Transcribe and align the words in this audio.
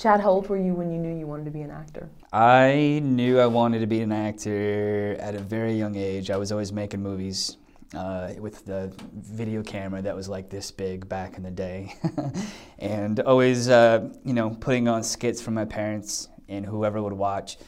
Chad, 0.00 0.22
how 0.22 0.30
old 0.30 0.48
were 0.48 0.56
you 0.56 0.72
when 0.72 0.90
you 0.90 0.98
knew 0.98 1.14
you 1.14 1.26
wanted 1.26 1.44
to 1.44 1.50
be 1.50 1.60
an 1.60 1.70
actor? 1.70 2.08
I 2.32 3.02
knew 3.04 3.38
I 3.38 3.44
wanted 3.44 3.80
to 3.80 3.86
be 3.86 4.00
an 4.00 4.12
actor 4.12 5.14
at 5.20 5.34
a 5.34 5.38
very 5.38 5.74
young 5.74 5.94
age. 5.94 6.30
I 6.30 6.38
was 6.38 6.52
always 6.52 6.72
making 6.72 7.02
movies 7.02 7.58
uh, 7.94 8.32
with 8.38 8.64
the 8.64 8.90
video 9.12 9.62
camera 9.62 10.00
that 10.00 10.16
was 10.16 10.26
like 10.26 10.48
this 10.48 10.70
big 10.70 11.06
back 11.06 11.36
in 11.36 11.42
the 11.42 11.50
day, 11.50 11.92
and 12.78 13.20
always, 13.20 13.68
uh, 13.68 14.08
you 14.24 14.32
know, 14.32 14.48
putting 14.48 14.88
on 14.88 15.02
skits 15.02 15.42
for 15.42 15.50
my 15.50 15.66
parents 15.66 16.30
and 16.48 16.64
whoever 16.64 17.02
would 17.02 17.12
watch. 17.12 17.58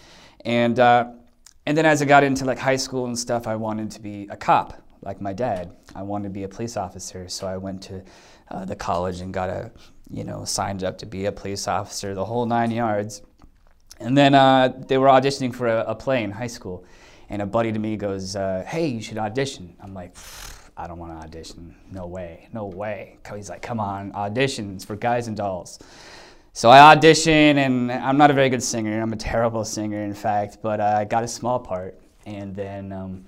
And 0.46 0.80
uh, 0.80 1.11
and 1.67 1.77
then 1.77 1.85
as 1.85 2.01
I 2.01 2.07
got 2.07 2.25
into 2.25 2.46
like 2.46 2.59
high 2.59 2.77
school 2.77 3.05
and 3.05 3.19
stuff, 3.19 3.46
I 3.46 3.57
wanted 3.57 3.91
to 3.91 4.01
be 4.01 4.27
a 4.30 4.39
cop, 4.39 4.73
like 5.03 5.21
my 5.21 5.35
dad. 5.35 5.77
I 5.95 6.03
wanted 6.03 6.29
to 6.29 6.30
be 6.30 6.45
a 6.45 6.49
police 6.49 6.79
officer, 6.79 7.29
so 7.29 7.46
I 7.46 7.59
went 7.59 7.83
to 7.83 8.03
uh, 8.51 8.64
the 8.64 8.77
college 8.77 9.21
and 9.21 9.35
got 9.35 9.51
a 9.51 9.71
you 10.12 10.24
know, 10.24 10.44
signed 10.44 10.84
up 10.84 10.98
to 10.98 11.06
be 11.06 11.24
a 11.24 11.32
police 11.32 11.66
officer, 11.66 12.14
the 12.14 12.24
whole 12.24 12.44
nine 12.44 12.70
yards. 12.70 13.22
And 13.98 14.16
then 14.16 14.34
uh, 14.34 14.72
they 14.86 14.98
were 14.98 15.07
auditioning 15.07 15.54
for 15.54 15.66
a, 15.66 15.84
a, 15.89 15.94
play 15.94 16.22
in 16.22 16.30
high 16.30 16.48
school. 16.48 16.84
And 17.30 17.40
a 17.40 17.46
buddy 17.46 17.72
to 17.72 17.79
me 17.79 17.96
goes, 17.96 18.36
uh, 18.36 18.64
Hey, 18.67 18.89
you 18.89 19.00
should 19.00 19.17
audition. 19.17 19.75
I'm 19.80 19.94
like, 19.94 20.14
I 20.76 20.86
don't 20.86 20.98
want 20.98 21.12
to 21.12 21.26
audition. 21.26 21.75
No 21.90 22.06
way, 22.06 22.48
no 22.53 22.67
way. 22.67 23.18
He's 23.34 23.48
like, 23.48 23.62
Come 23.62 23.80
on, 23.80 24.12
auditions 24.12 24.84
for 24.84 24.96
guys 24.96 25.29
and 25.29 25.36
dolls. 25.36 25.79
So 26.53 26.68
I 26.68 26.92
audition, 26.92 27.56
and 27.56 27.90
I'm 27.90 28.18
not 28.18 28.31
a 28.31 28.34
very 28.34 28.50
good 28.50 28.62
singer. 28.62 29.00
I'm 29.00 29.14
a 29.14 29.17
terrible 29.17 29.64
singer, 29.64 30.03
in 30.03 30.12
fact, 30.12 30.58
but 30.61 30.82
I 30.82 31.04
got 31.06 31.25
a 31.25 31.29
small 31.29 31.58
part. 31.58 31.98
And 32.27 32.55
then 32.55 32.92
um, 32.92 33.25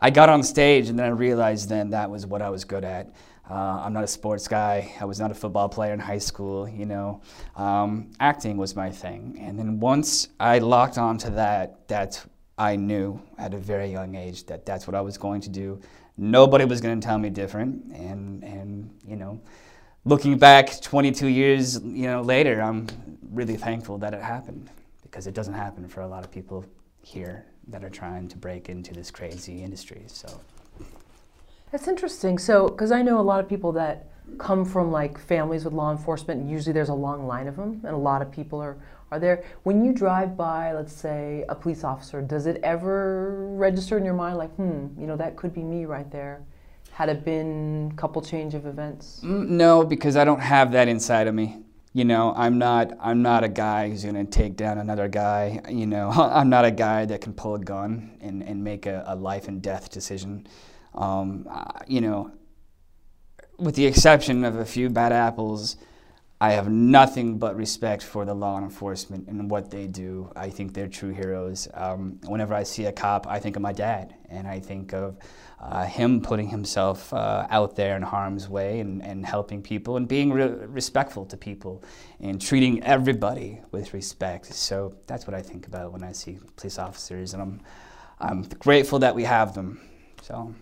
I 0.00 0.10
got 0.10 0.28
on 0.28 0.42
stage, 0.42 0.88
and 0.88 0.98
then 0.98 1.06
I 1.06 1.10
realized 1.10 1.68
then 1.68 1.90
that 1.90 2.10
was 2.10 2.26
what 2.26 2.42
I 2.42 2.50
was 2.50 2.64
good 2.64 2.82
at. 2.82 3.14
Uh, 3.48 3.82
I'm 3.84 3.92
not 3.92 4.04
a 4.04 4.08
sports 4.08 4.48
guy. 4.48 4.94
I 5.00 5.04
was 5.04 5.20
not 5.20 5.30
a 5.30 5.34
football 5.34 5.68
player 5.68 5.92
in 5.92 5.98
high 6.00 6.18
school. 6.18 6.66
You 6.68 6.86
know, 6.86 7.20
um, 7.56 8.10
acting 8.18 8.56
was 8.56 8.74
my 8.74 8.90
thing. 8.90 9.38
And 9.38 9.58
then 9.58 9.80
once 9.80 10.28
I 10.40 10.58
locked 10.58 10.96
onto 10.96 11.30
that, 11.30 11.86
that 11.88 12.24
I 12.56 12.76
knew 12.76 13.20
at 13.36 13.52
a 13.52 13.58
very 13.58 13.90
young 13.90 14.14
age 14.14 14.46
that 14.46 14.64
that's 14.64 14.86
what 14.86 14.94
I 14.94 15.02
was 15.02 15.18
going 15.18 15.42
to 15.42 15.50
do. 15.50 15.78
Nobody 16.16 16.64
was 16.64 16.80
going 16.80 16.98
to 16.98 17.06
tell 17.06 17.18
me 17.18 17.28
different. 17.28 17.84
And 17.92 18.42
and 18.42 18.90
you 19.06 19.16
know, 19.16 19.40
looking 20.04 20.38
back 20.38 20.80
22 20.80 21.26
years, 21.26 21.82
you 21.82 22.06
know, 22.06 22.22
later, 22.22 22.62
I'm 22.62 22.86
really 23.30 23.56
thankful 23.56 23.98
that 23.98 24.14
it 24.14 24.22
happened 24.22 24.70
because 25.02 25.26
it 25.26 25.34
doesn't 25.34 25.54
happen 25.54 25.86
for 25.86 26.00
a 26.00 26.08
lot 26.08 26.24
of 26.24 26.30
people 26.30 26.64
here 27.02 27.44
that 27.68 27.84
are 27.84 27.90
trying 27.90 28.28
to 28.28 28.38
break 28.38 28.70
into 28.70 28.94
this 28.94 29.10
crazy 29.10 29.62
industry. 29.62 30.04
So. 30.06 30.40
That's 31.74 31.88
interesting. 31.88 32.38
So, 32.38 32.68
because 32.68 32.92
I 32.92 33.02
know 33.02 33.18
a 33.18 33.20
lot 33.20 33.40
of 33.40 33.48
people 33.48 33.72
that 33.72 34.06
come 34.38 34.64
from 34.64 34.92
like 34.92 35.18
families 35.18 35.64
with 35.64 35.74
law 35.74 35.90
enforcement, 35.90 36.40
and 36.40 36.48
usually 36.48 36.72
there's 36.72 36.88
a 36.88 36.94
long 36.94 37.26
line 37.26 37.48
of 37.48 37.56
them, 37.56 37.80
and 37.82 37.92
a 37.92 37.98
lot 37.98 38.22
of 38.22 38.30
people 38.30 38.60
are, 38.60 38.76
are 39.10 39.18
there. 39.18 39.42
When 39.64 39.84
you 39.84 39.92
drive 39.92 40.36
by, 40.36 40.72
let's 40.72 40.92
say, 40.92 41.44
a 41.48 41.54
police 41.56 41.82
officer, 41.82 42.22
does 42.22 42.46
it 42.46 42.60
ever 42.62 43.48
register 43.56 43.98
in 43.98 44.04
your 44.04 44.14
mind, 44.14 44.38
like, 44.38 44.54
hmm, 44.54 44.86
you 44.96 45.08
know, 45.08 45.16
that 45.16 45.34
could 45.34 45.52
be 45.52 45.64
me 45.64 45.84
right 45.84 46.08
there? 46.12 46.44
Had 46.92 47.08
it 47.08 47.24
been 47.24 47.90
a 47.92 47.96
couple 47.96 48.22
change 48.22 48.54
of 48.54 48.66
events? 48.66 49.22
Mm, 49.24 49.48
no, 49.48 49.84
because 49.84 50.16
I 50.16 50.24
don't 50.24 50.38
have 50.38 50.70
that 50.70 50.86
inside 50.86 51.26
of 51.26 51.34
me. 51.34 51.58
You 51.92 52.04
know, 52.04 52.34
I'm 52.36 52.56
not 52.56 52.92
I'm 53.00 53.20
not 53.20 53.42
a 53.42 53.48
guy 53.48 53.88
who's 53.88 54.04
gonna 54.04 54.24
take 54.24 54.56
down 54.56 54.78
another 54.78 55.08
guy. 55.08 55.60
You 55.68 55.88
know, 55.88 56.10
I'm 56.14 56.48
not 56.48 56.64
a 56.64 56.70
guy 56.70 57.04
that 57.06 57.20
can 57.20 57.32
pull 57.32 57.56
a 57.56 57.58
gun 57.58 58.16
and, 58.20 58.44
and 58.44 58.62
make 58.62 58.86
a, 58.86 59.02
a 59.08 59.16
life 59.16 59.48
and 59.48 59.60
death 59.60 59.90
decision. 59.90 60.46
Um, 60.94 61.48
you 61.86 62.00
know, 62.00 62.30
with 63.58 63.74
the 63.74 63.86
exception 63.86 64.44
of 64.44 64.56
a 64.56 64.64
few 64.64 64.90
bad 64.90 65.12
apples, 65.12 65.76
I 66.40 66.50
have 66.52 66.68
nothing 66.68 67.38
but 67.38 67.56
respect 67.56 68.02
for 68.02 68.24
the 68.24 68.34
law 68.34 68.58
enforcement 68.58 69.28
and 69.28 69.50
what 69.50 69.70
they 69.70 69.86
do. 69.86 70.30
I 70.36 70.50
think 70.50 70.74
they're 70.74 70.88
true 70.88 71.10
heroes. 71.10 71.68
Um, 71.72 72.20
whenever 72.26 72.52
I 72.52 72.64
see 72.64 72.84
a 72.84 72.92
cop, 72.92 73.26
I 73.26 73.38
think 73.38 73.56
of 73.56 73.62
my 73.62 73.72
dad, 73.72 74.14
and 74.28 74.46
I 74.46 74.58
think 74.60 74.92
of 74.92 75.16
uh, 75.60 75.86
him 75.86 76.20
putting 76.20 76.48
himself 76.48 77.14
uh, 77.14 77.46
out 77.48 77.76
there 77.76 77.96
in 77.96 78.02
harm's 78.02 78.48
way 78.48 78.80
and, 78.80 79.02
and 79.02 79.24
helping 79.24 79.62
people 79.62 79.96
and 79.96 80.06
being 80.06 80.32
re- 80.32 80.66
respectful 80.66 81.24
to 81.26 81.36
people 81.36 81.82
and 82.20 82.42
treating 82.42 82.82
everybody 82.82 83.60
with 83.70 83.94
respect. 83.94 84.52
So 84.52 84.96
that's 85.06 85.26
what 85.26 85.34
I 85.34 85.40
think 85.40 85.66
about 85.66 85.92
when 85.92 86.02
I 86.02 86.12
see 86.12 86.38
police 86.56 86.78
officers, 86.78 87.32
and 87.32 87.40
I'm, 87.40 87.60
I'm 88.20 88.42
grateful 88.58 88.98
that 88.98 89.14
we 89.14 89.22
have 89.24 89.54
them. 89.54 89.80
So. 90.20 90.54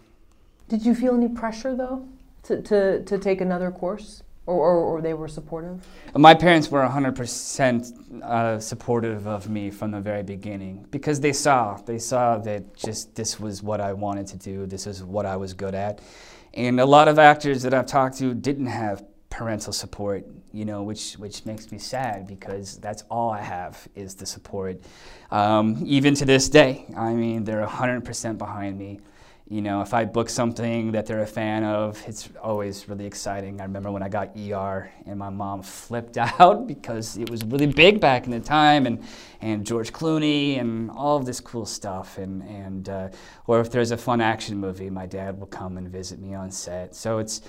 Did 0.69 0.85
you 0.85 0.95
feel 0.95 1.15
any 1.15 1.29
pressure 1.29 1.77
though 1.77 2.09
to, 2.45 2.63
to, 2.63 3.03
to 3.05 3.19
take 3.19 3.41
another 3.41 3.71
course? 3.71 4.23
Or, 4.45 4.57
or, 4.57 4.77
or, 4.77 5.01
they 5.01 5.15
were 5.15 5.29
supportive? 5.29 5.87
My 6.17 6.35
parents 6.35 6.69
were 6.69 6.81
100% 6.81 8.23
uh, 8.23 8.59
supportive 8.59 9.29
of 9.29 9.49
me 9.49 9.71
from 9.71 9.93
the 9.93 10.01
very 10.01 10.25
beginning 10.25 10.85
because 10.91 11.21
they 11.21 11.33
saw 11.33 11.77
they 11.77 12.01
saw 12.01 12.39
that 12.39 12.75
just 12.75 13.15
this 13.15 13.39
was 13.39 13.63
what 13.63 13.81
I 13.81 13.93
wanted 13.93 14.27
to 14.29 14.39
do. 14.39 14.67
This 14.67 14.89
is 14.89 15.05
what 15.05 15.27
I 15.27 15.37
was 15.37 15.55
good 15.55 15.77
at, 15.77 16.01
and 16.55 16.81
a 16.81 16.85
lot 16.85 17.07
of 17.07 17.21
actors 17.21 17.63
that 17.63 17.73
I've 17.73 17.87
talked 17.87 18.19
to 18.19 18.35
didn't 18.35 18.67
have 18.67 19.05
parental 19.31 19.73
support. 19.73 20.27
You 20.53 20.65
know, 20.65 20.83
which 20.83 21.15
which 21.15 21.47
makes 21.47 21.71
me 21.71 21.79
sad 21.79 22.27
because 22.27 22.79
that's 22.79 23.05
all 23.09 23.31
I 23.31 23.43
have 23.43 23.87
is 23.95 24.17
the 24.17 24.27
support. 24.27 24.81
Um, 25.31 25.85
even 25.87 26.15
to 26.17 26.25
this 26.25 26.49
day, 26.49 26.87
I 26.97 27.15
mean, 27.15 27.45
they're 27.45 27.65
100% 27.65 28.39
behind 28.39 28.77
me 28.77 28.99
you 29.53 29.61
know, 29.61 29.83
if 29.83 29.93
I 29.93 30.07
book 30.07 30.31
something 30.31 30.93
that 30.93 31.05
they're 31.05 31.21
a 31.21 31.27
fan 31.27 31.63
of, 31.63 32.03
it's 32.07 32.31
always 32.43 32.89
really 32.89 33.05
exciting. 33.05 33.61
I 33.61 33.65
remember 33.65 33.93
when 33.93 34.03
I 34.03 34.09
got 34.09 34.35
ER 34.35 34.91
and 35.05 35.19
my 35.19 35.29
mom 35.29 35.61
flipped 35.61 36.17
out 36.41 36.67
because 36.67 37.19
it 37.19 37.29
was 37.29 37.45
really 37.45 37.67
big 37.67 38.01
back 38.01 38.25
in 38.25 38.31
the 38.31 38.41
time, 38.41 38.87
and, 38.87 39.05
and 39.43 39.67
George 39.67 39.93
Clooney 39.93 40.59
and 40.59 40.91
all 40.91 41.19
of 41.19 41.27
this 41.27 41.39
cool 41.39 41.67
stuff. 41.67 42.17
And, 42.17 42.43
and 42.45 42.89
uh, 42.89 43.09
or 43.47 43.61
if 43.61 43.71
there's 43.71 43.91
a 43.91 43.97
fun 43.99 44.23
action 44.23 44.57
movie, 44.57 44.89
my 44.89 45.05
dad 45.05 45.39
will 45.39 45.49
come 45.49 45.77
and 45.77 45.87
visit 45.87 46.19
me 46.19 46.33
on 46.33 46.51
set. 46.51 46.95
So 46.95 47.19
it's 47.19 47.43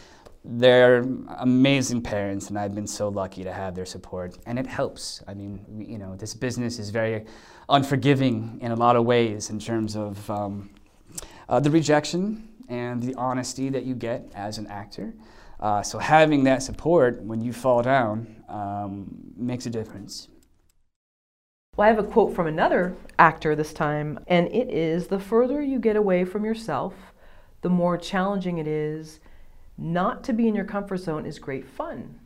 they're 0.44 1.06
amazing 1.38 2.02
parents, 2.02 2.50
and 2.50 2.60
I've 2.60 2.76
been 2.76 2.86
so 2.86 3.08
lucky 3.08 3.46
to 3.46 3.54
have 3.54 3.76
their 3.76 3.86
support, 3.86 4.38
and 4.46 4.60
it 4.60 4.68
helps. 4.68 5.24
I 5.26 5.34
mean, 5.36 5.64
you 5.88 5.98
know, 5.98 6.18
this 6.18 6.34
business 6.34 6.80
is 6.80 6.90
very 6.90 7.24
unforgiving 7.70 8.60
in 8.62 8.74
a 8.74 8.76
lot 8.76 8.98
of 8.98 9.06
ways 9.06 9.50
in 9.50 9.58
terms 9.58 9.96
of. 9.96 10.30
Um, 10.30 10.70
uh, 11.54 11.60
the 11.60 11.70
rejection 11.70 12.50
and 12.68 13.04
the 13.04 13.14
honesty 13.14 13.70
that 13.70 13.84
you 13.84 13.94
get 13.94 14.28
as 14.34 14.58
an 14.58 14.66
actor. 14.66 15.14
Uh, 15.60 15.84
so 15.84 16.00
having 16.00 16.44
that 16.46 16.64
support 16.64 17.22
when 17.22 17.42
you 17.42 17.54
fall 17.54 17.84
down 17.84 18.44
um, 18.50 19.06
makes 19.38 19.68
a 19.68 19.70
difference. 19.70 20.30
Well, 21.76 21.86
I 21.86 21.92
have 21.92 22.00
a 22.00 22.10
quote 22.10 22.34
from 22.36 22.48
another 22.48 22.96
actor 23.20 23.56
this 23.56 23.72
time, 23.72 24.20
and 24.26 24.48
it 24.48 24.72
is 24.72 25.08
The 25.08 25.20
further 25.20 25.62
you 25.62 25.78
get 25.78 25.96
away 25.96 26.26
from 26.26 26.44
yourself, 26.44 26.96
the 27.62 27.70
more 27.70 27.98
challenging 28.00 28.58
it 28.58 28.68
is. 28.68 29.20
Not 29.78 30.24
to 30.24 30.34
be 30.34 30.48
in 30.48 30.56
your 30.56 30.66
comfort 30.66 30.98
zone 30.98 31.28
is 31.28 31.38
great 31.38 31.68
fun. 31.68 32.20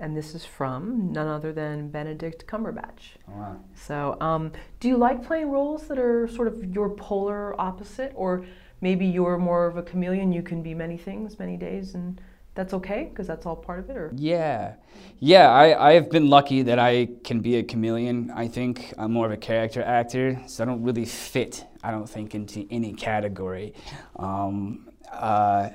And 0.00 0.16
this 0.16 0.34
is 0.34 0.44
from 0.44 1.12
none 1.12 1.26
other 1.26 1.52
than 1.52 1.88
Benedict 1.90 2.46
Cumberbatch. 2.46 3.16
Oh, 3.28 3.32
wow. 3.32 3.56
So, 3.74 4.16
um, 4.20 4.52
do 4.78 4.88
you 4.88 4.96
like 4.96 5.26
playing 5.26 5.50
roles 5.50 5.88
that 5.88 5.98
are 5.98 6.28
sort 6.28 6.48
of 6.48 6.64
your 6.74 6.90
polar 6.90 7.60
opposite, 7.60 8.12
or 8.14 8.44
maybe 8.80 9.06
you're 9.06 9.38
more 9.38 9.66
of 9.66 9.76
a 9.76 9.82
chameleon? 9.82 10.32
You 10.32 10.42
can 10.42 10.62
be 10.62 10.72
many 10.72 10.96
things, 10.96 11.38
many 11.38 11.56
days, 11.56 11.94
and 11.94 12.20
that's 12.54 12.74
okay 12.74 13.08
because 13.10 13.26
that's 13.26 13.46
all 13.46 13.56
part 13.56 13.78
of 13.78 13.90
it. 13.90 13.96
Or 13.96 14.12
yeah, 14.16 14.74
yeah. 15.20 15.50
I 15.50 15.90
I 15.90 15.92
have 15.94 16.10
been 16.10 16.28
lucky 16.28 16.62
that 16.62 16.78
I 16.78 17.08
can 17.24 17.40
be 17.40 17.56
a 17.56 17.62
chameleon. 17.62 18.32
I 18.34 18.48
think 18.48 18.92
I'm 18.98 19.12
more 19.12 19.26
of 19.26 19.32
a 19.32 19.36
character 19.36 19.82
actor, 19.82 20.40
so 20.46 20.64
I 20.64 20.66
don't 20.66 20.82
really 20.82 21.04
fit. 21.04 21.64
I 21.82 21.90
don't 21.90 22.08
think 22.08 22.34
into 22.34 22.66
any 22.70 22.92
category. 22.92 23.74
Um, 24.16 24.88
uh, 25.12 25.70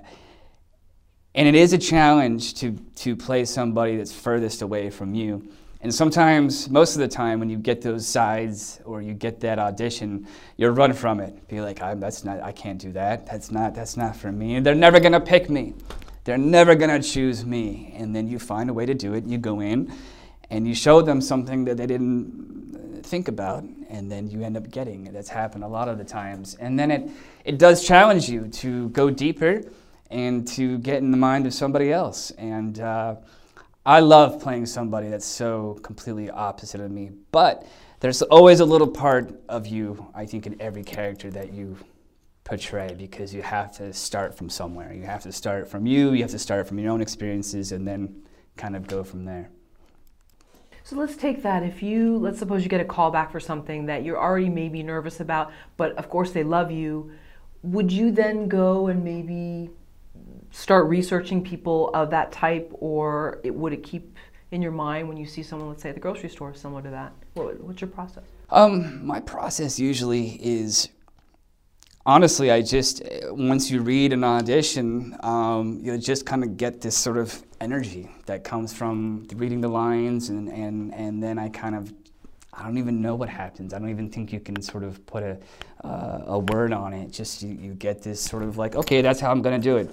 and 1.35 1.47
it 1.47 1.55
is 1.55 1.73
a 1.73 1.77
challenge 1.77 2.53
to, 2.55 2.71
to 2.95 3.16
play 3.16 3.45
somebody 3.45 3.97
that's 3.97 4.13
furthest 4.13 4.61
away 4.61 4.89
from 4.89 5.16
you. 5.16 5.47
And 5.81 5.94
sometimes, 5.94 6.69
most 6.69 6.95
of 6.95 7.01
the 7.01 7.09
time, 7.09 7.39
when 7.39 7.49
you 7.49 7.57
get 7.57 7.81
those 7.81 8.08
sides 8.08 8.79
or 8.85 9.02
you 9.02 9.13
get 9.13 9.41
that 9.41 9.59
audition, 9.59 10.25
you 10.55 10.69
run 10.69 10.93
from 10.93 11.19
it. 11.19 11.47
Be 11.49 11.59
like, 11.59 11.81
I, 11.81 11.93
that's 11.96 12.23
not, 12.23 12.41
I 12.41 12.53
can't 12.53 12.79
do 12.79 12.93
that. 12.93 13.25
That's 13.25 13.52
not, 13.52 13.75
that's 13.75 13.97
not 13.97 14.16
for 14.16 14.31
me. 14.31 14.61
They're 14.61 14.75
never 14.75 15.02
gonna 15.02 15.19
pick 15.19 15.49
me. 15.49 15.73
They're 16.23 16.37
never 16.37 16.75
gonna 16.75 17.03
choose 17.03 17.46
me. 17.46 17.93
And 17.97 18.16
then 18.16 18.29
you 18.29 18.40
find 18.40 18.69
a 18.69 18.73
way 18.73 18.85
to 18.85 18.93
do 18.93 19.13
it. 19.13 19.25
You 19.25 19.37
go 19.37 19.59
in, 19.59 19.91
and 20.49 20.66
you 20.66 20.73
show 20.73 21.02
them 21.02 21.19
something 21.19 21.66
that 21.66 21.75
they 21.75 21.87
didn't 21.87 23.02
think 23.03 23.28
about, 23.28 23.66
and 23.90 24.09
then 24.09 24.29
you 24.29 24.41
end 24.41 24.55
up 24.55 24.72
getting. 24.72 25.11
That's 25.11 25.28
happened 25.28 25.66
a 25.66 25.67
lot 25.67 25.90
of 25.90 25.97
the 25.97 26.05
times. 26.05 26.55
And 26.61 26.79
then 26.79 26.91
it, 26.91 27.09
it 27.43 27.58
does 27.58 27.85
challenge 27.85 28.29
you 28.29 28.47
to 28.47 28.87
go 28.90 29.09
deeper 29.09 29.63
and 30.13 30.47
to 30.47 30.77
get 30.77 30.97
in 30.97 31.09
the 31.09 31.17
mind 31.17 31.47
of 31.47 31.53
somebody 31.53 31.91
else. 31.91 32.29
And 32.31 32.79
uh, 32.79 33.15
I 33.83 33.99
love 33.99 34.39
playing 34.39 34.67
somebody 34.67 35.09
that's 35.09 35.25
so 35.25 35.79
completely 35.81 36.29
opposite 36.29 36.79
of 36.79 36.91
me. 36.91 37.09
But 37.31 37.67
there's 37.99 38.21
always 38.21 38.59
a 38.59 38.65
little 38.65 38.87
part 38.87 39.33
of 39.49 39.65
you, 39.65 40.05
I 40.13 40.27
think, 40.27 40.45
in 40.45 40.61
every 40.61 40.83
character 40.83 41.31
that 41.31 41.51
you 41.51 41.77
portray 42.43 42.93
because 42.95 43.33
you 43.33 43.41
have 43.41 43.75
to 43.77 43.91
start 43.91 44.37
from 44.37 44.49
somewhere. 44.49 44.93
You 44.93 45.03
have 45.03 45.23
to 45.23 45.31
start 45.31 45.67
from 45.67 45.87
you, 45.87 46.13
you 46.13 46.21
have 46.21 46.31
to 46.31 46.39
start 46.39 46.67
from 46.67 46.77
your 46.77 46.91
own 46.91 47.01
experiences, 47.01 47.71
and 47.71 47.87
then 47.87 48.23
kind 48.55 48.75
of 48.75 48.85
go 48.85 49.03
from 49.03 49.25
there. 49.25 49.49
So 50.83 50.95
let's 50.95 51.15
take 51.15 51.41
that. 51.41 51.63
If 51.63 51.81
you, 51.81 52.17
let's 52.17 52.37
suppose 52.37 52.61
you 52.61 52.69
get 52.69 52.81
a 52.81 52.85
call 52.85 53.09
back 53.09 53.31
for 53.31 53.39
something 53.39 53.87
that 53.87 54.03
you're 54.03 54.19
already 54.19 54.49
maybe 54.49 54.83
nervous 54.83 55.21
about, 55.21 55.51
but 55.75 55.93
of 55.93 56.07
course 56.09 56.31
they 56.31 56.43
love 56.43 56.69
you, 56.69 57.11
would 57.63 57.91
you 57.91 58.11
then 58.11 58.49
go 58.49 58.87
and 58.87 59.03
maybe 59.03 59.69
start 60.53 60.88
researching 60.88 61.44
people 61.44 61.90
of 61.94 62.09
that 62.11 62.32
type, 62.32 62.72
or 62.73 63.41
it, 63.44 63.53
would 63.53 63.73
it 63.73 63.84
keep 63.84 64.16
in 64.52 64.61
your 64.61 64.72
mind 64.72 65.08
when 65.09 65.17
you 65.17 65.26
see 65.26 65.44
someone, 65.44 65.67
let's 65.67 65.82
say 65.82 65.90
at 65.90 65.96
the 65.96 66.02
grocery 66.02 66.29
store, 66.29 66.53
similar 66.53 66.82
to 66.84 66.90
that? 66.91 67.11
What, 67.34 67.59
what's 67.59 67.82
your 67.82 67.90
process? 67.90 68.23
Um, 68.52 69.05
my 69.05 69.20
process 69.20 69.79
usually 69.79 70.40
is 70.41 70.90
honestly, 72.05 72.52
I 72.52 72.61
just 72.61 73.02
once 73.32 73.72
you 73.72 73.82
read 73.82 74.14
an 74.14 74.23
audition, 74.23 75.17
um, 75.23 75.79
you 75.82 75.97
just 75.97 76.26
kind 76.26 76.44
of 76.44 76.56
get 76.56 76.82
this 76.82 76.96
sort 76.96 77.17
of 77.17 77.44
energy 77.59 78.11
that 78.28 78.44
comes 78.44 78.72
from 78.72 79.28
reading 79.35 79.59
the 79.59 79.70
lines, 79.70 80.29
and 80.29 80.49
and 80.49 80.94
and 80.94 81.22
then 81.22 81.38
I 81.40 81.49
kind 81.49 81.76
of. 81.76 81.91
I 82.56 82.66
don't 82.66 82.78
even 82.78 83.02
know 83.02 83.16
what 83.16 83.29
happens. 83.29 83.73
I 83.73 83.79
don't 83.79 83.90
even 83.90 84.11
think 84.11 84.32
you 84.32 84.40
can 84.40 84.61
sort 84.61 84.84
of 84.84 85.03
put 85.08 85.23
a, 85.23 85.40
uh, 85.84 86.22
a 86.28 86.38
word 86.38 86.72
on 86.72 86.94
it. 86.94 87.09
Just 87.09 87.41
you, 87.41 87.49
you 87.49 87.73
get 87.73 88.03
this 88.03 88.22
sort 88.22 88.44
of 88.44 88.59
like, 88.59 88.76
okay, 88.76 89.02
that's 89.02 89.20
how 89.20 89.32
I'm 89.32 89.41
going 89.41 89.59
to 89.59 89.64
do 89.64 89.78
it. 89.78 89.90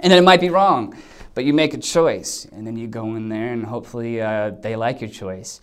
And 0.00 0.10
then 0.10 0.18
it 0.18 0.24
might 0.24 0.40
be 0.40 0.50
wrong, 0.50 0.96
but 1.34 1.44
you 1.44 1.52
make 1.52 1.74
a 1.74 1.78
choice, 1.78 2.46
and 2.52 2.66
then 2.66 2.76
you 2.76 2.86
go 2.86 3.14
in 3.16 3.28
there, 3.28 3.52
and 3.52 3.64
hopefully 3.64 4.20
uh, 4.20 4.50
they 4.60 4.76
like 4.76 5.00
your 5.00 5.10
choice. 5.10 5.60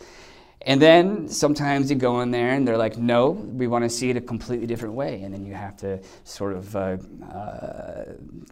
And 0.65 0.81
then 0.81 1.29
sometimes 1.29 1.91
you 1.91 1.95
go 1.95 2.21
in 2.21 2.31
there 2.31 2.49
and 2.49 2.67
they're 2.67 2.77
like, 2.77 2.97
no, 2.97 3.29
we 3.29 3.67
want 3.67 3.83
to 3.83 3.89
see 3.89 4.09
it 4.09 4.17
a 4.17 4.21
completely 4.21 4.65
different 4.65 4.95
way. 4.95 5.21
And 5.21 5.31
then 5.31 5.45
you 5.45 5.53
have 5.53 5.77
to 5.77 6.01
sort 6.23 6.53
of 6.53 6.75
uh, 6.75 6.97
uh, 7.31 8.05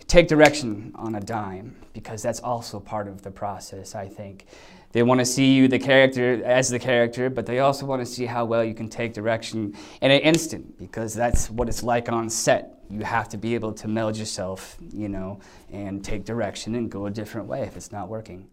take 0.07 0.27
direction 0.27 0.91
on 0.93 1.15
a 1.15 1.19
dime 1.19 1.75
because 1.91 2.21
that's 2.21 2.39
also 2.39 2.79
part 2.79 3.07
of 3.07 3.23
the 3.23 3.31
process, 3.31 3.95
I 3.95 4.07
think. 4.07 4.45
They 4.91 5.01
want 5.01 5.21
to 5.21 5.25
see 5.25 5.55
you 5.55 5.67
the 5.67 5.79
character 5.79 6.43
as 6.45 6.69
the 6.69 6.77
character, 6.77 7.31
but 7.31 7.47
they 7.47 7.59
also 7.59 7.87
want 7.87 7.99
to 8.03 8.05
see 8.05 8.27
how 8.27 8.45
well 8.45 8.63
you 8.63 8.75
can 8.75 8.89
take 8.89 9.15
direction 9.15 9.75
in 10.01 10.11
an 10.11 10.21
instant 10.21 10.77
because 10.77 11.15
that's 11.15 11.49
what 11.49 11.67
it's 11.67 11.81
like 11.81 12.09
on 12.09 12.29
set. 12.29 12.82
You 12.93 13.03
have 13.03 13.27
to 13.29 13.37
be 13.37 13.55
able 13.55 13.73
to 13.73 13.87
meld 13.87 14.17
yourself, 14.17 14.77
you 14.91 15.09
know, 15.09 15.39
and 15.71 16.03
take 16.03 16.25
direction 16.25 16.75
and 16.75 16.91
go 16.91 17.07
a 17.07 17.09
different 17.09 17.47
way 17.47 17.61
if 17.61 17.75
it's 17.75 17.91
not 17.91 18.07
working. 18.07 18.49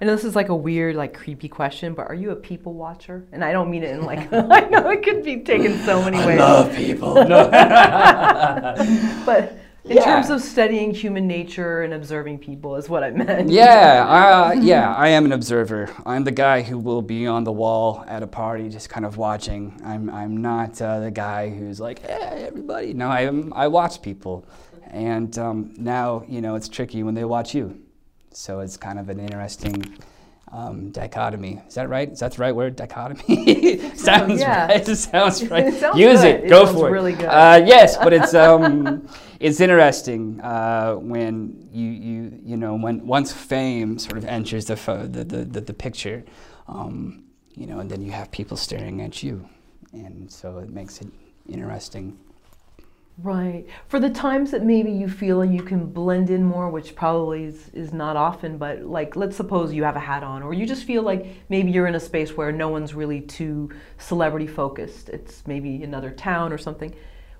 I 0.00 0.04
know 0.04 0.16
this 0.16 0.24
is 0.24 0.34
like 0.34 0.48
a 0.48 0.54
weird, 0.54 0.96
like 0.96 1.14
creepy 1.14 1.48
question, 1.48 1.94
but 1.94 2.08
are 2.08 2.14
you 2.14 2.30
a 2.30 2.36
people 2.36 2.74
watcher? 2.74 3.28
And 3.30 3.44
I 3.44 3.52
don't 3.52 3.70
mean 3.70 3.84
it 3.84 3.90
in 3.90 4.02
like 4.02 4.32
I 4.32 4.60
know 4.68 4.90
it 4.90 5.04
could 5.04 5.22
be 5.22 5.38
taken 5.38 5.78
so 5.84 6.02
many 6.02 6.18
ways. 6.18 6.40
I 6.40 6.50
love 6.50 6.74
people. 6.74 7.14
No. 7.14 7.48
but 9.26 9.56
in 9.88 9.96
yeah. 9.96 10.04
terms 10.04 10.28
of 10.28 10.42
studying 10.42 10.92
human 10.92 11.26
nature 11.26 11.82
and 11.82 11.94
observing 11.94 12.38
people 12.38 12.76
is 12.76 12.88
what 12.88 13.02
I 13.02 13.10
meant. 13.10 13.48
Yeah, 13.48 14.04
uh, 14.52 14.52
yeah, 14.60 14.94
I 14.94 15.08
am 15.08 15.24
an 15.24 15.32
observer. 15.32 15.90
I'm 16.04 16.24
the 16.24 16.32
guy 16.32 16.62
who 16.62 16.78
will 16.78 17.00
be 17.02 17.26
on 17.26 17.44
the 17.44 17.52
wall 17.52 18.04
at 18.06 18.22
a 18.22 18.26
party, 18.26 18.68
just 18.68 18.90
kind 18.90 19.06
of 19.06 19.16
watching. 19.16 19.80
I'm 19.84 20.10
I'm 20.10 20.36
not 20.36 20.80
uh, 20.82 21.00
the 21.00 21.10
guy 21.10 21.48
who's 21.48 21.80
like, 21.80 22.00
hey, 22.00 22.44
everybody. 22.46 22.92
No, 22.92 23.08
I 23.08 23.22
am. 23.22 23.52
I 23.54 23.68
watch 23.68 24.02
people, 24.02 24.46
and 24.88 25.36
um, 25.38 25.72
now 25.78 26.24
you 26.28 26.40
know 26.40 26.54
it's 26.54 26.68
tricky 26.68 27.02
when 27.02 27.14
they 27.14 27.24
watch 27.24 27.54
you. 27.54 27.80
So 28.32 28.60
it's 28.60 28.76
kind 28.76 28.98
of 28.98 29.08
an 29.08 29.18
interesting 29.18 29.96
um, 30.52 30.90
dichotomy. 30.90 31.60
Is 31.66 31.74
that 31.74 31.88
right? 31.88 32.10
Is 32.10 32.20
that 32.20 32.32
the 32.32 32.42
right 32.42 32.54
word? 32.54 32.76
Dichotomy? 32.76 33.94
sounds 33.94 34.40
yeah. 34.40 34.66
right. 34.66 34.88
It 34.88 34.96
sounds 34.96 35.46
right. 35.48 35.66
It 35.66 35.80
sounds 35.80 35.98
Use 35.98 36.20
good. 36.20 36.44
it. 36.44 36.48
Go 36.48 36.62
it 36.62 36.72
for 36.72 36.88
it. 36.88 36.92
Really 36.92 37.12
good. 37.12 37.26
Uh, 37.26 37.62
yes, 37.64 37.96
but 37.96 38.12
it's 38.12 38.34
um, 38.46 39.08
it's 39.40 39.60
interesting 39.60 40.40
uh, 40.40 40.94
when 40.94 41.68
you 41.72 41.90
you 41.90 42.40
you 42.42 42.56
know 42.56 42.74
when 42.74 43.06
once 43.06 43.32
fame 43.32 43.98
sort 43.98 44.16
of 44.16 44.24
enters 44.24 44.66
the 44.66 44.76
the 45.10 45.24
the, 45.24 45.44
the, 45.44 45.60
the 45.60 45.74
picture, 45.74 46.24
um, 46.66 47.24
you 47.54 47.66
know, 47.66 47.80
and 47.80 47.90
then 47.90 48.02
you 48.02 48.12
have 48.12 48.30
people 48.30 48.56
staring 48.56 49.00
at 49.02 49.22
you, 49.22 49.46
and 49.92 50.30
so 50.30 50.58
it 50.58 50.70
makes 50.70 51.00
it 51.00 51.08
interesting. 51.48 52.18
Right. 53.20 53.66
For 53.88 53.98
the 53.98 54.10
times 54.10 54.52
that 54.52 54.64
maybe 54.64 54.92
you 54.92 55.08
feel 55.08 55.44
you 55.44 55.62
can 55.64 55.86
blend 55.86 56.30
in 56.30 56.44
more, 56.44 56.70
which 56.70 56.94
probably 56.94 57.44
is, 57.44 57.68
is 57.70 57.92
not 57.92 58.16
often, 58.16 58.58
but 58.58 58.82
like 58.84 59.16
let's 59.16 59.36
suppose 59.36 59.72
you 59.72 59.82
have 59.82 59.96
a 59.96 60.00
hat 60.00 60.22
on, 60.22 60.40
or 60.40 60.54
you 60.54 60.64
just 60.64 60.84
feel 60.84 61.02
like 61.02 61.26
maybe 61.48 61.72
you're 61.72 61.88
in 61.88 61.96
a 61.96 62.00
space 62.00 62.36
where 62.36 62.52
no 62.52 62.68
one's 62.68 62.94
really 62.94 63.20
too 63.20 63.70
celebrity 63.98 64.46
focused. 64.46 65.08
It's 65.08 65.44
maybe 65.48 65.82
another 65.82 66.12
town 66.12 66.52
or 66.52 66.58
something. 66.58 66.94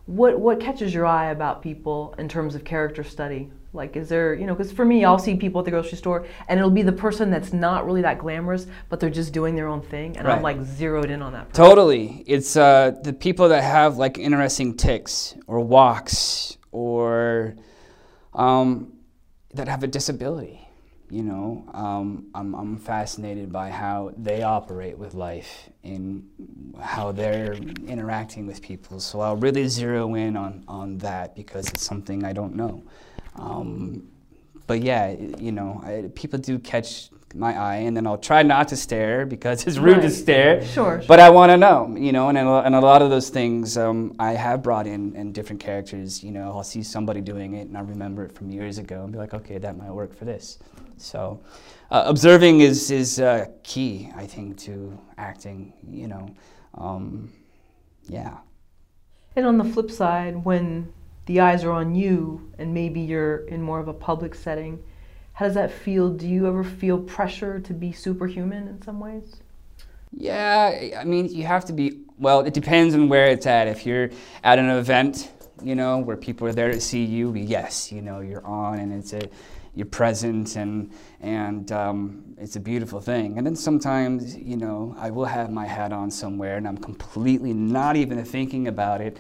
What 0.07 0.41
what 0.41 0.59
catches 0.59 0.93
your 0.93 1.07
eye 1.07 1.31
about 1.31 1.63
people 1.63 2.13
in 2.19 2.29
terms 2.29 2.57
of 2.57 2.65
character 2.65 3.05
study? 3.05 3.49
Like, 3.73 3.97
is 3.97 4.09
there, 4.09 4.35
you 4.35 4.47
know, 4.47 4.55
because 4.55 4.73
for 4.73 4.85
me, 4.85 5.05
I'll 5.05 5.19
see 5.19 5.37
people 5.37 5.61
at 5.61 5.67
the 5.67 5.71
grocery 5.71 5.99
store 5.99 6.27
and 6.49 6.59
it'll 6.59 6.71
be 6.71 6.83
the 6.83 6.93
person 6.93 7.31
that's 7.31 7.53
not 7.53 7.85
really 7.85 8.03
that 8.03 8.19
glamorous, 8.19 8.67
but 8.89 8.99
they're 8.99 9.11
just 9.11 9.33
doing 9.33 9.55
their 9.55 9.69
own 9.69 9.83
thing. 9.83 10.17
And 10.17 10.27
right. 10.27 10.37
I'm 10.37 10.43
like 10.43 10.63
zeroed 10.63 11.11
in 11.11 11.21
on 11.21 11.33
that 11.33 11.51
person. 11.51 11.65
Totally. 11.65 12.25
It's 12.27 12.57
uh, 12.57 12.93
the 13.03 13.13
people 13.13 13.51
that 13.51 13.63
have 13.63 13.99
like 13.99 14.19
interesting 14.19 14.75
ticks 14.75 15.35
or 15.47 15.61
walks 15.61 16.57
or 16.73 17.57
um, 18.35 18.95
that 19.55 19.69
have 19.69 19.83
a 19.83 19.87
disability. 19.87 20.68
You 21.11 21.23
know, 21.23 21.65
um, 21.73 22.27
I'm, 22.35 22.55
I'm 22.55 22.77
fascinated 22.77 23.51
by 23.51 23.71
how 23.71 24.13
they 24.19 24.43
operate 24.43 24.99
with 24.99 25.15
life 25.15 25.71
and 25.83 26.29
how 26.79 27.13
they're 27.13 27.55
interacting 27.55 28.47
with 28.47 28.61
people. 28.61 29.01
So 29.01 29.21
I'll 29.21 29.37
really 29.37 29.69
zero 29.69 30.15
in 30.15 30.37
on, 30.37 30.65
on 30.69 30.99
that 30.99 31.35
because 31.35 31.69
it's 31.69 31.83
something 31.83 32.25
I 32.25 32.35
don't 32.35 32.55
know. 32.55 32.83
Um, 33.37 34.09
but 34.67 34.83
yeah, 34.83 35.17
you 35.39 35.51
know, 35.51 35.81
I, 35.83 36.11
people 36.15 36.39
do 36.39 36.59
catch 36.59 37.09
my 37.35 37.57
eye, 37.59 37.77
and 37.77 37.97
then 37.97 38.07
I'll 38.07 38.19
try 38.19 38.43
not 38.43 38.69
to 38.69 38.77
stare 38.77 39.27
because 39.27 39.67
it's 39.67 39.79
rude 39.79 39.99
right. 39.99 40.03
to 40.03 40.11
stare. 40.11 40.65
Sure. 40.65 41.03
But 41.07 41.21
I 41.21 41.31
want 41.31 41.51
to 41.51 41.57
know, 41.57 41.95
you 41.97 42.13
know, 42.13 42.29
and, 42.29 42.39
and 42.39 42.75
a 42.75 42.81
lot 42.81 43.03
of 43.03 43.11
those 43.11 43.29
things 43.29 43.77
um, 43.77 44.15
I 44.19 44.33
have 44.33 44.63
brought 44.63 44.87
in 44.87 45.15
and 45.17 45.35
different 45.35 45.61
characters. 45.61 46.23
You 46.23 46.33
know, 46.33 46.53
I'll 46.55 46.65
see 46.65 46.83
somebody 46.83 47.21
doing 47.21 47.55
it, 47.55 47.69
and 47.69 47.77
I 47.77 47.81
remember 47.81 48.25
it 48.25 48.33
from 48.33 48.51
years 48.51 48.79
ago, 48.79 49.05
and 49.05 49.13
be 49.13 49.19
like, 49.19 49.35
okay, 49.35 49.59
that 49.59 49.77
might 49.77 49.91
work 49.91 50.15
for 50.15 50.25
this. 50.25 50.59
So, 50.99 51.41
uh, 51.91 52.05
observing 52.07 52.61
is 52.61 52.91
is 52.91 53.21
uh, 53.21 53.47
key, 53.63 54.11
I 54.17 54.27
think, 54.27 54.59
to 54.59 54.99
acting. 55.17 55.73
You 55.89 56.09
know, 56.09 56.35
um, 56.75 57.33
yeah. 58.09 58.39
And 59.37 59.47
on 59.47 59.59
the 59.59 59.65
flip 59.65 59.91
side, 59.91 60.45
when 60.45 60.93
the 61.29 61.41
eyes 61.41 61.63
are 61.63 61.73
on 61.73 61.95
you 61.95 62.51
and 62.59 62.73
maybe 62.73 63.01
you're 63.01 63.47
in 63.49 63.63
more 63.63 63.79
of 63.79 63.87
a 63.87 63.93
public 63.93 64.35
setting. 64.35 64.83
How 65.35 65.45
does 65.45 65.55
that 65.55 65.71
feel? 65.71 66.09
Do 66.09 66.27
you 66.27 66.49
ever 66.49 66.65
feel 66.65 66.99
pressure 66.99 67.61
to 67.61 67.75
be 67.75 67.93
superhuman 67.93 68.67
in 68.67 68.81
some 68.83 68.99
ways? 68.99 69.37
Yeah, 70.11 70.97
I 70.99 71.05
mean, 71.05 71.29
you 71.29 71.45
have 71.45 71.67
to 71.67 71.75
be, 71.75 72.01
well, 72.19 72.41
it 72.41 72.55
depends 72.55 72.95
on 72.95 73.11
where 73.11 73.27
it's 73.27 73.47
at. 73.47 73.69
If 73.69 73.85
you're 73.85 74.09
at 74.43 74.59
an 74.59 74.71
event, 74.71 75.31
you 75.63 75.75
know, 75.75 75.99
where 75.99 76.17
people 76.17 76.49
are 76.49 76.53
there 76.53 76.73
to 76.73 76.81
see 76.81 77.05
you, 77.05 77.35
yes, 77.35 77.93
you 77.93 78.01
know, 78.01 78.21
you're 78.21 78.45
on 78.47 78.79
and 78.79 78.91
it's 78.91 79.13
a, 79.13 79.29
you're 79.79 79.87
present 79.87 80.57
and, 80.57 80.91
and 81.21 81.71
um, 81.71 82.35
it's 82.37 82.57
a 82.57 82.61
beautiful 82.61 83.01
thing. 83.01 83.39
And 83.39 83.47
then 83.47 83.55
sometimes, 83.55 84.37
you 84.37 84.57
know, 84.57 84.97
I 84.99 85.11
will 85.11 85.25
have 85.25 85.53
my 85.53 85.67
hat 85.67 85.93
on 85.93 86.11
somewhere 86.11 86.57
and 86.57 86.67
I'm 86.67 86.79
completely 86.79 87.55
not 87.55 87.95
even 87.95 88.25
thinking 88.25 88.67
about 88.67 89.01
it. 89.01 89.19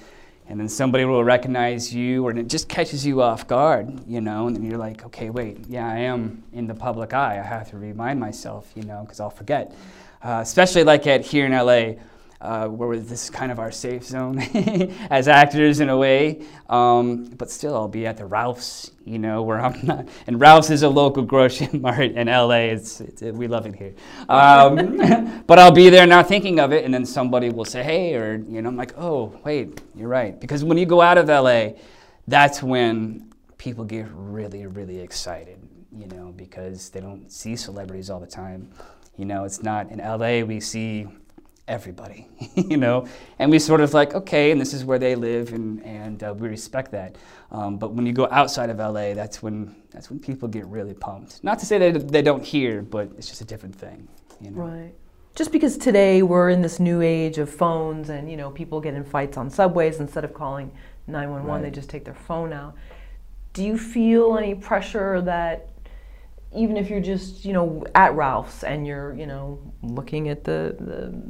And 0.49 0.59
then 0.59 0.69
somebody 0.69 1.05
will 1.05 1.23
recognize 1.23 1.95
you 1.95 2.25
or 2.27 2.33
it 2.33 2.49
just 2.49 2.69
catches 2.69 3.07
you 3.07 3.23
off 3.23 3.47
guard 3.47 4.01
you 4.09 4.21
know 4.23 4.47
and 4.47 4.57
then 4.57 4.65
you're 4.65 4.79
like 4.79 5.05
okay 5.05 5.29
wait 5.29 5.59
yeah 5.69 5.87
i 5.87 5.99
am 5.99 6.43
in 6.55 6.67
the 6.67 6.75
public 6.75 7.13
eye. 7.13 7.39
I 7.39 7.43
have 7.43 7.69
to 7.71 7.77
remind 7.77 8.19
myself 8.19 8.73
you 8.75 8.83
know 8.83 9.03
because 9.03 9.21
i'll 9.21 9.29
forget. 9.29 9.75
Uh, 10.23 10.41
especially 10.43 10.85
like 10.85 11.07
at 11.07 11.21
here 11.21 11.45
in 11.45 11.53
la 11.53 11.93
uh, 12.41 12.69
where 12.69 12.99
this 12.99 13.25
is 13.25 13.31
kind 13.31 13.51
of 13.51 13.59
our 13.59 13.73
safe 13.73 14.05
zone 14.05 14.39
as 15.11 15.27
actors 15.27 15.81
in 15.81 15.89
a 15.89 15.97
way. 15.97 16.45
Um, 16.69 17.25
but 17.25 17.51
still, 17.51 17.75
I'll 17.75 17.89
be 17.89 18.07
at 18.07 18.17
the 18.17 18.27
Ralph's, 18.27 18.93
you 19.05 19.19
know, 19.19 19.43
where 19.43 19.61
I'm 19.61 19.85
not. 19.85 20.09
And 20.27 20.41
Ralph's 20.41 20.71
is 20.71 20.83
a 20.83 20.89
local 20.89 21.25
grocery 21.25 21.69
mart 21.73 22.13
in 22.13 22.29
LA. 22.29 22.71
It's, 22.71 23.01
it's 23.01 23.23
it, 23.23 23.35
we 23.35 23.49
love 23.49 23.67
it 23.67 23.75
here. 23.75 23.95
Um, 24.29 25.43
but 25.47 25.59
I'll 25.59 25.73
be 25.73 25.91
there 25.91 26.07
not 26.07 26.29
thinking 26.29 26.61
of 26.61 26.73
it, 26.73 26.85
and 26.85 26.95
then 26.95 27.05
somebody 27.05 27.51
will 27.51 27.65
say, 27.65 27.83
"Hey," 27.83 28.15
or 28.15 28.37
you 28.37 28.63
know, 28.63 28.69
I'm 28.69 28.77
like, 28.77 28.97
"Oh, 28.97 29.39
wait, 29.45 29.81
you're 29.95 30.09
right." 30.09 30.39
Because 30.39 30.63
when 30.63 30.79
you 30.79 30.87
go 30.87 31.01
out 31.01 31.19
of 31.19 31.29
LA, 31.29 31.71
that's 32.29 32.63
when 32.63 33.33
people 33.57 33.85
get 33.85 34.07
really, 34.13 34.67
really 34.67 35.01
excited, 35.01 35.59
you 35.93 36.07
know, 36.07 36.33
because 36.37 36.91
they 36.91 37.01
don't 37.01 37.31
see 37.33 37.57
celebrities 37.57 38.11
all 38.11 38.21
the 38.21 38.27
time. 38.27 38.71
You 39.17 39.25
know, 39.25 39.43
it's 39.43 39.65
not 39.65 39.91
in 39.91 39.99
LA 39.99 40.47
we 40.47 40.61
see 40.61 41.09
everybody, 41.69 42.27
you 42.55 42.77
know, 42.77 43.07
and 43.39 43.51
we 43.51 43.59
sort 43.59 43.81
of 43.81 43.95
like, 43.95 44.15
okay, 44.15 44.51
and 44.51 44.61
this 44.61 44.75
is 44.75 44.85
where 44.85 44.99
they 44.99 45.15
live, 45.15 45.53
and 45.53 45.85
and 45.85 46.23
uh, 46.25 46.35
we 46.37 46.49
respect 46.49 46.91
that. 46.93 47.17
Um, 47.53 47.79
but 47.79 47.93
when 47.93 48.07
you 48.07 48.13
go 48.13 48.27
outside 48.31 48.71
of 48.71 48.79
LA, 48.79 49.15
that's 49.15 49.43
when 49.43 49.77
that's 49.91 50.11
when 50.11 50.19
people 50.19 50.49
get 50.49 50.67
really 50.67 50.95
pumped. 50.95 51.45
Not 51.45 51.59
to 51.61 51.67
say 51.67 51.79
that 51.79 52.09
they 52.09 52.23
don't 52.23 52.45
hear, 52.45 52.83
but 52.83 53.11
it's 53.17 53.29
just 53.29 53.41
a 53.41 53.45
different 53.45 53.75
thing, 53.75 54.09
you 54.41 54.51
know. 54.51 54.63
Right. 54.63 54.95
Just 55.35 55.53
because 55.53 55.79
today 55.79 56.23
we're 56.23 56.51
in 56.51 56.63
this 56.63 56.81
new 56.81 57.01
age 57.01 57.39
of 57.39 57.49
phones, 57.49 58.09
and 58.09 58.31
you 58.31 58.37
know, 58.37 58.51
people 58.51 58.81
get 58.81 58.95
in 58.95 59.05
fights 59.05 59.37
on 59.37 59.51
subways 59.51 60.01
instead 60.01 60.25
of 60.25 60.35
calling 60.35 60.73
911, 61.07 61.49
right. 61.49 61.63
they 61.63 61.75
just 61.75 61.89
take 61.89 62.05
their 62.05 62.15
phone 62.15 62.53
out. 62.53 62.75
Do 63.53 63.65
you 63.65 63.79
feel 63.79 64.37
any 64.37 64.55
pressure 64.55 65.21
that 65.23 65.69
even 66.55 66.77
if 66.77 66.89
you're 66.89 67.01
just 67.01 67.45
you 67.45 67.53
know 67.53 67.85
at 67.95 68.15
Ralph's 68.15 68.65
and 68.65 68.87
you're 68.87 69.15
you 69.15 69.27
know 69.27 69.61
looking 69.83 70.29
at 70.29 70.45
the 70.45 70.77
the 70.79 71.23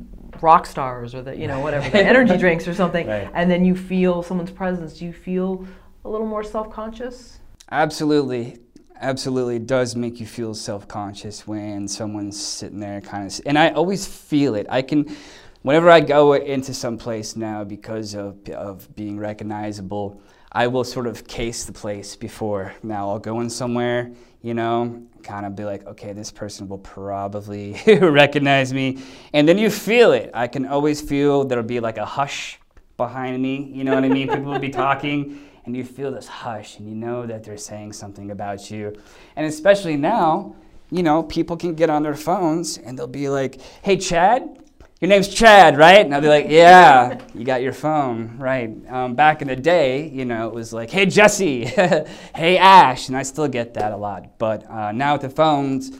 rock 0.43 0.67
stars 0.67 1.15
or 1.15 1.23
the 1.23 1.37
you 1.37 1.47
know 1.47 1.61
whatever 1.61 1.89
the 1.91 2.05
energy 2.05 2.37
drinks 2.45 2.67
or 2.69 2.75
something, 2.75 3.07
Right. 3.07 3.31
and 3.35 3.51
then 3.51 3.65
you 3.65 3.75
feel 3.77 4.23
someone's 4.23 4.51
presence, 4.51 4.99
do 4.99 5.05
you 5.05 5.13
feel 5.13 5.67
a 6.05 6.09
little 6.09 6.27
more 6.27 6.43
self 6.45 6.71
conscious? 6.73 7.39
Absolutely. 7.71 8.59
Absolutely 9.01 9.57
it 9.57 9.67
does 9.69 9.95
make 9.95 10.19
you 10.19 10.27
feel 10.27 10.55
self-conscious 10.55 11.47
when 11.47 11.87
someone's 11.87 12.43
sitting 12.43 12.81
there 12.81 13.01
kind 13.01 13.25
of 13.31 13.41
and 13.47 13.57
I 13.57 13.71
always 13.71 14.07
feel 14.07 14.57
it. 14.57 14.67
I 14.69 14.83
can 14.83 15.15
whenever 15.63 15.89
I 15.89 16.01
go 16.01 16.33
into 16.33 16.75
some 16.75 16.99
place 16.99 17.37
now 17.37 17.63
because 17.63 18.15
of 18.15 18.49
of 18.49 18.93
being 18.97 19.17
recognizable, 19.19 20.21
I 20.51 20.67
will 20.67 20.83
sort 20.85 21.07
of 21.07 21.29
case 21.29 21.65
the 21.65 21.73
place 21.73 22.17
before. 22.17 22.75
Now 22.83 23.11
I'll 23.11 23.21
go 23.21 23.41
in 23.41 23.51
somewhere, 23.51 24.11
you 24.43 24.55
know, 24.55 25.07
kind 25.23 25.47
of 25.47 25.57
be 25.57 25.65
like, 25.65 25.87
okay, 25.87 26.13
this 26.13 26.31
person 26.31 26.69
will 26.69 26.79
probably 26.79 27.81
recognize 27.87 28.73
me. 28.73 29.03
And 29.33 29.49
then 29.49 29.59
you 29.59 29.71
feel 29.71 30.13
it. 30.13 30.31
I 30.35 30.47
can 30.47 30.67
always 30.67 31.01
feel 31.01 31.45
there'll 31.45 31.65
be 31.65 31.81
like 31.81 31.99
a 31.99 32.07
hush 32.07 32.59
behind 32.97 33.41
me, 33.41 33.71
you 33.73 33.85
know 33.85 33.95
what 33.95 34.05
I 34.05 34.09
mean? 34.09 34.29
People 34.35 34.53
will 34.53 34.59
be 34.59 34.71
talking 34.71 35.49
and 35.65 35.77
you 35.77 35.85
feel 35.85 36.11
this 36.11 36.27
hush 36.27 36.79
and 36.79 36.89
you 36.89 36.95
know 36.95 37.27
that 37.27 37.45
they're 37.45 37.59
saying 37.59 37.93
something 37.93 38.31
about 38.31 38.71
you. 38.71 38.97
And 39.37 39.47
especially 39.47 39.97
now, 39.97 40.57
you 40.91 41.03
know, 41.03 41.23
people 41.23 41.59
can 41.59 41.75
get 41.75 41.91
on 41.91 42.03
their 42.03 42.15
phones 42.15 42.79
and 42.79 42.99
they'll 42.99 43.07
be 43.07 43.29
like, 43.29 43.61
hey, 43.83 43.99
Chad, 43.99 44.63
your 45.01 45.09
name's 45.09 45.29
Chad, 45.29 45.79
right? 45.79 46.05
And 46.05 46.13
I'll 46.13 46.21
be 46.21 46.29
like, 46.29 46.47
yeah, 46.49 47.21
you 47.33 47.45
got 47.45 47.63
your 47.63 47.73
phone, 47.73 48.37
right? 48.37 48.71
Um, 48.89 49.15
back 49.15 49.43
in 49.43 49.49
the 49.49 49.55
day, 49.55 50.09
you 50.09 50.25
know, 50.25 50.49
it 50.49 50.55
was 50.55 50.73
like, 50.73 50.91
hey, 50.91 51.07
Jesse, 51.07 51.65
hey, 52.35 52.59
Ash, 52.59 53.07
and 53.07 53.17
I 53.17 53.23
still 53.23 53.47
get 53.47 53.75
that 53.75 53.93
a 53.93 53.97
lot. 53.97 54.39
But 54.39 54.69
uh, 54.69 54.91
now 54.91 55.13
with 55.13 55.23
the 55.23 55.31
phones, 55.31 55.97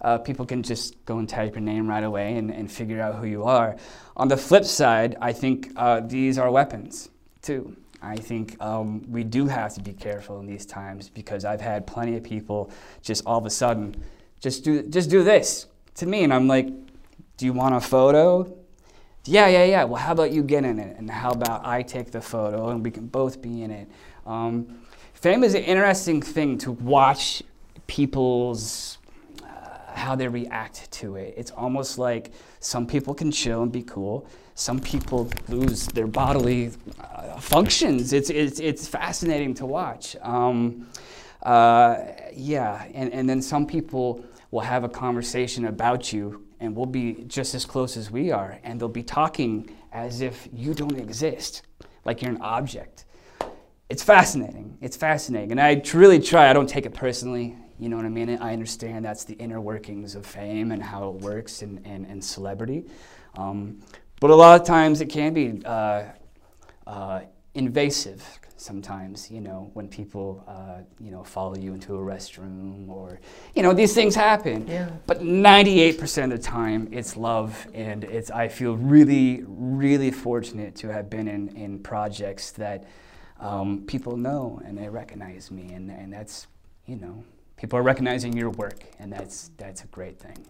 uh, 0.00 0.18
people 0.18 0.44
can 0.44 0.64
just 0.64 1.04
go 1.04 1.18
and 1.18 1.28
type 1.28 1.54
your 1.54 1.60
name 1.60 1.86
right 1.86 2.02
away 2.02 2.36
and, 2.36 2.50
and 2.50 2.70
figure 2.70 3.00
out 3.00 3.14
who 3.14 3.26
you 3.26 3.44
are. 3.44 3.76
On 4.16 4.26
the 4.26 4.36
flip 4.36 4.64
side, 4.64 5.16
I 5.20 5.32
think 5.32 5.70
uh, 5.76 6.00
these 6.00 6.36
are 6.36 6.50
weapons 6.50 7.10
too. 7.42 7.76
I 8.02 8.16
think 8.16 8.60
um, 8.60 9.04
we 9.08 9.22
do 9.22 9.46
have 9.46 9.74
to 9.74 9.80
be 9.80 9.92
careful 9.92 10.40
in 10.40 10.46
these 10.46 10.66
times 10.66 11.08
because 11.08 11.44
I've 11.44 11.60
had 11.60 11.86
plenty 11.86 12.16
of 12.16 12.24
people 12.24 12.72
just 13.02 13.24
all 13.24 13.38
of 13.38 13.46
a 13.46 13.50
sudden 13.50 13.94
just 14.40 14.64
do 14.64 14.82
just 14.82 15.08
do 15.08 15.22
this 15.22 15.66
to 15.94 16.06
me, 16.06 16.24
and 16.24 16.34
I'm 16.34 16.48
like, 16.48 16.66
do 17.42 17.46
you 17.46 17.52
want 17.52 17.74
a 17.74 17.80
photo? 17.80 18.56
Yeah, 19.24 19.48
yeah, 19.48 19.64
yeah. 19.64 19.82
Well, 19.82 20.00
how 20.00 20.12
about 20.12 20.30
you 20.30 20.44
get 20.44 20.64
in 20.64 20.78
it, 20.78 20.96
and 20.96 21.10
how 21.10 21.32
about 21.32 21.66
I 21.66 21.82
take 21.82 22.12
the 22.12 22.20
photo, 22.20 22.68
and 22.68 22.84
we 22.84 22.92
can 22.92 23.08
both 23.08 23.42
be 23.42 23.64
in 23.64 23.72
it. 23.72 23.88
Um, 24.24 24.78
fame 25.14 25.42
is 25.42 25.54
an 25.54 25.64
interesting 25.64 26.22
thing 26.22 26.56
to 26.58 26.70
watch 26.70 27.42
people's 27.88 28.98
uh, 29.42 29.92
how 29.92 30.14
they 30.14 30.28
react 30.28 30.88
to 30.92 31.16
it. 31.16 31.34
It's 31.36 31.50
almost 31.50 31.98
like 31.98 32.30
some 32.60 32.86
people 32.86 33.12
can 33.12 33.32
chill 33.32 33.64
and 33.64 33.72
be 33.72 33.82
cool. 33.82 34.24
Some 34.54 34.78
people 34.78 35.28
lose 35.48 35.88
their 35.88 36.06
bodily 36.06 36.70
uh, 37.00 37.40
functions. 37.40 38.12
It's, 38.12 38.30
it's, 38.30 38.60
it's 38.60 38.86
fascinating 38.86 39.52
to 39.54 39.66
watch. 39.66 40.14
Um, 40.22 40.86
uh, 41.42 42.04
yeah, 42.32 42.86
and, 42.94 43.12
and 43.12 43.28
then 43.28 43.42
some 43.42 43.66
people 43.66 44.24
will 44.52 44.60
have 44.60 44.84
a 44.84 44.88
conversation 44.88 45.64
about 45.64 46.12
you 46.12 46.46
and 46.62 46.74
we'll 46.74 46.86
be 46.86 47.24
just 47.26 47.54
as 47.54 47.66
close 47.66 47.96
as 47.96 48.10
we 48.10 48.30
are, 48.30 48.58
and 48.62 48.80
they'll 48.80 48.88
be 48.88 49.02
talking 49.02 49.68
as 49.92 50.20
if 50.20 50.48
you 50.52 50.72
don't 50.72 50.98
exist, 50.98 51.62
like 52.04 52.22
you're 52.22 52.30
an 52.30 52.40
object 52.40 53.04
it's 53.92 54.02
fascinating. 54.02 54.78
It's 54.80 54.96
fascinating. 54.96 55.50
And 55.50 55.60
I 55.60 55.82
really 55.92 56.18
try, 56.18 56.48
I 56.48 56.54
don't 56.54 56.66
take 56.66 56.86
it 56.86 56.94
personally. 56.94 57.54
You 57.78 57.90
know 57.90 57.96
what 57.96 58.06
I 58.06 58.08
mean? 58.08 58.38
I 58.40 58.54
understand 58.54 59.04
that's 59.04 59.24
the 59.24 59.34
inner 59.34 59.60
workings 59.60 60.14
of 60.14 60.24
fame 60.24 60.72
and 60.72 60.82
how 60.82 61.10
it 61.10 61.16
works 61.16 61.60
and, 61.60 61.78
and, 61.84 62.06
and 62.06 62.24
celebrity. 62.24 62.86
Um, 63.36 63.80
but 64.18 64.30
a 64.30 64.34
lot 64.34 64.58
of 64.58 64.66
times 64.66 65.02
it 65.02 65.10
can 65.10 65.34
be 65.34 65.60
uh, 65.66 66.04
uh, 66.86 67.20
invasive 67.52 68.40
sometimes, 68.62 69.30
you 69.30 69.40
know, 69.40 69.70
when 69.74 69.88
people, 69.88 70.44
uh, 70.46 70.82
you 71.00 71.10
know, 71.10 71.22
follow 71.24 71.56
you 71.56 71.74
into 71.74 71.94
a 71.96 71.98
restroom 71.98 72.88
or, 72.88 73.20
you 73.54 73.62
know, 73.62 73.72
these 73.72 73.94
things 73.94 74.14
happen. 74.14 74.66
Yeah. 74.66 74.90
But 75.06 75.20
98% 75.20 76.24
of 76.24 76.30
the 76.30 76.38
time, 76.38 76.88
it's 76.92 77.16
love, 77.16 77.66
and 77.74 78.04
it's. 78.04 78.30
I 78.30 78.48
feel 78.48 78.76
really, 78.76 79.44
really 79.46 80.10
fortunate 80.10 80.74
to 80.76 80.92
have 80.92 81.10
been 81.10 81.28
in, 81.28 81.48
in 81.56 81.78
projects 81.80 82.52
that 82.52 82.84
um, 83.40 83.84
people 83.86 84.16
know 84.16 84.60
and 84.64 84.78
they 84.78 84.88
recognize 84.88 85.50
me, 85.50 85.72
and, 85.72 85.90
and 85.90 86.12
that's, 86.12 86.46
you 86.86 86.96
know, 86.96 87.24
people 87.56 87.78
are 87.78 87.82
recognizing 87.82 88.36
your 88.36 88.50
work, 88.50 88.84
and 88.98 89.12
that's 89.12 89.50
that's 89.56 89.82
a 89.82 89.86
great 89.88 90.18
thing. 90.18 90.46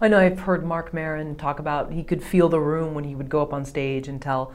I 0.00 0.08
know 0.08 0.18
I've 0.18 0.40
heard 0.40 0.64
Marc 0.64 0.92
Maron 0.92 1.36
talk 1.36 1.60
about 1.60 1.92
he 1.92 2.02
could 2.02 2.24
feel 2.24 2.48
the 2.48 2.58
room 2.58 2.92
when 2.92 3.04
he 3.04 3.14
would 3.14 3.28
go 3.28 3.40
up 3.40 3.52
on 3.52 3.64
stage 3.64 4.08
and 4.08 4.20
tell 4.20 4.52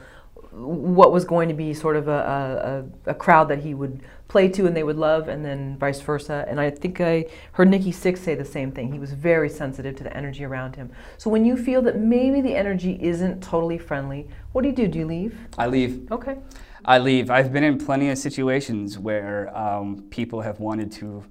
what 0.58 1.12
was 1.12 1.24
going 1.24 1.48
to 1.48 1.54
be 1.54 1.72
sort 1.72 1.96
of 1.96 2.08
a, 2.08 2.84
a, 3.06 3.10
a 3.10 3.14
crowd 3.14 3.48
that 3.48 3.60
he 3.60 3.74
would 3.74 4.00
play 4.28 4.48
to 4.48 4.66
and 4.66 4.76
they 4.76 4.82
would 4.82 4.96
love, 4.96 5.28
and 5.28 5.44
then 5.44 5.76
vice 5.78 6.00
versa. 6.00 6.44
And 6.48 6.60
I 6.60 6.70
think 6.70 7.00
I 7.00 7.26
heard 7.52 7.68
Nikki 7.68 7.92
Sixx 7.92 8.18
say 8.18 8.34
the 8.34 8.44
same 8.44 8.70
thing. 8.72 8.92
He 8.92 8.98
was 8.98 9.12
very 9.12 9.48
sensitive 9.48 9.96
to 9.96 10.04
the 10.04 10.14
energy 10.16 10.44
around 10.44 10.76
him. 10.76 10.90
So 11.16 11.30
when 11.30 11.44
you 11.44 11.56
feel 11.56 11.80
that 11.82 11.98
maybe 11.98 12.40
the 12.40 12.54
energy 12.54 12.98
isn't 13.00 13.42
totally 13.42 13.78
friendly, 13.78 14.28
what 14.52 14.62
do 14.62 14.68
you 14.68 14.74
do? 14.74 14.88
Do 14.88 14.98
you 14.98 15.06
leave? 15.06 15.38
I 15.56 15.66
leave. 15.66 16.10
Okay. 16.12 16.36
I 16.84 16.98
leave. 16.98 17.30
I've 17.30 17.52
been 17.52 17.64
in 17.64 17.78
plenty 17.78 18.10
of 18.10 18.18
situations 18.18 18.98
where 18.98 19.56
um, 19.56 20.04
people 20.10 20.40
have 20.42 20.60
wanted 20.60 20.92
to 20.92 21.24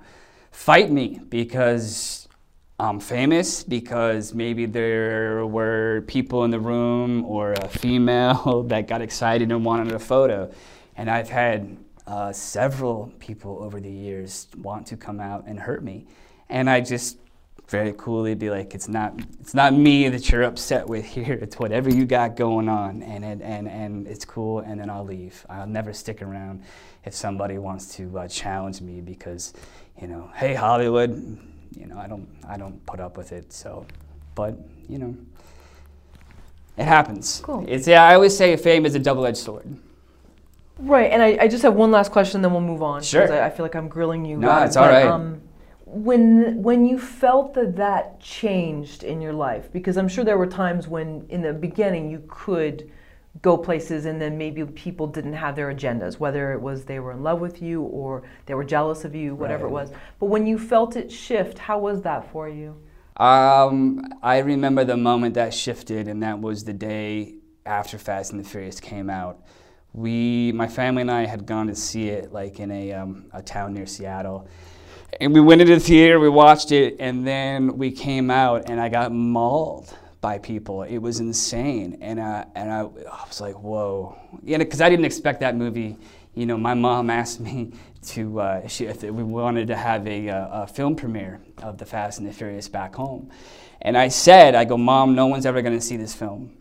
fight 0.51 0.91
me 0.91 1.19
because 1.29 2.26
I'm 2.79 2.99
famous, 2.99 3.63
because 3.63 4.35
maybe 4.35 4.67
there 4.67 5.47
were 5.47 6.03
people 6.05 6.43
in 6.43 6.51
the 6.51 6.59
room 6.59 7.25
or 7.25 7.53
a 7.53 7.67
female 7.67 8.63
that 8.67 8.87
got 8.87 9.01
excited 9.01 9.51
and 9.51 9.65
wanted 9.65 9.93
a 9.93 9.99
photo. 9.99 10.51
And 10.95 11.09
I've 11.09 11.29
had 11.29 11.75
uh, 12.05 12.31
several 12.31 13.11
people 13.17 13.63
over 13.63 13.79
the 13.79 13.89
years 13.89 14.47
want 14.57 14.85
to 14.87 14.97
come 14.97 15.19
out 15.19 15.45
and 15.47 15.59
hurt 15.59 15.83
me. 15.83 16.05
And 16.49 16.69
I 16.69 16.81
just 16.81 17.17
very 17.67 17.93
coolly 17.97 18.35
be 18.35 18.51
like, 18.51 18.75
it's 18.75 18.87
not, 18.87 19.19
it's 19.41 19.55
not 19.55 19.73
me 19.73 20.07
that 20.09 20.29
you're 20.29 20.43
upset 20.43 20.87
with 20.87 21.03
here. 21.03 21.33
It's 21.41 21.57
whatever 21.57 21.89
you 21.89 22.05
got 22.05 22.35
going 22.35 22.69
on, 22.69 23.01
and 23.01 23.25
and 23.25 23.67
and 23.67 24.07
it's 24.07 24.23
cool. 24.23 24.59
And 24.59 24.79
then 24.79 24.89
I'll 24.89 25.03
leave. 25.03 25.45
I'll 25.49 25.67
never 25.67 25.93
stick 25.93 26.21
around 26.21 26.63
if 27.05 27.13
somebody 27.13 27.57
wants 27.57 27.95
to 27.97 28.19
uh, 28.19 28.27
challenge 28.27 28.81
me 28.81 29.01
because, 29.01 29.53
you 29.99 30.07
know, 30.07 30.31
hey 30.35 30.53
Hollywood, 30.53 31.37
you 31.79 31.85
know, 31.85 31.97
I 31.97 32.07
don't 32.07 32.27
I 32.47 32.57
don't 32.57 32.83
put 32.85 32.99
up 32.99 33.17
with 33.17 33.31
it. 33.31 33.53
So, 33.53 33.85
but 34.35 34.57
you 34.89 34.97
know, 34.97 35.15
it 36.77 36.85
happens. 36.85 37.41
Cool. 37.43 37.65
It's 37.67 37.87
yeah. 37.87 38.03
I 38.03 38.15
always 38.15 38.35
say 38.35 38.55
fame 38.57 38.85
is 38.85 38.95
a 38.95 38.99
double-edged 38.99 39.37
sword. 39.37 39.65
Right, 40.79 41.11
and 41.11 41.23
I, 41.23 41.37
I 41.41 41.47
just 41.47 41.63
have 41.63 41.73
one 41.73 41.89
last 41.89 42.11
question, 42.11 42.43
then 42.43 42.51
we'll 42.51 42.61
move 42.61 42.83
on. 42.83 43.01
Sure. 43.01 43.33
I, 43.33 43.47
I 43.47 43.49
feel 43.49 43.65
like 43.65 43.75
I'm 43.75 43.87
grilling 43.87 44.23
you. 44.25 44.37
No, 44.37 44.63
it's 44.63 44.75
all 44.75 44.85
but, 44.85 44.93
right. 44.93 45.07
Um, 45.07 45.41
when 45.85 46.61
when 46.61 46.85
you 46.85 46.99
felt 46.99 47.53
that 47.55 47.75
that 47.77 48.19
changed 48.19 49.03
in 49.03 49.21
your 49.21 49.33
life, 49.33 49.71
because 49.71 49.97
I'm 49.97 50.07
sure 50.07 50.23
there 50.23 50.37
were 50.37 50.45
times 50.45 50.87
when 50.87 51.25
in 51.29 51.41
the 51.41 51.53
beginning 51.53 52.11
you 52.11 52.23
could 52.27 52.91
go 53.41 53.57
places 53.57 54.05
and 54.05 54.21
then 54.21 54.37
maybe 54.37 54.63
people 54.65 55.07
didn't 55.07 55.33
have 55.33 55.55
their 55.55 55.73
agendas, 55.73 56.19
whether 56.19 56.53
it 56.53 56.61
was 56.61 56.85
they 56.85 56.99
were 56.99 57.11
in 57.11 57.23
love 57.23 57.39
with 57.39 57.61
you 57.61 57.83
or 57.83 58.23
they 58.45 58.53
were 58.53 58.63
jealous 58.63 59.05
of 59.05 59.13
you, 59.15 59.35
whatever 59.35 59.67
it 59.67 59.71
was. 59.71 59.91
But 60.19 60.27
when 60.27 60.47
you 60.47 60.57
felt 60.57 60.95
it 60.95 61.11
shift, 61.11 61.57
how 61.57 61.79
was 61.79 62.01
that 62.03 62.31
for 62.31 62.49
you? 62.49 62.75
Um, 63.17 64.03
I 64.21 64.39
remember 64.39 64.83
the 64.83 64.97
moment 64.97 65.33
that 65.35 65.53
shifted, 65.53 66.07
and 66.07 66.21
that 66.21 66.39
was 66.39 66.63
the 66.63 66.73
day 66.73 67.35
after 67.65 67.97
Fast 67.97 68.31
and 68.31 68.39
the 68.39 68.47
Furious 68.47 68.79
came 68.79 69.09
out. 69.09 69.43
We, 69.93 70.51
my 70.51 70.67
family 70.67 71.01
and 71.01 71.09
I, 71.09 71.25
had 71.25 71.47
gone 71.47 71.67
to 71.67 71.75
see 71.75 72.09
it 72.09 72.31
like 72.31 72.59
in 72.59 72.69
a, 72.69 72.93
um, 72.93 73.25
a 73.33 73.41
town 73.41 73.73
near 73.73 73.87
Seattle, 73.87 74.47
and 75.19 75.33
we 75.33 75.39
went 75.39 75.61
into 75.61 75.73
the 75.73 75.79
theater, 75.79 76.19
we 76.19 76.29
watched 76.29 76.71
it, 76.71 76.97
and 76.99 77.25
then 77.25 77.77
we 77.77 77.91
came 77.91 78.29
out, 78.29 78.69
and 78.69 78.79
I 78.79 78.89
got 78.89 79.11
mauled 79.11 79.95
by 80.27 80.37
people. 80.37 80.83
It 80.83 80.97
was 80.97 81.21
insane, 81.21 81.99
and 82.01 82.19
uh, 82.19 82.43
and 82.53 82.69
I, 82.69 82.79
I 82.81 83.25
was 83.29 83.39
like, 83.39 83.57
whoa, 83.63 84.17
yeah, 84.43 84.57
because 84.57 84.81
I 84.81 84.89
didn't 84.89 85.05
expect 85.05 85.39
that 85.39 85.55
movie. 85.55 85.95
You 86.33 86.45
know, 86.45 86.57
my 86.57 86.73
mom 86.73 87.09
asked 87.21 87.39
me 87.39 87.71
to 88.07 88.41
uh, 88.41 88.67
she, 88.67 88.87
if 88.87 89.03
we 89.03 89.23
wanted 89.23 89.67
to 89.67 89.77
have 89.77 90.05
a, 90.05 90.29
uh, 90.29 90.63
a 90.63 90.67
film 90.67 90.97
premiere 90.97 91.39
of 91.63 91.77
The 91.77 91.85
Fast 91.85 92.19
and 92.19 92.27
the 92.27 92.33
Furious 92.33 92.67
back 92.67 92.93
home, 92.93 93.31
and 93.81 93.97
I 93.97 94.09
said, 94.09 94.53
I 94.53 94.65
go, 94.65 94.77
Mom, 94.77 95.15
no 95.15 95.27
one's 95.27 95.45
ever 95.45 95.61
going 95.61 95.77
to 95.79 95.85
see 95.89 95.95
this 95.95 96.13
film 96.13 96.51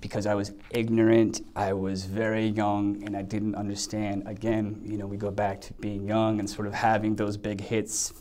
because 0.00 0.26
I 0.26 0.34
was 0.34 0.50
ignorant, 0.70 1.42
I 1.54 1.74
was 1.74 2.06
very 2.06 2.46
young, 2.48 3.04
and 3.04 3.16
I 3.16 3.22
didn't 3.22 3.54
understand. 3.54 4.24
Again, 4.26 4.80
you 4.84 4.98
know, 4.98 5.06
we 5.06 5.16
go 5.16 5.30
back 5.30 5.60
to 5.60 5.72
being 5.74 6.08
young 6.08 6.40
and 6.40 6.50
sort 6.50 6.66
of 6.66 6.74
having 6.74 7.14
those 7.14 7.36
big 7.36 7.60
hits. 7.60 8.12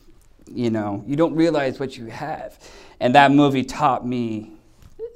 You 0.45 0.69
know, 0.69 1.03
you 1.07 1.15
don't 1.15 1.33
realize 1.33 1.79
what 1.79 1.97
you 1.97 2.05
have. 2.07 2.59
And 3.03 3.15
that 3.15 3.33
movie 3.33 3.65
taught 3.65 4.07
me 4.07 4.53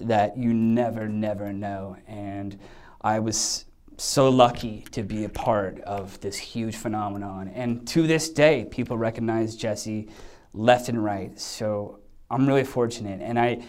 that 0.01 0.37
you 0.37 0.53
never, 0.53 1.07
never 1.07 1.53
know. 1.53 1.95
And 2.05 2.59
I 2.99 3.19
was 3.19 3.63
so 3.95 4.27
lucky 4.27 4.83
to 4.91 5.03
be 5.03 5.23
a 5.23 5.29
part 5.29 5.79
of 5.79 6.19
this 6.19 6.35
huge 6.35 6.75
phenomenon. 6.75 7.47
And 7.47 7.87
to 7.87 8.05
this 8.05 8.29
day, 8.29 8.67
people 8.69 8.97
recognize 8.97 9.55
Jesse 9.55 10.09
left 10.53 10.89
and 10.89 11.01
right. 11.01 11.39
So 11.39 11.99
I'm 12.29 12.45
really 12.45 12.65
fortunate. 12.65 13.21
And 13.21 13.39
I, 13.39 13.63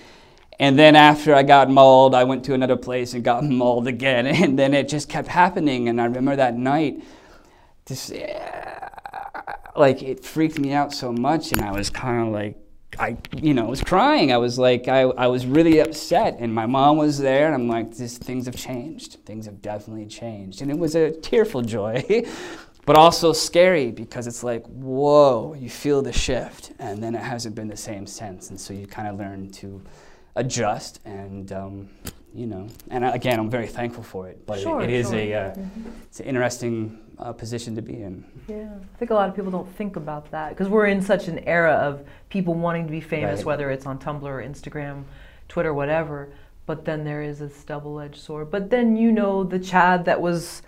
and 0.58 0.76
then 0.76 0.96
after 0.96 1.32
I 1.32 1.44
got 1.44 1.70
mauled, 1.70 2.16
I 2.16 2.24
went 2.24 2.44
to 2.46 2.54
another 2.54 2.76
place 2.76 3.14
and 3.14 3.22
got 3.22 3.44
mauled 3.62 3.86
again. 3.86 4.26
And 4.42 4.58
then 4.58 4.74
it 4.74 4.88
just 4.88 5.08
kept 5.08 5.28
happening. 5.28 5.88
And 5.88 6.00
I 6.00 6.06
remember 6.06 6.34
that 6.34 6.56
night, 6.56 7.04
just 7.86 8.12
like 9.76 10.02
it 10.02 10.24
freaked 10.24 10.58
me 10.58 10.72
out 10.72 10.92
so 10.92 11.12
much. 11.12 11.52
And 11.52 11.60
I 11.60 11.70
was 11.70 11.88
kind 11.88 12.26
of 12.26 12.32
like, 12.32 12.56
I, 12.98 13.16
you 13.36 13.54
know, 13.54 13.66
was 13.66 13.82
crying. 13.82 14.32
I 14.32 14.38
was 14.38 14.58
like, 14.58 14.88
I, 14.88 15.02
I 15.02 15.26
was 15.26 15.46
really 15.46 15.78
upset. 15.80 16.36
And 16.38 16.54
my 16.54 16.66
mom 16.66 16.96
was 16.96 17.18
there. 17.18 17.46
And 17.46 17.54
I'm 17.54 17.68
like, 17.68 17.94
this, 17.94 18.18
things 18.18 18.46
have 18.46 18.56
changed. 18.56 19.18
Things 19.24 19.46
have 19.46 19.60
definitely 19.62 20.06
changed. 20.06 20.62
And 20.62 20.70
it 20.70 20.78
was 20.78 20.94
a 20.94 21.10
tearful 21.10 21.62
joy. 21.62 22.04
but 22.88 22.96
also 22.96 23.34
scary 23.34 23.90
because 23.90 24.26
it's 24.26 24.42
like, 24.42 24.64
whoa, 24.64 25.54
you 25.60 25.68
feel 25.68 26.00
the 26.00 26.10
shift, 26.10 26.72
and 26.78 27.02
then 27.02 27.14
it 27.14 27.20
hasn't 27.20 27.54
been 27.54 27.68
the 27.68 27.76
same 27.76 28.06
since. 28.06 28.48
And 28.48 28.58
so 28.58 28.72
you 28.72 28.86
kind 28.86 29.06
of 29.06 29.18
learn 29.18 29.50
to 29.60 29.82
adjust 30.36 30.98
and, 31.04 31.52
um, 31.52 31.90
you 32.34 32.46
know, 32.46 32.66
and 32.90 33.04
again, 33.04 33.38
I'm 33.38 33.50
very 33.50 33.66
thankful 33.66 34.02
for 34.02 34.28
it, 34.28 34.46
but 34.46 34.60
sure, 34.60 34.80
it, 34.80 34.88
it 34.88 34.94
is 34.94 35.10
sure. 35.10 35.18
a, 35.18 35.34
uh, 35.34 35.50
mm-hmm. 35.50 35.90
it's 36.04 36.20
an 36.20 36.26
interesting 36.26 36.98
uh, 37.18 37.32
position 37.32 37.74
to 37.76 37.82
be 37.82 38.02
in. 38.02 38.24
Yeah, 38.48 38.68
I 38.94 38.98
think 38.98 39.10
a 39.10 39.14
lot 39.14 39.28
of 39.28 39.34
people 39.34 39.50
don't 39.50 39.68
think 39.76 39.96
about 39.96 40.30
that 40.30 40.50
because 40.50 40.68
we're 40.68 40.86
in 40.86 41.02
such 41.02 41.28
an 41.28 41.40
era 41.40 41.72
of 41.74 42.06
people 42.28 42.54
wanting 42.54 42.86
to 42.86 42.90
be 42.92 43.00
famous, 43.00 43.38
Right. 43.40 43.46
whether 43.46 43.70
it's 43.70 43.86
on 43.86 43.98
Tumblr 43.98 44.22
or 44.22 44.42
Instagram, 44.42 45.04
Twitter, 45.48 45.74
whatever. 45.74 46.28
But 46.66 46.84
then 46.84 47.04
there 47.04 47.22
is 47.22 47.38
this 47.38 47.64
double-edged 47.64 48.16
sword. 48.20 48.50
But 48.50 48.68
then 48.70 48.94
you 48.96 49.10
know 49.10 49.42
the 49.42 49.58
Chad 49.58 50.04
that 50.04 50.20
was 50.20 50.62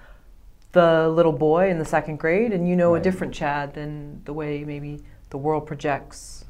the 0.72 1.08
little 1.08 1.32
boy 1.32 1.68
in 1.70 1.78
the 1.78 1.84
second 1.84 2.18
grade, 2.18 2.52
and 2.52 2.68
you 2.68 2.74
know 2.76 2.94
a 2.94 3.00
different 3.00 3.34
Chad 3.34 3.74
than 3.74 4.22
the 4.24 4.32
way 4.32 4.64
maybe 4.64 5.02
the 5.30 5.38
world 5.38 5.66
projects. 5.66 6.44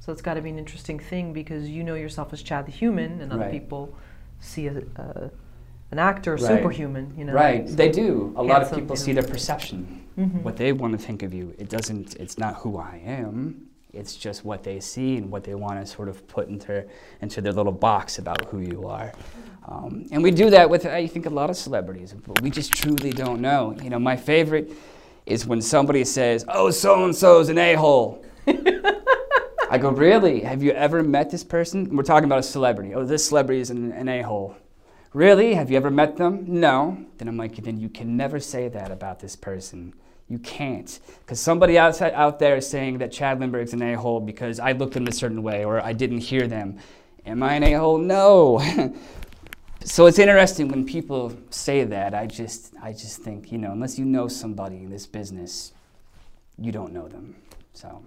So 0.00 0.12
it's 0.12 0.22
got 0.22 0.34
to 0.34 0.40
be 0.42 0.50
an 0.50 0.58
interesting 0.58 0.98
thing 0.98 1.32
because 1.32 1.68
you 1.68 1.82
know 1.84 1.94
yourself 1.94 2.32
as 2.32 2.42
Chad 2.42 2.66
the 2.66 2.72
human, 2.72 3.20
and 3.20 3.32
other 3.32 3.42
Right. 3.42 3.50
people 3.52 3.94
see 4.40 4.66
a, 4.66 4.78
a, 4.96 5.30
an 5.92 5.98
actor, 5.98 6.32
Right. 6.32 6.40
superhuman. 6.40 7.12
You 7.16 7.24
know, 7.24 7.32
Right, 7.32 7.66
they 7.66 7.88
do. 7.90 8.32
A 8.36 8.42
lot 8.42 8.62
of 8.62 8.72
people 8.72 8.96
see 8.96 9.12
their 9.12 9.22
perception, 9.22 10.00
Mhm. 10.18 10.42
what 10.42 10.56
they 10.56 10.72
want 10.72 10.92
to 10.92 10.98
think 10.98 11.22
of 11.22 11.32
you. 11.32 11.54
It 11.58 11.68
doesn't, 11.68 12.16
it's 12.16 12.38
not 12.38 12.54
who 12.56 12.76
I 12.78 13.00
am. 13.06 13.62
It's 13.92 14.14
just 14.14 14.44
what 14.44 14.62
they 14.62 14.78
see 14.80 15.16
and 15.16 15.30
what 15.30 15.44
they 15.44 15.54
want 15.54 15.80
to 15.80 15.86
sort 15.86 16.08
of 16.08 16.26
put 16.28 16.48
into, 16.48 16.84
into 17.22 17.40
their 17.40 17.52
little 17.52 17.72
box 17.72 18.18
about 18.18 18.44
who 18.46 18.58
you 18.60 18.86
are. 18.86 19.12
Um, 19.68 20.04
and 20.12 20.22
we 20.22 20.30
do 20.30 20.50
that 20.50 20.68
with, 20.68 20.84
I 20.86 21.06
think, 21.06 21.24
a 21.26 21.30
lot 21.30 21.48
of 21.50 21.56
celebrities, 21.56 22.12
but 22.26 22.42
we 22.42 22.50
just 22.50 22.72
truly 22.74 23.10
don't 23.10 23.40
know. 23.40 23.74
You 23.82 23.88
know, 23.90 23.98
my 23.98 24.14
favorite 24.16 24.70
is 25.24 25.46
when 25.46 25.62
somebody 25.62 26.04
says, 26.04 26.44
oh, 26.48 26.70
so 26.70 27.04
and 27.04 27.16
so's 27.16 27.48
an 27.48 27.58
a 27.58 27.74
hole. 27.74 28.22
I 29.70 29.78
go, 29.78 29.90
really? 29.90 30.40
Have 30.40 30.62
you 30.62 30.70
ever 30.72 31.02
met 31.02 31.30
this 31.30 31.42
person? 31.42 31.96
We're 31.96 32.02
talking 32.04 32.26
about 32.26 32.38
a 32.38 32.42
celebrity. 32.44 32.94
Oh, 32.94 33.04
this 33.04 33.26
celebrity 33.26 33.60
is 33.60 33.70
an, 33.70 33.92
an 33.92 34.08
a 34.08 34.22
hole. 34.22 34.54
Really? 35.16 35.54
Have 35.54 35.70
you 35.70 35.78
ever 35.78 35.90
met 35.90 36.18
them? 36.18 36.44
No. 36.46 37.06
Then 37.16 37.26
I'm 37.26 37.38
like, 37.38 37.56
then 37.56 37.80
you 37.80 37.88
can 37.88 38.18
never 38.18 38.38
say 38.38 38.68
that 38.68 38.90
about 38.90 39.18
this 39.18 39.34
person. 39.34 39.94
You 40.28 40.38
can't. 40.38 41.00
Because 41.20 41.40
somebody 41.40 41.78
outside, 41.78 42.12
out 42.12 42.38
there 42.38 42.56
is 42.56 42.68
saying 42.68 42.98
that 42.98 43.12
Chad 43.12 43.40
Lindberg's 43.40 43.72
an 43.72 43.80
a 43.80 43.94
hole 43.94 44.20
because 44.20 44.60
I 44.60 44.72
looked 44.72 44.94
him 44.94 45.06
a 45.06 45.12
certain 45.12 45.42
way 45.42 45.64
or 45.64 45.80
I 45.80 45.94
didn't 45.94 46.18
hear 46.18 46.46
them. 46.46 46.76
Am 47.24 47.42
I 47.42 47.54
an 47.54 47.62
a 47.62 47.72
hole? 47.78 47.96
No. 47.96 48.58
so 49.84 50.04
it's 50.04 50.18
interesting 50.18 50.68
when 50.68 50.84
people 50.84 51.34
say 51.48 51.84
that. 51.84 52.12
I 52.12 52.26
just, 52.26 52.74
I 52.82 52.92
just 52.92 53.22
think, 53.22 53.50
you 53.50 53.56
know, 53.56 53.72
unless 53.72 53.98
you 53.98 54.04
know 54.04 54.28
somebody 54.28 54.76
in 54.76 54.90
this 54.90 55.06
business, 55.06 55.72
you 56.58 56.72
don't 56.72 56.92
know 56.92 57.08
them. 57.08 57.36
So. 57.72 58.04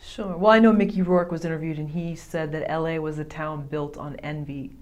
Sure. 0.00 0.36
Well, 0.36 0.52
I 0.52 0.60
know 0.60 0.72
Mickey 0.72 1.02
Rourke 1.02 1.32
was 1.32 1.44
interviewed, 1.44 1.78
and 1.78 1.90
he 1.90 2.14
said 2.14 2.52
that 2.52 2.70
LA 2.70 2.98
was 2.98 3.18
a 3.18 3.24
town 3.24 3.66
built 3.66 3.96
on 3.96 4.14
envy, 4.16 4.76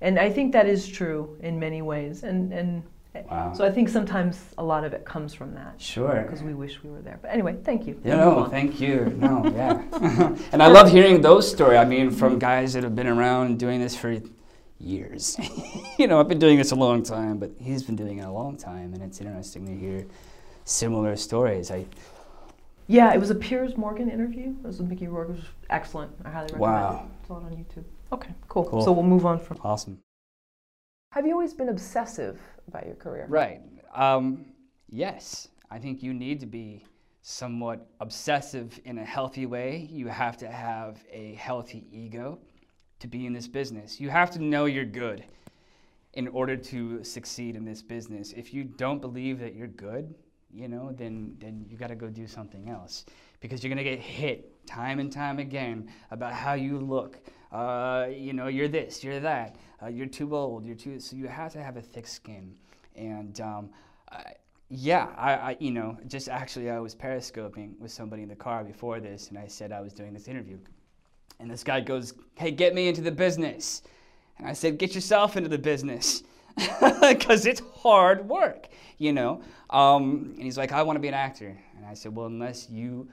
and 0.00 0.18
I 0.18 0.30
think 0.30 0.52
that 0.52 0.66
is 0.66 0.86
true 0.86 1.36
in 1.40 1.58
many 1.58 1.82
ways. 1.82 2.22
And 2.22 2.52
and 2.52 2.82
Wow. 3.30 3.52
so 3.54 3.64
I 3.64 3.70
think 3.70 3.88
sometimes 3.88 4.38
a 4.58 4.62
lot 4.62 4.84
of 4.84 4.92
it 4.92 5.06
comes 5.06 5.32
from 5.32 5.54
that 5.54 5.80
Sure. 5.80 6.22
because 6.22 6.42
we 6.42 6.52
wish 6.52 6.82
we 6.82 6.90
were 6.90 7.00
there. 7.00 7.18
But 7.22 7.30
anyway, 7.32 7.56
thank 7.64 7.86
you. 7.86 7.98
Yeah, 8.04 8.16
no, 8.16 8.44
thank 8.44 8.78
you. 8.78 9.06
No, 9.18 9.42
yeah. 9.54 9.82
and 10.52 10.62
I 10.62 10.66
love 10.66 10.90
hearing 10.90 11.22
those 11.22 11.50
stories. 11.50 11.78
I 11.78 11.86
mean, 11.86 12.10
from 12.10 12.32
mm-hmm. 12.32 12.40
guys 12.40 12.74
that 12.74 12.82
have 12.82 12.94
been 12.94 13.06
around 13.06 13.58
doing 13.58 13.80
this 13.80 13.96
for 13.96 14.20
years. 14.78 15.36
you 15.98 16.06
know, 16.06 16.20
I've 16.20 16.28
been 16.28 16.38
doing 16.38 16.58
this 16.58 16.72
a 16.72 16.74
long 16.76 17.02
time, 17.02 17.38
but 17.38 17.50
he's 17.58 17.82
been 17.82 17.96
doing 17.96 18.18
it 18.18 18.26
a 18.26 18.30
long 18.30 18.56
time, 18.56 18.92
and 18.92 19.02
it's 19.02 19.20
interesting 19.20 19.66
to 19.66 19.74
hear 19.74 20.06
similar 20.64 21.16
stories. 21.16 21.70
I 21.70 21.86
Yeah, 22.86 23.14
it 23.14 23.18
was 23.18 23.30
a 23.30 23.34
Piers 23.34 23.76
Morgan 23.76 24.10
interview. 24.10 24.50
It 24.62 24.66
was 24.66 24.78
with 24.78 24.88
Mickey 24.88 25.08
Rourke. 25.08 25.30
It 25.30 25.36
was 25.36 25.44
excellent. 25.70 26.12
I 26.24 26.30
highly 26.30 26.52
recommend 26.52 26.60
Wow. 26.60 27.04
it. 27.04 27.16
It's 27.22 27.30
all 27.30 27.36
on 27.36 27.52
YouTube. 27.52 27.84
Okay, 28.12 28.34
cool. 28.48 28.64
Cool. 28.64 28.82
So 28.82 28.92
we'll 28.92 29.02
move 29.02 29.26
on 29.26 29.38
from. 29.38 29.58
awesome. 29.62 29.98
Have 31.12 31.26
you 31.26 31.32
always 31.32 31.54
been 31.54 31.70
obsessive 31.70 32.40
about 32.68 32.86
your 32.86 32.94
career? 32.94 33.26
Right. 33.28 33.60
Um, 33.94 34.46
yes, 34.88 35.48
I 35.70 35.78
think 35.78 36.02
you 36.02 36.12
need 36.12 36.40
to 36.40 36.46
be 36.46 36.84
somewhat 37.22 37.88
obsessive 38.00 38.78
in 38.84 38.98
a 38.98 39.04
healthy 39.04 39.46
way. 39.46 39.88
You 39.90 40.08
have 40.08 40.36
to 40.38 40.50
have 40.50 41.02
a 41.10 41.34
healthy 41.34 41.86
ego 41.90 42.38
to 43.00 43.08
be 43.08 43.26
in 43.26 43.32
this 43.32 43.48
business. 43.48 44.00
You 44.00 44.10
have 44.10 44.30
to 44.32 44.42
know 44.42 44.66
you're 44.66 44.84
good 44.84 45.24
in 46.12 46.28
order 46.28 46.56
to 46.56 47.02
succeed 47.02 47.56
in 47.56 47.64
this 47.64 47.82
business. 47.82 48.32
If 48.32 48.54
you 48.54 48.64
don't 48.64 49.00
believe 49.00 49.38
that 49.40 49.54
you're 49.54 49.66
good, 49.66 50.14
you 50.50 50.68
know, 50.68 50.92
then 50.92 51.36
then 51.38 51.66
you 51.68 51.76
got 51.76 51.88
to 51.88 51.94
go 51.94 52.08
do 52.08 52.26
something 52.26 52.68
else 52.68 53.04
because 53.40 53.62
you're 53.62 53.68
gonna 53.68 53.84
get 53.84 53.98
hit 53.98 54.66
time 54.66 54.98
and 54.98 55.12
time 55.12 55.38
again 55.38 55.90
about 56.10 56.32
how 56.32 56.54
you 56.54 56.78
look. 56.78 57.18
Uh, 57.52 58.06
you 58.10 58.32
know, 58.32 58.48
you're 58.48 58.68
this, 58.68 59.02
you're 59.04 59.20
that. 59.20 59.56
Uh, 59.82 59.86
you're 59.86 60.06
too 60.06 60.34
old. 60.34 60.64
You're 60.64 60.76
too. 60.76 60.98
So 61.00 61.16
you 61.16 61.28
have 61.28 61.52
to 61.52 61.62
have 61.62 61.76
a 61.76 61.82
thick 61.82 62.06
skin. 62.06 62.54
And 62.96 63.40
um, 63.40 63.70
I, 64.10 64.32
yeah, 64.68 65.08
I, 65.16 65.32
I, 65.34 65.56
you 65.60 65.70
know, 65.70 65.96
just 66.08 66.28
actually, 66.28 66.70
I 66.70 66.80
was 66.80 66.94
periscoping 66.94 67.76
with 67.78 67.92
somebody 67.92 68.22
in 68.22 68.28
the 68.28 68.36
car 68.36 68.64
before 68.64 69.00
this, 69.00 69.28
and 69.28 69.38
I 69.38 69.46
said 69.46 69.70
I 69.70 69.80
was 69.80 69.92
doing 69.92 70.12
this 70.12 70.26
interview, 70.26 70.58
and 71.38 71.48
this 71.48 71.62
guy 71.62 71.80
goes, 71.80 72.14
"Hey, 72.34 72.50
get 72.50 72.74
me 72.74 72.88
into 72.88 73.00
the 73.00 73.12
business," 73.12 73.82
and 74.38 74.48
I 74.48 74.52
said, 74.52 74.78
"Get 74.78 74.94
yourself 74.94 75.36
into 75.36 75.48
the 75.48 75.58
business." 75.58 76.22
Because 77.00 77.46
it's 77.46 77.60
hard 77.74 78.26
work, 78.28 78.68
you 78.98 79.12
know. 79.12 79.42
Um, 79.70 80.32
and 80.34 80.42
he's 80.42 80.56
like, 80.56 80.72
I 80.72 80.82
want 80.82 80.96
to 80.96 81.00
be 81.00 81.08
an 81.08 81.14
actor. 81.14 81.56
And 81.76 81.84
I 81.84 81.94
said, 81.94 82.14
Well, 82.14 82.26
unless 82.26 82.70
you 82.70 83.08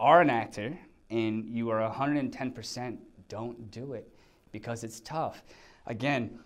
are 0.00 0.20
an 0.20 0.30
actor 0.30 0.76
and 1.10 1.44
you 1.48 1.70
are 1.70 1.88
110%, 1.90 2.98
don't 3.28 3.70
do 3.70 3.92
it 3.92 4.08
because 4.52 4.84
it's 4.84 5.00
tough. 5.00 5.42
Again, 5.86 6.38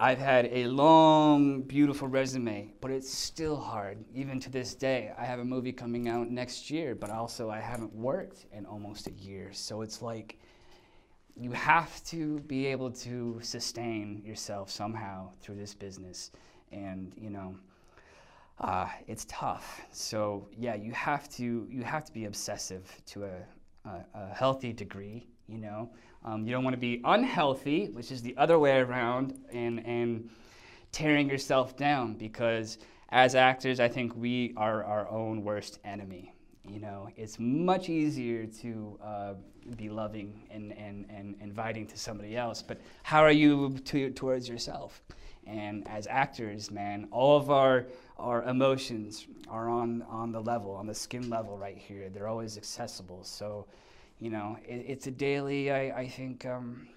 I've 0.00 0.18
had 0.18 0.46
a 0.52 0.66
long, 0.66 1.62
beautiful 1.62 2.06
resume, 2.06 2.72
but 2.80 2.92
it's 2.92 3.12
still 3.12 3.56
hard, 3.56 4.04
even 4.14 4.38
to 4.40 4.50
this 4.50 4.74
day. 4.74 5.12
I 5.18 5.24
have 5.24 5.40
a 5.40 5.44
movie 5.44 5.72
coming 5.72 6.08
out 6.08 6.30
next 6.30 6.70
year, 6.70 6.94
but 6.94 7.10
also 7.10 7.50
I 7.50 7.58
haven't 7.58 7.92
worked 7.92 8.46
in 8.52 8.64
almost 8.64 9.08
a 9.08 9.12
year. 9.12 9.50
So 9.52 9.82
it's 9.82 10.00
like 10.00 10.38
you 11.36 11.50
have 11.50 12.04
to 12.04 12.38
be 12.40 12.66
able 12.66 12.92
to 12.92 13.40
sustain 13.42 14.22
yourself 14.24 14.70
somehow 14.70 15.30
through 15.40 15.56
this 15.56 15.74
business. 15.74 16.30
And, 16.70 17.12
you 17.16 17.30
know, 17.30 17.56
uh, 18.60 18.88
it's 19.06 19.24
tough. 19.28 19.80
So 19.90 20.48
yeah, 20.56 20.74
you 20.74 20.92
have 20.92 21.28
to 21.30 21.66
you 21.70 21.82
have 21.82 22.04
to 22.04 22.12
be 22.12 22.24
obsessive 22.24 22.84
to 23.06 23.24
a, 23.24 23.32
a, 23.84 24.04
a 24.14 24.34
healthy 24.34 24.72
degree. 24.72 25.26
You 25.46 25.58
know, 25.58 25.90
um, 26.24 26.44
you 26.46 26.52
don't 26.52 26.64
want 26.64 26.74
to 26.74 26.80
be 26.80 27.00
unhealthy, 27.04 27.86
which 27.88 28.12
is 28.12 28.20
the 28.22 28.36
other 28.36 28.58
way 28.58 28.78
around, 28.78 29.38
and 29.52 29.84
and 29.86 30.28
tearing 30.92 31.28
yourself 31.28 31.76
down 31.76 32.14
because 32.14 32.78
as 33.10 33.34
actors, 33.34 33.80
I 33.80 33.88
think 33.88 34.14
we 34.16 34.52
are 34.56 34.84
our 34.84 35.08
own 35.08 35.42
worst 35.42 35.78
enemy. 35.84 36.34
You 36.68 36.80
know, 36.80 37.08
it's 37.16 37.38
much 37.38 37.88
easier 37.88 38.46
to 38.46 38.98
uh, 39.02 39.34
be 39.76 39.88
loving 39.88 40.46
and, 40.50 40.72
and, 40.76 41.06
and 41.08 41.34
inviting 41.40 41.86
to 41.86 41.96
somebody 41.96 42.36
else, 42.36 42.60
but 42.62 42.78
how 43.02 43.20
are 43.20 43.32
you 43.32 43.78
to, 43.86 44.10
towards 44.10 44.48
yourself? 44.48 45.02
And 45.46 45.88
as 45.88 46.06
actors, 46.06 46.70
man, 46.70 47.08
all 47.10 47.38
of 47.38 47.50
our, 47.50 47.86
our 48.18 48.42
emotions 48.44 49.26
are 49.48 49.68
on, 49.68 50.02
on 50.08 50.32
the 50.32 50.40
level, 50.40 50.72
on 50.74 50.86
the 50.86 50.94
skin 50.94 51.30
level 51.30 51.56
right 51.56 51.78
here. 51.78 52.08
They're 52.08 52.28
always 52.28 52.56
accessible. 52.56 53.22
So, 53.22 53.66
you 54.18 54.30
know, 54.30 54.58
it, 54.66 54.84
it's 54.86 55.06
a 55.06 55.10
daily, 55.12 55.70
I, 55.70 56.00
I 56.00 56.08
think, 56.08 56.44
um, 56.44 56.88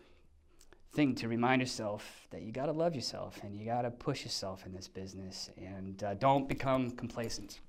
thing 0.93 1.15
to 1.15 1.27
remind 1.27 1.61
yourself 1.61 2.27
that 2.31 2.41
you 2.41 2.51
got 2.51 2.65
to 2.65 2.71
love 2.71 2.95
yourself 2.95 3.39
and 3.43 3.55
you 3.55 3.65
got 3.65 3.83
to 3.83 3.91
push 3.91 4.23
yourself 4.23 4.65
in 4.65 4.73
this 4.73 4.87
business 4.87 5.49
and 5.57 6.03
uh, 6.03 6.13
don't 6.15 6.49
become 6.49 6.91
complacent. 6.91 7.61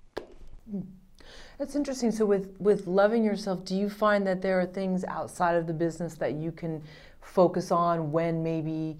That's 1.58 1.76
interesting. 1.76 2.10
So 2.10 2.26
with 2.26 2.56
with 2.58 2.86
loving 2.86 3.22
yourself, 3.22 3.64
do 3.64 3.76
you 3.76 3.88
find 3.88 4.26
that 4.26 4.42
there 4.42 4.60
are 4.60 4.66
things 4.66 5.04
outside 5.04 5.54
of 5.54 5.66
the 5.66 5.72
business 5.72 6.14
that 6.16 6.32
you 6.34 6.50
can 6.50 6.82
focus 7.20 7.70
on 7.70 8.10
when 8.10 8.42
maybe 8.42 8.98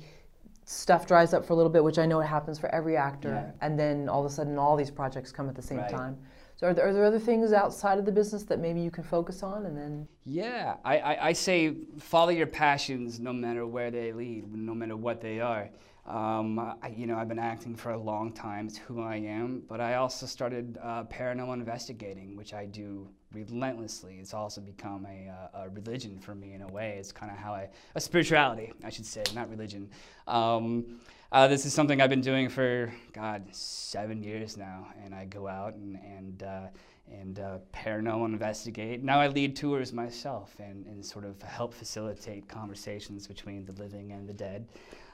stuff 0.65 1.07
dries 1.07 1.35
up 1.35 1.45
for 1.45 1.53
a 1.53 1.57
little 1.57 1.71
bit, 1.71 1.83
which 1.83 1.99
I 1.99 2.07
know 2.07 2.21
it 2.21 2.27
happens 2.27 2.59
for 2.59 2.73
every 2.75 2.97
actor, 2.97 3.31
Yeah. 3.31 3.67
and 3.67 3.79
then 3.79 4.09
all 4.09 4.21
of 4.21 4.27
a 4.27 4.35
sudden 4.35 4.59
all 4.59 4.77
these 4.77 4.91
projects 4.91 5.33
come 5.33 5.49
at 5.49 5.55
the 5.55 5.63
same 5.63 5.79
Right. 5.79 5.91
time. 5.91 6.19
So 6.57 6.69
are 6.69 6.75
there, 6.75 6.87
are 6.87 6.93
there 6.93 7.05
other 7.05 7.19
things 7.19 7.53
outside 7.53 7.99
of 7.99 8.05
the 8.05 8.13
business 8.13 8.45
that 8.45 8.61
maybe 8.61 8.81
you 8.81 8.91
can 8.91 9.03
focus 9.03 9.43
on 9.43 9.67
and 9.67 9.77
then? 9.77 10.07
Yeah, 10.25 10.77
I, 10.85 10.99
I, 10.99 11.27
I 11.29 11.33
say 11.33 11.75
follow 11.99 12.29
your 12.31 12.47
passions 12.47 13.19
no 13.19 13.33
matter 13.33 13.67
where 13.67 13.91
they 13.91 14.13
lead, 14.13 14.55
no 14.55 14.75
matter 14.75 14.97
what 14.97 15.21
they 15.21 15.41
are. 15.41 15.71
Um, 16.07 16.59
I, 16.59 16.89
you 16.97 17.07
know, 17.07 17.17
I've 17.17 17.29
been 17.29 17.39
acting 17.39 17.75
for 17.75 17.93
a 17.93 17.99
long 17.99 18.33
time. 18.33 18.67
It's 18.67 18.77
who 18.79 19.03
I 19.03 19.17
am. 19.17 19.63
But 19.69 19.81
I 19.81 19.95
also 19.95 20.27
started 20.27 20.79
uh, 20.83 21.05
paranormal 21.05 21.55
investigating, 21.55 22.37
which 22.37 22.55
I 22.55 22.67
do 22.67 23.09
relentlessly. 23.33 24.19
It's 24.21 24.35
also 24.35 24.61
become 24.61 25.07
a, 25.07 25.29
uh, 25.29 25.65
a 25.65 25.69
religion 25.71 26.19
for 26.19 26.35
me 26.35 26.55
in 26.55 26.63
a 26.63 26.69
way. 26.69 26.97
It's 26.99 27.13
kind 27.13 27.31
of 27.31 27.39
how 27.39 27.53
I, 27.53 27.69
a 27.95 28.01
spirituality, 28.01 28.73
I 28.85 28.91
should 28.91 29.07
say, 29.07 29.23
not 29.35 29.51
religion. 29.51 29.91
Um, 30.27 31.01
uh, 31.31 31.49
this 31.49 31.65
is 31.65 31.73
something 31.73 32.01
I've 32.01 32.11
been 32.11 32.21
doing 32.21 32.49
for, 32.49 32.93
God, 33.13 33.45
seven 33.55 34.23
years 34.23 34.57
now. 34.57 34.89
And 35.05 35.15
I 35.15 35.25
go 35.25 35.49
out 35.49 35.75
and, 35.75 35.97
and 35.97 36.43
uh, 36.43 36.67
and 37.11 37.41
uh, 37.41 37.59
paranormal 37.75 38.27
investigate. 38.27 39.03
Now 39.03 39.21
I 39.21 39.29
lead 39.29 39.57
tours 39.57 39.93
myself 39.93 40.55
and, 40.59 40.87
and 40.87 41.05
sort 41.05 41.25
of 41.25 41.41
help 41.43 41.75
facilitate 41.75 42.49
conversations 42.49 43.27
between 43.27 43.65
the 43.65 43.73
living 43.73 44.13
and 44.13 44.29
the 44.29 44.33
dead. 44.33 44.67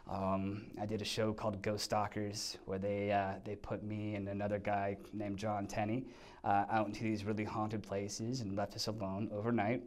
Um, 0.09 0.67
I 0.81 0.87
did 0.87 1.03
a 1.03 1.05
show 1.05 1.33
called 1.33 1.61
Ghost 1.61 1.85
Stalkers 1.85 2.57
where 2.65 2.79
they, 2.79 3.13
uh, 3.13 3.35
they 3.45 3.57
put 3.57 3.83
me 3.83 4.15
and 4.15 4.29
another 4.29 4.59
guy 4.59 4.97
named 5.13 5.39
John 5.39 5.67
Tenney 5.67 6.07
uh, 6.49 6.65
out 6.71 6.87
into 6.87 7.05
these 7.05 7.25
really 7.25 7.45
haunted 7.45 7.83
places 7.83 8.41
and 8.41 8.57
left 8.57 8.75
us 8.75 8.87
alone 8.87 9.29
overnight 9.33 9.83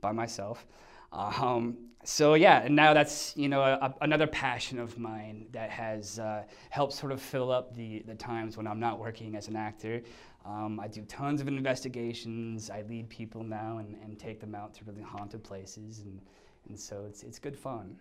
by 0.00 0.12
myself. 0.12 0.66
Um, 1.12 1.76
so 2.04 2.34
yeah, 2.34 2.62
and 2.62 2.74
now 2.74 2.94
that's 2.94 3.36
you 3.36 3.48
know 3.48 3.60
a, 3.60 3.94
another 4.00 4.26
passion 4.26 4.78
of 4.78 4.98
mine 4.98 5.46
that 5.52 5.70
has 5.70 6.18
uh, 6.18 6.44
helped 6.70 6.94
sort 6.94 7.12
of 7.12 7.20
fill 7.20 7.52
up 7.52 7.74
the 7.74 8.02
the 8.06 8.14
times 8.14 8.56
when 8.56 8.66
I'm 8.66 8.80
not 8.80 8.98
working 8.98 9.36
as 9.36 9.48
an 9.48 9.56
actor. 9.56 10.02
Um, 10.46 10.80
I 10.80 10.88
do 10.88 11.02
tons 11.02 11.40
of 11.40 11.48
investigations. 11.48 12.70
I 12.70 12.82
lead 12.82 13.08
people 13.08 13.42
now 13.42 13.78
and, 13.78 13.96
and 14.02 14.18
take 14.18 14.40
them 14.40 14.54
out 14.54 14.72
to 14.74 14.84
really 14.84 15.02
haunted 15.02 15.44
places, 15.44 16.00
and 16.00 16.20
and 16.68 16.78
so 16.78 17.04
it's 17.06 17.24
it's 17.24 17.38
good 17.38 17.58
fun. 17.58 17.96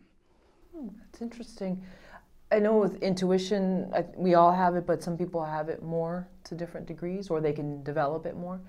Hmm, 0.74 0.88
that's 1.00 1.22
interesting. 1.22 1.84
I 2.52 2.60
know 2.60 2.78
with 2.78 3.02
intuition, 3.02 3.92
I, 3.94 4.06
we 4.16 4.36
all 4.36 4.52
have 4.52 4.76
it, 4.76 4.86
but 4.86 5.02
some 5.02 5.18
people 5.18 5.44
have 5.44 5.68
it 5.70 5.82
more 5.82 6.28
to 6.44 6.56
different 6.56 6.86
degrees, 6.86 7.30
or 7.30 7.42
they 7.42 7.54
can 7.54 7.84
develop 7.84 8.26
it 8.26 8.38
more. 8.38 8.62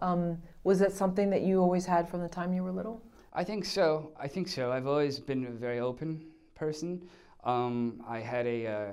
Um, 0.00 0.38
was 0.64 0.78
that 0.78 0.92
something 0.92 1.28
that 1.30 1.42
you 1.42 1.60
always 1.60 1.84
had 1.84 2.08
from 2.08 2.22
the 2.22 2.28
time 2.28 2.54
you 2.54 2.62
were 2.62 2.72
little? 2.72 3.02
I 3.34 3.44
think 3.44 3.64
so. 3.64 4.12
I 4.18 4.28
think 4.28 4.48
so. 4.48 4.72
I've 4.72 4.86
always 4.86 5.18
been 5.18 5.44
a 5.46 5.50
very 5.50 5.80
open 5.80 6.24
person. 6.54 7.06
Um, 7.44 8.02
I 8.08 8.20
had 8.20 8.46
a, 8.46 8.66
uh, 8.66 8.92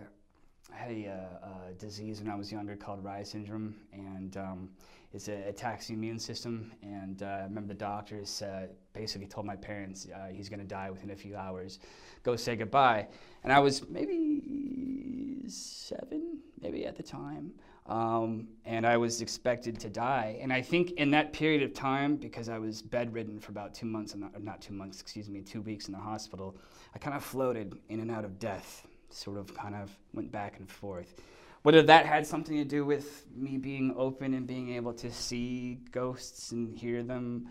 I 0.74 0.78
had 0.78 0.92
a, 0.92 1.08
uh, 1.08 1.48
disease 1.80 2.22
when 2.22 2.30
I 2.30 2.36
was 2.36 2.52
younger 2.52 2.76
called 2.76 3.04
Reye's 3.04 3.30
syndrome, 3.30 3.76
and 3.94 4.36
um, 4.38 4.70
it's 5.14 5.30
a, 5.30 5.48
attacks 5.48 5.88
the 5.88 5.94
immune 5.94 6.20
system. 6.20 6.72
And 6.84 7.24
uh, 7.24 7.26
I 7.26 7.44
remember 7.44 7.70
the 7.70 7.80
doctors 7.80 8.42
uh, 8.42 8.68
basically 8.94 9.28
told 9.28 9.46
my 9.46 9.56
parents 9.56 10.08
uh, 10.14 10.28
he's 10.32 10.50
going 10.50 10.60
to 10.60 10.66
die 10.66 10.90
within 10.90 11.12
a 11.12 11.16
few 11.16 11.36
hours. 11.36 11.80
Go 12.26 12.36
say 12.36 12.56
goodbye. 12.56 13.08
And 13.44 13.54
I 13.54 13.60
was 13.60 13.88
maybe 13.88 15.44
seven, 15.48 16.40
maybe 16.60 16.88
at 16.88 16.98
the 16.98 17.04
time. 17.04 17.52
Um, 17.86 18.48
and 18.66 18.84
I 18.84 18.98
was 18.98 19.22
expected 19.22 19.80
to 19.82 19.90
die. 19.90 20.40
And 20.42 20.52
I 20.52 20.60
think 20.64 20.94
in 20.94 21.12
that 21.12 21.34
period 21.34 21.62
of 21.62 21.76
time, 21.76 22.16
because 22.16 22.50
I 22.50 22.58
was 22.58 22.82
bedridden 22.82 23.40
for 23.40 23.52
about 23.52 23.76
two 23.76 23.86
months, 23.86 24.16
or 24.16 24.40
not 24.40 24.60
two 24.60 24.74
months, 24.74 25.00
excuse 25.00 25.30
me, 25.30 25.42
two 25.42 25.62
weeks 25.62 25.86
in 25.86 25.94
the 25.94 26.00
hospital, 26.00 26.58
I 26.96 26.98
kind 26.98 27.16
of 27.16 27.24
floated 27.24 27.78
in 27.90 28.00
and 28.00 28.10
out 28.10 28.26
of 28.26 28.40
death, 28.40 28.88
sort 29.12 29.38
of 29.38 29.54
kind 29.54 29.76
of 29.76 29.96
went 30.16 30.32
back 30.32 30.58
and 30.58 30.68
forth. 30.68 31.14
Whether 31.62 31.84
that 31.84 32.08
had 32.08 32.26
something 32.26 32.58
to 32.58 32.66
do 32.66 32.86
with 32.86 33.28
me 33.36 33.60
being 33.60 33.94
open 33.96 34.34
and 34.34 34.48
being 34.48 34.74
able 34.74 34.94
to 34.94 35.12
see 35.12 35.80
ghosts 35.92 36.52
and 36.52 36.76
hear 36.76 37.04
them, 37.04 37.50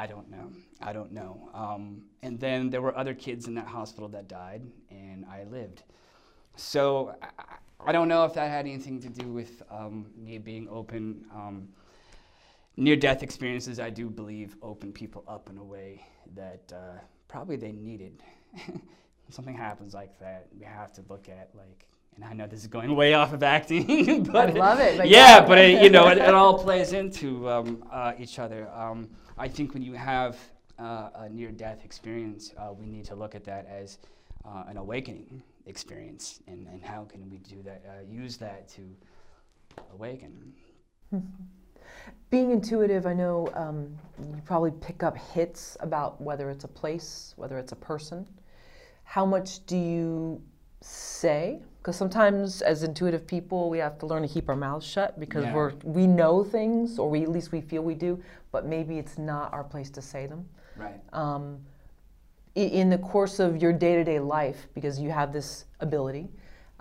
I 0.00 0.06
don't 0.06 0.30
know. 0.30 0.50
I 0.80 0.94
don't 0.94 1.12
know. 1.12 1.50
Um, 1.52 2.04
and 2.22 2.40
then 2.40 2.70
there 2.70 2.80
were 2.80 2.96
other 2.96 3.12
kids 3.12 3.46
in 3.48 3.54
that 3.56 3.66
hospital 3.66 4.08
that 4.08 4.28
died, 4.28 4.62
and 4.90 5.26
I 5.26 5.44
lived. 5.44 5.82
So 6.56 7.14
I, 7.22 7.56
I 7.84 7.92
don't 7.92 8.08
know 8.08 8.24
if 8.24 8.32
that 8.32 8.48
had 8.50 8.66
anything 8.66 8.98
to 9.00 9.10
do 9.10 9.26
with 9.30 9.62
um, 9.70 10.06
me 10.16 10.38
being 10.38 10.68
open. 10.70 11.26
Um, 11.34 11.68
Near 12.78 12.96
death 12.96 13.22
experiences, 13.22 13.78
I 13.78 13.90
do 13.90 14.08
believe, 14.08 14.56
open 14.62 14.90
people 14.90 15.22
up 15.28 15.50
in 15.50 15.58
a 15.58 15.62
way 15.62 16.02
that 16.34 16.72
uh, 16.72 16.98
probably 17.28 17.56
they 17.56 17.72
needed. 17.72 18.22
something 19.28 19.54
happens 19.54 19.92
like 19.92 20.18
that, 20.20 20.46
we 20.58 20.64
have 20.64 20.90
to 20.94 21.04
look 21.10 21.28
at, 21.28 21.50
like, 21.54 21.86
and 22.16 22.24
I 22.24 22.32
know 22.32 22.46
this 22.46 22.60
is 22.60 22.66
going 22.66 22.94
way 22.94 23.14
off 23.14 23.32
of 23.32 23.42
acting, 23.42 24.22
but 24.32 24.50
I 24.50 24.52
love 24.52 24.80
it. 24.80 24.98
But 24.98 25.08
yeah, 25.08 25.38
yeah, 25.38 25.46
but 25.46 25.58
it, 25.58 25.82
you 25.82 25.90
know, 25.90 26.08
it, 26.08 26.18
it, 26.18 26.34
all 26.34 26.58
plays 26.58 26.92
into 26.92 27.48
um, 27.48 27.84
uh, 27.90 28.12
each 28.18 28.38
other. 28.38 28.68
Um, 28.74 29.08
I 29.38 29.48
think 29.48 29.74
when 29.74 29.82
you 29.82 29.94
have 29.94 30.36
uh, 30.78 31.10
a 31.14 31.28
near-death 31.28 31.84
experience, 31.84 32.52
uh, 32.58 32.72
we 32.72 32.86
need 32.86 33.04
to 33.06 33.14
look 33.14 33.34
at 33.34 33.44
that 33.44 33.66
as 33.66 33.98
uh, 34.44 34.64
an 34.68 34.76
awakening 34.76 35.42
experience, 35.66 36.40
and, 36.46 36.66
and 36.68 36.82
how 36.82 37.04
can 37.04 37.28
we 37.30 37.38
do 37.38 37.62
that? 37.62 37.82
Uh, 37.88 38.02
use 38.10 38.36
that 38.38 38.68
to 38.68 38.82
awaken. 39.94 40.52
Being 42.30 42.50
intuitive, 42.52 43.06
I 43.06 43.14
know 43.14 43.48
um, 43.54 43.96
you 44.18 44.40
probably 44.44 44.70
pick 44.70 45.02
up 45.02 45.16
hits 45.16 45.76
about 45.80 46.20
whether 46.20 46.50
it's 46.50 46.64
a 46.64 46.68
place, 46.68 47.34
whether 47.36 47.58
it's 47.58 47.72
a 47.72 47.76
person. 47.76 48.26
How 49.04 49.26
much 49.26 49.66
do 49.66 49.76
you 49.76 50.40
say? 50.80 51.60
Because 51.80 51.96
sometimes, 51.96 52.60
as 52.60 52.82
intuitive 52.82 53.26
people, 53.26 53.70
we 53.70 53.78
have 53.78 53.98
to 54.00 54.06
learn 54.06 54.20
to 54.22 54.28
keep 54.28 54.50
our 54.50 54.56
mouths 54.56 54.86
shut 54.86 55.18
because 55.18 55.44
yeah. 55.44 55.54
we're 55.54 55.72
we 55.82 56.06
know 56.06 56.44
things, 56.44 56.98
or 56.98 57.08
we 57.08 57.22
at 57.22 57.30
least 57.30 57.52
we 57.52 57.62
feel 57.62 57.82
we 57.82 57.94
do, 57.94 58.22
but 58.52 58.66
maybe 58.66 58.98
it's 58.98 59.16
not 59.16 59.52
our 59.54 59.64
place 59.64 59.90
to 59.90 60.02
say 60.02 60.26
them. 60.26 60.46
Right. 60.76 61.00
Um, 61.12 61.60
in 62.54 62.90
the 62.90 62.98
course 62.98 63.38
of 63.38 63.62
your 63.62 63.72
day-to-day 63.72 64.18
life 64.18 64.66
because 64.74 65.00
you 65.00 65.10
have 65.10 65.32
this 65.32 65.66
ability 65.80 66.28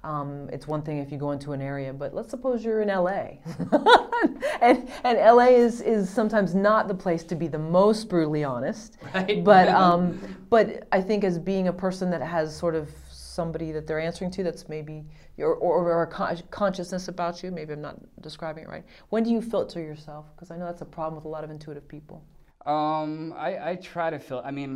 um, 0.03 0.49
it's 0.53 0.65
one 0.65 0.81
thing 0.81 0.99
if 0.99 1.11
you 1.11 1.17
go 1.17 1.31
into 1.31 1.51
an 1.51 1.61
area 1.61 1.93
but 1.93 2.13
let's 2.13 2.29
suppose 2.29 2.63
you're 2.63 2.81
in 2.81 2.87
la 2.87 3.07
and, 4.61 4.89
and 5.03 5.35
la 5.35 5.45
is, 5.45 5.81
is 5.81 6.09
sometimes 6.09 6.55
not 6.55 6.87
the 6.87 6.93
place 6.93 7.23
to 7.23 7.35
be 7.35 7.47
the 7.47 7.59
most 7.59 8.09
brutally 8.09 8.43
honest 8.43 8.97
right. 9.13 9.43
but, 9.43 9.67
um, 9.69 10.19
but 10.49 10.87
i 10.91 11.01
think 11.01 11.23
as 11.23 11.37
being 11.37 11.67
a 11.67 11.73
person 11.73 12.09
that 12.09 12.21
has 12.21 12.55
sort 12.55 12.75
of 12.75 12.89
somebody 13.39 13.71
that 13.71 13.85
they're 13.87 14.03
answering 14.09 14.31
to 14.31 14.43
that's 14.43 14.67
maybe 14.67 15.05
your 15.37 15.51
or, 15.65 15.73
or 15.89 16.03
a 16.03 16.07
con- 16.07 16.43
consciousness 16.51 17.07
about 17.07 17.41
you 17.41 17.51
maybe 17.59 17.71
i'm 17.73 17.85
not 17.89 17.97
describing 18.21 18.63
it 18.65 18.69
right 18.69 18.85
when 19.11 19.21
do 19.23 19.29
you 19.35 19.41
filter 19.41 19.81
yourself 19.91 20.25
because 20.35 20.51
i 20.51 20.55
know 20.57 20.65
that's 20.65 20.81
a 20.89 20.91
problem 20.97 21.15
with 21.15 21.25
a 21.25 21.33
lot 21.37 21.43
of 21.45 21.49
intuitive 21.49 21.87
people 21.87 22.17
um, 22.65 23.33
I, 23.37 23.69
I 23.69 23.75
try 23.75 24.09
to 24.09 24.19
feel 24.19 24.41
i 24.43 24.51
mean 24.51 24.71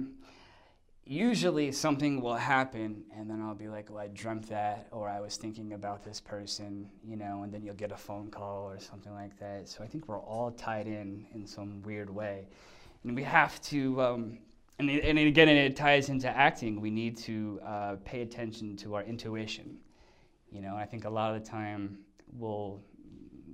usually 1.05 1.71
something 1.71 2.21
will 2.21 2.35
happen 2.35 3.03
and 3.15 3.29
then 3.29 3.41
I'll 3.41 3.55
be 3.65 3.67
like, 3.67 3.89
well, 3.89 3.99
I 3.99 4.07
dreamt 4.07 4.47
that 4.49 4.87
or 4.91 5.09
I 5.09 5.19
was 5.19 5.35
thinking 5.35 5.73
about 5.73 6.03
this 6.03 6.21
person, 6.21 6.89
you 7.03 7.17
know, 7.17 7.43
and 7.43 7.53
then 7.53 7.61
you'll 7.65 7.75
get 7.75 7.91
a 7.91 7.97
phone 7.97 8.29
call 8.29 8.63
or 8.71 8.79
something 8.79 9.13
like 9.13 9.37
that. 9.39 9.67
So 9.67 9.83
I 9.83 9.87
think 9.87 10.07
we're 10.07 10.21
all 10.21 10.51
tied 10.51 10.87
in 10.87 11.25
in 11.33 11.45
some 11.45 11.81
weird 11.81 12.09
way. 12.09 12.47
And 13.03 13.15
we 13.15 13.23
have 13.23 13.61
to, 13.63 14.01
um, 14.01 14.37
and, 14.79 14.89
and 14.89 15.19
again, 15.19 15.49
it 15.49 15.75
ties 15.75 16.09
into 16.09 16.29
acting. 16.29 16.81
We 16.81 16.89
need 16.89 17.17
to 17.19 17.59
uh, 17.65 17.95
pay 18.03 18.21
attention 18.21 18.75
to 18.77 18.95
our 18.95 19.03
intuition. 19.03 19.77
You 20.51 20.61
know, 20.61 20.75
I 20.75 20.85
think 20.85 21.05
a 21.05 21.09
lot 21.09 21.35
of 21.35 21.43
the 21.43 21.49
time 21.49 21.99
we'll, 22.31 22.81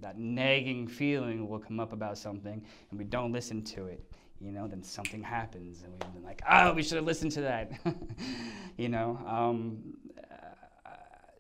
that 0.02 0.18
nagging 0.18 0.88
feeling 0.88 1.48
will 1.48 1.60
come 1.60 1.80
up 1.80 1.94
about 1.94 2.18
something 2.18 2.64
and 2.90 3.00
we 3.00 3.06
don't 3.06 3.32
listen 3.32 3.64
to 3.64 3.86
it 3.88 4.04
you 4.40 4.52
know, 4.52 4.68
then 4.68 4.82
something 4.82 5.22
happens, 5.22 5.84
and 5.84 5.92
we've 5.92 6.14
been 6.14 6.24
like, 6.24 6.42
oh, 6.50 6.74
we 6.74 6.82
should 6.82 6.96
have 6.96 7.06
listened 7.06 7.32
to 7.34 7.42
that, 7.42 7.72
you 8.78 8.88
know. 8.88 9.20
Um, 9.28 9.98
uh, 10.18 10.92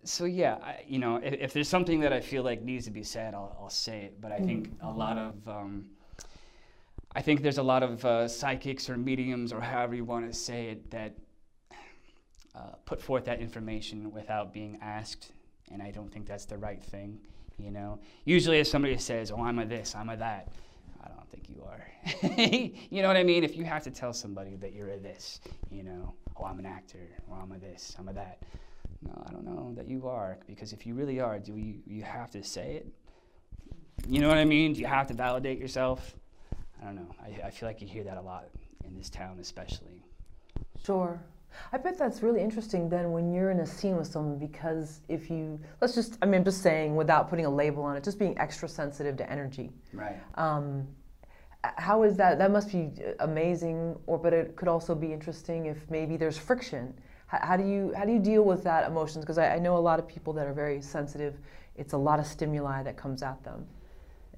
so 0.03 0.25
yeah, 0.25 0.55
I, 0.55 0.83
you 0.85 0.99
know, 0.99 1.15
if, 1.17 1.33
if, 1.33 1.53
there's 1.53 1.69
something 1.69 2.01
that 2.01 2.11
I 2.11 2.19
feel 2.19 2.43
like 2.43 2.61
needs 2.61 2.85
to 2.85 2.91
be 2.91 3.03
said, 3.03 3.33
I'll, 3.33 3.57
I'll 3.59 3.69
say 3.69 4.01
it. 4.01 4.19
But 4.19 4.31
I 4.33 4.39
think 4.39 4.71
a 4.81 4.91
lot 4.91 5.17
of, 5.17 5.47
um, 5.47 5.85
I 7.15 7.21
think 7.21 7.41
there's 7.41 7.57
a 7.57 7.63
lot 7.63 7.81
of 7.81 8.05
uh, 8.05 8.27
psychics 8.27 8.89
or 8.89 8.97
mediums 8.97 9.51
or 9.51 9.61
however 9.61 9.95
you 9.95 10.05
want 10.05 10.31
to 10.31 10.37
say 10.37 10.67
it 10.67 10.91
that 10.91 11.13
uh, 12.55 12.75
put 12.85 13.01
forth 13.01 13.25
that 13.25 13.39
information 13.39 14.11
without 14.11 14.53
being 14.53 14.77
asked, 14.81 15.31
and 15.71 15.81
I 15.81 15.91
don't 15.91 16.11
think 16.11 16.27
that's 16.27 16.45
the 16.45 16.57
right 16.57 16.83
thing. 16.83 17.19
You 17.57 17.71
know, 17.71 17.99
usually 18.25 18.59
if 18.59 18.67
somebody 18.67 18.97
says, 18.97 19.31
"Oh, 19.31 19.41
I'm 19.41 19.59
a 19.59 19.65
this, 19.65 19.95
I'm 19.95 20.09
a 20.09 20.17
that," 20.17 20.49
I 21.03 21.07
don't 21.07 21.29
think 21.31 21.49
you 21.49 21.63
are. 21.63 21.87
you 22.91 23.01
know 23.01 23.07
what 23.07 23.17
I 23.17 23.23
mean? 23.23 23.43
If 23.43 23.55
you 23.55 23.63
have 23.65 23.83
to 23.83 23.91
tell 23.91 24.13
somebody 24.13 24.55
that 24.57 24.73
you're 24.73 24.91
a 24.91 24.97
this, 24.97 25.41
you 25.71 25.83
know, 25.83 26.13
oh, 26.37 26.45
I'm 26.45 26.59
an 26.59 26.65
actor, 26.65 27.07
or 27.27 27.37
I'm 27.41 27.51
a 27.51 27.57
this, 27.57 27.95
I'm 27.97 28.07
a 28.07 28.13
that. 28.13 28.43
No, 29.01 29.23
I 29.27 29.31
don't 29.31 29.45
know 29.45 29.73
that 29.75 29.87
you 29.87 30.07
are, 30.07 30.37
because 30.47 30.73
if 30.73 30.85
you 30.85 30.93
really 30.93 31.19
are, 31.19 31.39
do 31.39 31.55
you, 31.55 31.79
you 31.85 32.03
have 32.03 32.29
to 32.31 32.43
say 32.43 32.73
it? 32.73 32.87
You 34.07 34.19
know 34.19 34.27
what 34.27 34.37
I 34.37 34.45
mean? 34.45 34.73
Do 34.73 34.81
you 34.81 34.87
have 34.87 35.07
to 35.07 35.13
validate 35.13 35.59
yourself? 35.59 36.15
I 36.81 36.85
don't 36.85 36.95
know. 36.95 37.15
I, 37.21 37.47
I 37.47 37.49
feel 37.49 37.67
like 37.67 37.81
you 37.81 37.87
hear 37.87 38.03
that 38.03 38.17
a 38.17 38.21
lot 38.21 38.45
in 38.85 38.95
this 38.95 39.09
town, 39.09 39.37
especially. 39.39 40.03
Sure. 40.83 41.19
I 41.73 41.77
bet 41.77 41.97
that's 41.97 42.21
really 42.21 42.41
interesting 42.41 42.89
then 42.89 43.11
when 43.11 43.33
you're 43.33 43.51
in 43.51 43.59
a 43.59 43.65
scene 43.65 43.97
with 43.97 44.07
someone 44.07 44.37
because 44.37 45.01
if 45.09 45.29
you, 45.29 45.59
let's 45.81 45.95
just, 45.95 46.17
I 46.21 46.25
mean, 46.25 46.35
I'm 46.35 46.43
just 46.45 46.61
saying 46.61 46.95
without 46.95 47.29
putting 47.29 47.45
a 47.45 47.49
label 47.49 47.83
on 47.83 47.97
it, 47.97 48.03
just 48.03 48.19
being 48.19 48.37
extra 48.37 48.69
sensitive 48.69 49.17
to 49.17 49.29
energy. 49.29 49.71
Right. 49.93 50.15
Um, 50.35 50.87
how 51.63 52.03
is 52.03 52.15
that? 52.17 52.37
That 52.37 52.51
must 52.51 52.71
be 52.71 52.89
amazing, 53.19 53.97
or 54.07 54.17
but 54.17 54.33
it 54.33 54.55
could 54.55 54.67
also 54.67 54.95
be 54.95 55.11
interesting 55.11 55.65
if 55.65 55.89
maybe 55.89 56.15
there's 56.15 56.37
friction. 56.37 56.93
How, 57.27 57.39
how 57.41 57.57
do 57.57 57.65
you 57.65 57.93
how 57.97 58.05
do 58.05 58.13
you 58.13 58.19
deal 58.19 58.43
with 58.43 58.63
that 58.63 58.87
emotions? 58.87 59.25
Because 59.25 59.37
I, 59.37 59.55
I, 59.55 59.59
know 59.59 59.75
a 59.75 59.79
lot 59.79 59.99
of 59.99 60.07
people 60.07 60.31
that 60.33 60.47
are 60.47 60.53
very 60.53 60.81
sensitive. 60.81 61.35
It's 61.75 61.93
a 61.93 61.97
lot 61.97 62.19
of 62.19 62.25
stimuli 62.25 62.83
that 62.83 62.95
comes 62.95 63.23
at 63.23 63.43
them. 63.43 63.67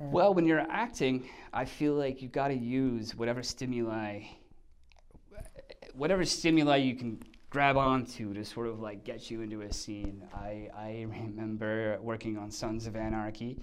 Well, 0.09 0.33
when 0.33 0.45
you're 0.45 0.65
acting, 0.69 1.29
I 1.53 1.65
feel 1.65 1.93
like 1.93 2.21
you've 2.21 2.31
got 2.31 2.47
to 2.47 2.55
use 2.55 3.15
whatever 3.15 3.43
stimuli 3.43 4.23
whatever 5.93 6.25
stimuli 6.25 6.77
you 6.77 6.95
can 6.95 7.21
grab 7.49 7.77
onto 7.77 8.33
to 8.33 8.45
sort 8.45 8.67
of 8.67 8.79
like 8.79 9.03
get 9.03 9.29
you 9.29 9.41
into 9.41 9.61
a 9.61 9.73
scene. 9.73 10.23
I, 10.33 10.69
I 10.75 11.05
remember 11.07 11.99
working 12.01 12.37
on 12.37 12.49
Sons 12.49 12.87
of 12.87 12.95
Anarchy, 12.95 13.59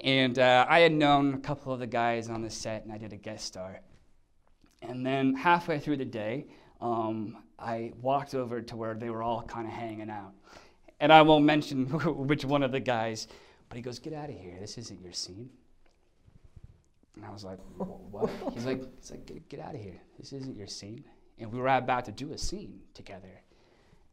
and 0.00 0.38
uh, 0.38 0.66
I 0.68 0.80
had 0.80 0.92
known 0.92 1.34
a 1.34 1.38
couple 1.38 1.72
of 1.72 1.80
the 1.80 1.86
guys 1.86 2.28
on 2.28 2.42
the 2.42 2.50
set, 2.50 2.84
and 2.84 2.92
I 2.92 2.98
did 2.98 3.12
a 3.12 3.16
guest 3.16 3.46
star. 3.46 3.80
And 4.82 5.04
then 5.04 5.34
halfway 5.34 5.78
through 5.78 5.96
the 5.96 6.04
day, 6.04 6.46
um, 6.80 7.38
I 7.58 7.92
walked 8.02 8.34
over 8.34 8.60
to 8.60 8.76
where 8.76 8.94
they 8.94 9.08
were 9.08 9.22
all 9.22 9.42
kind 9.42 9.66
of 9.66 9.72
hanging 9.72 10.10
out. 10.10 10.34
And 11.00 11.12
I 11.12 11.22
won't 11.22 11.44
mention 11.44 11.86
which 12.26 12.44
one 12.44 12.62
of 12.62 12.72
the 12.72 12.80
guys, 12.80 13.26
but 13.68 13.76
he 13.76 13.82
goes, 13.82 13.98
Get 13.98 14.12
out 14.12 14.28
of 14.28 14.36
here. 14.36 14.56
This 14.60 14.76
isn't 14.76 15.00
your 15.00 15.12
scene. 15.12 15.48
And 17.16 17.24
I 17.24 17.30
was 17.30 17.44
like, 17.44 17.58
What? 17.76 18.30
He's 18.52 18.64
like, 18.64 18.82
He's 19.00 19.10
like 19.10 19.26
get, 19.26 19.48
get 19.48 19.60
out 19.60 19.74
of 19.74 19.80
here. 19.80 20.00
This 20.18 20.32
isn't 20.32 20.56
your 20.56 20.66
scene 20.66 21.04
and 21.38 21.52
we 21.52 21.58
were 21.58 21.68
about 21.68 22.04
to 22.06 22.12
do 22.12 22.32
a 22.32 22.38
scene 22.38 22.80
together. 22.94 23.40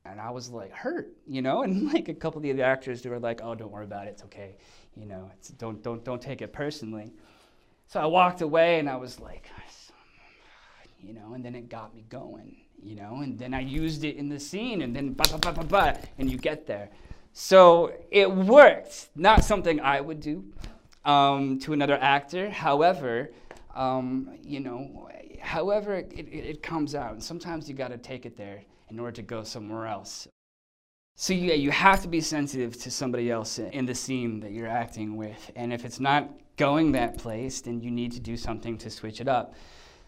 And 0.06 0.20
I 0.20 0.32
was 0.32 0.50
like 0.50 0.72
hurt, 0.72 1.14
you 1.28 1.42
know, 1.42 1.62
and 1.64 1.92
like 1.94 2.10
a 2.10 2.14
couple 2.14 2.40
of 2.40 2.44
the 2.44 2.64
actors, 2.64 3.02
they 3.02 3.10
were 3.10 3.20
like, 3.20 3.42
"Oh, 3.44 3.56
don't 3.56 3.72
worry 3.72 3.86
about 3.86 4.08
it. 4.08 4.12
It's 4.12 4.24
okay, 4.24 4.56
you 4.96 5.06
know. 5.06 5.30
It's, 5.34 5.50
don't 5.50 5.82
don't 5.84 6.04
don't 6.04 6.22
take 6.22 6.42
it 6.42 6.52
personally." 6.52 7.14
So 7.88 8.00
I 8.00 8.06
walked 8.06 8.42
away, 8.42 8.80
and 8.80 8.90
I 8.90 8.96
was 8.96 9.20
like, 9.20 9.50
you 11.04 11.14
know, 11.14 11.34
and 11.34 11.44
then 11.44 11.56
it 11.56 11.70
got 11.70 11.94
me 11.94 12.06
going, 12.10 12.56
you 12.82 12.96
know, 12.96 13.20
and 13.22 13.38
then 13.38 13.54
I 13.54 13.60
used 13.60 14.04
it 14.04 14.16
in 14.16 14.30
the 14.30 14.40
scene, 14.40 14.82
and 14.82 14.96
then 14.96 15.14
ba 15.14 15.24
ba 15.30 15.38
ba 15.38 15.52
ba 15.52 15.64
ba, 15.64 16.00
and 16.18 16.32
you 16.32 16.38
get 16.38 16.66
there. 16.66 16.90
So 17.34 17.94
it 18.10 18.30
worked. 18.30 19.10
Not 19.16 19.44
something 19.44 19.80
I 19.80 20.02
would 20.02 20.20
do 20.20 20.44
um, 21.06 21.60
to 21.60 21.74
another 21.74 21.98
actor. 21.98 22.50
However, 22.50 23.32
um, 23.76 24.38
you 24.44 24.60
know, 24.60 25.10
however 25.40 25.96
it, 25.96 26.12
it, 26.14 26.28
it 26.28 26.64
comes 26.64 26.96
out, 26.96 27.14
and 27.14 27.24
sometimes 27.24 27.68
you 27.70 27.76
got 27.76 27.90
to 27.90 27.98
take 27.98 28.26
it 28.26 28.38
there 28.38 28.64
in 28.90 29.00
order 29.00 29.14
to 29.14 29.22
go 29.22 29.44
somewhere 29.44 29.88
else. 29.88 30.28
So 31.16 31.34
yeah, 31.34 31.54
you 31.54 31.72
have 31.72 32.02
to 32.02 32.08
be 32.08 32.22
sensitive 32.22 32.82
to 32.82 32.92
somebody 32.92 33.30
else 33.30 33.60
in 33.60 33.86
the 33.86 33.96
scene 33.96 34.40
that 34.40 34.52
you're 34.52 34.68
acting 34.68 35.18
with, 35.18 35.52
and 35.56 35.74
if 35.74 35.86
it's 35.86 36.00
not 36.00 36.30
going 36.58 36.92
that 36.94 37.18
place, 37.18 37.62
then 37.62 37.82
you 37.82 37.92
need 37.92 38.12
to 38.14 38.20
do 38.20 38.38
something 38.38 38.78
to 38.80 38.90
switch 38.90 39.22
it 39.22 39.28
up. 39.28 39.54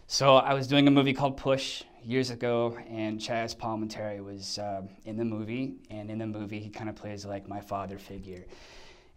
So 0.06 0.36
I 0.36 0.54
was 0.54 0.66
doing 0.66 0.86
a 0.86 0.90
movie 0.90 1.14
called 1.14 1.36
Push 1.36 1.82
years 2.02 2.30
ago, 2.30 2.76
and 2.88 3.18
Chazz 3.18 3.56
Palminteri 3.56 4.22
was 4.22 4.58
uh, 4.58 4.82
in 5.04 5.16
the 5.16 5.24
movie, 5.24 5.76
and 5.90 6.10
in 6.10 6.18
the 6.18 6.26
movie 6.26 6.60
he 6.60 6.68
kind 6.68 6.90
of 6.90 6.96
plays 6.96 7.24
like 7.24 7.48
my 7.48 7.60
father 7.60 7.98
figure. 7.98 8.44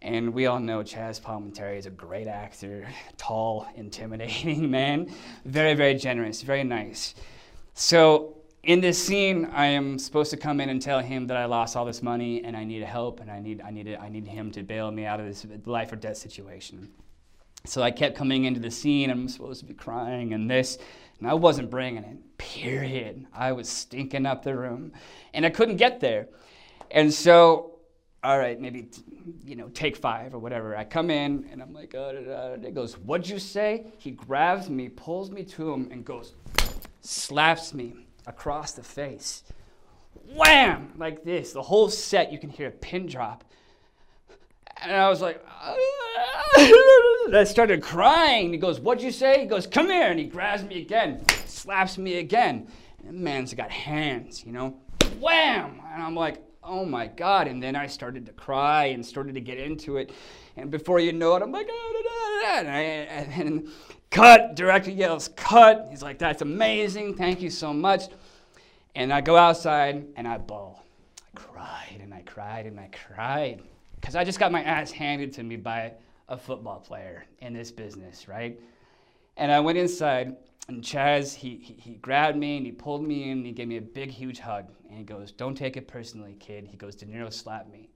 And 0.00 0.32
we 0.32 0.46
all 0.46 0.60
know 0.60 0.80
Chazz 0.80 1.20
Palminteri 1.20 1.76
is 1.76 1.86
a 1.86 1.90
great 1.90 2.28
actor, 2.28 2.86
tall, 3.16 3.66
intimidating 3.74 4.70
man, 4.70 5.12
very, 5.44 5.74
very 5.74 5.94
generous, 5.94 6.42
very 6.42 6.64
nice. 6.64 7.14
So 7.74 8.36
in 8.62 8.80
this 8.80 9.02
scene, 9.02 9.46
I 9.46 9.66
am 9.66 9.98
supposed 9.98 10.30
to 10.30 10.36
come 10.36 10.60
in 10.60 10.68
and 10.68 10.80
tell 10.80 11.00
him 11.00 11.26
that 11.28 11.36
I 11.36 11.46
lost 11.46 11.76
all 11.76 11.84
this 11.84 12.02
money 12.02 12.44
and 12.44 12.56
I 12.56 12.64
need 12.64 12.82
help 12.82 13.20
and 13.20 13.30
I 13.30 13.40
need, 13.40 13.60
I 13.60 13.70
need, 13.70 13.96
I 14.00 14.08
need 14.08 14.26
him 14.26 14.50
to 14.52 14.62
bail 14.62 14.90
me 14.90 15.04
out 15.04 15.20
of 15.20 15.26
this 15.26 15.46
life 15.66 15.92
or 15.92 15.96
death 15.96 16.16
situation. 16.16 16.90
So 17.64 17.82
I 17.82 17.90
kept 17.90 18.16
coming 18.16 18.44
into 18.44 18.60
the 18.60 18.70
scene. 18.70 19.10
I'm 19.10 19.28
supposed 19.28 19.60
to 19.60 19.66
be 19.66 19.74
crying 19.74 20.32
and 20.32 20.50
this, 20.50 20.78
and 21.18 21.28
I 21.28 21.34
wasn't 21.34 21.70
bringing 21.70 22.04
it. 22.04 22.38
Period. 22.38 23.26
I 23.34 23.52
was 23.52 23.68
stinking 23.68 24.26
up 24.26 24.42
the 24.42 24.56
room, 24.56 24.92
and 25.34 25.44
I 25.44 25.50
couldn't 25.50 25.76
get 25.76 26.00
there. 26.00 26.28
And 26.90 27.12
so 27.12 27.77
all 28.28 28.38
right, 28.38 28.60
maybe, 28.60 28.88
you 29.42 29.56
know, 29.56 29.70
take 29.70 29.96
five 29.96 30.34
or 30.34 30.38
whatever. 30.38 30.76
I 30.76 30.84
come 30.84 31.08
in 31.08 31.48
and 31.50 31.62
I'm 31.62 31.72
like, 31.72 31.94
oh, 31.94 32.12
da, 32.12 32.20
da, 32.20 32.56
da. 32.56 32.66
he 32.66 32.70
goes, 32.72 32.98
what'd 32.98 33.26
you 33.26 33.38
say? 33.38 33.86
He 33.96 34.10
grabs 34.10 34.68
me, 34.68 34.90
pulls 34.90 35.30
me 35.30 35.44
to 35.44 35.72
him, 35.72 35.88
and 35.90 36.04
goes, 36.04 36.34
slaps 37.00 37.72
me 37.72 37.94
across 38.26 38.72
the 38.72 38.82
face. 38.82 39.44
Wham! 40.34 40.92
Like 40.98 41.24
this. 41.24 41.54
The 41.54 41.62
whole 41.62 41.88
set, 41.88 42.30
you 42.30 42.38
can 42.38 42.50
hear 42.50 42.68
a 42.68 42.70
pin 42.70 43.06
drop. 43.06 43.44
And 44.82 44.92
I 44.92 45.08
was 45.08 45.22
like, 45.22 45.42
I 46.54 47.44
started 47.46 47.82
crying. 47.82 48.52
He 48.52 48.58
goes, 48.58 48.78
What'd 48.78 49.02
you 49.02 49.10
say? 49.10 49.40
He 49.40 49.46
goes, 49.46 49.66
Come 49.66 49.86
here. 49.86 50.10
And 50.10 50.20
he 50.20 50.26
grabs 50.26 50.64
me 50.64 50.82
again, 50.82 51.24
slaps 51.46 51.96
me 51.96 52.18
again. 52.18 52.68
Man's 53.02 53.54
got 53.54 53.70
hands, 53.70 54.44
you 54.44 54.52
know? 54.52 54.76
Wham! 55.18 55.80
And 55.94 56.02
I'm 56.02 56.14
like, 56.14 56.42
oh 56.68 56.84
my 56.84 57.06
God. 57.06 57.48
And 57.48 57.62
then 57.62 57.74
I 57.74 57.86
started 57.86 58.26
to 58.26 58.32
cry 58.32 58.86
and 58.86 59.04
started 59.04 59.34
to 59.34 59.40
get 59.40 59.58
into 59.58 59.96
it. 59.96 60.12
And 60.56 60.70
before 60.70 61.00
you 61.00 61.12
know 61.12 61.34
it, 61.36 61.42
I'm 61.42 61.50
like, 61.50 61.68
ah, 61.70 61.92
da, 61.92 62.02
da, 62.02 62.52
da, 62.52 62.58
and, 62.58 62.68
I, 62.68 62.80
and 63.42 63.68
cut, 64.10 64.54
director 64.54 64.90
yells, 64.90 65.30
cut. 65.36 65.88
He's 65.90 66.02
like, 66.02 66.18
that's 66.18 66.42
amazing. 66.42 67.14
Thank 67.14 67.40
you 67.40 67.50
so 67.50 67.72
much. 67.72 68.04
And 68.94 69.12
I 69.12 69.20
go 69.20 69.36
outside 69.36 70.06
and 70.16 70.28
I 70.28 70.38
bawl. 70.38 70.84
I 71.22 71.38
cried 71.38 72.00
and 72.00 72.12
I 72.12 72.22
cried 72.22 72.66
and 72.66 72.78
I 72.78 72.88
cried. 72.88 73.62
Because 73.94 74.14
I 74.14 74.24
just 74.24 74.38
got 74.38 74.52
my 74.52 74.62
ass 74.62 74.90
handed 74.90 75.32
to 75.34 75.42
me 75.42 75.56
by 75.56 75.92
a 76.28 76.36
football 76.36 76.80
player 76.80 77.24
in 77.40 77.52
this 77.52 77.70
business, 77.70 78.28
right? 78.28 78.60
And 79.36 79.50
I 79.50 79.60
went 79.60 79.78
inside 79.78 80.36
and 80.68 80.82
Chazz, 80.82 81.34
he, 81.34 81.56
he, 81.56 81.74
he, 81.78 81.94
grabbed 81.94 82.36
me 82.36 82.58
and 82.58 82.66
he 82.66 82.72
pulled 82.72 83.02
me 83.02 83.30
in 83.30 83.38
and 83.38 83.46
he 83.46 83.52
gave 83.52 83.68
me 83.68 83.78
a 83.78 83.82
big, 83.82 84.10
huge 84.10 84.38
hug. 84.38 84.66
And 84.88 84.98
he 84.98 85.04
goes, 85.04 85.32
Don't 85.32 85.54
take 85.54 85.76
it 85.76 85.86
personally, 85.86 86.36
kid. 86.38 86.66
He 86.66 86.76
goes, 86.76 86.96
De 86.96 87.06
Niro 87.06 87.32
slapped 87.32 87.70
me. 87.70 87.90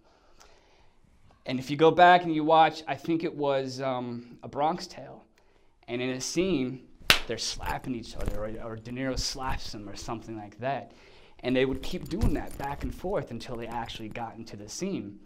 And 1.46 1.58
if 1.58 1.70
you 1.70 1.76
go 1.76 1.90
back 1.90 2.22
and 2.22 2.34
you 2.34 2.44
watch, 2.44 2.82
I 2.86 2.94
think 2.94 3.24
it 3.24 3.34
was 3.34 3.80
um, 3.80 4.38
a 4.42 4.48
Bronx 4.48 4.86
Tale. 4.86 5.24
And 5.88 6.00
in 6.00 6.10
a 6.10 6.20
scene, 6.20 6.86
they're 7.26 7.38
slapping 7.38 7.94
each 7.94 8.16
other, 8.16 8.44
or, 8.44 8.70
or 8.70 8.76
De 8.76 8.90
Niro 8.92 9.18
slaps 9.18 9.72
them, 9.72 9.88
or 9.88 9.96
something 9.96 10.36
like 10.36 10.58
that. 10.60 10.92
And 11.40 11.56
they 11.56 11.64
would 11.64 11.82
keep 11.82 12.08
doing 12.08 12.34
that 12.34 12.56
back 12.58 12.84
and 12.84 12.94
forth 12.94 13.32
until 13.32 13.56
they 13.56 13.66
actually 13.66 14.08
got 14.08 14.36
into 14.36 14.56
the 14.56 14.68
scene. 14.68 15.18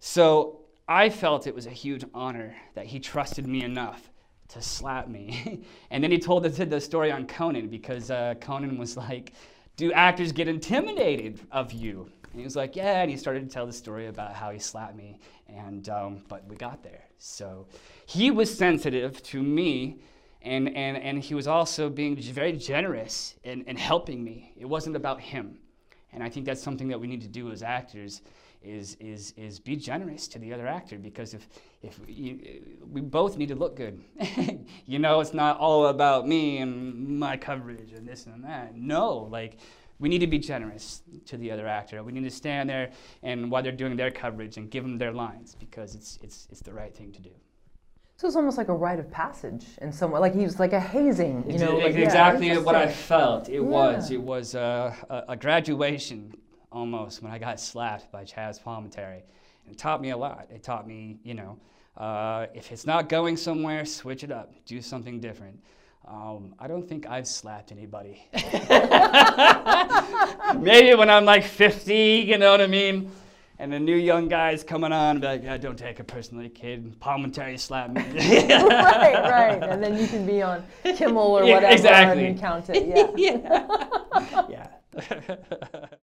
So 0.00 0.60
I 0.86 1.08
felt 1.08 1.46
it 1.46 1.54
was 1.54 1.66
a 1.66 1.70
huge 1.70 2.04
honor 2.12 2.54
that 2.74 2.86
he 2.86 3.00
trusted 3.00 3.46
me 3.46 3.62
enough 3.62 4.10
to 4.48 4.60
slap 4.60 5.08
me. 5.08 5.62
and 5.90 6.04
then 6.04 6.10
he 6.10 6.18
told 6.18 6.42
the, 6.42 6.66
the 6.66 6.80
story 6.80 7.10
on 7.10 7.26
Conan 7.26 7.68
because 7.68 8.10
uh, 8.10 8.34
Conan 8.40 8.76
was 8.76 8.96
like, 8.96 9.32
Do 9.76 9.92
actors 9.92 10.32
get 10.32 10.48
intimidated 10.48 11.40
of 11.50 11.72
you? 11.72 12.10
And 12.30 12.40
he 12.40 12.44
was 12.44 12.56
like, 12.56 12.76
Yeah. 12.76 13.02
And 13.02 13.10
he 13.10 13.16
started 13.16 13.48
to 13.48 13.52
tell 13.52 13.66
the 13.66 13.72
story 13.72 14.06
about 14.06 14.34
how 14.34 14.50
he 14.50 14.58
slapped 14.58 14.96
me. 14.96 15.18
And, 15.48 15.88
um, 15.88 16.22
but 16.28 16.46
we 16.48 16.56
got 16.56 16.82
there. 16.82 17.04
So 17.18 17.66
he 18.06 18.30
was 18.30 18.56
sensitive 18.56 19.22
to 19.24 19.42
me. 19.42 20.00
And, 20.42 20.74
and, 20.76 20.96
and 20.96 21.18
he 21.20 21.34
was 21.34 21.46
also 21.46 21.88
being 21.88 22.16
very 22.16 22.52
generous 22.52 23.36
in 23.44 23.76
helping 23.76 24.24
me. 24.24 24.52
It 24.56 24.66
wasn't 24.66 24.96
about 24.96 25.20
him. 25.20 25.58
And 26.12 26.22
I 26.22 26.28
think 26.28 26.46
that's 26.46 26.62
something 26.62 26.88
that 26.88 27.00
we 27.00 27.06
need 27.06 27.22
to 27.22 27.28
do 27.28 27.52
as 27.52 27.62
actors 27.62 28.22
is, 28.64 28.96
is, 29.00 29.32
is 29.36 29.58
be 29.58 29.76
generous 29.76 30.28
to 30.28 30.38
the 30.38 30.52
other 30.52 30.66
actor 30.66 30.98
because 30.98 31.34
if, 31.34 31.46
if 31.82 31.98
you, 32.06 32.62
we 32.90 33.00
both 33.00 33.36
need 33.36 33.48
to 33.48 33.54
look 33.54 33.76
good. 33.76 34.02
you 34.86 34.98
know, 34.98 35.20
it's 35.20 35.34
not 35.34 35.58
all 35.58 35.86
about 35.86 36.26
me 36.26 36.58
and 36.58 37.18
my 37.18 37.36
coverage 37.36 37.92
and 37.92 38.06
this 38.06 38.26
and 38.26 38.44
that. 38.44 38.74
No, 38.76 39.28
like 39.30 39.58
we 39.98 40.08
need 40.08 40.20
to 40.20 40.26
be 40.26 40.38
generous 40.38 41.02
to 41.26 41.36
the 41.36 41.50
other 41.50 41.66
actor. 41.66 42.02
We 42.02 42.12
need 42.12 42.24
to 42.24 42.30
stand 42.30 42.68
there 42.68 42.90
and 43.22 43.50
while 43.50 43.62
they're 43.62 43.72
doing 43.72 43.96
their 43.96 44.10
coverage 44.10 44.56
and 44.56 44.70
give 44.70 44.84
them 44.84 44.98
their 44.98 45.12
lines 45.12 45.54
because 45.54 45.94
it's, 45.94 46.18
it's, 46.22 46.48
it's 46.50 46.60
the 46.60 46.72
right 46.72 46.94
thing 46.94 47.12
to 47.12 47.20
do. 47.20 47.30
So 48.16 48.28
it's 48.28 48.36
almost 48.36 48.56
like 48.56 48.68
a 48.68 48.74
rite 48.74 49.00
of 49.00 49.10
passage 49.10 49.66
in 49.80 49.92
some 49.92 50.12
way. 50.12 50.20
Like 50.20 50.34
he 50.34 50.44
was 50.44 50.60
like 50.60 50.72
a 50.72 50.78
hazing, 50.78 51.44
you 51.50 51.58
know. 51.58 51.78
Like, 51.78 51.96
exactly 51.96 52.48
yeah, 52.48 52.58
what 52.58 52.76
I 52.76 52.86
felt. 52.86 53.48
It 53.48 53.54
yeah. 53.54 53.60
was. 53.60 54.12
It 54.12 54.22
was 54.22 54.54
a, 54.54 54.94
a, 55.10 55.32
a 55.32 55.36
graduation 55.36 56.32
almost 56.72 57.22
when 57.22 57.30
I 57.32 57.38
got 57.38 57.60
slapped 57.60 58.10
by 58.10 58.24
Chazz 58.24 58.60
Palminteri. 58.62 59.22
It 59.70 59.78
taught 59.78 60.00
me 60.00 60.10
a 60.10 60.16
lot. 60.16 60.48
It 60.50 60.62
taught 60.62 60.88
me, 60.88 61.18
you 61.22 61.34
know, 61.34 61.58
uh, 61.96 62.46
if 62.54 62.72
it's 62.72 62.86
not 62.86 63.08
going 63.08 63.36
somewhere, 63.36 63.84
switch 63.84 64.24
it 64.24 64.32
up, 64.32 64.52
do 64.66 64.80
something 64.80 65.20
different. 65.20 65.62
Um, 66.08 66.54
I 66.58 66.66
don't 66.66 66.88
think 66.88 67.06
I've 67.06 67.28
slapped 67.28 67.70
anybody. 67.70 68.26
Maybe 70.58 70.94
when 70.96 71.08
I'm 71.10 71.24
like 71.24 71.44
50, 71.44 71.94
you 72.26 72.38
know 72.38 72.50
what 72.50 72.60
I 72.60 72.66
mean? 72.66 73.12
And 73.58 73.72
the 73.72 73.78
new 73.78 73.94
young 73.94 74.26
guy's 74.26 74.64
coming 74.64 74.90
on 74.90 75.20
be 75.20 75.26
like, 75.28 75.44
yeah, 75.44 75.56
don't 75.56 75.78
take 75.78 76.00
it 76.00 76.08
personally, 76.08 76.48
kid. 76.48 76.98
Palminteri 76.98 77.60
slapped 77.60 77.92
me. 77.92 78.02
right, 78.48 79.14
right. 79.14 79.62
And 79.62 79.80
then 79.80 79.96
you 79.96 80.08
can 80.08 80.26
be 80.26 80.42
on 80.42 80.64
Kimmel 80.82 81.22
or 81.22 81.42
whatever 81.42 81.72
exactly. 81.72 82.26
and 82.26 82.40
count 82.40 82.68
it. 82.70 82.86
Yeah. 83.16 83.36
yeah. 83.38 84.46
yeah. 84.50 84.66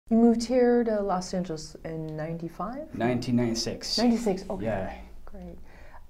you 0.10 0.18
moved 0.18 0.44
here 0.44 0.84
to 0.84 1.02
Los 1.02 1.34
Angeles 1.34 1.76
in 1.86 2.16
95? 2.16 2.76
1996. 2.76 3.98
96, 3.98 4.46
okay. 4.50 4.66
Yeah. 4.66 4.94
Great. 5.26 5.58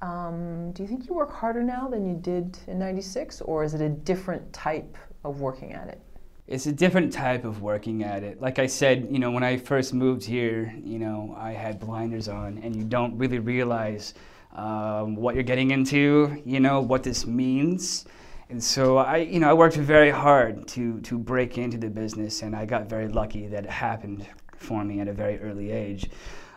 Um, 0.01 0.71
do 0.71 0.83
you 0.83 0.87
think 0.87 1.07
you 1.07 1.13
work 1.13 1.31
harder 1.31 1.61
now 1.61 1.87
than 1.87 2.07
you 2.07 2.15
did 2.15 2.57
in 2.67 2.79
96, 2.79 3.41
or 3.41 3.63
is 3.63 3.73
it 3.73 3.81
a 3.81 3.89
different 3.89 4.51
type 4.53 4.97
of 5.25 5.41
working 5.41 5.73
at 5.73 5.89
it? 5.89 6.01
It's 6.47 6.65
a 6.65 6.71
different 6.71 7.13
type 7.13 7.45
of 7.45 7.61
working 7.61 8.03
at 8.03 8.23
it. 8.23 8.41
Like 8.41 8.57
I 8.57 8.65
said, 8.65 9.07
you 9.11 9.19
know, 9.19 9.29
when 9.29 9.43
I 9.43 9.57
first 9.57 9.93
moved 9.93 10.23
here, 10.23 10.73
you 10.83 10.97
know, 10.97 11.35
I 11.37 11.51
had 11.51 11.79
blinders 11.79 12.27
on, 12.27 12.57
and 12.59 12.75
you 12.75 12.83
don't 12.83 13.15
really 13.17 13.39
realize 13.39 14.13
um, 14.53 15.15
what 15.15 15.35
you're 15.35 15.43
getting 15.43 15.71
into, 15.71 16.41
you 16.45 16.59
know, 16.59 16.81
what 16.81 17.03
this 17.03 17.27
means. 17.27 18.05
And 18.49 18.63
so 18.63 18.97
I, 18.97 19.17
you 19.17 19.39
know, 19.39 19.49
I 19.49 19.53
worked 19.53 19.75
very 19.75 20.09
hard 20.09 20.67
to, 20.69 20.99
to 21.01 21.19
break 21.19 21.59
into 21.59 21.77
the 21.77 21.89
business, 21.89 22.41
and 22.41 22.55
I 22.55 22.65
got 22.65 22.89
very 22.89 23.07
lucky 23.07 23.45
that 23.47 23.65
it 23.65 23.69
happened 23.69 24.25
for 24.57 24.83
me 24.83 24.99
at 24.99 25.07
a 25.07 25.13
very 25.13 25.39
early 25.39 25.69
age. 25.69 26.09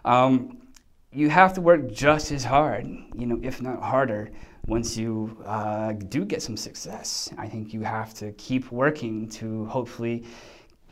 Um, 0.07 0.59
you 1.13 1.29
have 1.29 1.53
to 1.55 1.61
work 1.61 1.93
just 1.93 2.33
as 2.33 2.45
hard, 2.45 2.87
you 2.87 3.27
know, 3.27 3.39
if 3.43 3.61
not 3.61 3.83
harder, 3.83 4.31
once 4.67 4.97
you 4.97 5.37
uh, 5.45 5.93
do 5.93 6.25
get 6.25 6.41
some 6.41 6.57
success. 6.57 7.31
I 7.37 7.47
think 7.47 7.75
you 7.75 7.83
have 7.83 8.15
to 8.15 8.33
keep 8.33 8.73
working 8.73 9.29
to 9.31 9.67
hopefully 9.67 10.25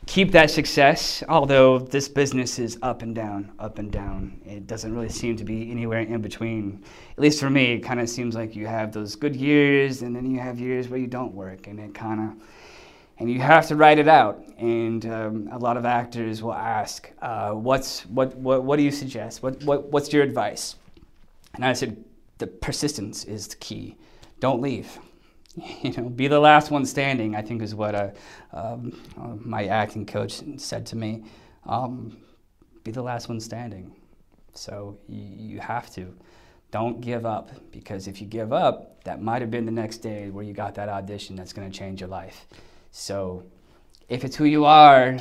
keep 0.05 0.31
that 0.31 0.51
success, 0.51 1.23
although 1.29 1.79
this 1.79 2.09
business 2.09 2.59
is 2.59 2.77
up 2.81 3.01
and 3.01 3.15
down, 3.15 3.51
up 3.59 3.79
and 3.79 3.91
down. 3.91 4.41
It 4.45 4.67
doesn't 4.67 4.93
really 4.93 5.09
seem 5.09 5.35
to 5.37 5.43
be 5.43 5.71
anywhere 5.71 6.01
in 6.01 6.21
between. 6.21 6.83
At 7.11 7.19
least 7.19 7.39
for 7.39 7.49
me, 7.49 7.73
it 7.73 7.79
kind 7.79 7.99
of 7.99 8.09
seems 8.09 8.35
like 8.35 8.55
you 8.55 8.67
have 8.67 8.91
those 8.91 9.15
good 9.15 9.35
years 9.35 10.01
and 10.01 10.15
then 10.15 10.29
you 10.29 10.39
have 10.39 10.59
years 10.59 10.89
where 10.89 10.99
you 10.99 11.07
don't 11.07 11.33
work, 11.33 11.67
and 11.67 11.79
it 11.79 11.93
kind 11.93 12.19
of 12.19 12.47
and 13.19 13.29
you 13.29 13.39
have 13.39 13.67
to 13.67 13.75
write 13.75 13.99
it 13.99 14.07
out. 14.07 14.43
And 14.57 15.05
um, 15.05 15.49
a 15.51 15.57
lot 15.57 15.77
of 15.77 15.85
actors 15.85 16.41
will 16.41 16.53
ask, 16.53 17.11
uh, 17.21 17.51
"What's 17.51 18.01
what, 18.07 18.35
what? 18.35 18.63
What 18.63 18.77
do 18.77 18.83
you 18.83 18.91
suggest? 18.91 19.43
What, 19.43 19.63
what 19.63 19.91
what's 19.91 20.11
your 20.11 20.23
advice?" 20.23 20.75
And 21.53 21.63
I 21.63 21.73
said, 21.73 22.03
"The 22.39 22.47
persistence 22.47 23.23
is 23.25 23.47
the 23.47 23.57
key. 23.57 23.95
Don't 24.39 24.61
leave. 24.61 24.99
You 25.83 25.91
know, 25.91 26.09
be 26.09 26.27
the 26.27 26.39
last 26.39 26.71
one 26.71 26.85
standing." 26.85 27.35
I 27.35 27.41
think 27.41 27.61
is 27.61 27.75
what 27.75 27.95
uh, 27.95 28.09
um, 28.53 28.99
uh, 29.17 29.35
my 29.39 29.65
acting 29.65 30.05
coach 30.05 30.41
said 30.57 30.85
to 30.87 30.95
me. 30.95 31.25
Um, 31.65 32.17
be 32.83 32.91
the 32.91 33.01
last 33.01 33.29
one 33.29 33.39
standing. 33.39 33.95
So 34.53 34.97
you, 35.07 35.23
you 35.23 35.59
have 35.59 35.91
to. 35.91 36.13
Don't 36.71 37.01
give 37.01 37.25
up 37.25 37.51
because 37.71 38.07
if 38.07 38.21
you 38.21 38.27
give 38.27 38.53
up, 38.53 39.03
that 39.03 39.21
might 39.21 39.41
have 39.41 39.51
been 39.51 39.65
the 39.65 39.71
next 39.71 39.97
day 39.97 40.29
where 40.29 40.43
you 40.43 40.53
got 40.53 40.75
that 40.75 40.87
audition 40.87 41.35
that's 41.35 41.51
going 41.53 41.69
to 41.69 41.77
change 41.77 41.99
your 41.99 42.09
life. 42.09 42.45
So 42.91 43.43
if 44.07 44.23
it's 44.23 44.35
who 44.35 44.45
you 44.45 44.65
are, 44.65 45.17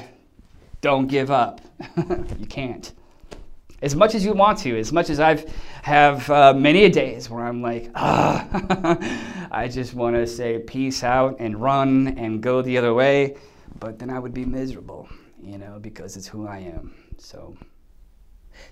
don't 0.80 1.06
give 1.06 1.30
up. 1.30 1.60
you 2.38 2.46
can't. 2.46 2.92
As 3.82 3.96
much 3.96 4.14
as 4.14 4.24
you 4.24 4.34
want 4.34 4.58
to, 4.58 4.78
as 4.78 4.92
much 4.92 5.08
as 5.08 5.20
I've 5.20 5.50
have 5.82 6.28
uh, 6.30 6.52
many 6.52 6.84
a 6.84 6.90
days 6.90 7.30
where 7.30 7.44
I'm 7.44 7.62
like, 7.62 7.90
ah, 7.94 9.48
I 9.50 9.68
just 9.68 9.94
want 9.94 10.16
to 10.16 10.26
say 10.26 10.58
peace 10.58 11.02
out 11.02 11.36
and 11.38 11.60
run 11.60 12.08
and 12.18 12.42
go 12.42 12.60
the 12.62 12.76
other 12.76 12.92
way, 12.92 13.36
but 13.78 13.98
then 13.98 14.10
I 14.10 14.18
would 14.18 14.34
be 14.34 14.44
miserable, 14.44 15.08
you 15.42 15.58
know, 15.58 15.78
because 15.80 16.16
it's 16.16 16.26
who 16.26 16.46
I 16.46 16.58
am. 16.58 16.94
So. 17.18 17.56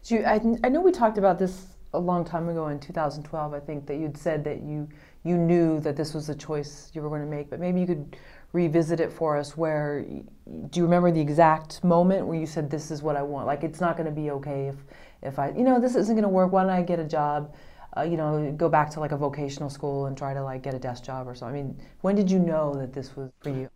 So 0.03 0.17
you, 0.17 0.25
I, 0.25 0.41
I 0.65 0.69
know 0.69 0.83
we 0.83 0.93
talked 0.93 1.17
about 1.17 1.39
this 1.39 1.69
a 1.95 1.99
long 1.99 2.25
time 2.25 2.49
ago 2.49 2.69
in 2.69 2.79
2012. 2.79 3.55
I 3.55 3.61
think 3.61 3.87
that 3.87 3.97
you'd 3.97 4.17
said 4.17 4.45
that 4.45 4.63
you 4.63 4.89
you 5.25 5.37
knew 5.37 5.81
that 5.81 5.97
this 5.97 6.15
was 6.15 6.27
the 6.27 6.35
choice 6.35 6.91
you 6.95 7.03
were 7.03 7.09
going 7.09 7.23
to 7.23 7.27
make, 7.27 7.51
but 7.51 7.61
maybe 7.61 7.81
you 7.81 7.87
could 7.87 8.17
revisit 8.53 8.99
it 9.01 9.13
for 9.13 9.37
us 9.37 9.57
where 9.57 10.03
do 10.03 10.81
you 10.81 10.83
remember 10.83 11.11
the 11.11 11.21
exact 11.21 11.85
moment 11.85 12.27
where 12.27 12.39
you 12.39 12.47
said 12.47 12.71
this 12.71 12.91
is 12.91 13.03
what 13.03 13.17
i 13.17 13.23
want 13.23 13.47
like 13.47 13.63
it's 13.63 13.81
not 13.81 13.97
going 13.97 14.07
to 14.07 14.13
be 14.13 14.31
okay 14.31 14.69
if 14.69 14.77
if 15.23 15.39
i 15.39 15.51
you 15.51 15.63
know 15.63 15.79
this 15.81 15.95
isn't 15.95 16.15
going 16.15 16.23
to 16.23 16.29
work. 16.29 16.53
Why 16.53 16.63
don't 16.63 16.73
i 16.73 16.83
get 16.83 16.99
a 16.99 17.05
job 17.05 17.55
uh, 17.97 18.03
you 18.03 18.17
know 18.17 18.53
go 18.57 18.69
back 18.69 18.91
to 18.91 19.01
like 19.01 19.13
a 19.13 19.17
vocational 19.17 19.69
school 19.69 20.07
and 20.07 20.17
try 20.17 20.33
to 20.33 20.43
like 20.43 20.63
get 20.63 20.75
a 20.75 20.79
desk 20.79 21.05
job 21.05 21.29
or 21.29 21.35
something? 21.35 21.61
I 21.61 21.63
mean 21.63 21.81
when 22.01 22.15
did 22.15 22.31
you 22.31 22.39
know 22.39 22.75
that 22.75 22.93
this 22.93 23.15
was 23.17 23.31
for 23.41 23.51
you? 23.51 23.69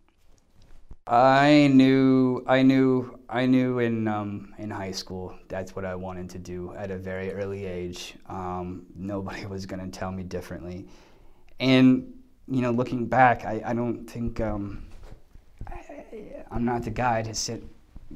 I 1.05 1.69
knew, 1.73 2.45
I 2.47 2.61
knew, 2.61 3.19
I 3.27 3.45
knew 3.45 3.79
in 3.79 4.07
um, 4.07 4.53
in 4.57 4.69
high 4.69 4.91
school 4.91 5.37
that's 5.49 5.75
what 5.75 5.83
I 5.83 5.95
wanted 5.95 6.29
to 6.29 6.39
do 6.39 6.73
at 6.77 6.91
a 6.91 6.97
very 6.97 7.33
early 7.33 7.65
age. 7.65 8.15
Um, 8.29 8.85
nobody 8.95 9.45
was 9.55 9.65
going 9.65 9.83
to 9.83 9.99
tell 9.99 10.11
me 10.11 10.23
differently, 10.23 10.87
and 11.59 12.12
you 12.47 12.61
know, 12.61 12.71
looking 12.71 13.05
back, 13.05 13.45
I, 13.45 13.61
I 13.65 13.73
don't 13.73 14.05
think 14.05 14.41
um, 14.41 14.85
I, 15.67 16.05
I'm 16.51 16.65
not 16.65 16.83
the 16.83 16.91
guy 16.91 17.21
to 17.21 17.33
sit 17.33 17.63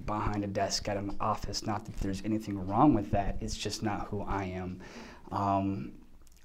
behind 0.05 0.43
a 0.43 0.47
desk 0.47 0.87
at 0.87 0.97
an 0.97 1.15
office. 1.19 1.65
Not 1.65 1.85
that 1.85 1.97
there's 1.97 2.21
anything 2.23 2.67
wrong 2.67 2.93
with 2.93 3.11
that. 3.11 3.37
It's 3.41 3.57
just 3.57 3.83
not 3.83 4.07
who 4.07 4.21
I 4.21 4.43
am. 4.43 4.79
Um, 5.31 5.93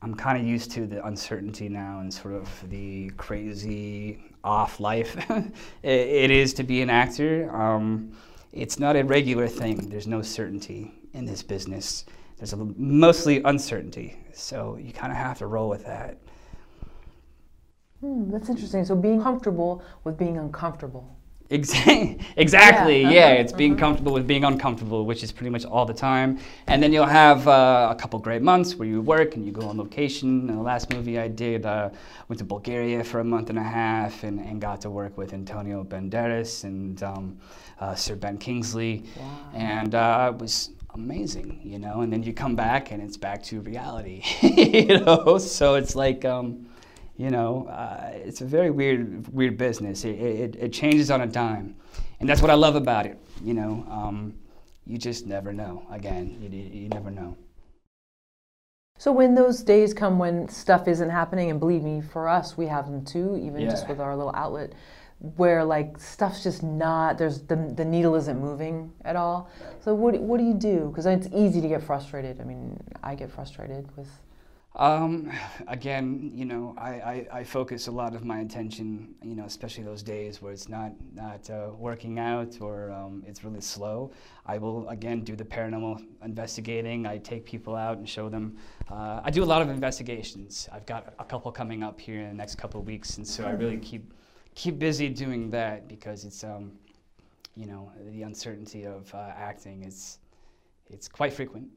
I'm 0.00 0.14
kind 0.14 0.38
of 0.38 0.46
used 0.46 0.72
to 0.72 0.86
the 0.86 1.04
uncertainty 1.06 1.68
now 1.68 2.00
and 2.00 2.12
sort 2.12 2.34
of 2.34 2.70
the 2.70 3.10
crazy 3.10 4.18
off 4.44 4.80
life 4.80 5.16
it, 5.30 5.52
it 5.84 6.30
is 6.30 6.52
to 6.54 6.64
be 6.64 6.82
an 6.82 6.90
actor. 6.90 7.54
Um, 7.54 8.12
it's 8.52 8.78
not 8.78 8.96
a 8.96 9.02
regular 9.02 9.46
thing. 9.48 9.88
There's 9.88 10.08
no 10.08 10.20
certainty 10.20 10.92
in 11.14 11.24
this 11.24 11.42
business. 11.42 12.04
There's 12.36 12.52
a, 12.52 12.56
mostly 12.56 13.42
uncertainty. 13.44 14.18
So 14.32 14.76
you 14.80 14.92
kind 14.92 15.12
of 15.12 15.18
have 15.18 15.38
to 15.38 15.46
roll 15.46 15.68
with 15.68 15.84
that. 15.86 16.18
Hmm, 18.02 18.30
that's 18.30 18.48
interesting. 18.48 18.84
So 18.84 18.96
being 18.96 19.22
comfortable 19.22 19.82
with 20.02 20.18
being 20.18 20.36
uncomfortable. 20.36 21.16
Exactly. 21.50 22.18
Exactly. 22.36 23.02
Yeah. 23.02 23.06
Uh-huh. 23.06 23.14
yeah. 23.14 23.32
It's 23.32 23.52
being 23.52 23.72
uh-huh. 23.72 23.80
comfortable 23.80 24.12
with 24.12 24.26
being 24.26 24.44
uncomfortable, 24.44 25.06
which 25.06 25.22
is 25.22 25.30
pretty 25.30 25.50
much 25.50 25.64
all 25.64 25.84
the 25.84 25.94
time. 25.94 26.38
And 26.66 26.82
then 26.82 26.92
you'll 26.92 27.06
have 27.06 27.46
uh, 27.46 27.88
a 27.90 27.94
couple 27.94 28.18
great 28.18 28.42
months 28.42 28.74
where 28.74 28.88
you 28.88 29.00
work 29.00 29.36
and 29.36 29.46
you 29.46 29.52
go 29.52 29.68
on 29.68 29.76
location. 29.76 30.48
And 30.48 30.58
the 30.58 30.62
last 30.62 30.92
movie 30.92 31.18
I 31.18 31.28
did, 31.28 31.64
uh, 31.64 31.90
went 32.28 32.38
to 32.40 32.44
Bulgaria 32.44 33.04
for 33.04 33.20
a 33.20 33.24
month 33.24 33.50
and 33.50 33.58
a 33.58 33.62
half 33.62 34.24
and, 34.24 34.40
and 34.40 34.60
got 34.60 34.80
to 34.80 34.90
work 34.90 35.16
with 35.16 35.32
Antonio 35.32 35.84
Banderas 35.84 36.64
and 36.64 37.00
um, 37.04 37.38
uh, 37.78 37.94
Sir 37.94 38.16
Ben 38.16 38.36
Kingsley. 38.38 39.04
Wow. 39.16 39.50
And 39.54 39.94
uh, 39.94 40.32
it 40.34 40.40
was 40.40 40.70
amazing, 40.94 41.60
you 41.62 41.78
know. 41.78 42.00
And 42.00 42.12
then 42.12 42.22
you 42.22 42.32
come 42.32 42.56
back 42.56 42.90
and 42.90 43.00
it's 43.00 43.18
back 43.18 43.42
to 43.44 43.60
reality, 43.60 44.22
you 44.42 44.98
know. 45.00 45.38
So 45.38 45.76
it's 45.76 45.94
like. 45.94 46.24
Um, 46.24 46.66
you 47.22 47.30
know, 47.30 47.68
uh, 47.68 48.10
it's 48.14 48.40
a 48.40 48.44
very 48.44 48.70
weird, 48.70 49.28
weird 49.32 49.56
business. 49.56 50.04
It, 50.04 50.18
it, 50.18 50.56
it, 50.56 50.72
changes 50.72 51.08
on 51.08 51.20
a 51.20 51.26
dime, 51.26 51.76
and 52.18 52.28
that's 52.28 52.42
what 52.42 52.50
I 52.50 52.54
love 52.54 52.74
about 52.74 53.06
it. 53.06 53.16
You 53.44 53.54
know, 53.54 53.86
um, 53.88 54.34
you 54.88 54.98
just 54.98 55.24
never 55.24 55.52
know. 55.52 55.86
Again, 55.92 56.36
you, 56.40 56.48
you 56.48 56.88
never 56.88 57.12
know. 57.12 57.36
So 58.98 59.12
when 59.12 59.36
those 59.36 59.62
days 59.62 59.94
come 59.94 60.18
when 60.18 60.48
stuff 60.48 60.88
isn't 60.88 61.10
happening, 61.10 61.48
and 61.48 61.60
believe 61.60 61.84
me, 61.84 62.00
for 62.00 62.28
us, 62.28 62.58
we 62.58 62.66
have 62.66 62.86
them 62.86 63.04
too, 63.04 63.40
even 63.40 63.60
yeah. 63.60 63.70
just 63.70 63.88
with 63.88 64.00
our 64.00 64.16
little 64.16 64.34
outlet, 64.34 64.72
where 65.36 65.62
like 65.62 66.00
stuff's 66.00 66.42
just 66.42 66.64
not 66.64 67.18
there's 67.18 67.42
the 67.42 67.54
the 67.76 67.84
needle 67.84 68.16
isn't 68.16 68.40
moving 68.40 68.92
at 69.04 69.14
all. 69.14 69.48
So 69.78 69.94
what 69.94 70.20
what 70.20 70.38
do 70.38 70.44
you 70.44 70.54
do? 70.54 70.88
Because 70.88 71.06
it's 71.06 71.28
easy 71.32 71.60
to 71.60 71.68
get 71.68 71.84
frustrated. 71.84 72.40
I 72.40 72.44
mean, 72.44 72.82
I 73.00 73.14
get 73.14 73.30
frustrated 73.30 73.88
with 73.96 74.08
um, 74.76 75.30
again, 75.68 76.32
you 76.34 76.46
know, 76.46 76.74
I, 76.78 76.88
I, 76.88 77.26
I, 77.32 77.44
focus 77.44 77.88
a 77.88 77.90
lot 77.90 78.14
of 78.14 78.24
my 78.24 78.40
attention, 78.40 79.14
you 79.22 79.34
know, 79.34 79.44
especially 79.44 79.84
those 79.84 80.02
days 80.02 80.40
where 80.40 80.50
it's 80.50 80.66
not, 80.66 80.92
not 81.14 81.50
uh, 81.50 81.70
working 81.76 82.18
out 82.18 82.56
or 82.58 82.90
um, 82.90 83.22
it's 83.26 83.44
really 83.44 83.60
slow. 83.60 84.12
I 84.46 84.56
will, 84.56 84.88
again, 84.88 85.24
do 85.24 85.36
the 85.36 85.44
paranormal 85.44 86.02
investigating. 86.24 87.04
I 87.04 87.18
take 87.18 87.44
people 87.44 87.76
out 87.76 87.98
and 87.98 88.08
show 88.08 88.30
them. 88.30 88.56
Uh, 88.90 89.20
I 89.22 89.30
do 89.30 89.44
a 89.44 89.50
lot 89.52 89.60
of 89.60 89.68
investigations. 89.68 90.70
I've 90.72 90.86
got 90.86 91.12
a 91.18 91.24
couple 91.24 91.52
coming 91.52 91.82
up 91.82 92.00
here 92.00 92.20
in 92.22 92.28
the 92.28 92.34
next 92.34 92.54
couple 92.54 92.80
of 92.80 92.86
weeks, 92.86 93.18
and 93.18 93.28
so 93.28 93.44
I 93.44 93.50
really 93.50 93.76
keep, 93.76 94.14
keep 94.54 94.78
busy 94.78 95.10
doing 95.10 95.50
that 95.50 95.86
because 95.86 96.24
it's, 96.24 96.44
um, 96.44 96.72
you 97.56 97.66
know, 97.66 97.92
the 98.10 98.22
uncertainty 98.22 98.86
of 98.86 99.14
uh, 99.14 99.32
acting 99.36 99.82
is 99.82 100.18
it's 100.88 101.08
quite 101.08 101.34
frequent. 101.34 101.68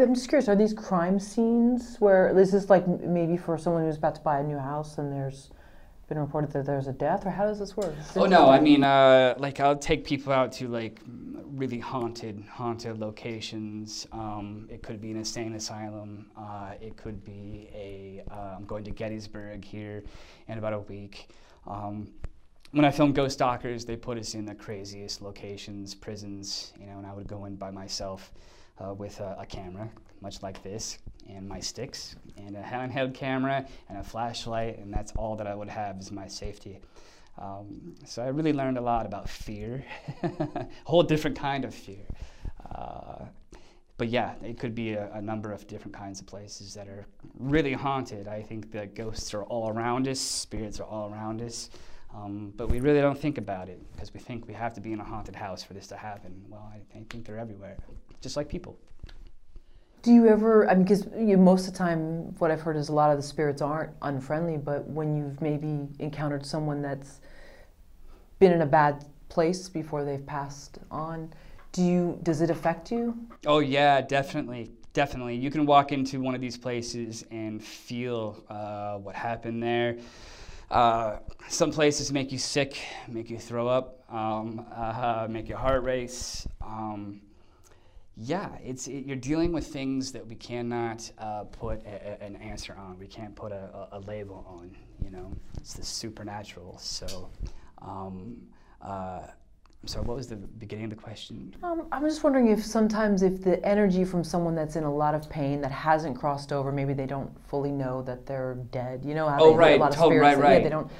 I'm 0.00 0.14
just 0.14 0.28
curious, 0.28 0.48
are 0.48 0.56
these 0.56 0.72
crime 0.72 1.18
scenes 1.20 1.96
where 1.98 2.36
is 2.38 2.52
this 2.52 2.70
like 2.70 2.86
maybe 2.86 3.36
for 3.36 3.58
someone 3.58 3.84
who's 3.84 3.98
about 3.98 4.14
to 4.14 4.20
buy 4.22 4.40
a 4.40 4.42
new 4.42 4.58
house 4.58 4.98
and 4.98 5.12
there's 5.12 5.50
been 6.08 6.18
reported 6.18 6.50
that 6.52 6.66
there's 6.66 6.88
a 6.88 6.92
death, 6.92 7.26
or 7.26 7.30
how 7.30 7.46
does 7.46 7.58
this 7.58 7.76
work? 7.76 7.94
oh 8.16 8.26
no, 8.26 8.50
I 8.50 8.60
mean, 8.60 8.84
uh, 8.84 9.34
like 9.38 9.60
I'll 9.60 9.76
take 9.76 10.04
people 10.04 10.32
out 10.32 10.52
to 10.52 10.68
like 10.68 11.00
really 11.06 11.78
haunted, 11.78 12.42
haunted 12.50 12.98
locations. 12.98 14.06
Um, 14.12 14.66
it 14.70 14.82
could 14.82 15.00
be 15.00 15.10
an 15.10 15.16
insane 15.16 15.54
asylum. 15.54 16.30
Uh, 16.36 16.72
it 16.80 16.96
could 16.96 17.24
be 17.24 17.68
a. 17.74 18.22
am 18.30 18.38
uh, 18.38 18.60
going 18.66 18.84
to 18.84 18.90
Gettysburg 18.90 19.64
here 19.64 20.02
in 20.48 20.58
about 20.58 20.72
a 20.72 20.80
week. 20.80 21.28
Um, 21.66 22.12
when 22.72 22.84
I 22.84 22.90
filmed 22.90 23.14
Ghost 23.14 23.34
Stalkers, 23.34 23.84
they 23.84 23.96
put 23.96 24.18
us 24.18 24.34
in 24.34 24.46
the 24.46 24.54
craziest 24.54 25.22
locations, 25.22 25.94
prisons, 25.94 26.72
you 26.80 26.86
know, 26.86 26.98
and 26.98 27.06
I 27.06 27.12
would 27.12 27.26
go 27.26 27.44
in 27.44 27.56
by 27.56 27.70
myself 27.70 28.32
uh, 28.82 28.94
with 28.94 29.20
a, 29.20 29.36
a, 29.38 29.46
camera, 29.46 29.88
much 30.20 30.42
like 30.42 30.62
this, 30.62 30.98
and 31.28 31.48
my 31.48 31.60
sticks, 31.60 32.16
and 32.36 32.56
a 32.56 32.62
handheld 32.62 33.14
camera, 33.14 33.66
and 33.88 33.98
a 33.98 34.02
flashlight, 34.02 34.78
and 34.78 34.92
that's 34.92 35.12
all 35.12 35.36
that 35.36 35.46
I 35.46 35.54
would 35.54 35.68
have 35.68 35.98
as 35.98 36.10
my 36.10 36.26
safety. 36.26 36.80
Um, 37.38 37.94
so 38.04 38.22
I 38.22 38.28
really 38.28 38.52
learned 38.52 38.78
a 38.78 38.80
lot 38.80 39.06
about 39.06 39.28
fear, 39.28 39.84
a 40.22 40.66
whole 40.84 41.02
different 41.02 41.38
kind 41.38 41.64
of 41.64 41.74
fear. 41.74 42.04
Uh, 42.74 43.24
but 43.96 44.08
yeah, 44.08 44.34
it 44.42 44.58
could 44.58 44.74
be 44.74 44.94
a, 44.94 45.10
a, 45.12 45.22
number 45.22 45.52
of 45.52 45.66
different 45.66 45.94
kinds 45.94 46.20
of 46.20 46.26
places 46.26 46.74
that 46.74 46.88
are 46.88 47.06
really 47.38 47.72
haunted. 47.72 48.26
I 48.26 48.42
think 48.42 48.72
that 48.72 48.94
ghosts 48.94 49.32
are 49.34 49.44
all 49.44 49.68
around 49.68 50.08
us, 50.08 50.18
spirits 50.18 50.80
are 50.80 50.86
all 50.86 51.10
around 51.10 51.40
us, 51.40 51.70
um, 52.14 52.52
but 52.56 52.68
we 52.68 52.80
really 52.80 53.00
don't 53.00 53.18
think 53.18 53.38
about 53.38 53.68
it 53.68 53.80
because 53.92 54.12
we 54.12 54.20
think 54.20 54.48
we 54.48 54.54
have 54.54 54.74
to 54.74 54.80
be 54.80 54.92
in 54.92 55.00
a 55.00 55.04
haunted 55.04 55.36
house 55.36 55.62
for 55.62 55.74
this 55.74 55.86
to 55.88 55.96
happen. 55.96 56.42
Well, 56.48 56.68
I, 56.72 56.78
I 56.98 57.04
think 57.10 57.24
they're 57.24 57.38
everywhere, 57.38 57.76
just 58.22 58.36
like 58.36 58.48
people. 58.48 58.78
Do 60.02 60.12
you 60.12 60.26
ever? 60.28 60.68
I 60.68 60.74
mean, 60.74 60.82
because 60.84 61.06
you, 61.16 61.36
most 61.36 61.68
of 61.68 61.74
the 61.74 61.78
time, 61.78 62.34
what 62.38 62.50
I've 62.50 62.60
heard 62.60 62.76
is 62.76 62.88
a 62.88 62.92
lot 62.92 63.10
of 63.10 63.16
the 63.16 63.22
spirits 63.22 63.62
aren't 63.62 63.92
unfriendly, 64.02 64.56
but 64.56 64.88
when 64.88 65.16
you've 65.16 65.40
maybe 65.40 65.86
encountered 66.00 66.44
someone 66.44 66.82
that's 66.82 67.20
been 68.40 68.52
in 68.52 68.62
a 68.62 68.66
bad 68.66 69.04
place 69.28 69.68
before 69.68 70.04
they've 70.04 70.26
passed 70.26 70.78
on, 70.90 71.32
do 71.70 71.82
you? 71.82 72.18
Does 72.24 72.40
it 72.40 72.50
affect 72.50 72.90
you? 72.90 73.16
Oh 73.46 73.60
yeah, 73.60 74.00
definitely, 74.00 74.72
definitely. 74.92 75.36
You 75.36 75.52
can 75.52 75.66
walk 75.66 75.92
into 75.92 76.20
one 76.20 76.34
of 76.34 76.40
these 76.40 76.58
places 76.58 77.24
and 77.30 77.62
feel 77.62 78.42
uh, 78.50 78.98
what 78.98 79.14
happened 79.14 79.62
there. 79.62 79.98
Uh, 80.68 81.18
some 81.48 81.70
places 81.70 82.10
make 82.10 82.32
you 82.32 82.38
sick, 82.38 82.76
make 83.06 83.30
you 83.30 83.38
throw 83.38 83.68
up, 83.68 84.02
um, 84.12 84.66
uh, 84.74 85.28
make 85.30 85.48
your 85.48 85.58
heart 85.58 85.84
race. 85.84 86.48
Um, 86.60 87.20
yeah, 88.16 88.50
it's 88.62 88.88
it, 88.88 89.06
you're 89.06 89.16
dealing 89.16 89.52
with 89.52 89.66
things 89.66 90.12
that 90.12 90.26
we 90.26 90.34
cannot 90.34 91.10
uh, 91.18 91.44
put 91.44 91.84
a, 91.86 92.20
a, 92.20 92.24
an 92.24 92.36
answer 92.36 92.76
on. 92.78 92.98
We 92.98 93.06
can't 93.06 93.34
put 93.34 93.52
a, 93.52 93.88
a, 93.92 94.00
label 94.00 94.44
on. 94.46 94.76
You 95.02 95.10
know, 95.10 95.32
it's 95.58 95.74
the 95.74 95.84
supernatural. 95.84 96.76
So, 96.78 97.30
um, 97.80 98.36
uh, 98.82 99.22
so 99.86 100.00
what 100.02 100.16
was 100.16 100.28
the 100.28 100.36
beginning 100.36 100.84
of 100.84 100.90
the 100.90 100.96
question? 100.96 101.56
Um, 101.62 101.86
I'm 101.90 102.02
just 102.02 102.22
wondering 102.22 102.48
if 102.48 102.62
sometimes 102.64 103.22
if 103.22 103.42
the 103.42 103.64
energy 103.66 104.04
from 104.04 104.22
someone 104.22 104.54
that's 104.54 104.76
in 104.76 104.84
a 104.84 104.94
lot 104.94 105.14
of 105.14 105.28
pain 105.30 105.60
that 105.62 105.72
hasn't 105.72 106.18
crossed 106.18 106.52
over, 106.52 106.70
maybe 106.70 106.92
they 106.92 107.06
don't 107.06 107.30
fully 107.48 107.72
know 107.72 108.02
that 108.02 108.26
they're 108.26 108.56
dead. 108.70 109.04
You 109.04 109.14
know 109.14 109.28
how 109.28 109.38
oh, 109.40 109.50
they 109.52 109.56
right. 109.56 109.80
a 109.80 109.82
lot 109.82 109.94
of 109.94 110.02
oh, 110.02 110.08
spirits. 110.08 110.36
Right, 110.36 110.38
right. 110.38 110.52
Yeah, 110.58 110.64
they 110.64 110.70
don't 110.70 110.90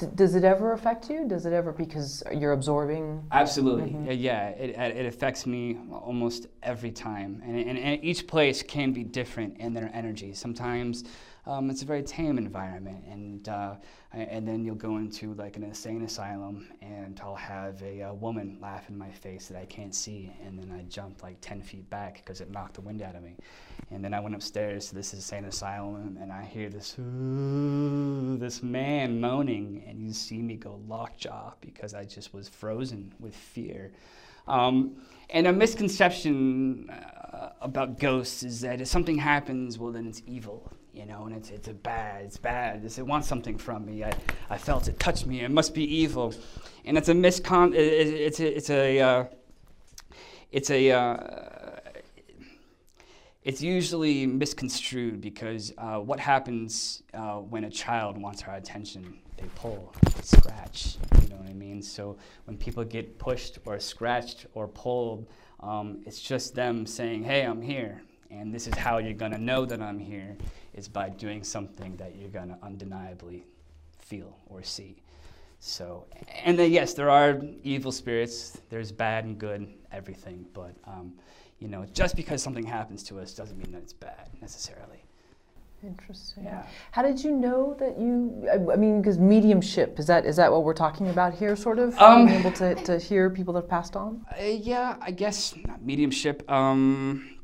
D- 0.00 0.06
does 0.14 0.34
it 0.34 0.44
ever 0.44 0.72
affect 0.72 1.10
you? 1.10 1.28
Does 1.28 1.44
it 1.44 1.52
ever 1.52 1.72
because 1.72 2.22
you're 2.34 2.52
absorbing? 2.52 3.22
Absolutely, 3.30 3.90
mm-hmm. 3.90 4.10
yeah. 4.12 4.48
It, 4.48 4.70
it 4.96 5.06
affects 5.06 5.46
me 5.46 5.78
almost 5.92 6.46
every 6.62 6.90
time, 6.90 7.42
and, 7.44 7.56
and, 7.58 7.78
and, 7.78 8.02
each 8.02 8.26
place 8.26 8.62
can 8.62 8.92
be 8.92 9.04
different 9.04 9.58
in 9.58 9.74
their 9.74 9.90
energy. 9.92 10.32
Sometimes 10.32 11.04
um, 11.50 11.68
it's 11.68 11.82
a 11.82 11.84
very 11.84 12.02
tame 12.02 12.38
environment, 12.38 13.04
and 13.10 13.48
uh, 13.48 13.74
and 14.12 14.46
then 14.46 14.64
you'll 14.64 14.76
go 14.76 14.98
into 14.98 15.34
like 15.34 15.56
an 15.56 15.64
insane 15.64 16.02
asylum, 16.02 16.68
and 16.80 17.20
I'll 17.24 17.34
have 17.34 17.82
a, 17.82 18.02
a, 18.02 18.14
woman 18.14 18.58
laugh 18.60 18.88
in 18.88 18.96
my 18.96 19.10
face 19.10 19.48
that 19.48 19.58
I 19.58 19.64
can't 19.64 19.94
see, 19.94 20.32
and 20.46 20.56
then 20.56 20.70
I 20.70 20.82
jump 20.82 21.24
like 21.24 21.38
ten 21.40 21.60
feet 21.60 21.90
back 21.90 22.22
because 22.22 22.40
it 22.40 22.52
knocked 22.52 22.74
the 22.74 22.82
wind 22.82 23.02
out 23.02 23.16
of 23.16 23.24
me, 23.24 23.34
and 23.90 24.04
then 24.04 24.14
I 24.14 24.20
went 24.20 24.36
upstairs 24.36 24.90
to 24.90 24.94
this 24.94 25.12
insane 25.12 25.44
asylum, 25.44 26.18
and 26.20 26.30
I 26.30 26.44
hear 26.44 26.68
this 26.68 26.94
this 28.38 28.62
man 28.62 29.20
moaning, 29.20 29.82
and 29.88 30.00
you 30.00 30.12
see 30.12 30.42
me 30.42 30.54
go 30.54 30.80
lockjaw 30.86 31.54
because 31.60 31.94
I 31.94 32.04
just 32.04 32.32
was 32.32 32.48
frozen 32.48 33.12
with 33.18 33.34
fear. 33.34 33.90
Um, 34.46 35.02
and 35.30 35.48
a 35.48 35.52
misconception 35.52 36.90
uh, 36.90 37.50
about 37.60 37.98
ghosts 37.98 38.44
is 38.44 38.60
that 38.60 38.80
if 38.80 38.86
something 38.88 39.18
happens, 39.18 39.78
well, 39.78 39.92
then 39.92 40.06
it's 40.06 40.22
evil 40.26 40.72
you 40.92 41.06
know, 41.06 41.26
and 41.26 41.34
it's, 41.34 41.50
it's 41.50 41.68
a 41.68 41.74
bad, 41.74 42.24
it's 42.24 42.36
bad. 42.36 42.84
It 42.84 43.06
wants 43.06 43.28
something 43.28 43.56
from 43.58 43.86
me. 43.86 44.04
I, 44.04 44.12
I 44.48 44.58
felt 44.58 44.88
it 44.88 44.98
touch 44.98 45.24
me. 45.26 45.40
It 45.40 45.50
must 45.50 45.74
be 45.74 45.84
evil. 45.84 46.34
And 46.84 46.98
it's 46.98 47.08
a 47.08 47.14
miscon, 47.14 47.74
it, 47.74 47.78
it's 47.78 48.40
a, 48.40 48.56
it's 48.56 48.70
a, 48.70 49.00
uh, 49.00 49.24
it's 50.50 50.70
a, 50.70 50.90
uh, 50.90 51.16
it's 53.42 53.62
usually 53.62 54.26
misconstrued 54.26 55.20
because 55.20 55.72
uh, 55.78 55.96
what 55.98 56.20
happens 56.20 57.02
uh, 57.14 57.36
when 57.36 57.64
a 57.64 57.70
child 57.70 58.20
wants 58.20 58.42
our 58.42 58.56
attention? 58.56 59.18
They 59.36 59.46
pull, 59.54 59.94
they 60.02 60.22
scratch, 60.22 60.96
you 61.22 61.28
know 61.28 61.36
what 61.36 61.48
I 61.48 61.54
mean? 61.54 61.80
So 61.80 62.18
when 62.44 62.58
people 62.58 62.84
get 62.84 63.18
pushed 63.18 63.58
or 63.64 63.78
scratched 63.78 64.46
or 64.52 64.68
pulled, 64.68 65.26
um, 65.60 66.02
it's 66.04 66.20
just 66.20 66.54
them 66.54 66.84
saying, 66.84 67.22
hey, 67.22 67.42
I'm 67.42 67.62
here. 67.62 68.02
And 68.30 68.52
this 68.52 68.66
is 68.66 68.74
how 68.74 68.98
you're 68.98 69.14
going 69.14 69.32
to 69.32 69.38
know 69.38 69.64
that 69.64 69.80
I'm 69.80 69.98
here 69.98 70.36
is 70.74 70.88
by 70.88 71.08
doing 71.08 71.42
something 71.42 71.96
that 71.96 72.16
you're 72.16 72.28
going 72.28 72.48
to 72.48 72.58
undeniably 72.62 73.44
feel 73.98 74.38
or 74.46 74.62
see. 74.62 75.02
So, 75.58 76.06
and 76.44 76.58
then 76.58 76.72
yes, 76.72 76.94
there 76.94 77.10
are 77.10 77.40
evil 77.62 77.92
spirits. 77.92 78.58
There's 78.70 78.90
bad 78.90 79.24
and 79.24 79.38
good, 79.38 79.68
everything. 79.92 80.46
But 80.54 80.74
um, 80.84 81.12
you 81.58 81.68
know, 81.68 81.84
just 81.92 82.16
because 82.16 82.42
something 82.42 82.64
happens 82.64 83.02
to 83.04 83.20
us 83.20 83.34
doesn't 83.34 83.58
mean 83.58 83.72
that 83.72 83.82
it's 83.82 83.92
bad 83.92 84.30
necessarily. 84.40 85.04
Interesting. 85.82 86.44
Yeah. 86.44 86.66
How 86.92 87.02
did 87.02 87.22
you 87.22 87.32
know 87.32 87.74
that 87.78 87.98
you? 87.98 88.46
I, 88.50 88.72
I 88.72 88.76
mean, 88.76 89.00
because 89.00 89.18
mediumship 89.18 89.98
is 89.98 90.06
that 90.06 90.26
is 90.26 90.36
that 90.36 90.50
what 90.50 90.64
we're 90.64 90.74
talking 90.74 91.08
about 91.08 91.34
here? 91.34 91.56
Sort 91.56 91.78
of 91.78 91.98
um, 91.98 92.26
being 92.26 92.40
able 92.40 92.52
to, 92.52 92.74
to 92.74 92.98
hear 92.98 93.30
people 93.30 93.54
that 93.54 93.62
have 93.62 93.70
passed 93.70 93.96
on. 93.96 94.24
Uh, 94.38 94.44
yeah, 94.44 94.96
I 95.00 95.10
guess 95.10 95.54
not 95.66 95.82
mediumship. 95.82 96.50
Um, 96.50 97.39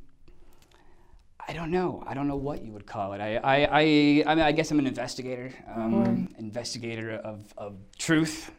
I 1.49 1.53
don't 1.53 1.71
know. 1.71 2.03
I 2.07 2.15
don't 2.15 2.27
know 2.27 2.37
what 2.37 2.65
you 2.65 2.73
would 2.73 2.87
call 2.87 3.13
it. 3.13 3.21
I, 3.21 3.37
I, 3.37 3.57
I, 3.65 3.81
I 4.27 4.35
mean, 4.35 4.45
I 4.45 4.53
guess 4.53 4.71
I'm 4.73 4.81
an 4.81 4.87
investigator, 4.87 5.53
um, 5.75 6.35
investigator 6.39 7.13
of, 7.13 7.55
of 7.57 7.77
truth. 7.99 8.51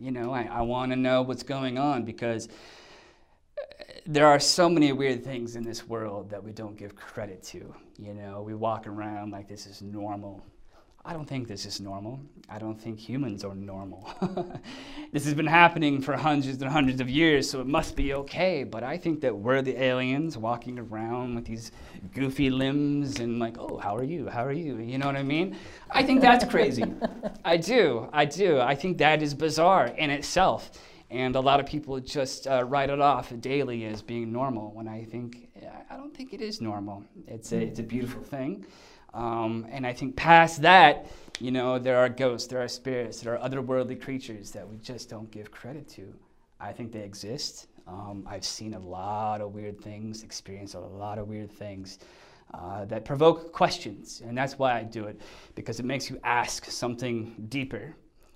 You 0.00 0.10
know, 0.10 0.32
I, 0.32 0.44
I 0.44 0.62
want 0.62 0.92
to 0.92 0.96
know 0.96 1.20
what's 1.20 1.42
going 1.42 1.76
on 1.76 2.04
because 2.04 2.48
uh, 3.58 3.62
there 4.06 4.26
are 4.26 4.40
so 4.40 4.70
many 4.70 4.92
weird 4.92 5.22
things 5.22 5.54
in 5.54 5.62
this 5.62 5.86
world 5.86 6.30
that 6.30 6.42
we 6.42 6.52
don't 6.52 6.78
give 6.78 6.96
credit 6.96 7.42
to. 7.44 7.74
You 7.98 8.14
know, 8.14 8.40
we 8.40 8.54
walk 8.54 8.86
around 8.86 9.32
like 9.32 9.46
this 9.46 9.66
is 9.66 9.82
normal. 9.82 10.42
I 11.02 11.14
don't 11.14 11.26
think 11.26 11.48
this 11.48 11.64
is 11.64 11.80
normal. 11.80 12.20
I 12.50 12.58
don't 12.58 12.78
think 12.78 12.98
humans 12.98 13.42
are 13.42 13.54
normal. 13.54 14.06
this 15.12 15.24
has 15.24 15.32
been 15.32 15.46
happening 15.46 16.02
for 16.02 16.14
hundreds 16.14 16.60
and 16.60 16.70
hundreds 16.70 17.00
of 17.00 17.08
years, 17.08 17.48
so 17.48 17.60
it 17.62 17.66
must 17.66 17.96
be 17.96 18.12
okay. 18.12 18.64
But 18.64 18.82
I 18.82 18.98
think 18.98 19.22
that 19.22 19.34
we're 19.34 19.62
the 19.62 19.82
aliens 19.82 20.36
walking 20.36 20.78
around 20.78 21.36
with 21.36 21.46
these 21.46 21.72
goofy 22.12 22.50
limbs 22.50 23.18
and, 23.18 23.38
like, 23.38 23.56
oh, 23.58 23.78
how 23.78 23.96
are 23.96 24.04
you? 24.04 24.28
How 24.28 24.44
are 24.44 24.52
you? 24.52 24.76
You 24.76 24.98
know 24.98 25.06
what 25.06 25.16
I 25.16 25.22
mean? 25.22 25.56
I 25.90 26.02
think 26.02 26.20
that's 26.20 26.44
crazy. 26.44 26.84
I 27.46 27.56
do. 27.56 28.06
I 28.12 28.26
do. 28.26 28.60
I 28.60 28.74
think 28.74 28.98
that 28.98 29.22
is 29.22 29.32
bizarre 29.32 29.86
in 29.86 30.10
itself. 30.10 30.70
And 31.08 31.34
a 31.34 31.40
lot 31.40 31.60
of 31.60 31.66
people 31.66 31.98
just 31.98 32.46
uh, 32.46 32.62
write 32.64 32.90
it 32.90 33.00
off 33.00 33.32
daily 33.40 33.86
as 33.86 34.02
being 34.02 34.30
normal 34.32 34.70
when 34.72 34.86
I 34.86 35.04
think, 35.04 35.48
I 35.90 35.96
don't 35.96 36.14
think 36.14 36.34
it 36.34 36.42
is 36.42 36.60
normal. 36.60 37.04
It's 37.26 37.52
a, 37.52 37.56
it's 37.56 37.80
a 37.80 37.82
beautiful 37.82 38.22
thing. 38.22 38.66
Um, 39.14 39.66
and 39.70 39.86
I 39.86 39.92
think 39.92 40.16
past 40.16 40.62
that, 40.62 41.06
you 41.40 41.50
know, 41.50 41.78
there 41.78 41.98
are 41.98 42.08
ghosts, 42.08 42.46
there 42.48 42.62
are 42.62 42.68
spirits, 42.68 43.20
there 43.20 43.36
are 43.36 43.48
otherworldly 43.48 44.00
creatures 44.00 44.50
that 44.52 44.68
we 44.68 44.76
just 44.76 45.08
don't 45.08 45.30
give 45.30 45.50
credit 45.50 45.88
to. 45.90 46.14
I 46.60 46.72
think 46.72 46.92
they 46.92 47.00
exist. 47.00 47.68
Um, 47.86 48.26
I've 48.28 48.44
seen 48.44 48.74
a 48.74 48.78
lot 48.78 49.40
of 49.40 49.52
weird 49.52 49.80
things, 49.80 50.22
experienced 50.22 50.74
a 50.74 50.80
lot 50.80 51.18
of 51.18 51.28
weird 51.28 51.50
things 51.50 51.98
uh, 52.54 52.84
that 52.84 53.04
provoke 53.04 53.52
questions. 53.52 54.22
And 54.24 54.36
that's 54.36 54.58
why 54.58 54.78
I 54.78 54.82
do 54.82 55.04
it, 55.04 55.20
because 55.54 55.80
it 55.80 55.86
makes 55.86 56.10
you 56.10 56.20
ask 56.22 56.70
something 56.70 57.34
deeper. 57.48 57.94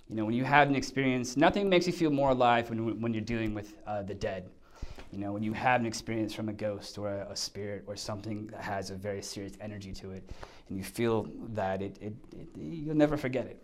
You 0.09 0.15
know, 0.15 0.25
when 0.25 0.35
you 0.35 0.43
have 0.43 0.67
an 0.67 0.75
experience, 0.75 1.37
nothing 1.37 1.69
makes 1.69 1.87
you 1.87 1.93
feel 1.93 2.11
more 2.11 2.31
alive 2.31 2.69
when, 2.69 2.99
when 3.01 3.13
you're 3.13 3.23
dealing 3.23 3.53
with 3.53 3.75
uh, 3.87 4.03
the 4.03 4.13
dead. 4.13 4.49
You 5.11 5.19
know, 5.19 5.31
when 5.31 5.43
you 5.43 5.53
have 5.53 5.79
an 5.79 5.85
experience 5.85 6.33
from 6.33 6.49
a 6.49 6.53
ghost 6.53 6.97
or 6.97 7.09
a, 7.09 7.31
a, 7.31 7.35
spirit 7.35 7.83
or 7.87 7.95
something 7.95 8.47
that 8.47 8.61
has 8.61 8.89
a 8.89 8.95
very 8.95 9.21
serious 9.21 9.53
energy 9.61 9.93
to 9.93 10.11
it, 10.11 10.29
and 10.69 10.77
you 10.77 10.83
feel 10.83 11.27
that, 11.53 11.81
it, 11.81 11.97
it, 12.01 12.13
it 12.31 12.47
you'll 12.55 12.95
never 12.95 13.17
forget 13.17 13.45
it. 13.45 13.63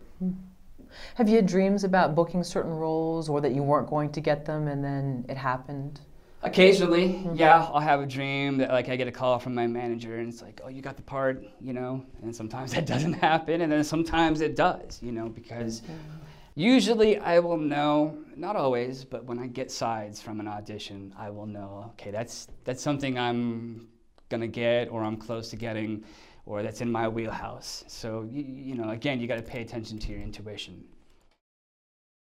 Have 1.14 1.28
you 1.28 1.36
had 1.36 1.46
dreams 1.46 1.84
about 1.84 2.14
booking 2.14 2.44
certain 2.44 2.72
roles 2.72 3.28
or 3.28 3.40
that 3.40 3.52
you 3.52 3.62
weren't 3.62 3.88
going 3.88 4.12
to 4.12 4.20
get 4.20 4.44
them 4.44 4.68
and 4.68 4.84
then 4.84 5.24
it 5.28 5.36
happened? 5.36 6.00
Occasionally, 6.44 7.08
mm-hmm. 7.08 7.36
yeah, 7.36 7.68
I'll 7.72 7.80
have 7.80 8.00
a 8.00 8.06
dream 8.06 8.58
that 8.58 8.70
like 8.70 8.88
I 8.88 8.96
get 8.96 9.06
a 9.06 9.12
call 9.12 9.38
from 9.38 9.54
my 9.54 9.68
manager 9.68 10.18
and 10.18 10.28
it's 10.28 10.42
like, 10.42 10.60
oh, 10.64 10.68
you 10.68 10.82
got 10.82 10.96
the 10.96 11.02
part, 11.02 11.44
you 11.60 11.72
know, 11.72 12.04
and 12.22 12.34
sometimes 12.34 12.72
that 12.74 12.84
doesn't 12.84 13.14
happen, 13.14 13.60
and 13.60 13.70
then 13.70 13.84
sometimes 13.84 14.40
it 14.40 14.56
does, 14.56 15.00
you 15.02 15.12
know, 15.12 15.28
because 15.28 15.82
mm-hmm. 15.82 15.92
usually 16.56 17.18
I 17.18 17.38
will 17.38 17.58
know, 17.58 18.18
not 18.36 18.56
always, 18.56 19.04
but 19.04 19.24
when 19.24 19.38
I 19.38 19.46
get 19.46 19.70
sides 19.70 20.20
from 20.20 20.40
an 20.40 20.48
audition, 20.48 21.14
I 21.16 21.30
will 21.30 21.46
know, 21.46 21.92
okay, 21.92 22.10
that's 22.10 22.48
that's 22.64 22.82
something 22.82 23.16
I'm 23.16 23.86
gonna 24.28 24.48
get 24.48 24.88
or 24.90 25.04
I'm 25.04 25.16
close 25.16 25.48
to 25.50 25.56
getting, 25.56 26.02
or 26.46 26.62
that's 26.62 26.80
in 26.80 26.90
my 26.90 27.08
wheelhouse. 27.08 27.84
So, 27.86 28.28
you, 28.30 28.42
you 28.42 28.74
know, 28.74 28.90
again, 28.90 29.20
you 29.20 29.26
got 29.26 29.36
to 29.36 29.42
pay 29.42 29.62
attention 29.62 29.98
to 30.00 30.12
your 30.12 30.20
intuition. 30.20 30.84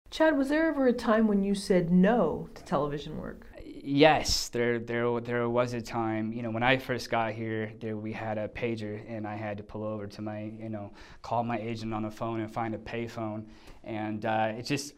Chad, 0.10 0.38
was 0.38 0.50
there 0.50 0.68
ever 0.68 0.88
a 0.88 0.94
time 0.94 1.28
when 1.28 1.44
you 1.44 1.54
said 1.54 1.92
no 1.92 2.50
to 2.56 2.64
television 2.64 3.18
work? 3.20 3.46
Yes, 3.64 4.50
there, 4.50 4.80
there, 4.80 5.22
there 5.22 5.48
was 5.48 5.74
a 5.74 5.82
time. 5.82 6.34
You 6.34 6.42
know, 6.42 6.50
when 6.50 6.64
I 6.64 6.78
first 6.78 7.12
got 7.12 7.34
here, 7.34 7.72
there 7.80 7.96
we 7.96 8.12
had 8.12 8.38
a 8.38 8.48
pager, 8.48 9.02
and 9.08 9.28
I 9.28 9.36
had 9.36 9.58
to 9.58 9.64
pull 9.64 9.84
over 9.84 10.08
to 10.08 10.22
my, 10.22 10.52
you 10.60 10.70
know, 10.70 10.92
call 11.22 11.44
my 11.44 11.60
agent 11.60 11.94
on 11.94 12.04
the 12.04 12.12
phone 12.12 12.42
and 12.42 12.52
find 12.52 12.74
a 12.74 12.78
payphone, 12.80 13.46
and 13.84 14.26
uh, 14.26 14.54
it 14.58 14.64
just 14.64 14.96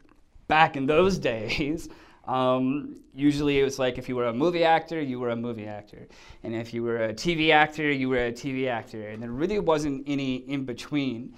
back 0.48 0.78
in 0.78 0.86
those 0.86 1.18
days, 1.32 1.90
um, 2.26 2.98
usually 3.14 3.60
it 3.60 3.64
was 3.64 3.80
like 3.80 3.98
if 3.98 4.08
you 4.08 4.16
were 4.16 4.28
a 4.28 4.34
movie 4.34 4.64
actor, 4.64 5.02
you 5.02 5.20
were 5.20 5.30
a 5.30 5.36
movie 5.36 5.66
actor. 5.66 6.08
And 6.44 6.56
if 6.56 6.74
you 6.74 6.84
were 6.84 7.06
a 7.06 7.14
TV 7.14 7.52
actor, 7.52 7.92
you 7.92 8.10
were 8.10 8.26
a 8.26 8.32
TV 8.32 8.68
actor. 8.68 9.10
And 9.10 9.22
there 9.22 9.32
really 9.32 9.60
wasn't 9.60 10.04
any 10.08 10.36
in 10.36 10.66
between. 10.66 11.34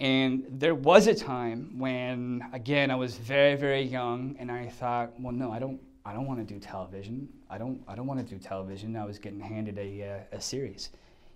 And 0.00 0.44
there 0.50 0.74
was 0.74 1.06
a 1.06 1.14
time 1.14 1.78
when, 1.78 2.44
again, 2.52 2.90
I 2.90 2.96
was 2.96 3.16
very, 3.16 3.54
very 3.54 3.82
young, 3.82 4.34
and 4.40 4.50
I 4.50 4.68
thought, 4.68 5.12
well, 5.20 5.32
no, 5.32 5.52
I 5.52 5.60
don't, 5.60 5.80
I 6.04 6.12
don't 6.12 6.26
want 6.26 6.46
to 6.46 6.54
do 6.54 6.58
television. 6.58 7.28
I 7.48 7.58
don't, 7.58 7.80
I 7.86 7.94
don't 7.94 8.06
want 8.06 8.26
to 8.26 8.34
do 8.34 8.38
television. 8.38 8.96
I 8.96 9.04
was 9.04 9.18
getting 9.18 9.40
handed 9.40 9.78
a, 9.78 10.24
uh, 10.32 10.36
a 10.36 10.40
series, 10.40 10.90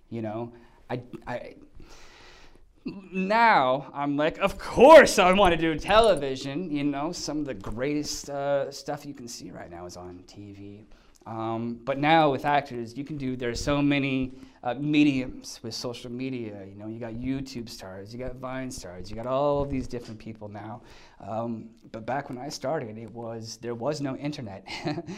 you 0.09 0.21
know. 0.21 0.51
I, 0.89 1.01
I, 1.25 1.55
now 2.85 3.91
I'm 3.93 4.17
like, 4.17 4.37
of 4.39 4.57
course 4.57 5.19
I 5.19 5.31
want 5.33 5.53
to 5.53 5.59
do 5.59 5.77
television. 5.77 6.71
You 6.71 6.83
know, 6.83 7.11
some 7.11 7.39
of 7.39 7.45
the 7.45 7.53
greatest 7.53 8.29
uh, 8.29 8.71
stuff 8.71 9.05
you 9.05 9.13
can 9.13 9.27
see 9.27 9.51
right 9.51 9.69
now 9.69 9.85
is 9.85 9.97
on 9.97 10.23
TV. 10.27 10.83
Um, 11.25 11.79
but 11.83 11.99
now 11.99 12.31
with 12.31 12.45
actors, 12.45 12.97
you 12.97 13.03
can 13.03 13.17
do. 13.17 13.35
There's 13.35 13.61
so 13.61 13.81
many 13.81 14.31
uh, 14.63 14.73
mediums 14.75 15.59
with 15.61 15.75
social 15.75 16.11
media. 16.11 16.65
You 16.65 16.75
know, 16.75 16.87
you 16.87 16.97
got 16.99 17.13
YouTube 17.13 17.69
stars, 17.69 18.13
you 18.13 18.19
got 18.19 18.35
Vine 18.37 18.71
stars, 18.71 19.09
you 19.09 19.15
got 19.15 19.27
all 19.27 19.63
these 19.65 19.87
different 19.87 20.19
people 20.19 20.47
now. 20.47 20.81
Um, 21.19 21.69
but 21.91 22.05
back 22.05 22.29
when 22.29 22.37
I 22.37 22.49
started, 22.49 22.97
it 22.97 23.11
was 23.11 23.57
there 23.61 23.75
was 23.75 24.01
no 24.01 24.15
internet. 24.15 24.67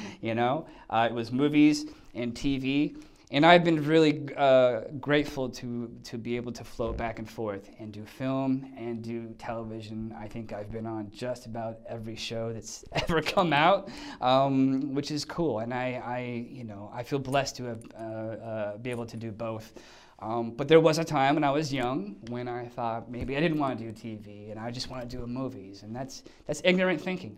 you 0.21 0.35
know, 0.35 0.67
uh, 0.89 1.07
it 1.09 1.13
was 1.13 1.31
movies 1.31 1.85
and 2.13 2.33
TV 2.33 2.97
and 3.31 3.45
I've 3.45 3.63
been 3.63 3.85
really 3.85 4.27
uh, 4.35 4.81
grateful 4.99 5.49
to 5.49 5.89
to 6.03 6.17
be 6.17 6.35
able 6.35 6.51
to 6.51 6.63
float 6.63 6.97
back 6.97 7.17
and 7.17 7.29
forth 7.29 7.69
and 7.79 7.91
do 7.91 8.05
film 8.05 8.73
and 8.77 9.01
do 9.01 9.33
television. 9.37 10.13
I 10.19 10.27
think 10.27 10.51
I've 10.51 10.69
been 10.69 10.85
on 10.85 11.09
just 11.11 11.45
about 11.45 11.79
every 11.87 12.17
show 12.17 12.51
that's 12.51 12.83
ever 12.91 13.21
come 13.21 13.53
out, 13.53 13.89
um, 14.19 14.93
which 14.93 15.11
is 15.11 15.23
cool. 15.23 15.59
And 15.59 15.73
I, 15.73 16.01
I, 16.05 16.19
you 16.49 16.65
know, 16.65 16.91
I 16.93 17.03
feel 17.03 17.19
blessed 17.19 17.55
to 17.57 17.63
have 17.65 17.83
uh, 17.97 18.03
uh, 18.03 18.77
be 18.77 18.91
able 18.91 19.05
to 19.05 19.17
do 19.17 19.31
both. 19.31 19.73
Um, 20.19 20.51
but 20.51 20.67
there 20.67 20.79
was 20.79 20.99
a 20.99 21.03
time 21.03 21.33
when 21.35 21.43
I 21.43 21.49
was 21.49 21.73
young 21.73 22.17
when 22.29 22.47
I 22.47 22.67
thought 22.67 23.09
maybe 23.09 23.37
I 23.37 23.39
didn't 23.39 23.57
want 23.57 23.79
to 23.79 23.91
do 23.91 23.91
TV 23.91 24.51
and 24.51 24.59
I 24.59 24.69
just 24.69 24.89
want 24.89 25.09
to 25.09 25.17
do 25.17 25.25
movies, 25.25 25.83
and 25.83 25.95
that's 25.95 26.23
that's 26.45 26.61
ignorant 26.65 26.99
thinking, 26.99 27.37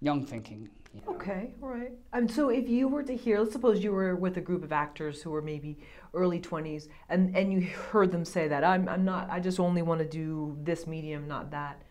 young 0.00 0.24
thinking. 0.24 0.70
You 1.06 1.12
know? 1.12 1.18
Okay, 1.18 1.54
right. 1.60 1.92
Um, 2.12 2.28
so 2.28 2.48
if 2.48 2.68
you 2.68 2.88
were 2.88 3.02
to 3.02 3.16
hear, 3.16 3.40
let's 3.40 3.52
suppose 3.52 3.82
you 3.82 3.92
were 3.92 4.16
with 4.16 4.36
a 4.36 4.40
group 4.40 4.64
of 4.64 4.72
actors 4.72 5.22
who 5.22 5.30
were 5.30 5.42
maybe 5.42 5.78
early 6.14 6.40
20s, 6.40 6.88
and, 7.08 7.36
and 7.36 7.52
you 7.52 7.60
heard 7.62 8.12
them 8.12 8.24
say 8.24 8.48
that, 8.48 8.64
I'm, 8.64 8.88
I'm 8.88 9.04
not, 9.04 9.30
I 9.30 9.40
just 9.40 9.60
only 9.60 9.82
want 9.82 10.00
to 10.00 10.06
do 10.06 10.56
this 10.62 10.86
medium, 10.86 11.28
not 11.28 11.50
that. 11.50 11.82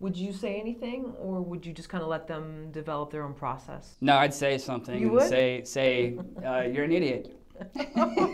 Would 0.00 0.16
you 0.16 0.32
say 0.32 0.58
anything, 0.60 1.14
or 1.18 1.40
would 1.42 1.64
you 1.64 1.72
just 1.72 1.88
kind 1.88 2.02
of 2.02 2.08
let 2.08 2.26
them 2.26 2.72
develop 2.72 3.12
their 3.12 3.22
own 3.22 3.34
process? 3.34 3.96
No, 4.00 4.16
I'd 4.16 4.34
say 4.34 4.58
something 4.58 4.98
you 4.98 5.06
and 5.06 5.12
would? 5.12 5.28
say, 5.28 5.62
say 5.64 6.18
uh, 6.44 6.62
you're 6.62 6.84
an 6.84 6.92
idiot. 6.92 7.38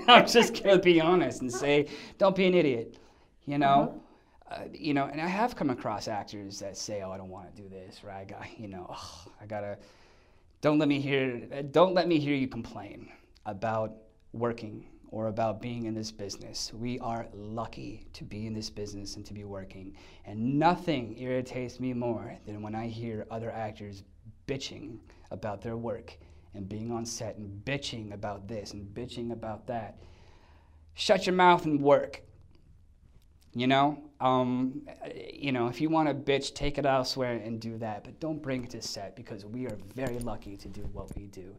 I'm 0.09 0.27
just 0.27 0.63
gonna 0.63 0.79
be 0.79 1.01
honest 1.01 1.43
and 1.43 1.53
say, 1.53 1.89
don't 2.17 2.35
be 2.35 2.47
an 2.47 2.55
idiot. 2.55 2.97
You 3.45 3.59
know, 3.59 4.01
uh-huh. 4.51 4.63
uh, 4.63 4.69
you 4.73 4.95
know, 4.95 5.07
and 5.07 5.21
I 5.21 5.27
have 5.27 5.57
come 5.57 5.71
across 5.71 6.09
actors 6.09 6.59
that 6.61 6.77
say, 6.77 7.03
"Oh, 7.03 7.11
I 7.11 7.17
don't 7.17 7.31
want 7.31 7.55
to 7.55 7.63
do 7.63 7.69
this," 7.69 8.01
or 8.05 8.11
"I 8.11 8.25
got, 8.25 8.47
you 8.59 8.69
know, 8.69 8.87
oh, 8.91 9.25
I 9.41 9.47
gotta." 9.47 9.79
Don't 10.61 10.79
let 10.79 10.89
me 10.89 11.01
hear 11.01 11.41
don't 11.71 11.95
let 11.95 12.09
me 12.09 12.19
hear 12.19 12.35
you 12.35 12.49
complain 12.49 13.11
about 13.47 13.93
working 14.33 14.87
or 15.11 15.29
about 15.29 15.61
being 15.61 15.87
in 15.87 15.95
this 15.95 16.11
business. 16.11 16.73
We 16.75 16.99
are 16.99 17.27
lucky 17.33 18.07
to 18.13 18.25
be 18.25 18.47
in 18.47 18.53
this 18.53 18.69
business 18.69 19.17
and 19.17 19.25
to 19.27 19.33
be 19.33 19.45
working. 19.45 19.97
And 20.27 20.59
nothing 20.59 21.17
irritates 21.19 21.81
me 21.81 21.95
more 21.95 22.37
than 22.45 22.61
when 22.61 22.75
I 22.75 22.89
hear 22.89 23.27
other 23.31 23.51
actors 23.51 24.03
bitching 24.47 24.99
about 25.31 25.63
their 25.63 25.77
work 25.77 26.19
and 26.55 26.69
being 26.69 26.91
on 26.91 27.07
set 27.07 27.37
and 27.37 27.65
bitching 27.65 28.13
about 28.13 28.49
this 28.49 28.73
and 28.73 28.87
bitching 28.95 29.33
about 29.33 29.67
that. 29.69 30.03
Shut 30.95 31.27
your 31.27 31.37
mouth 31.37 31.65
and 31.65 31.81
work. 31.81 32.23
You 33.55 33.67
know, 33.67 33.99
um, 34.21 34.83
you 35.33 35.53
know, 35.53 35.69
if 35.69 35.81
you 35.81 35.89
want 35.89 36.09
to 36.09 36.15
bitch, 36.15 36.55
take 36.55 36.79
it 36.79 36.87
elsewhere 36.87 37.35
and 37.35 37.61
do 37.61 37.79
that, 37.79 38.05
but 38.05 38.19
don't 38.21 38.43
bring 38.43 38.65
it 38.65 38.71
to 38.71 38.83
set 38.83 39.17
because 39.17 39.45
we 39.45 39.67
are 39.67 39.77
very 39.95 40.19
lucky 40.19 40.57
to 40.57 40.69
do 40.69 40.83
what 40.93 41.15
we 41.17 41.27
do. 41.27 41.55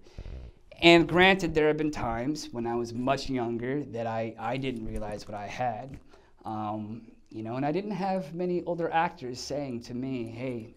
And 0.81 1.07
granted, 1.07 1.53
there 1.53 1.67
have 1.67 1.77
been 1.77 1.91
times 1.91 2.49
when 2.51 2.65
I 2.65 2.75
was 2.75 2.93
much 2.93 3.29
younger 3.29 3.83
that 3.85 4.07
I, 4.07 4.35
I 4.39 4.57
didn't 4.57 4.85
realize 4.85 5.27
what 5.27 5.35
I 5.35 5.47
had. 5.47 5.99
Um, 6.45 7.01
you 7.29 7.43
know, 7.43 7.55
and 7.55 7.65
I 7.65 7.71
didn't 7.71 7.91
have 7.91 8.33
many 8.33 8.63
older 8.63 8.89
actors 8.91 9.39
saying 9.39 9.81
to 9.83 9.93
me, 9.93 10.25
hey, 10.25 10.73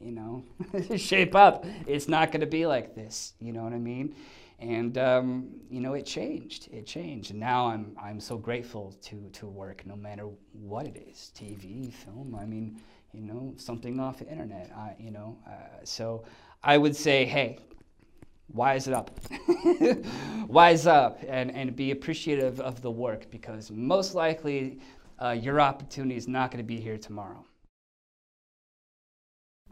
you 0.00 0.12
know, 0.12 0.44
shape 0.96 1.34
up. 1.34 1.64
It's 1.86 2.08
not 2.08 2.32
going 2.32 2.40
to 2.40 2.46
be 2.46 2.66
like 2.66 2.94
this. 2.94 3.34
You 3.40 3.52
know 3.52 3.62
what 3.62 3.72
I 3.72 3.78
mean? 3.78 4.14
And 4.62 4.96
um, 4.96 5.48
you 5.68 5.80
know, 5.80 5.94
it 5.94 6.06
changed. 6.06 6.68
It 6.72 6.86
changed, 6.86 7.32
and 7.32 7.40
now 7.40 7.66
I'm 7.66 7.96
I'm 8.00 8.20
so 8.20 8.38
grateful 8.38 8.94
to 9.02 9.28
to 9.32 9.46
work, 9.46 9.84
no 9.84 9.96
matter 9.96 10.28
what 10.52 10.86
it 10.86 10.96
is, 10.96 11.32
TV, 11.34 11.92
film. 11.92 12.36
I 12.40 12.46
mean, 12.46 12.80
you 13.12 13.22
know, 13.22 13.54
something 13.56 13.98
off 13.98 14.20
the 14.20 14.28
internet. 14.28 14.70
I, 14.76 14.94
you 15.00 15.10
know, 15.10 15.36
uh, 15.48 15.80
so 15.82 16.22
I 16.62 16.78
would 16.78 16.94
say, 16.94 17.24
hey, 17.24 17.58
wise 18.52 18.86
it 18.86 18.94
up, 18.94 19.10
wise 20.46 20.86
up, 20.86 21.18
and 21.26 21.50
and 21.50 21.74
be 21.74 21.90
appreciative 21.90 22.60
of 22.60 22.82
the 22.82 22.90
work 22.90 23.32
because 23.32 23.68
most 23.72 24.14
likely 24.14 24.78
uh, 25.20 25.30
your 25.30 25.60
opportunity 25.60 26.14
is 26.14 26.28
not 26.28 26.52
going 26.52 26.62
to 26.64 26.68
be 26.68 26.80
here 26.80 26.98
tomorrow. 26.98 27.44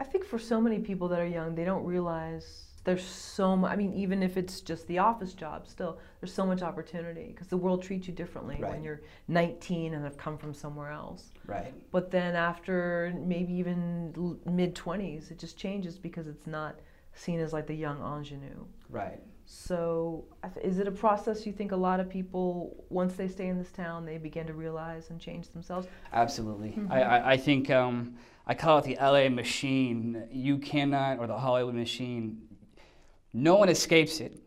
I 0.00 0.04
think 0.04 0.24
for 0.24 0.38
so 0.40 0.60
many 0.60 0.80
people 0.80 1.06
that 1.08 1.20
are 1.20 1.26
young, 1.26 1.54
they 1.54 1.64
don't 1.64 1.84
realize 1.84 2.69
there's 2.84 3.04
so 3.04 3.56
much. 3.56 3.72
I 3.72 3.76
mean, 3.76 3.92
even 3.94 4.22
if 4.22 4.36
it's 4.36 4.60
just 4.60 4.86
the 4.86 4.98
office 4.98 5.34
job, 5.34 5.66
still 5.66 5.98
there's 6.20 6.32
so 6.32 6.46
much 6.46 6.62
opportunity 6.62 7.26
because 7.32 7.48
the 7.48 7.56
world 7.56 7.82
treats 7.82 8.08
you 8.08 8.14
differently 8.14 8.56
Right. 8.58 8.72
when 8.72 8.82
you're 8.82 9.02
19 9.28 9.94
and 9.94 10.04
have 10.04 10.16
come 10.16 10.38
from 10.38 10.54
somewhere 10.54 10.90
else. 10.90 11.30
Right. 11.46 11.74
But 11.90 12.10
then 12.10 12.34
after 12.34 13.12
maybe 13.18 13.52
even 13.54 14.40
mid 14.46 14.74
20s, 14.74 15.30
it 15.30 15.38
just 15.38 15.56
changes 15.58 15.98
because 15.98 16.26
it's 16.26 16.46
not 16.46 16.80
seen 17.14 17.38
as 17.40 17.52
like 17.52 17.66
the 17.66 17.74
young 17.74 18.00
ingenue. 18.00 18.64
Right. 18.88 19.20
So, 19.44 20.26
is 20.62 20.78
it 20.78 20.86
a 20.86 20.92
process 20.92 21.44
you 21.44 21.52
think 21.52 21.72
a 21.72 21.76
lot 21.76 21.98
of 21.98 22.08
people, 22.08 22.84
once 22.88 23.14
they 23.14 23.26
stay 23.26 23.48
in 23.48 23.58
this 23.58 23.72
town, 23.72 24.06
they 24.06 24.16
begin 24.16 24.46
to 24.46 24.52
realize 24.52 25.10
and 25.10 25.20
change 25.20 25.48
themselves? 25.48 25.88
Absolutely. 26.12 26.70
Mhm. 26.70 26.88
I, 26.90 27.02
I, 27.02 27.30
I 27.32 27.36
think 27.36 27.68
um, 27.68 28.14
I 28.46 28.54
call 28.54 28.78
it 28.78 28.84
the 28.84 28.96
LA 29.00 29.28
machine. 29.28 30.28
You 30.30 30.58
cannot, 30.58 31.18
or 31.18 31.26
the 31.26 31.36
Hollywood 31.36 31.74
machine, 31.74 32.42
no 33.32 33.56
one 33.56 33.68
escapes 33.68 34.20
it. 34.20 34.40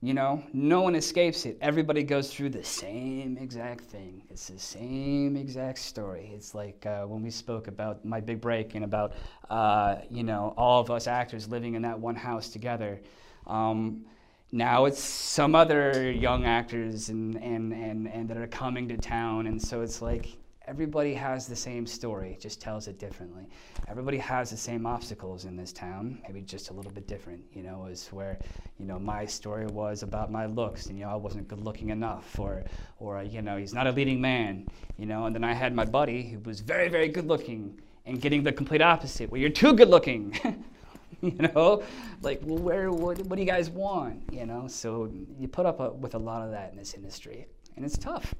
You 0.00 0.12
know, 0.12 0.44
no 0.52 0.82
one 0.82 0.94
escapes 0.96 1.46
it. 1.46 1.56
Everybody 1.62 2.02
goes 2.02 2.30
through 2.30 2.50
the 2.50 2.62
same 2.62 3.38
exact 3.38 3.84
thing. 3.84 4.22
It's 4.28 4.48
the 4.48 4.58
same 4.58 5.34
exact 5.34 5.78
story. 5.78 6.30
It's 6.34 6.54
like 6.54 6.84
uh, 6.84 7.04
when 7.04 7.22
we 7.22 7.30
spoke 7.30 7.68
about 7.68 8.04
my 8.04 8.20
big 8.20 8.38
break 8.38 8.74
and 8.74 8.84
about, 8.84 9.14
uh, 9.48 9.96
you 10.10 10.22
know, 10.22 10.52
all 10.58 10.78
of 10.78 10.90
us 10.90 11.06
actors 11.06 11.48
living 11.48 11.74
in 11.74 11.80
that 11.82 11.98
one 11.98 12.16
house 12.16 12.50
together. 12.50 13.00
Um, 13.46 14.04
now 14.52 14.84
it's 14.84 15.00
some 15.00 15.54
other 15.54 16.12
young 16.12 16.44
actors 16.44 17.08
and, 17.08 17.36
and, 17.36 17.72
and, 17.72 18.06
and 18.06 18.28
that 18.28 18.36
are 18.36 18.46
coming 18.46 18.86
to 18.88 18.98
town. 18.98 19.46
And 19.46 19.60
so 19.60 19.80
it's 19.80 20.02
like 20.02 20.36
everybody 20.66 21.12
has 21.12 21.46
the 21.46 21.56
same 21.56 21.86
story, 21.86 22.38
just 22.40 22.60
tells 22.60 22.88
it 22.88 22.98
differently. 22.98 23.46
Everybody 23.88 24.16
has 24.18 24.50
the 24.50 24.56
same 24.56 24.86
obstacles 24.86 25.44
in 25.44 25.56
this 25.56 25.72
town, 25.72 26.18
maybe 26.26 26.40
just 26.40 26.70
a 26.70 26.72
little 26.72 26.90
bit 26.90 27.06
different. 27.06 27.42
You 27.52 27.62
know, 27.62 27.86
is 27.86 28.08
where, 28.08 28.38
you 28.78 28.86
know, 28.86 28.98
my 28.98 29.26
story 29.26 29.66
was 29.66 30.02
about 30.02 30.32
my 30.32 30.46
looks, 30.46 30.86
and 30.86 30.98
you 30.98 31.04
know, 31.04 31.10
I 31.10 31.16
wasn't 31.16 31.48
good 31.48 31.60
looking 31.60 31.90
enough, 31.90 32.38
or, 32.38 32.64
or 32.98 33.22
you 33.22 33.42
know, 33.42 33.56
he's 33.56 33.74
not 33.74 33.86
a 33.86 33.92
leading 33.92 34.20
man. 34.20 34.66
You 34.96 35.06
know, 35.06 35.26
and 35.26 35.34
then 35.34 35.44
I 35.44 35.52
had 35.52 35.74
my 35.74 35.84
buddy 35.84 36.22
who 36.22 36.38
was 36.40 36.60
very, 36.60 36.88
very 36.88 37.08
good 37.08 37.26
looking, 37.26 37.80
and 38.06 38.20
getting 38.20 38.42
the 38.42 38.52
complete 38.52 38.82
opposite, 38.82 39.30
where 39.30 39.40
you're 39.40 39.50
too 39.50 39.74
good 39.74 39.88
looking. 39.88 40.34
you 41.20 41.50
know, 41.54 41.82
like, 42.22 42.40
well, 42.42 42.58
where, 42.58 42.90
what, 42.90 43.18
what 43.26 43.36
do 43.36 43.42
you 43.42 43.48
guys 43.48 43.70
want? 43.70 44.22
You 44.32 44.46
know, 44.46 44.66
so 44.68 45.10
you 45.38 45.48
put 45.48 45.66
up 45.66 45.80
a, 45.80 45.90
with 45.90 46.14
a 46.14 46.18
lot 46.18 46.42
of 46.42 46.50
that 46.52 46.70
in 46.72 46.78
this 46.78 46.94
industry, 46.94 47.46
and 47.76 47.84
it's 47.84 47.98
tough 47.98 48.34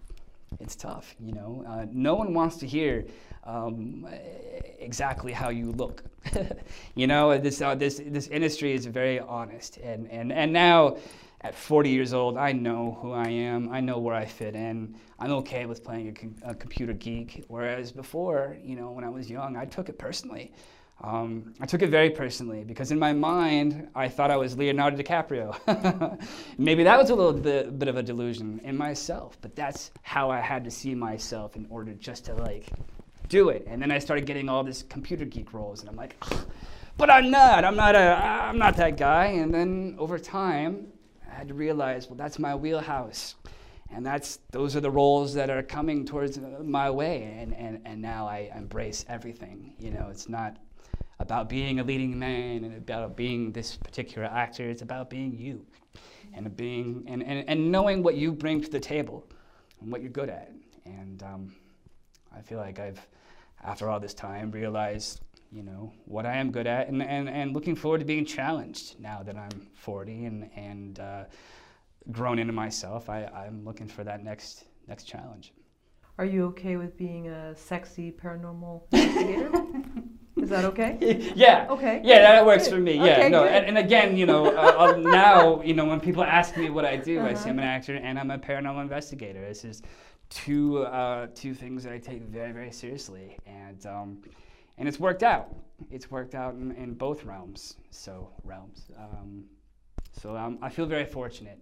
it's 0.61 0.77
tough. 0.77 1.15
You 1.21 1.33
know, 1.33 1.65
uh, 1.67 1.87
no 1.91 2.15
one 2.15 2.35
wants 2.35 2.57
to 2.59 2.67
hear 2.67 3.05
um, 3.45 4.07
exactly 4.79 5.33
how 5.33 5.51
you 5.51 5.73
look. 5.73 6.05
you 6.95 7.07
know, 7.07 7.37
this 7.39 7.61
uh, 7.61 7.75
this 7.75 8.01
this 8.05 8.29
industry 8.29 8.73
is 8.73 8.87
very 8.87 9.21
honest, 9.21 9.79
and 9.79 10.11
and 10.11 10.33
and 10.33 10.53
now. 10.53 10.97
At 11.41 11.55
40 11.55 11.91
years 11.91 12.15
old, 12.15 12.39
I 12.39 12.53
know 12.53 12.97
who 13.03 13.13
I 13.13 13.29
am. 13.29 13.71
I 13.71 13.79
know 13.79 13.99
where 13.99 14.15
I 14.15 14.25
fit 14.25 14.55
in. 14.55 14.95
I'm 15.19 15.31
okay 15.33 15.67
with 15.67 15.85
playing 15.85 16.09
a, 16.09 16.13
com- 16.13 16.37
a 16.43 16.55
computer 16.55 16.95
geek. 16.95 17.45
Whereas 17.49 17.93
before, 17.93 18.57
you 18.65 18.77
know, 18.77 18.93
when 18.93 19.05
I 19.05 19.11
was 19.11 19.29
young, 19.29 19.55
I 19.55 19.67
took 19.67 19.91
it 19.91 19.99
personally. 19.99 20.55
Um, 21.03 21.53
I 21.61 21.67
took 21.67 21.83
it 21.83 21.91
very 21.91 22.11
personally 22.11 22.65
because 22.65 22.91
in 22.91 22.99
my 22.99 23.13
mind, 23.13 23.89
I 23.95 24.09
thought 24.09 24.31
I 24.31 24.37
was 24.37 24.57
Leonardo 24.57 24.97
DiCaprio. 24.97 26.19
Maybe 26.59 26.85
that 26.85 26.99
was 26.99 27.11
a 27.11 27.15
little 27.15 27.33
bit, 27.33 27.79
bit 27.79 27.89
of 27.89 27.97
a 27.97 28.03
delusion 28.03 28.61
in 28.65 28.77
myself, 28.77 29.37
but 29.41 29.55
that's 29.55 29.91
how 30.03 30.31
I 30.31 30.41
had 30.41 30.65
to 30.65 30.71
see 30.71 30.95
myself 30.95 31.57
in 31.57 31.67
order 31.69 31.93
just 31.95 32.25
to 32.27 32.35
like 32.35 32.71
do 33.29 33.49
it. 33.49 33.65
And 33.67 33.83
then 33.83 33.91
I 33.91 33.99
started 33.99 34.25
getting 34.25 34.49
all 34.49 34.63
this 34.63 34.83
computer 34.83 35.25
geek 35.25 35.53
roles, 35.53 35.81
and 35.81 35.91
I'm 35.91 35.97
like, 35.97 36.17
"Ugh, 36.23 36.47
but 36.97 37.11
I'm 37.11 37.31
not. 37.31 37.65
I'm 37.65 37.77
not 37.77 37.95
a. 37.95 38.17
I'm 38.25 38.59
not 38.59 38.77
that 38.77 38.97
guy. 38.97 39.27
And 39.27 39.53
then 39.53 39.97
over 39.99 40.19
time, 40.19 40.87
I 41.31 41.35
had 41.35 41.49
to 41.49 41.55
realize, 41.55 42.09
well, 42.09 42.17
that's 42.17 42.39
my 42.39 42.55
wheelhouse, 42.55 43.35
and 43.91 44.07
that's 44.07 44.39
those 44.53 44.77
are 44.77 44.81
the 44.81 44.91
roles 44.91 45.35
that 45.35 45.51
are 45.51 45.63
coming 45.63 46.05
towards 46.05 46.39
my 46.63 46.91
way. 46.91 47.37
And 47.41 47.55
and 47.55 47.81
and 47.85 48.01
now 48.01 48.27
I 48.29 48.51
embrace 48.55 49.05
everything. 49.09 49.75
You 49.79 49.91
know, 49.91 50.09
it's 50.11 50.29
not 50.29 50.57
about 51.25 51.49
being 51.49 51.81
a 51.81 51.85
leading 51.85 52.19
man 52.19 52.65
and 52.65 52.77
about 52.77 53.17
being 53.17 53.51
this 53.51 53.77
particular 53.77 54.29
actor. 54.29 54.69
It's 54.69 54.83
about 54.83 55.09
being 55.09 55.37
you, 55.37 55.65
and 56.35 56.55
being 56.55 57.05
and 57.07 57.23
and, 57.23 57.49
and 57.49 57.73
knowing 57.73 58.03
what 58.03 58.15
you 58.15 58.31
bring 58.31 58.61
to 58.63 58.71
the 58.71 58.79
table, 58.79 59.27
and 59.81 59.91
what 59.91 60.03
you're 60.03 60.11
good 60.11 60.29
at. 60.29 60.53
And 60.85 61.23
um, 61.23 61.55
I 62.37 62.43
feel 62.43 62.59
like 62.59 62.79
I've, 62.79 63.01
after 63.65 63.89
all 63.89 63.99
this 63.99 64.13
time, 64.13 64.51
realized 64.51 65.23
you 65.51 65.63
know 65.63 65.93
what 66.05 66.27
I 66.27 66.37
am 66.37 66.51
good 66.51 66.67
at, 66.67 66.89
and, 66.89 67.03
and, 67.03 67.29
and 67.29 67.55
looking 67.55 67.75
forward 67.75 68.01
to 68.01 68.05
being 68.05 68.27
challenged 68.27 69.01
now 69.01 69.23
that 69.23 69.37
I'm 69.37 69.69
40 69.75 70.27
and 70.27 70.51
and 70.57 71.01
uh, 71.01 71.25
grown 72.13 72.39
into 72.39 72.53
myself. 72.53 73.09
I, 73.09 73.25
I'm 73.25 73.65
looking 73.65 73.89
for 73.89 74.05
that 74.05 74.23
next 74.23 74.65
next 74.87 75.05
challenge. 75.05 75.55
Are 76.19 76.27
you 76.27 76.45
okay 76.47 76.77
with 76.77 76.99
being 76.99 77.29
a 77.29 77.57
sexy 77.57 78.13
paranormal 78.13 78.83
investigator? 78.93 79.51
Is 80.45 80.51
that 80.51 80.65
okay? 80.67 80.99
yeah. 81.35 81.67
Okay. 81.71 82.03
Yeah, 82.05 82.21
that 82.21 82.45
works 82.45 82.65
Good. 82.65 82.75
for 82.75 82.81
me. 82.81 83.01
Okay, 83.01 83.19
Yeah. 83.23 83.29
no. 83.29 83.45
good. 83.45 83.53
And, 83.53 83.67
and 83.67 83.79
again, 83.79 84.15
you 84.17 84.27
know, 84.27 84.47
uh, 84.55 84.75
uh, 84.95 84.97
now, 85.23 85.63
you 85.63 85.73
know, 85.73 85.87
when 85.87 86.01
people 86.01 86.23
ask 86.23 86.55
me 86.57 86.69
what 86.69 86.85
I 86.85 86.97
do, 86.97 87.21
I 87.21 87.33
say 87.33 87.41
Uh-huh. 87.41 87.51
I'm 87.51 87.59
an 87.61 87.65
actor 87.65 87.95
and 87.97 88.19
I'm 88.19 88.31
a 88.31 88.39
paranormal 88.39 88.83
investigator. 88.83 89.41
This 89.41 89.65
is 89.65 89.81
two 90.29 90.85
uh, 90.85 91.29
two 91.35 91.55
things 91.55 91.83
that 91.85 91.93
I 91.95 91.99
take 91.99 92.23
very 92.23 92.53
very 92.53 92.71
seriously, 92.73 93.39
and 93.47 93.81
um, 93.87 94.19
and 94.79 94.87
it's 94.89 95.01
worked 95.01 95.23
out. 95.23 95.47
It's 95.91 96.11
worked 96.11 96.35
out 96.35 96.53
in, 96.55 96.73
in 96.73 96.93
both 96.93 97.25
realms. 97.25 97.77
So 97.91 98.31
realms. 98.45 98.91
Um, 98.99 99.45
so 100.13 100.37
um, 100.37 100.59
I 100.61 100.69
feel 100.69 100.87
very 100.87 101.07
fortunate 101.07 101.59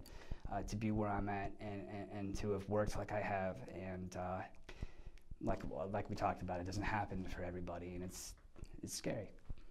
uh, 0.51 0.61
to 0.63 0.75
be 0.75 0.91
where 0.91 1.09
I'm 1.09 1.29
at 1.29 1.51
and, 1.61 1.81
and, 1.95 2.07
and 2.17 2.35
to 2.39 2.51
have 2.51 2.67
worked 2.69 2.97
like 2.97 3.11
I 3.13 3.21
have. 3.21 3.55
And 3.73 4.15
uh, 4.17 4.41
like 5.41 5.61
like 5.91 6.09
we 6.09 6.15
talked 6.15 6.41
about, 6.41 6.59
it 6.59 6.65
doesn't 6.65 6.83
happen 6.99 7.25
for 7.33 7.43
everybody, 7.43 7.95
and 7.95 8.03
it's 8.03 8.33
it's 8.83 8.93
scary. 8.93 9.29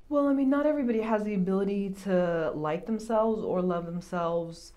Well, 0.08 0.26
I 0.26 0.32
mean, 0.32 0.50
not 0.50 0.66
everybody 0.66 1.00
has 1.00 1.24
the 1.24 1.34
ability 1.34 1.90
to 2.04 2.50
like 2.54 2.86
themselves 2.86 3.42
or 3.42 3.62
love 3.62 3.86
themselves 3.86 4.72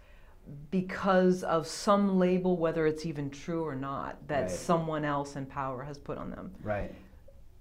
because 0.69 1.43
of 1.43 1.65
some 1.65 2.19
label, 2.19 2.55
whether 2.57 2.85
it's 2.85 3.05
even 3.05 3.29
true 3.29 3.65
or 3.65 3.75
not, 3.75 4.27
that 4.27 4.41
Right. 4.41 4.51
someone 4.51 5.03
else 5.03 5.35
in 5.35 5.45
power 5.45 5.83
has 5.83 5.97
put 5.97 6.17
on 6.17 6.29
them. 6.29 6.53
Right. 6.61 6.93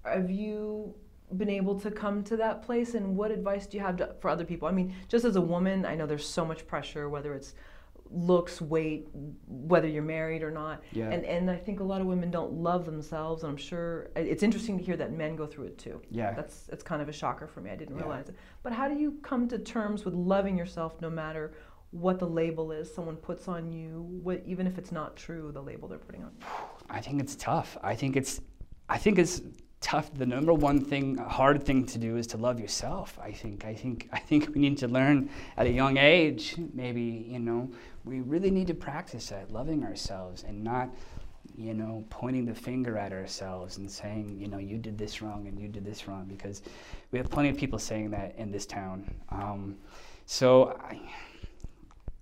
Have 0.03 0.29
you 0.29 0.93
been 1.35 1.49
able 1.49 1.79
to 1.79 1.89
come 1.89 2.23
to 2.25 2.37
that 2.37 2.61
place, 2.61 2.93
and 2.93 3.17
what 3.17 3.31
advice 3.31 3.65
do 3.65 3.77
you 3.77 3.83
have 3.83 3.97
to, 3.97 4.13
for 4.19 4.29
other 4.29 4.45
people? 4.45 4.67
I 4.67 4.71
mean, 4.71 4.93
just 5.07 5.25
as 5.25 5.35
a 5.35 5.41
woman, 5.41 5.83
I 5.85 5.95
know 5.95 6.05
there's 6.05 6.27
so 6.27 6.45
much 6.45 6.67
pressure, 6.67 7.09
whether 7.09 7.33
it's 7.33 7.55
looks, 8.11 8.61
weight, 8.61 9.07
whether 9.47 9.87
you're 9.87 10.03
married 10.03 10.43
or 10.43 10.51
not. 10.51 10.83
Yeah. 10.91 11.09
And, 11.09 11.25
and 11.25 11.49
I 11.49 11.57
think 11.57 11.79
a 11.79 11.83
lot 11.83 12.01
of 12.01 12.07
women 12.07 12.31
don't 12.31 12.53
love 12.53 12.85
themselves, 12.85 13.43
and 13.43 13.51
I'm 13.51 13.57
sure 13.57 14.09
uh, 14.15 14.21
it's 14.21 14.43
interesting 14.43 14.77
to 14.77 14.83
hear 14.83 14.97
that 14.97 15.11
men 15.11 15.35
go 15.35 15.45
through 15.45 15.65
it 15.65 15.77
too. 15.77 16.01
Yeah. 16.09 16.33
That's 16.33 16.69
it's 16.71 16.83
kind 16.83 17.01
of 17.01 17.09
a 17.09 17.13
shocker 17.13 17.47
for 17.47 17.61
me. 17.61 17.71
I 17.71 17.75
didn't 17.75 17.95
Yeah. 17.95 18.03
realize 18.03 18.29
it. 18.29 18.35
But 18.63 18.73
how 18.73 18.87
do 18.87 18.95
you 18.95 19.19
come 19.21 19.47
to 19.49 19.57
terms 19.59 20.05
with 20.05 20.13
loving 20.13 20.57
yourself 20.57 20.99
no 21.01 21.09
matter 21.09 21.53
what 21.91 22.19
the 22.19 22.27
label 22.27 22.71
is 22.71 22.93
someone 22.93 23.15
puts 23.15 23.47
on 23.47 23.71
you, 23.71 24.01
what, 24.21 24.41
even 24.45 24.67
if 24.67 24.77
it's 24.77 24.91
not 24.91 25.15
true, 25.15 25.51
the 25.53 25.61
label 25.61 25.87
they're 25.87 25.97
putting 25.97 26.23
on 26.23 26.31
you? 26.39 26.45
I 26.89 26.99
think 27.01 27.21
it's 27.21 27.35
tough. 27.35 27.77
I 27.81 27.95
think 27.95 28.15
it's, 28.17 28.41
I 28.89 28.97
think 28.97 29.17
it's 29.17 29.41
tough. 29.81 30.13
The 30.13 30.25
number 30.25 30.53
one 30.53 30.83
thing, 30.83 31.17
hard 31.17 31.63
thing 31.63 31.85
to 31.85 31.97
do 31.97 32.17
is 32.17 32.27
to 32.27 32.37
love 32.37 32.59
yourself. 32.59 33.17
I 33.21 33.31
think. 33.31 33.65
I 33.65 33.73
think. 33.73 34.09
I 34.11 34.19
think 34.19 34.53
we 34.53 34.59
need 34.59 34.77
to 34.79 34.87
learn 34.87 35.29
at 35.57 35.67
a 35.67 35.71
young 35.71 35.97
age. 35.97 36.55
Maybe 36.73 37.27
you 37.29 37.39
know, 37.39 37.69
we 38.05 38.21
really 38.21 38.51
need 38.51 38.67
to 38.67 38.73
practice 38.73 39.29
that, 39.29 39.51
loving 39.51 39.83
ourselves 39.83 40.43
and 40.43 40.63
not, 40.63 40.89
you 41.57 41.73
know, 41.73 42.05
pointing 42.09 42.45
the 42.45 42.55
finger 42.55 42.97
at 42.97 43.11
ourselves 43.11 43.77
and 43.77 43.89
saying, 43.89 44.37
you 44.39 44.47
know, 44.47 44.57
you 44.57 44.77
did 44.77 44.97
this 44.97 45.21
wrong 45.21 45.47
and 45.47 45.59
you 45.59 45.67
did 45.67 45.83
this 45.83 46.07
wrong 46.07 46.25
because 46.25 46.61
we 47.11 47.17
have 47.17 47.29
plenty 47.29 47.49
of 47.49 47.57
people 47.57 47.79
saying 47.79 48.11
that 48.11 48.35
in 48.37 48.51
this 48.51 48.65
town. 48.65 49.13
Um, 49.29 49.75
so. 50.25 50.77
I, 50.81 50.99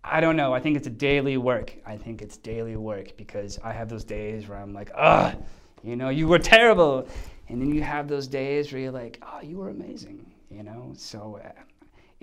I 0.04 0.20
don't 0.20 0.36
know. 0.36 0.54
I 0.54 0.60
think 0.60 0.76
it's 0.76 0.88
a 0.88 0.92
daily 0.92 1.38
work. 1.38 1.74
I 1.86 1.96
think 1.96 2.22
it's 2.22 2.36
daily 2.36 2.76
work 2.76 3.16
because 3.16 3.58
I 3.64 3.72
have 3.72 3.88
those 3.88 4.04
days 4.04 4.50
where 4.50 4.58
I'm 4.58 4.74
like, 4.74 4.92
ugh, 4.94 5.34
you 5.82 5.96
know, 5.96 6.10
you 6.10 6.28
were 6.28 6.40
terrible. 6.40 7.08
And 7.48 7.62
then 7.62 7.74
you 7.74 7.82
have 7.84 8.08
those 8.08 8.28
days 8.28 8.72
where 8.72 8.82
you're 8.82 8.92
like, 8.92 9.22
oh, 9.22 9.40
you 9.42 9.58
were 9.58 9.70
amazing, 9.70 10.30
you 10.50 10.64
know? 10.64 10.94
So 10.98 11.40
uh, 11.44 11.52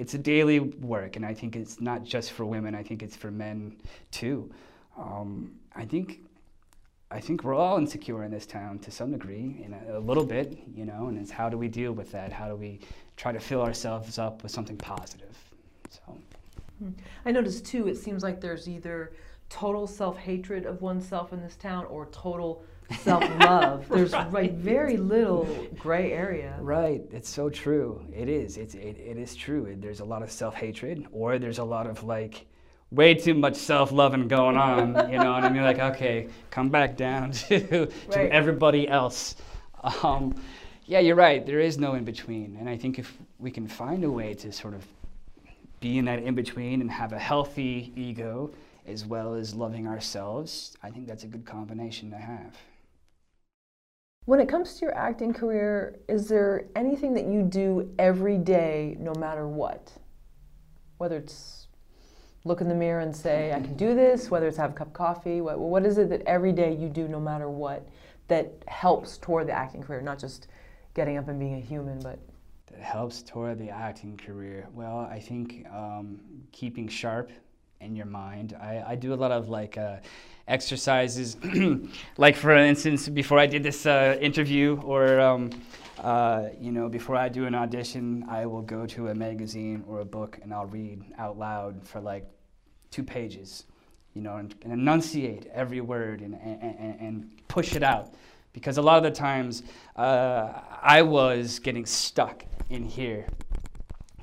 it's 0.00 0.14
a 0.14 0.18
daily 0.18 0.60
work. 0.60 1.16
And 1.16 1.26
I 1.26 1.34
think 1.34 1.54
it's 1.54 1.80
not 1.80 2.04
just 2.04 2.32
for 2.32 2.46
women, 2.46 2.74
I 2.74 2.82
think 2.82 3.02
it's 3.02 3.14
for 3.14 3.30
men 3.30 3.76
too. 4.10 4.50
Um, 4.98 5.52
I 5.76 5.84
think. 5.84 6.20
I 7.12 7.18
think 7.18 7.42
we're 7.42 7.56
all 7.56 7.76
insecure 7.76 8.22
in 8.22 8.30
this 8.30 8.46
town 8.46 8.78
to 8.78 8.92
some 8.92 9.10
degree, 9.10 9.60
in 9.64 9.74
a, 9.74 9.98
a 9.98 10.00
little 10.00 10.24
bit, 10.24 10.56
you 10.72 10.84
know, 10.84 11.08
and 11.08 11.18
it's 11.18 11.28
how 11.28 11.48
do 11.48 11.58
we 11.58 11.66
deal 11.66 11.90
with 11.90 12.12
that? 12.12 12.30
How 12.30 12.46
do 12.46 12.54
we 12.54 12.78
try 13.16 13.32
to 13.32 13.40
fill 13.40 13.62
ourselves 13.62 14.16
up 14.16 14.44
with 14.44 14.52
something 14.52 14.76
positive? 14.76 15.36
So. 15.88 16.16
I 17.26 17.32
noticed 17.32 17.66
too, 17.66 17.88
it 17.88 17.96
seems 17.96 18.22
like 18.22 18.40
there's 18.40 18.68
either 18.68 19.12
total 19.48 19.88
self 19.88 20.18
hatred 20.18 20.66
of 20.66 20.82
oneself 20.82 21.32
in 21.32 21.42
this 21.42 21.56
town 21.56 21.84
or 21.86 22.06
total 22.12 22.62
self 22.98 23.22
love. 23.40 23.88
There's 23.90 24.12
Right. 24.12 24.32
like 24.32 24.52
very 24.54 24.96
little 24.96 25.46
gray 25.78 26.12
area. 26.12 26.56
Right, 26.60 27.02
it's 27.12 27.28
so 27.28 27.48
true. 27.50 28.02
It 28.14 28.28
is. 28.28 28.56
It's 28.56 28.74
it, 28.74 28.98
it 28.98 29.16
is 29.16 29.34
true. 29.34 29.76
There's 29.78 30.00
a 30.00 30.04
lot 30.04 30.22
of 30.22 30.30
self 30.30 30.54
hatred, 30.54 31.06
or 31.12 31.38
there's 31.38 31.58
a 31.58 31.64
lot 31.64 31.86
of 31.86 32.02
like 32.04 32.46
way 32.90 33.14
too 33.14 33.34
much 33.34 33.54
self 33.56 33.92
loving 33.92 34.28
going 34.28 34.56
on. 34.56 35.10
You 35.10 35.18
know, 35.18 35.34
and 35.34 35.46
I 35.46 35.48
mean, 35.48 35.62
like, 35.62 35.78
okay, 35.78 36.28
come 36.50 36.68
back 36.68 36.96
down 36.96 37.30
to 37.48 37.60
to 37.86 37.88
Right. 38.08 38.30
everybody 38.30 38.88
else. 38.88 39.36
Um, 40.02 40.34
yeah, 40.86 40.98
you're 40.98 41.14
right. 41.16 41.46
There 41.46 41.60
is 41.60 41.78
no 41.78 41.94
in 41.94 42.04
between, 42.04 42.56
and 42.58 42.68
I 42.68 42.76
think 42.76 42.98
if 42.98 43.16
we 43.38 43.50
can 43.50 43.66
find 43.68 44.02
a 44.04 44.10
way 44.10 44.34
to 44.34 44.50
sort 44.52 44.74
of 44.74 44.84
be 45.80 45.96
in 45.98 46.04
that 46.06 46.18
in 46.22 46.34
between 46.34 46.80
and 46.82 46.90
have 46.90 47.12
a 47.12 47.18
healthy 47.18 47.92
ego 47.96 48.50
as 48.86 49.06
well 49.06 49.34
as 49.34 49.54
loving 49.54 49.86
ourselves, 49.86 50.76
I 50.82 50.90
think 50.90 51.06
that's 51.06 51.22
a 51.24 51.28
good 51.28 51.46
combination 51.46 52.10
to 52.10 52.16
have. 52.18 52.56
When 54.30 54.38
it 54.38 54.48
comes 54.48 54.74
to 54.74 54.82
your 54.82 54.94
acting 54.96 55.34
career, 55.34 55.98
is 56.08 56.28
there 56.28 56.66
anything 56.76 57.14
that 57.14 57.24
you 57.24 57.42
do 57.42 57.92
every 57.98 58.38
day, 58.38 58.96
no 59.00 59.12
matter 59.14 59.48
what? 59.48 59.92
Whether 60.98 61.16
it's 61.16 61.66
look 62.44 62.60
in 62.60 62.68
the 62.68 62.74
mirror 62.76 63.00
and 63.00 63.14
say, 63.14 63.52
I 63.52 63.58
can 63.58 63.76
do 63.76 63.92
this, 63.92 64.30
whether 64.30 64.46
it's 64.46 64.56
have 64.56 64.70
a 64.70 64.72
cup 64.72 64.86
of 64.86 64.92
coffee, 64.92 65.40
what, 65.40 65.58
what 65.58 65.84
is 65.84 65.98
it 65.98 66.10
that 66.10 66.22
every 66.26 66.52
day 66.52 66.72
you 66.72 66.88
do, 66.88 67.08
no 67.08 67.18
matter 67.18 67.50
what, 67.50 67.88
that 68.28 68.52
helps 68.68 69.18
toward 69.18 69.48
the 69.48 69.52
acting 69.52 69.82
career, 69.82 70.00
not 70.00 70.20
just 70.20 70.46
getting 70.94 71.16
up 71.16 71.26
and 71.26 71.40
being 71.40 71.56
a 71.56 71.60
human, 71.60 71.98
but 71.98 72.20
that 72.68 72.80
helps 72.80 73.24
toward 73.24 73.58
the 73.58 73.70
acting 73.70 74.16
career? 74.16 74.68
Well, 74.72 74.98
I 75.10 75.18
think 75.18 75.66
um, 75.74 76.20
keeping 76.52 76.86
sharp 76.86 77.32
in 77.80 77.96
your 77.96 78.06
mind. 78.06 78.56
I, 78.60 78.84
I 78.90 78.94
do 78.94 79.12
a 79.12 79.16
lot 79.16 79.32
of 79.32 79.48
like 79.48 79.76
uh, 79.76 79.96
exercises, 80.50 81.36
like 82.18 82.36
for 82.36 82.50
instance, 82.54 83.08
before 83.08 83.38
I 83.38 83.46
did 83.46 83.62
this 83.62 83.86
uh, 83.86 84.18
interview, 84.20 84.80
or 84.84 85.20
um, 85.20 85.50
uh, 85.98 86.48
you 86.58 86.72
know, 86.72 86.88
before 86.88 87.16
I 87.16 87.28
do 87.28 87.46
an 87.46 87.54
audition, 87.54 88.24
I 88.28 88.46
will 88.46 88.62
go 88.62 88.86
to 88.86 89.08
a 89.08 89.14
magazine 89.14 89.84
or 89.86 90.00
a 90.00 90.04
book 90.04 90.38
and 90.42 90.52
I'll 90.52 90.66
read 90.66 91.04
out 91.18 91.38
loud 91.38 91.86
for 91.86 92.00
like 92.00 92.26
two 92.90 93.02
pages, 93.02 93.66
you 94.14 94.22
know, 94.22 94.36
and, 94.36 94.54
and 94.62 94.72
enunciate 94.72 95.46
every 95.54 95.80
word 95.80 96.20
and, 96.20 96.34
and, 96.34 97.00
and, 97.00 97.30
push 97.48 97.74
it 97.74 97.82
out. 97.82 98.14
Because 98.52 98.78
a 98.78 98.82
lot 98.82 98.96
of 98.96 99.02
the 99.02 99.10
times 99.10 99.62
uh, 99.96 100.52
I 100.82 101.02
was 101.02 101.58
getting 101.58 101.84
stuck 101.84 102.44
in 102.70 102.84
here 102.84 103.26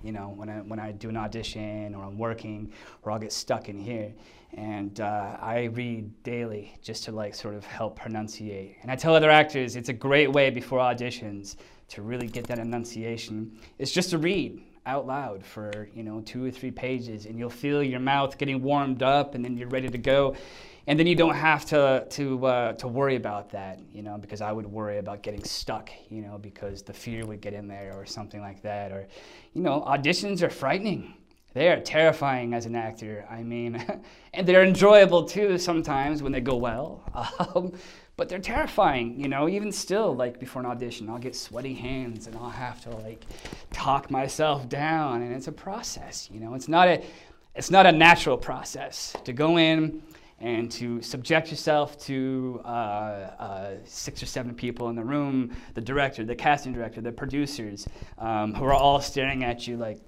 you 0.04 0.12
know, 0.12 0.30
when 0.30 0.50
I, 0.50 0.58
when 0.60 0.80
I 0.80 0.92
do 0.92 1.10
an 1.10 1.18
audition 1.18 1.94
or 1.96 2.04
I'm 2.06 2.18
working, 2.18 2.72
or 3.02 3.12
I'll 3.12 3.20
get 3.20 3.34
stuck 3.34 3.68
in 3.68 3.78
here. 3.78 4.14
And 4.54 5.00
uh, 5.02 5.38
I 5.40 5.66
read 5.66 6.24
daily 6.24 6.78
just 6.82 7.04
to 7.06 7.12
like 7.12 7.36
sort 7.36 7.54
of 7.54 7.66
help 7.66 8.00
pronunciate. 8.00 8.78
And 8.82 8.90
I 8.90 8.96
tell 8.96 9.14
other 9.14 9.30
actors 9.30 9.76
it's 9.76 9.90
a 9.90 9.94
great 9.94 10.32
way 10.32 10.50
before 10.50 10.80
auditions 10.80 11.58
to 11.90 12.02
really 12.02 12.28
get 12.28 12.48
that 12.48 12.60
enunciation. 12.60 13.60
It's 13.78 13.92
just 13.92 14.10
to 14.12 14.18
read 14.18 14.62
out 14.86 15.06
loud 15.06 15.46
for 15.46 15.90
you 15.94 16.02
know 16.02 16.22
two 16.22 16.46
or 16.46 16.50
three 16.52 16.72
pages, 16.72 17.26
and 17.26 17.38
you'll 17.38 17.50
feel 17.50 17.84
your 17.84 18.00
mouth 18.00 18.38
getting 18.38 18.64
warmed 18.64 19.04
up, 19.04 19.36
and 19.36 19.44
then 19.44 19.58
you're 19.58 19.68
ready 19.68 19.90
to 19.90 19.98
go. 19.98 20.36
And 20.88 20.98
then 20.98 21.06
you 21.06 21.16
don't 21.16 21.36
have 21.36 21.66
to 21.66 22.08
to 22.10 22.46
uh, 22.46 22.74
to 22.74 22.88
worry 22.88 23.18
about 23.18 23.50
that, 23.52 23.80
you 23.92 24.02
know, 24.02 24.18
because 24.18 24.40
I 24.40 24.54
would 24.54 24.66
worry 24.66 25.00
about 25.00 25.22
getting 25.22 25.44
stuck, 25.44 25.90
you 26.10 26.22
know, 26.22 26.38
because 26.38 26.82
the 26.82 26.94
fear 26.94 27.26
would 27.26 27.42
get 27.42 27.54
in 27.54 27.68
there 27.68 27.94
or 27.98 28.06
something 28.06 28.40
like 28.40 28.62
that, 28.62 28.94
or, 28.94 29.08
you 29.54 29.62
know, 29.62 29.82
auditions 29.82 30.42
are 30.42 30.50
frightening. 30.50 31.14
They 31.58 31.70
are 31.70 31.80
terrifying 31.80 32.54
as 32.54 32.68
an 32.68 32.76
actor. 32.76 33.26
I 33.30 33.42
mean, 33.42 33.84
and 34.34 34.48
they're 34.48 34.64
enjoyable 34.64 35.26
too 35.26 35.58
sometimes 35.58 36.22
when 36.22 36.32
they 36.32 36.42
go 36.42 36.56
well. 36.56 37.04
Um, 37.56 37.74
but 38.16 38.30
they're 38.30 38.40
terrifying, 38.40 39.20
you 39.20 39.28
know, 39.28 39.48
even 39.48 39.72
still, 39.72 40.16
like 40.16 40.40
before 40.40 40.64
an 40.64 40.68
audition, 40.68 41.08
I'll 41.08 41.20
get 41.20 41.36
sweaty 41.36 41.76
hands 41.76 42.26
and 42.26 42.36
I'll 42.36 42.50
have 42.50 42.82
to 42.82 42.90
like 42.90 43.24
talk 43.72 44.10
myself 44.10 44.68
down 44.68 45.22
and 45.22 45.36
it's 45.36 45.48
a 45.48 45.52
process, 45.52 46.28
you 46.32 46.40
know. 46.40 46.56
It's 46.56 46.68
not 46.68 46.88
a 46.88 47.04
it's 47.54 47.70
not 47.70 47.86
a 47.86 47.92
natural 47.92 48.38
process 48.38 49.16
to 49.24 49.34
go 49.34 49.58
in 49.58 50.02
and 50.40 50.72
to 50.72 51.02
subject 51.02 51.50
yourself 51.50 52.00
to 52.06 52.62
uh, 52.66 52.68
uh, 52.68 53.72
six 53.86 54.22
or 54.22 54.28
seven 54.28 54.54
people 54.54 54.90
in 54.90 54.96
the 54.96 55.04
room, 55.04 55.56
the 55.74 55.82
director, 55.82 56.24
the 56.24 56.36
casting 56.36 56.74
director, 56.74 57.02
the 57.02 57.12
producers, 57.12 57.88
um, 58.20 58.54
who 58.54 58.66
are 58.66 58.74
all 58.74 59.02
staring 59.02 59.44
at 59.44 59.68
you 59.68 59.78
like, 59.78 60.00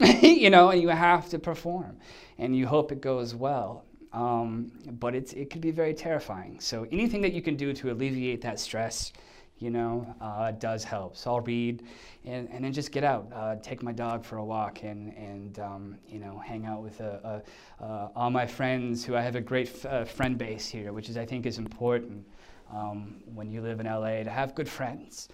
you 0.22 0.50
know, 0.50 0.70
and 0.70 0.80
you 0.80 0.88
have 0.88 1.28
to 1.30 1.38
perform, 1.38 1.96
and 2.38 2.56
you 2.56 2.66
hope 2.66 2.90
it 2.90 3.00
goes 3.00 3.34
well. 3.34 3.84
Um, 4.12 4.70
but 5.00 5.14
it's, 5.14 5.32
it 5.32 5.50
can 5.50 5.60
be 5.60 5.72
very 5.72 5.92
terrifying. 5.92 6.60
So 6.60 6.86
anything 6.92 7.20
that 7.22 7.32
you 7.32 7.42
can 7.42 7.56
do 7.56 7.72
to 7.72 7.90
alleviate 7.90 8.40
that 8.42 8.60
stress, 8.60 9.12
you 9.58 9.70
know, 9.70 10.14
uh, 10.20 10.52
does 10.52 10.84
help. 10.84 11.16
So 11.16 11.34
I'll 11.34 11.40
read 11.40 11.82
and, 12.24 12.48
and 12.50 12.64
then 12.64 12.72
just 12.72 12.92
get 12.92 13.02
out, 13.02 13.28
uh, 13.34 13.56
take 13.56 13.82
my 13.82 13.92
dog 13.92 14.24
for 14.24 14.36
a 14.36 14.44
walk 14.44 14.84
and, 14.84 15.12
and 15.16 15.58
um, 15.58 15.96
you 16.08 16.20
know, 16.20 16.38
hang 16.38 16.64
out 16.64 16.82
with 16.82 17.00
uh, 17.00 17.04
uh, 17.24 17.40
uh 17.80 18.08
all 18.14 18.30
my 18.30 18.46
friends 18.46 19.04
who 19.04 19.16
I 19.16 19.20
have 19.20 19.34
a 19.34 19.40
great 19.40 19.68
f- 19.68 19.86
uh, 19.86 20.04
friend 20.04 20.38
base 20.38 20.66
here, 20.66 20.92
which 20.92 21.08
is, 21.08 21.16
I 21.16 21.26
think, 21.26 21.44
is 21.44 21.58
important 21.58 22.24
um, 22.72 23.16
when 23.34 23.50
you 23.50 23.62
live 23.62 23.80
in 23.80 23.86
LA 23.86 24.22
to 24.22 24.30
have 24.30 24.54
good 24.54 24.68
friends. 24.68 25.28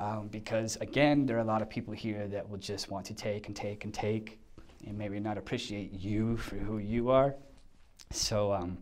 Um, 0.00 0.28
because 0.28 0.76
again, 0.76 1.26
there 1.26 1.36
are 1.36 1.40
a 1.40 1.44
lot 1.44 1.62
of 1.62 1.70
people 1.70 1.94
here 1.94 2.26
that 2.28 2.48
will 2.48 2.58
just 2.58 2.90
want 2.90 3.06
to 3.06 3.14
take 3.14 3.46
and 3.46 3.54
take 3.54 3.84
and 3.84 3.94
take 3.94 4.38
and 4.86 4.98
maybe 4.98 5.20
not 5.20 5.38
appreciate 5.38 5.92
you 5.92 6.36
for 6.36 6.56
who 6.56 6.78
you 6.78 7.10
are. 7.10 7.34
So 8.10 8.52
um, 8.52 8.78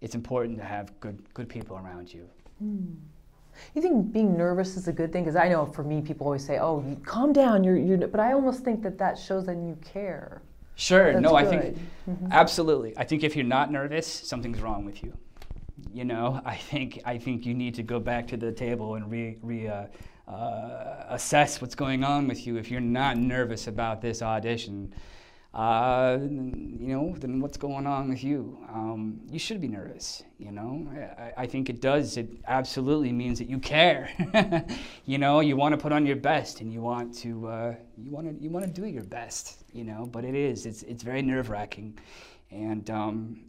it's 0.00 0.14
important 0.14 0.58
to 0.58 0.64
have 0.64 0.98
good, 1.00 1.22
good 1.32 1.48
people 1.48 1.76
around 1.76 2.12
you. 2.12 2.28
Hmm. 2.58 2.94
You 3.74 3.82
think 3.82 4.12
being 4.12 4.36
nervous 4.36 4.76
is 4.76 4.88
a 4.88 4.92
good 4.92 5.12
thing? 5.12 5.22
Because 5.22 5.36
I 5.36 5.48
know 5.48 5.64
for 5.64 5.84
me, 5.84 6.00
people 6.00 6.26
always 6.26 6.44
say, 6.44 6.58
"Oh, 6.58 6.84
you, 6.86 6.96
calm 7.04 7.32
down." 7.32 7.62
You're, 7.62 7.76
you're, 7.76 7.98
but 8.08 8.18
I 8.18 8.32
almost 8.32 8.64
think 8.64 8.82
that 8.82 8.98
that 8.98 9.16
shows 9.16 9.46
that 9.46 9.56
you 9.56 9.78
care. 9.84 10.42
Sure. 10.74 11.12
That's 11.12 11.22
no, 11.22 11.30
good. 11.30 11.36
I 11.36 11.44
think 11.44 11.78
Mhm. 12.08 12.30
absolutely. 12.32 12.98
I 12.98 13.04
think 13.04 13.22
if 13.22 13.36
you're 13.36 13.44
not 13.44 13.70
nervous, 13.70 14.06
something's 14.08 14.60
wrong 14.60 14.84
with 14.84 15.04
you. 15.04 15.12
You 15.92 16.04
know, 16.04 16.40
I 16.44 16.56
think 16.56 17.00
I 17.04 17.16
think 17.16 17.46
you 17.46 17.54
need 17.54 17.74
to 17.76 17.84
go 17.84 18.00
back 18.00 18.26
to 18.28 18.36
the 18.36 18.50
table 18.50 18.96
and 18.96 19.08
re, 19.08 19.38
re 19.40 19.68
uh, 19.68 19.86
uh, 20.26 21.04
assess 21.08 21.60
what's 21.60 21.74
going 21.74 22.02
on 22.04 22.28
with 22.28 22.46
you. 22.46 22.56
If 22.56 22.70
you're 22.70 22.80
not 22.80 23.16
nervous 23.16 23.66
about 23.66 24.00
this 24.00 24.22
audition, 24.22 24.94
uh, 25.54 26.18
you 26.20 26.88
know, 26.88 27.14
then 27.18 27.40
what's 27.40 27.56
going 27.56 27.86
on 27.86 28.08
with 28.08 28.24
you? 28.24 28.58
Um, 28.68 29.20
you 29.30 29.38
should 29.38 29.60
be 29.60 29.68
nervous. 29.68 30.24
You 30.36 30.50
know, 30.50 30.88
I, 31.16 31.42
I 31.42 31.46
think 31.46 31.70
it 31.70 31.80
does. 31.80 32.16
It 32.16 32.28
absolutely 32.48 33.12
means 33.12 33.38
that 33.38 33.48
you 33.48 33.60
care. 33.60 34.10
you 35.04 35.18
know, 35.18 35.38
you 35.40 35.56
want 35.56 35.72
to 35.72 35.78
put 35.78 35.92
on 35.92 36.06
your 36.06 36.16
best, 36.16 36.60
and 36.60 36.72
you 36.72 36.80
want 36.80 37.14
to 37.18 37.46
uh, 37.46 37.74
you 37.96 38.10
want 38.10 38.26
to 38.26 38.42
you 38.42 38.50
want 38.50 38.66
to 38.66 38.70
do 38.70 38.86
your 38.86 39.04
best. 39.04 39.62
You 39.72 39.84
know, 39.84 40.08
but 40.10 40.24
it 40.24 40.34
is 40.34 40.66
it's 40.66 40.82
it's 40.82 41.04
very 41.04 41.22
nerve 41.22 41.50
wracking, 41.50 41.98
and 42.50 42.90
um, 42.90 43.44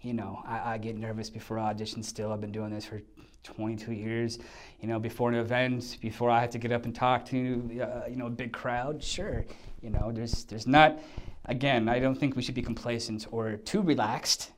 you 0.00 0.14
know, 0.14 0.42
I, 0.46 0.74
I 0.74 0.78
get 0.78 0.96
nervous 0.96 1.28
before 1.28 1.58
auditions. 1.58 2.06
Still, 2.06 2.32
I've 2.32 2.40
been 2.40 2.52
doing 2.52 2.70
this 2.70 2.86
for 2.86 3.02
22 3.44 3.92
years. 3.92 4.38
You 4.80 4.88
know, 4.88 4.98
before 4.98 5.28
an 5.28 5.36
event, 5.36 5.98
before 6.00 6.30
I 6.30 6.40
have 6.40 6.50
to 6.50 6.58
get 6.58 6.72
up 6.72 6.84
and 6.84 6.94
talk 6.94 7.24
to 7.26 7.38
uh, 7.82 8.08
you 8.08 8.16
know 8.16 8.26
a 8.26 8.30
big 8.30 8.52
crowd. 8.52 9.02
Sure, 9.02 9.44
you 9.82 9.90
know, 9.90 10.10
there's 10.12 10.44
there's 10.44 10.66
not. 10.66 10.98
Again, 11.46 11.88
I 11.88 11.98
don't 11.98 12.14
think 12.14 12.36
we 12.36 12.42
should 12.42 12.54
be 12.54 12.62
complacent 12.62 13.26
or 13.32 13.56
too 13.56 13.80
relaxed, 13.82 14.52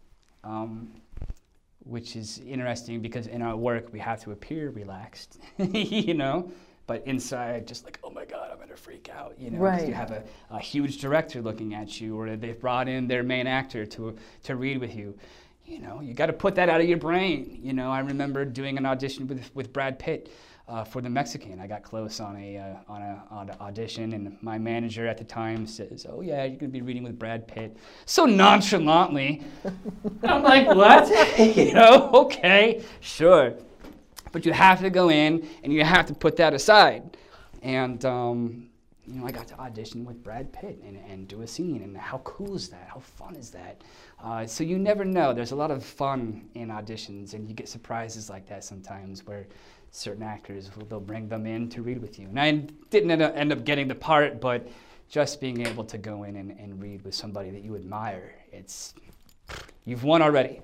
um, 0.44 0.92
which 1.84 2.16
is 2.16 2.38
interesting 2.46 3.00
because 3.00 3.26
in 3.28 3.40
our 3.42 3.56
work 3.56 3.92
we 3.92 3.98
have 4.00 4.20
to 4.24 4.32
appear 4.32 4.70
relaxed, 4.70 5.38
you 5.58 6.14
know, 6.14 6.50
but 6.86 7.02
inside 7.06 7.66
just 7.66 7.84
like, 7.84 7.98
oh 8.04 8.10
my 8.10 8.24
God, 8.24 8.50
I'm 8.52 8.58
gonna 8.58 8.76
freak 8.76 9.08
out, 9.08 9.36
you 9.38 9.50
know, 9.50 9.58
Right. 9.58 9.86
you 9.88 9.94
have 9.94 10.10
a, 10.10 10.24
a 10.50 10.58
huge 10.58 10.98
director 10.98 11.40
looking 11.40 11.72
at 11.74 12.00
you, 12.00 12.18
or 12.18 12.36
they've 12.36 12.60
brought 12.60 12.88
in 12.88 13.06
their 13.06 13.22
main 13.22 13.46
actor 13.46 13.86
to 13.86 14.16
to 14.44 14.56
read 14.56 14.78
with 14.78 14.94
you. 14.94 15.16
You 15.72 15.78
know, 15.78 16.02
you 16.02 16.12
got 16.12 16.26
to 16.26 16.34
put 16.34 16.54
that 16.56 16.68
out 16.68 16.82
of 16.82 16.86
your 16.86 16.98
brain. 16.98 17.58
You 17.62 17.72
know, 17.72 17.90
I 17.90 18.00
remember 18.00 18.44
doing 18.44 18.76
an 18.76 18.84
audition 18.84 19.26
with 19.26 19.50
with 19.54 19.72
Brad 19.72 19.98
Pitt 19.98 20.30
uh, 20.68 20.84
for 20.84 21.00
the 21.00 21.08
Mexican. 21.08 21.58
I 21.60 21.66
got 21.66 21.82
close 21.82 22.20
on 22.20 22.36
a 22.36 22.58
uh, 22.58 22.92
on 22.92 23.00
a 23.00 23.24
on 23.30 23.48
an 23.48 23.56
audition, 23.58 24.12
and 24.12 24.36
my 24.42 24.58
manager 24.58 25.06
at 25.06 25.16
the 25.16 25.24
time 25.24 25.66
says, 25.66 26.04
"Oh 26.06 26.20
yeah, 26.20 26.44
you're 26.44 26.58
gonna 26.58 26.70
be 26.70 26.82
reading 26.82 27.02
with 27.02 27.18
Brad 27.18 27.48
Pitt," 27.48 27.74
so 28.04 28.26
nonchalantly. 28.26 29.44
I'm 30.24 30.42
like, 30.42 30.66
"What? 30.66 31.08
you 31.56 31.72
know? 31.72 32.10
Okay, 32.12 32.84
sure." 33.00 33.54
But 34.30 34.44
you 34.44 34.52
have 34.52 34.80
to 34.80 34.90
go 34.90 35.08
in 35.08 35.48
and 35.64 35.72
you 35.72 35.84
have 35.84 36.04
to 36.04 36.14
put 36.14 36.36
that 36.36 36.52
aside. 36.52 37.16
And 37.62 38.04
um, 38.04 38.68
you 39.06 39.20
know, 39.20 39.26
I 39.26 39.32
got 39.32 39.48
to 39.48 39.58
audition 39.58 40.04
with 40.04 40.22
Brad 40.22 40.52
Pitt 40.52 40.80
and, 40.86 40.96
and 40.96 41.26
do 41.26 41.42
a 41.42 41.46
scene. 41.46 41.82
And 41.82 41.96
how 41.96 42.18
cool 42.18 42.54
is 42.54 42.68
that? 42.68 42.88
How 42.92 43.00
fun 43.00 43.34
is 43.36 43.50
that? 43.50 43.82
Uh, 44.22 44.46
so 44.46 44.62
you 44.62 44.78
never 44.78 45.04
know. 45.04 45.32
There's 45.32 45.50
a 45.50 45.56
lot 45.56 45.72
of 45.72 45.84
fun 45.84 46.48
in 46.54 46.68
auditions, 46.68 47.34
and 47.34 47.48
you 47.48 47.54
get 47.54 47.68
surprises 47.68 48.30
like 48.30 48.48
that 48.48 48.62
sometimes 48.62 49.26
where 49.26 49.46
certain 49.90 50.22
actors 50.22 50.70
will 50.76 50.86
they'll 50.86 51.00
bring 51.00 51.28
them 51.28 51.44
in 51.44 51.68
to 51.70 51.82
read 51.82 52.00
with 52.00 52.18
you. 52.18 52.28
And 52.28 52.40
I 52.40 52.52
didn't 52.90 53.10
end 53.10 53.52
up, 53.52 53.64
getting 53.64 53.88
the 53.88 53.94
part, 53.94 54.40
but 54.40 54.68
just 55.08 55.40
being 55.40 55.66
able 55.66 55.84
to 55.84 55.98
go 55.98 56.22
in 56.22 56.36
and, 56.36 56.52
and 56.52 56.80
read 56.80 57.04
with 57.04 57.14
somebody 57.14 57.50
that 57.50 57.62
you 57.62 57.74
admire, 57.74 58.32
it's 58.52 58.94
you've 59.84 60.04
won 60.04 60.22
already. 60.22 60.62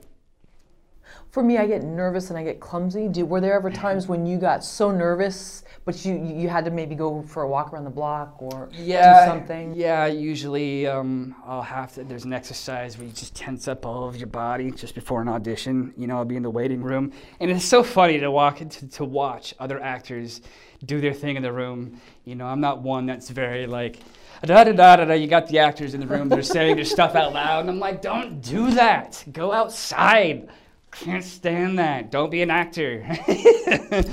For 1.30 1.42
me, 1.42 1.58
I 1.58 1.66
get 1.66 1.82
nervous 1.82 2.30
and 2.30 2.38
I 2.38 2.44
get 2.44 2.60
clumsy. 2.60 3.08
Do, 3.08 3.26
were 3.26 3.40
there 3.40 3.54
ever 3.54 3.70
times 3.70 4.06
when 4.06 4.24
you 4.24 4.38
got 4.38 4.64
so 4.64 4.90
nervous, 4.90 5.64
but 5.88 6.04
you 6.04 6.22
you 6.22 6.50
had 6.50 6.66
to 6.66 6.70
maybe 6.70 6.94
go 6.94 7.22
for 7.22 7.44
a 7.44 7.48
walk 7.48 7.72
around 7.72 7.84
the 7.84 7.90
block 7.90 8.34
or 8.42 8.68
yeah, 8.74 9.24
do 9.24 9.30
something? 9.30 9.74
Yeah, 9.74 10.04
usually 10.04 10.86
um, 10.86 11.34
I'll 11.46 11.62
have 11.62 11.94
to. 11.94 12.04
There's 12.04 12.26
an 12.26 12.34
exercise 12.34 12.98
where 12.98 13.06
you 13.06 13.12
just 13.14 13.34
tense 13.34 13.68
up 13.68 13.86
all 13.86 14.06
of 14.06 14.14
your 14.14 14.26
body 14.26 14.70
just 14.70 14.94
before 14.94 15.22
an 15.22 15.28
audition. 15.28 15.94
You 15.96 16.06
know, 16.06 16.18
I'll 16.18 16.26
be 16.26 16.36
in 16.36 16.42
the 16.42 16.50
waiting 16.50 16.82
room, 16.82 17.10
and 17.40 17.50
it's 17.50 17.64
so 17.64 17.82
funny 17.82 18.18
to 18.20 18.30
walk 18.30 18.60
into 18.60 18.86
to 18.86 19.04
watch 19.06 19.54
other 19.58 19.82
actors 19.82 20.42
do 20.84 21.00
their 21.00 21.14
thing 21.14 21.36
in 21.36 21.42
the 21.42 21.54
room. 21.54 21.98
You 22.26 22.34
know, 22.34 22.44
I'm 22.44 22.60
not 22.60 22.82
one 22.82 23.06
that's 23.06 23.30
very 23.30 23.66
like. 23.66 24.00
Da, 24.44 24.64
da, 24.64 24.72
da, 24.72 24.96
da, 24.96 25.04
da. 25.06 25.14
You 25.14 25.26
got 25.26 25.46
the 25.46 25.60
actors 25.60 25.94
in 25.94 26.00
the 26.00 26.06
room, 26.06 26.28
they're 26.28 26.42
saying 26.42 26.76
their 26.76 26.84
stuff 26.84 27.14
out 27.14 27.32
loud, 27.32 27.60
and 27.60 27.70
I'm 27.70 27.80
like, 27.80 28.02
don't 28.02 28.42
do 28.42 28.72
that. 28.72 29.24
Go 29.32 29.52
outside. 29.52 30.50
Can't 30.90 31.24
stand 31.24 31.78
that. 31.78 32.10
Don't 32.10 32.30
be 32.30 32.42
an 32.42 32.50
actor. 32.50 33.08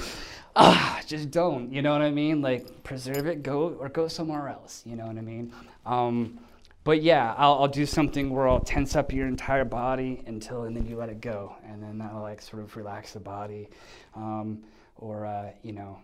ah, 0.56 1.02
just 1.06 1.32
don't. 1.32 1.72
You 1.72 1.82
know 1.82 1.92
what 1.92 2.02
I 2.02 2.12
mean? 2.12 2.42
Like 2.42 2.84
preserve 2.84 3.28
it, 3.28 3.44
go 3.44 3.70
or 3.80 3.90
go 3.90 4.08
somewhere 4.08 4.48
else. 4.48 4.84
You 4.86 4.96
know 4.96 5.06
what 5.06 5.18
I 5.18 5.22
mean? 5.22 5.54
Um, 5.86 6.40
but 6.84 7.02
yeah, 7.02 7.34
I'll, 7.38 7.56
I'll 7.56 7.68
do 7.68 7.86
something 7.86 8.30
where 8.30 8.48
I'll 8.48 8.60
tense 8.60 8.96
up 8.96 9.12
your 9.12 9.28
entire 9.28 9.66
body 9.66 10.22
until, 10.28 10.64
and 10.64 10.76
then 10.76 10.86
you 10.86 10.96
let 10.98 11.10
it 11.10 11.20
go, 11.20 11.56
and 11.68 11.82
then 11.82 11.98
that'll 11.98 12.22
like 12.22 12.42
sort 12.42 12.62
of 12.62 12.76
relax 12.78 13.14
the 13.14 13.20
body, 13.20 13.70
um, 14.16 14.60
or 14.98 15.26
uh, 15.26 15.50
you 15.64 15.74
know, 15.74 16.00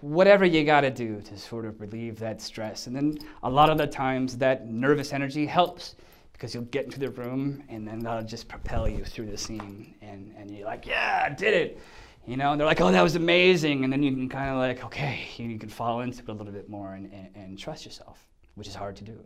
whatever 0.00 0.44
you 0.44 0.64
got 0.64 0.80
to 0.82 0.90
do 0.90 1.20
to 1.20 1.38
sort 1.38 1.64
of 1.64 1.80
relieve 1.80 2.18
that 2.18 2.42
stress. 2.42 2.88
And 2.88 2.96
then 2.96 3.18
a 3.44 3.50
lot 3.50 3.70
of 3.70 3.78
the 3.78 3.86
times 3.86 4.36
that 4.38 4.68
nervous 4.68 5.12
energy 5.12 5.46
helps 5.46 5.94
because 6.32 6.52
you'll 6.52 6.64
get 6.64 6.84
into 6.84 6.98
the 6.98 7.10
room 7.10 7.62
and 7.68 7.86
then 7.86 8.00
that'll 8.00 8.24
just 8.24 8.48
propel 8.48 8.88
you 8.88 9.04
through 9.04 9.26
the 9.26 9.38
scene, 9.38 9.94
and 10.02 10.34
and 10.36 10.50
you're 10.50 10.66
like, 10.66 10.84
yeah, 10.84 11.28
I 11.30 11.32
did 11.32 11.54
it. 11.54 11.80
You 12.26 12.36
know, 12.36 12.52
and 12.52 12.60
they're 12.60 12.66
like, 12.66 12.80
oh, 12.80 12.90
that 12.90 13.02
was 13.02 13.16
amazing. 13.16 13.84
And 13.84 13.92
then 13.92 14.02
you 14.02 14.10
can 14.10 14.28
kind 14.28 14.50
of 14.50 14.56
like, 14.56 14.84
okay, 14.86 15.28
you, 15.36 15.46
you 15.46 15.58
can 15.58 15.68
fall 15.68 16.00
into 16.00 16.22
it 16.22 16.28
a 16.28 16.32
little 16.32 16.52
bit 16.52 16.68
more 16.68 16.94
and, 16.94 17.12
and, 17.12 17.28
and 17.34 17.58
trust 17.58 17.84
yourself, 17.84 18.26
which 18.54 18.66
is 18.66 18.74
hard 18.74 18.96
to 18.96 19.04
do. 19.04 19.18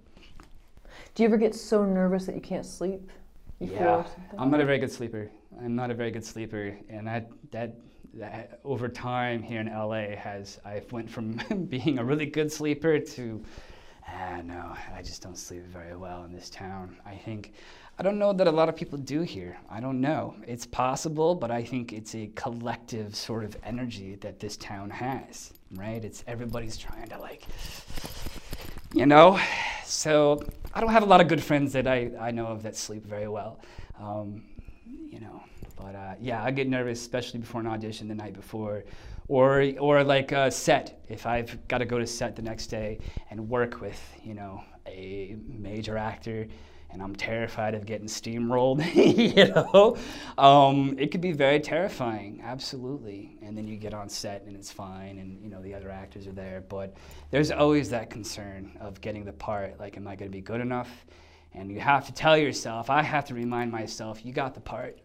Do 1.14 1.22
you 1.22 1.28
ever 1.28 1.36
get 1.36 1.54
so 1.54 1.84
nervous 1.84 2.26
that 2.26 2.34
you 2.34 2.40
can't 2.40 2.66
sleep? 2.66 3.10
before 3.58 3.76
Yeah? 3.76 4.04
I'm 4.38 4.50
not 4.50 4.60
a 4.60 4.64
very 4.64 4.78
good 4.78 4.92
sleeper. 4.92 5.30
I'm 5.60 5.74
not 5.74 5.90
a 5.90 5.94
very 5.94 6.10
good 6.10 6.24
sleeper, 6.24 6.76
and 6.88 7.06
that 7.06 7.30
that, 7.50 7.76
that 8.14 8.60
over 8.64 8.88
time 8.88 9.42
here 9.42 9.60
in 9.60 9.66
LA 9.66 10.16
has 10.16 10.60
I 10.64 10.82
went 10.90 11.10
from 11.10 11.32
being 11.68 11.98
a 11.98 12.04
really 12.04 12.26
good 12.26 12.52
sleeper 12.52 12.98
to 12.98 13.42
ah 14.06 14.40
no, 14.44 14.76
I 14.94 15.02
just 15.02 15.22
don't 15.22 15.36
sleep 15.36 15.64
very 15.66 15.96
well 15.96 16.24
in 16.24 16.32
this 16.32 16.50
town. 16.50 16.96
I 17.04 17.14
think 17.14 17.52
I 17.98 18.02
don't 18.04 18.18
know 18.18 18.32
that 18.32 18.46
a 18.46 18.52
lot 18.52 18.68
of 18.68 18.76
people 18.76 18.96
do 18.96 19.22
here. 19.22 19.58
I 19.68 19.80
don't 19.80 20.00
know. 20.00 20.36
It's 20.46 20.64
possible, 20.64 21.34
but 21.34 21.50
I 21.50 21.64
think 21.64 21.92
it's 21.92 22.14
a 22.14 22.30
collective 22.36 23.16
sort 23.16 23.44
of 23.44 23.56
energy 23.64 24.14
that 24.20 24.38
this 24.38 24.56
town 24.56 24.90
has, 24.90 25.52
right? 25.74 26.04
It's 26.04 26.22
everybody's 26.28 26.76
trying 26.76 27.08
to 27.08 27.18
like 27.18 27.42
you 28.94 29.04
know 29.04 29.38
so 29.84 30.42
i 30.74 30.80
don't 30.80 30.90
have 30.90 31.02
a 31.02 31.06
lot 31.06 31.20
of 31.20 31.28
good 31.28 31.42
friends 31.42 31.72
that 31.72 31.86
i, 31.86 32.10
I 32.18 32.30
know 32.30 32.46
of 32.46 32.62
that 32.62 32.76
sleep 32.76 33.04
very 33.04 33.28
well 33.28 33.60
um, 34.00 34.42
you 34.86 35.20
know 35.20 35.42
but 35.76 35.94
uh, 35.94 36.14
yeah 36.20 36.42
i 36.42 36.50
get 36.50 36.68
nervous 36.68 37.00
especially 37.00 37.40
before 37.40 37.60
an 37.60 37.66
audition 37.66 38.08
the 38.08 38.14
night 38.14 38.32
before 38.32 38.84
or 39.28 39.72
or 39.78 40.02
like 40.04 40.32
a 40.32 40.50
set 40.50 41.02
if 41.08 41.26
i've 41.26 41.68
got 41.68 41.78
to 41.78 41.84
go 41.84 41.98
to 41.98 42.06
set 42.06 42.34
the 42.34 42.42
next 42.42 42.68
day 42.68 42.98
and 43.30 43.48
work 43.48 43.80
with 43.80 44.00
you 44.22 44.34
know 44.34 44.62
a 44.86 45.36
major 45.46 45.98
actor 45.98 46.46
and 46.90 47.02
I'm 47.02 47.14
terrified 47.14 47.74
of 47.74 47.84
getting 47.84 48.06
steamrolled, 48.06 48.82
you 49.36 49.48
know, 49.48 49.96
um, 50.38 50.96
it 50.98 51.10
could 51.10 51.20
be 51.20 51.32
very 51.32 51.60
terrifying, 51.60 52.40
absolutely. 52.42 53.36
And 53.42 53.56
then 53.56 53.66
you 53.66 53.76
get 53.76 53.92
on 53.92 54.08
set 54.08 54.44
and 54.46 54.56
it's 54.56 54.72
fine, 54.72 55.18
and 55.18 55.40
you 55.42 55.50
know 55.50 55.60
the 55.62 55.74
other 55.74 55.90
actors 55.90 56.26
are 56.26 56.32
there, 56.32 56.64
but 56.68 56.96
there's 57.30 57.50
always 57.50 57.90
that 57.90 58.10
concern 58.10 58.76
of 58.80 59.00
getting 59.00 59.24
the 59.24 59.32
part. 59.32 59.78
Like, 59.78 59.96
am 59.96 60.06
I 60.06 60.16
going 60.16 60.30
to 60.30 60.36
be 60.36 60.40
good 60.40 60.60
enough? 60.60 61.06
And 61.54 61.70
you 61.70 61.80
have 61.80 62.06
to 62.06 62.12
tell 62.12 62.36
yourself, 62.36 62.90
I 62.90 63.02
have 63.02 63.24
to 63.26 63.34
remind 63.34 63.72
myself, 63.72 64.24
you 64.24 64.32
got 64.32 64.54
the 64.54 64.60
part. 64.60 64.98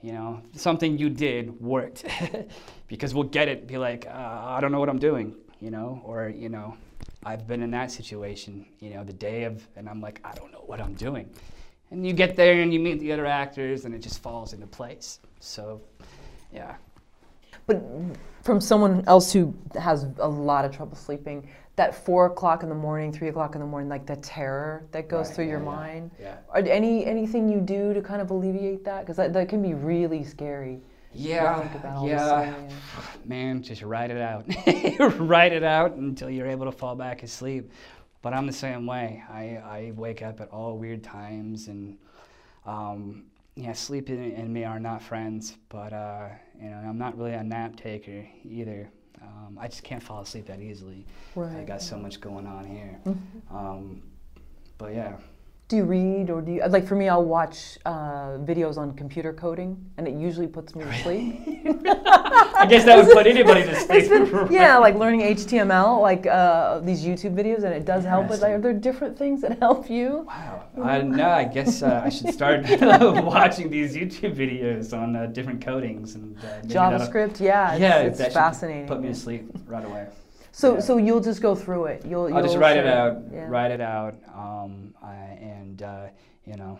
You 0.00 0.12
know, 0.12 0.42
something 0.56 0.98
you 0.98 1.08
did 1.08 1.60
worked, 1.60 2.04
because 2.88 3.14
we'll 3.14 3.28
get 3.28 3.46
it. 3.46 3.68
Be 3.68 3.78
like, 3.78 4.06
uh, 4.06 4.10
I 4.10 4.60
don't 4.60 4.72
know 4.72 4.80
what 4.80 4.88
I'm 4.88 4.98
doing, 4.98 5.36
you 5.60 5.70
know, 5.70 6.02
or 6.04 6.28
you 6.28 6.48
know, 6.48 6.76
I've 7.24 7.46
been 7.46 7.62
in 7.62 7.70
that 7.70 7.90
situation, 7.90 8.66
you 8.80 8.90
know, 8.94 9.04
the 9.04 9.12
day 9.12 9.44
of, 9.44 9.66
and 9.76 9.88
I'm 9.88 10.00
like, 10.00 10.20
I 10.24 10.32
don't 10.34 10.50
know 10.52 10.64
what 10.66 10.80
I'm 10.80 10.94
doing. 10.94 11.30
And 11.90 12.06
you 12.06 12.12
get 12.12 12.36
there 12.36 12.60
and 12.62 12.72
you 12.72 12.80
meet 12.80 13.00
the 13.00 13.12
other 13.12 13.26
actors 13.26 13.84
and 13.84 13.94
it 13.94 14.00
just 14.00 14.22
falls 14.22 14.52
into 14.54 14.66
place. 14.66 15.20
So, 15.40 15.80
yeah. 16.52 16.74
But 17.66 17.82
from 18.42 18.60
someone 18.60 19.04
else 19.06 19.32
who 19.32 19.54
has 19.78 20.06
a 20.18 20.28
lot 20.28 20.64
of 20.64 20.74
trouble 20.74 20.96
sleeping, 20.96 21.48
that 21.76 21.94
four 21.94 22.26
o'clock 22.26 22.62
in 22.62 22.68
the 22.68 22.74
morning, 22.74 23.12
three 23.12 23.28
o'clock 23.28 23.54
in 23.54 23.60
the 23.60 23.66
morning, 23.66 23.88
like 23.88 24.04
the 24.04 24.16
terror 24.16 24.84
that 24.90 25.08
goes 25.08 25.28
Right, 25.28 25.36
through 25.36 25.44
yeah, 25.44 25.50
your 25.52 25.60
yeah, 25.60 25.64
mind. 25.64 26.10
yeah. 26.20 26.36
Are 26.50 26.60
any 26.60 27.06
anything 27.06 27.48
you 27.48 27.60
do 27.60 27.94
to 27.94 28.02
kind 28.02 28.20
of 28.20 28.30
alleviate 28.30 28.84
that? 28.84 29.00
Because 29.00 29.16
that, 29.16 29.32
that 29.32 29.48
can 29.48 29.62
be 29.62 29.74
really 29.74 30.24
scary. 30.24 30.80
Yeah, 31.14 31.60
think 31.60 31.74
about 31.74 31.96
all 31.96 32.06
the 32.06 32.10
yeah. 32.10 32.54
Man, 33.24 33.62
just 33.62 33.82
write 33.82 34.10
it 34.10 34.20
out. 34.20 34.46
write 35.18 35.52
it 35.52 35.62
out 35.62 35.92
until 35.94 36.30
you're 36.30 36.46
able 36.46 36.66
to 36.66 36.72
fall 36.72 36.94
back 36.94 37.22
asleep. 37.22 37.70
But 38.22 38.32
I'm 38.32 38.46
the 38.46 38.52
same 38.52 38.86
way. 38.86 39.22
I, 39.28 39.42
I 39.56 39.92
wake 39.96 40.22
up 40.22 40.40
at 40.40 40.48
all 40.50 40.78
weird 40.78 41.02
times, 41.02 41.66
and 41.66 41.98
um, 42.64 43.24
yeah, 43.56 43.72
sleep 43.72 44.08
and, 44.08 44.52
me 44.52 44.64
are 44.64 44.78
not 44.78 45.02
friends. 45.02 45.56
But 45.68 45.92
uh, 45.92 46.28
you 46.60 46.70
know, 46.70 46.76
I'm 46.76 46.98
not 46.98 47.18
really 47.18 47.32
a 47.32 47.42
nap 47.42 47.76
taker 47.76 48.26
either. 48.44 48.90
Um, 49.20 49.58
I 49.60 49.68
just 49.68 49.82
can't 49.82 50.02
fall 50.02 50.22
asleep 50.22 50.46
that 50.46 50.60
easily. 50.60 51.06
I 51.36 51.64
got 51.64 51.82
so 51.82 51.96
much 51.96 52.20
going 52.20 52.46
on 52.46 52.66
here. 52.66 52.98
Mm-hmm. 53.04 53.56
Um, 53.56 54.02
but 54.78 54.94
yeah. 54.94 55.16
Do 55.72 55.78
you 55.78 55.84
read 55.84 56.28
or 56.28 56.42
do 56.42 56.52
you 56.52 56.62
like? 56.68 56.86
For 56.86 56.94
me, 56.94 57.08
I'll 57.08 57.24
watch 57.24 57.78
uh, 57.86 58.36
videos 58.44 58.76
on 58.76 58.92
computer 58.92 59.32
coding, 59.32 59.82
and 59.96 60.06
it 60.06 60.12
usually 60.12 60.46
puts 60.46 60.74
me 60.74 60.84
to 60.84 60.94
sleep. 60.98 61.40
I 61.46 62.66
guess 62.68 62.84
that 62.84 62.98
would 62.98 63.10
put 63.10 63.26
anybody 63.26 63.62
to 63.62 63.74
sleep. 63.86 64.10
Been, 64.10 64.48
yeah, 64.52 64.76
like 64.76 64.96
learning 64.96 65.20
HTML, 65.20 65.98
like 66.02 66.26
uh, 66.26 66.80
these 66.80 67.02
YouTube 67.02 67.34
videos, 67.34 67.64
and 67.64 67.72
it 67.72 67.86
does 67.86 68.04
help. 68.04 68.28
But 68.28 68.40
like, 68.40 68.52
are 68.52 68.60
there 68.60 68.74
different 68.74 69.16
things 69.16 69.40
that 69.40 69.60
help 69.60 69.88
you? 69.88 70.26
Wow. 70.28 70.64
I 70.84 71.00
no, 71.00 71.30
I 71.30 71.44
guess 71.44 71.82
uh, 71.82 72.02
I 72.04 72.10
should 72.10 72.34
start 72.34 72.66
watching 73.24 73.70
these 73.70 73.96
YouTube 73.96 74.36
videos 74.36 74.92
on 74.92 75.16
uh, 75.16 75.24
different 75.24 75.64
codings 75.64 76.16
and 76.16 76.36
uh, 76.36 76.60
JavaScript, 76.66 77.40
yeah, 77.40 77.72
it's, 77.72 77.80
yeah, 77.80 77.98
it's 78.00 78.18
that 78.18 78.34
fascinating. 78.34 78.86
Put 78.86 79.00
me 79.00 79.08
to 79.08 79.14
sleep 79.14 79.48
right 79.66 79.86
away. 79.86 80.06
So, 80.52 80.74
yeah. 80.74 80.80
so 80.80 80.98
you'll 80.98 81.20
just 81.20 81.40
go 81.40 81.54
through 81.54 81.86
it. 81.86 82.04
You'll, 82.04 82.28
you'll 82.28 82.38
I'll 82.38 82.44
just 82.44 82.58
write 82.58 82.76
it 82.76 82.86
out. 82.86 83.22
yeah. 83.32 83.46
Write 83.48 83.70
it 83.70 83.80
out. 83.80 84.14
Um, 84.34 84.94
I, 85.02 85.14
and 85.40 85.82
uh, 85.82 86.06
you 86.44 86.56
know, 86.56 86.78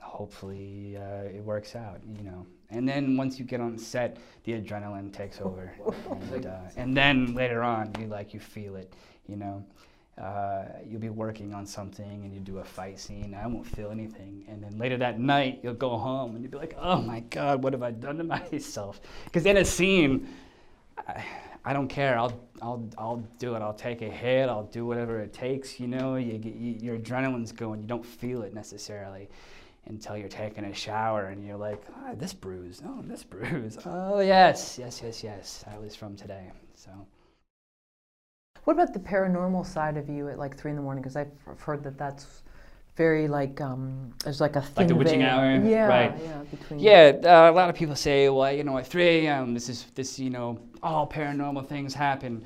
hopefully 0.00 0.96
uh, 0.96 1.24
it 1.24 1.42
works 1.42 1.74
out. 1.74 2.00
You 2.16 2.22
know, 2.22 2.46
and 2.70 2.88
then 2.88 3.16
once 3.16 3.38
you 3.40 3.44
get 3.44 3.60
on 3.60 3.76
set, 3.76 4.18
the 4.44 4.52
adrenaline 4.52 5.12
takes 5.12 5.40
over, 5.40 5.74
and, 6.32 6.46
uh, 6.46 6.58
and 6.76 6.96
then 6.96 7.34
later 7.34 7.62
on, 7.62 7.92
you 7.98 8.06
like 8.06 8.32
you 8.32 8.40
feel 8.40 8.76
it. 8.76 8.94
You 9.26 9.36
know. 9.36 9.64
Uh, 10.18 10.64
you'll 10.86 11.00
be 11.00 11.08
working 11.08 11.54
on 11.54 11.64
something 11.64 12.22
and 12.22 12.34
you 12.34 12.38
do 12.38 12.58
a 12.58 12.64
fight 12.64 13.00
scene. 13.00 13.34
I 13.34 13.46
won't 13.46 13.66
feel 13.66 13.90
anything, 13.90 14.44
and 14.46 14.62
then 14.62 14.76
later 14.76 14.98
that 14.98 15.18
night 15.18 15.60
you'll 15.62 15.72
go 15.72 15.96
home 15.96 16.34
and 16.34 16.44
you'll 16.44 16.50
be 16.50 16.58
like, 16.58 16.76
"Oh 16.78 17.00
my 17.00 17.20
God, 17.20 17.62
what 17.62 17.72
have 17.72 17.82
I 17.82 17.92
done 17.92 18.18
to 18.18 18.24
myself?" 18.52 19.00
Because 19.24 19.46
in 19.46 19.56
a 19.56 19.64
scene, 19.64 20.28
I, 21.08 21.24
I 21.64 21.72
don't 21.72 21.88
care. 21.88 22.18
I'll, 22.18 22.32
I'll, 22.60 22.88
I'll 22.98 23.24
do 23.38 23.54
it. 23.54 23.62
I'll 23.62 23.74
take 23.74 24.02
a 24.02 24.10
hit. 24.10 24.48
I'll 24.48 24.64
do 24.64 24.84
whatever 24.84 25.20
it 25.20 25.32
takes. 25.32 25.78
You 25.78 25.86
know, 25.86 26.16
you 26.16 26.38
get 26.38 26.54
you, 26.54 26.76
your 26.80 26.98
adrenaline's 26.98 27.52
going. 27.52 27.80
You 27.80 27.86
don't 27.86 28.04
feel 28.04 28.42
it 28.42 28.52
necessarily 28.52 29.28
until 29.86 30.16
you're 30.16 30.28
taking 30.28 30.64
a 30.64 30.74
shower 30.74 31.26
and 31.26 31.46
you're 31.46 31.56
like, 31.56 31.82
ah, 31.94 32.12
this 32.14 32.32
bruise. 32.32 32.82
Oh, 32.84 33.00
this 33.02 33.22
bruise. 33.32 33.78
Oh, 33.86 34.20
yes, 34.20 34.78
yes, 34.78 35.00
yes, 35.02 35.22
yes. 35.22 35.64
That 35.68 35.80
was 35.80 35.94
from 35.94 36.16
today. 36.16 36.50
So. 36.74 36.90
What 38.64 38.74
about 38.74 38.92
the 38.92 39.00
paranormal 39.00 39.66
side 39.66 39.96
of 39.96 40.08
you 40.08 40.28
at 40.28 40.38
like 40.38 40.56
three 40.56 40.70
in 40.70 40.76
the 40.76 40.82
morning? 40.82 41.02
Because 41.02 41.16
I've 41.16 41.32
heard 41.58 41.82
that 41.84 41.98
that's 41.98 42.42
very 42.96 43.26
like 43.28 43.60
um, 43.60 44.12
there's 44.24 44.40
like 44.40 44.56
a 44.56 44.62
thin 44.62 44.86
the 44.86 44.94
witching 44.94 45.20
veil. 45.20 45.28
hour? 45.30 45.54
Yeah, 45.64 45.86
Right. 45.86 46.14
yeah, 46.22 46.42
between. 46.50 46.80
Yeah, 46.80 47.12
uh, 47.24 47.50
a 47.50 47.52
lot 47.52 47.70
of 47.70 47.74
people 47.76 47.96
say, 47.96 48.28
well, 48.28 48.52
you 48.52 48.64
know, 48.64 48.76
at 48.78 48.86
3 48.86 49.26
a.m., 49.26 49.54
this 49.54 49.68
is 49.68 49.86
this, 49.94 50.18
you 50.18 50.30
know, 50.30 50.58
all 50.82 51.06
paranormal 51.08 51.66
things 51.66 51.94
happen. 51.94 52.44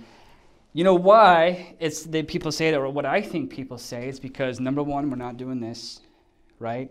You 0.72 0.84
know 0.84 0.94
why? 0.94 1.74
It's 1.80 2.04
the 2.04 2.22
people 2.22 2.52
say 2.52 2.70
that, 2.70 2.78
or 2.78 2.90
what 2.90 3.06
I 3.06 3.22
think 3.22 3.50
people 3.50 3.78
say 3.78 4.08
is 4.08 4.20
because 4.20 4.60
number 4.60 4.82
one, 4.82 5.10
we're 5.10 5.16
not 5.16 5.36
doing 5.36 5.58
this, 5.58 6.00
right? 6.58 6.90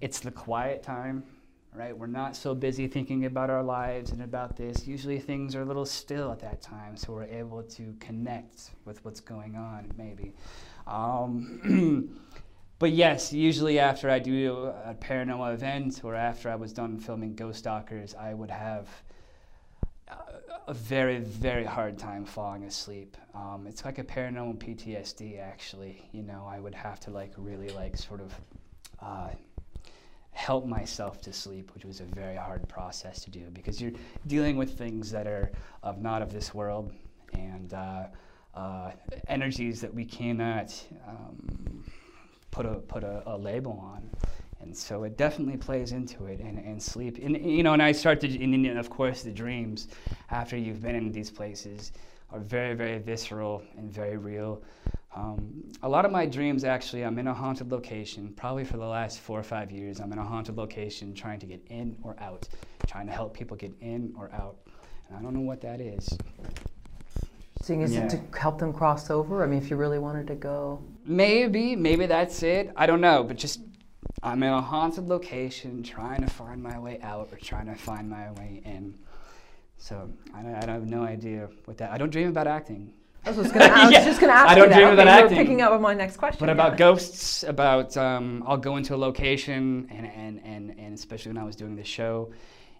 It's 0.00 0.20
the 0.20 0.30
quiet 0.30 0.82
time, 0.82 1.22
right? 1.74 1.96
We're 1.96 2.06
not 2.06 2.34
so 2.34 2.54
busy 2.54 2.88
thinking 2.88 3.26
about 3.26 3.50
our 3.50 3.62
lives 3.62 4.10
and 4.10 4.22
about 4.22 4.56
this. 4.56 4.86
Usually 4.86 5.18
things 5.20 5.54
are 5.54 5.62
a 5.62 5.64
little 5.66 5.84
still 5.84 6.32
at 6.32 6.40
that 6.40 6.62
time, 6.62 6.96
so 6.96 7.12
we're 7.12 7.24
able 7.24 7.62
to 7.62 7.94
connect 8.00 8.70
with 8.84 9.04
what's 9.04 9.20
going 9.20 9.54
on, 9.54 9.92
maybe. 9.98 10.32
Um, 10.86 12.18
But 12.84 12.92
yes, 12.92 13.32
usually 13.32 13.78
after 13.78 14.10
I 14.10 14.18
do 14.18 14.66
a 14.84 14.94
paranormal 14.94 15.54
event 15.54 16.02
or 16.04 16.14
after 16.14 16.50
I 16.50 16.54
was 16.54 16.70
done 16.70 16.98
filming 16.98 17.34
Ghost 17.34 17.60
Stalkers, 17.60 18.14
I 18.14 18.34
would 18.34 18.50
have 18.50 18.90
a, 20.66 20.74
very, 20.74 21.20
very 21.20 21.64
hard 21.64 21.96
time 21.96 22.26
falling 22.26 22.64
asleep. 22.64 23.16
Um, 23.34 23.64
it's 23.66 23.86
like 23.86 23.98
a 23.98 24.04
paranormal 24.04 24.58
PTSD, 24.58 25.40
actually. 25.40 26.06
You 26.12 26.24
know, 26.24 26.46
I 26.46 26.60
would 26.60 26.74
have 26.74 27.00
to 27.00 27.10
like 27.10 27.32
really 27.38 27.70
like 27.70 27.96
sort 27.96 28.20
of 28.20 28.34
uh, 29.00 29.30
help 30.32 30.66
myself 30.66 31.22
to 31.22 31.32
sleep, 31.32 31.70
which 31.72 31.86
was 31.86 32.00
a 32.00 32.04
very 32.04 32.36
hard 32.36 32.68
process 32.68 33.24
to 33.24 33.30
do 33.30 33.48
because 33.54 33.80
you're 33.80 33.92
dealing 34.26 34.58
with 34.58 34.76
things 34.76 35.10
that 35.10 35.26
are 35.26 35.52
of 35.82 36.02
not 36.02 36.20
of 36.20 36.34
this 36.34 36.52
world 36.52 36.92
and 37.32 37.72
uh, 37.72 38.08
uh, 38.54 38.90
energies 39.28 39.80
that 39.80 39.94
we 39.94 40.04
cannot. 40.04 40.78
Um, 41.08 41.82
put 42.54 42.66
a 42.66 42.74
put 42.74 43.04
a, 43.04 43.22
a 43.26 43.36
label 43.36 43.72
on. 43.72 44.08
And 44.60 44.74
so 44.74 45.04
it 45.04 45.18
definitely 45.18 45.58
plays 45.58 45.92
into 45.92 46.24
it 46.24 46.40
and, 46.40 46.58
and 46.58 46.82
sleep. 46.82 47.18
And 47.22 47.44
you 47.44 47.62
know, 47.62 47.74
and 47.74 47.82
I 47.82 47.92
start 47.92 48.20
to 48.20 48.42
and 48.42 48.78
of 48.78 48.88
course 48.88 49.22
the 49.22 49.32
dreams 49.32 49.88
after 50.30 50.56
you've 50.56 50.80
been 50.80 50.94
in 50.94 51.12
these 51.12 51.30
places 51.30 51.92
are 52.30 52.38
very, 52.40 52.74
very 52.74 52.98
visceral 52.98 53.62
and 53.76 53.92
very 53.92 54.16
real. 54.16 54.62
Um, 55.14 55.64
a 55.82 55.88
lot 55.88 56.04
of 56.04 56.10
my 56.10 56.26
dreams 56.26 56.64
actually 56.64 57.04
I'm 57.04 57.18
in 57.18 57.28
a 57.28 57.34
haunted 57.34 57.70
location, 57.70 58.32
probably 58.36 58.64
for 58.64 58.78
the 58.78 58.86
last 58.86 59.20
four 59.20 59.38
or 59.38 59.44
five 59.44 59.70
years, 59.70 60.00
I'm 60.00 60.12
in 60.12 60.18
a 60.18 60.24
haunted 60.24 60.56
location 60.56 61.14
trying 61.14 61.40
to 61.40 61.46
get 61.46 61.60
in 61.68 61.96
or 62.02 62.16
out, 62.20 62.48
trying 62.86 63.06
to 63.06 63.12
help 63.12 63.34
people 63.34 63.56
get 63.56 63.72
in 63.80 64.14
or 64.16 64.30
out. 64.32 64.56
And 65.08 65.18
I 65.18 65.22
don't 65.22 65.34
know 65.34 65.40
what 65.40 65.60
that 65.60 65.80
is. 65.80 66.08
Seeing 67.62 67.82
is 67.82 67.96
it 67.96 68.10
to 68.10 68.38
help 68.38 68.58
them 68.58 68.72
cross 68.72 69.10
over? 69.10 69.42
I 69.42 69.46
mean, 69.46 69.58
if 69.58 69.70
you 69.70 69.76
really 69.76 69.98
wanted 69.98 70.26
to 70.28 70.34
go. 70.34 70.82
Maybe, 71.04 71.76
maybe 71.76 72.06
that's 72.06 72.42
it. 72.42 72.70
I 72.76 72.86
don't 72.86 73.00
know, 73.00 73.22
but 73.24 73.36
just 73.36 73.60
I'm 74.22 74.42
in 74.42 74.52
a 74.52 74.60
haunted 74.60 75.06
location 75.08 75.82
trying 75.82 76.22
to 76.22 76.28
find 76.30 76.62
my 76.62 76.78
way 76.78 76.98
out 77.02 77.28
or 77.30 77.36
trying 77.38 77.66
to 77.66 77.74
find 77.74 78.08
my 78.08 78.30
way 78.32 78.62
in. 78.64 78.94
So 79.76 80.08
I, 80.34 80.42
don't- 80.42 80.54
I 80.54 80.72
have 80.72 80.86
no 80.86 81.02
idea 81.02 81.48
what 81.66 81.76
that. 81.78 81.90
I 81.90 81.98
don't 81.98 82.10
dream 82.10 82.28
about 82.28 82.46
acting, 82.46 82.92
I 83.26 83.30
was, 83.30 83.38
just 83.38 83.54
gonna, 83.54 83.66
I 83.72 83.84
was 83.84 83.92
Yeah, 83.92 84.04
just 84.04 84.20
going 84.20 84.32
to 84.32 84.36
ask 84.38 84.48
I 84.50 84.54
don't 84.54 84.68
dream 84.68 84.84
okay, 84.88 84.92
about 84.94 85.04
were 85.06 85.10
acting. 85.24 85.38
picking 85.38 85.60
up 85.62 85.72
on 85.72 85.80
my 85.82 85.94
next 85.94 86.16
question. 86.18 86.38
but 86.40 86.46
yeah. 86.46 86.52
about 86.52 86.76
ghosts, 86.76 87.42
about 87.42 87.96
um, 87.96 88.42
I'll 88.46 88.56
go 88.58 88.76
into 88.76 88.94
a 88.94 88.96
location 88.98 89.88
and, 89.90 90.06
and, 90.06 90.40
and, 90.44 90.78
and 90.78 90.94
especially 90.94 91.30
when 91.32 91.38
I 91.38 91.44
was 91.44 91.56
doing 91.56 91.74
the 91.76 91.84
show, 91.84 92.32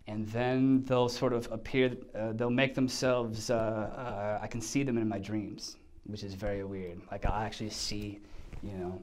and 0.06 0.26
then 0.28 0.84
they'll 0.84 1.08
sort 1.08 1.32
of 1.32 1.48
appear. 1.50 1.96
Uh, 2.14 2.32
they'll 2.34 2.50
make 2.50 2.74
themselves. 2.74 3.48
Uh, 3.50 3.54
uh, 3.54 4.38
I 4.42 4.46
can 4.46 4.60
see 4.60 4.82
them 4.82 4.98
in 4.98 5.08
my 5.08 5.18
dreams, 5.18 5.76
which 6.06 6.22
is 6.22 6.34
very 6.34 6.64
weird. 6.64 7.00
Like 7.10 7.26
I'll 7.26 7.42
actually 7.42 7.70
see, 7.70 8.20
you 8.62 8.72
know. 8.72 9.02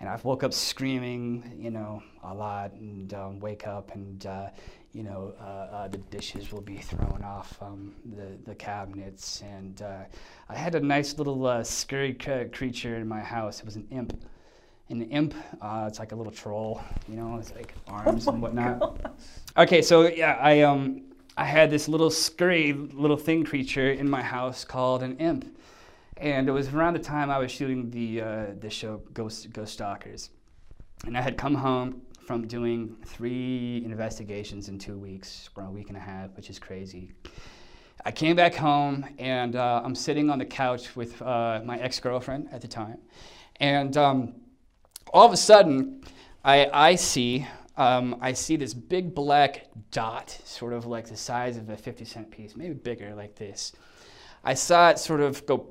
And 0.00 0.08
I've 0.08 0.24
woke 0.24 0.44
up 0.44 0.54
screaming, 0.54 1.56
you 1.58 1.72
know, 1.72 2.04
a 2.22 2.32
lot, 2.32 2.72
and 2.74 3.12
um, 3.14 3.40
wake 3.40 3.66
up, 3.66 3.92
and 3.94 4.24
uh, 4.26 4.50
you 4.92 5.02
know, 5.02 5.34
uh, 5.40 5.44
uh, 5.44 5.88
the 5.88 5.98
dishes 5.98 6.52
will 6.52 6.60
be 6.60 6.76
thrown 6.76 7.22
off 7.24 7.58
um, 7.60 7.94
the 8.16 8.38
the 8.44 8.54
cabinets, 8.54 9.42
and 9.42 9.82
uh, 9.82 10.04
I 10.48 10.54
had 10.54 10.76
a 10.76 10.80
nice 10.80 11.18
little 11.18 11.44
uh, 11.46 11.64
scary 11.64 12.16
c- 12.24 12.44
creature 12.52 12.96
in 12.96 13.08
my 13.08 13.20
house. 13.20 13.58
It 13.58 13.64
was 13.64 13.74
an 13.74 13.88
imp. 13.90 14.24
An 14.90 15.02
imp, 15.10 15.34
uh, 15.60 15.84
it's 15.86 15.98
like 15.98 16.12
a 16.12 16.16
little 16.16 16.32
troll, 16.32 16.80
you 17.08 17.16
know, 17.16 17.36
it's 17.36 17.52
like 17.54 17.74
arms 17.88 18.26
and 18.26 18.40
whatnot. 18.40 19.12
Okay, 19.58 19.82
so 19.82 20.06
yeah, 20.08 20.38
I 20.40 20.62
um 20.62 21.02
I 21.36 21.44
had 21.44 21.70
this 21.70 21.88
little 21.88 22.10
scurry 22.10 22.72
little 22.72 23.18
thing 23.18 23.44
creature 23.44 23.90
in 23.90 24.08
my 24.08 24.22
house 24.22 24.64
called 24.64 25.02
an 25.02 25.18
imp, 25.18 25.44
and 26.20 26.48
it 26.48 26.52
was 26.52 26.68
around 26.68 26.94
the 26.94 27.00
time 27.00 27.30
I 27.30 27.38
was 27.38 27.50
shooting 27.50 27.90
the 27.90 28.20
uh, 28.20 28.46
the 28.60 28.70
show 28.70 29.02
Ghost 29.12 29.52
Ghost 29.52 29.72
Stalkers, 29.72 30.30
and 31.06 31.16
I 31.16 31.20
had 31.20 31.36
come 31.36 31.54
home 31.54 32.02
from 32.26 32.46
doing 32.46 32.96
three 33.06 33.82
investigations 33.84 34.68
in 34.68 34.78
two 34.78 34.98
weeks 34.98 35.48
or 35.56 35.64
a 35.64 35.70
week 35.70 35.88
and 35.88 35.96
a 35.96 36.00
half, 36.00 36.36
which 36.36 36.50
is 36.50 36.58
crazy. 36.58 37.12
I 38.04 38.12
came 38.12 38.36
back 38.36 38.54
home 38.54 39.06
and 39.18 39.56
uh, 39.56 39.80
I'm 39.84 39.94
sitting 39.94 40.28
on 40.30 40.38
the 40.38 40.44
couch 40.44 40.94
with 40.94 41.20
uh, 41.22 41.62
my 41.64 41.78
ex 41.78 41.98
girlfriend 42.00 42.48
at 42.52 42.60
the 42.60 42.68
time, 42.68 42.98
and 43.60 43.96
um, 43.96 44.34
all 45.12 45.26
of 45.26 45.32
a 45.32 45.36
sudden, 45.36 46.02
I, 46.44 46.68
I 46.72 46.94
see 46.96 47.46
um, 47.76 48.16
I 48.20 48.32
see 48.32 48.56
this 48.56 48.74
big 48.74 49.14
black 49.14 49.68
dot, 49.92 50.36
sort 50.44 50.72
of 50.72 50.84
like 50.84 51.08
the 51.08 51.16
size 51.16 51.56
of 51.56 51.70
a 51.70 51.76
50 51.76 52.04
cent 52.04 52.30
piece, 52.30 52.56
maybe 52.56 52.74
bigger, 52.74 53.14
like 53.14 53.36
this. 53.36 53.72
I 54.48 54.54
saw 54.54 54.88
it 54.88 54.98
sort 54.98 55.20
of 55.20 55.44
go 55.44 55.66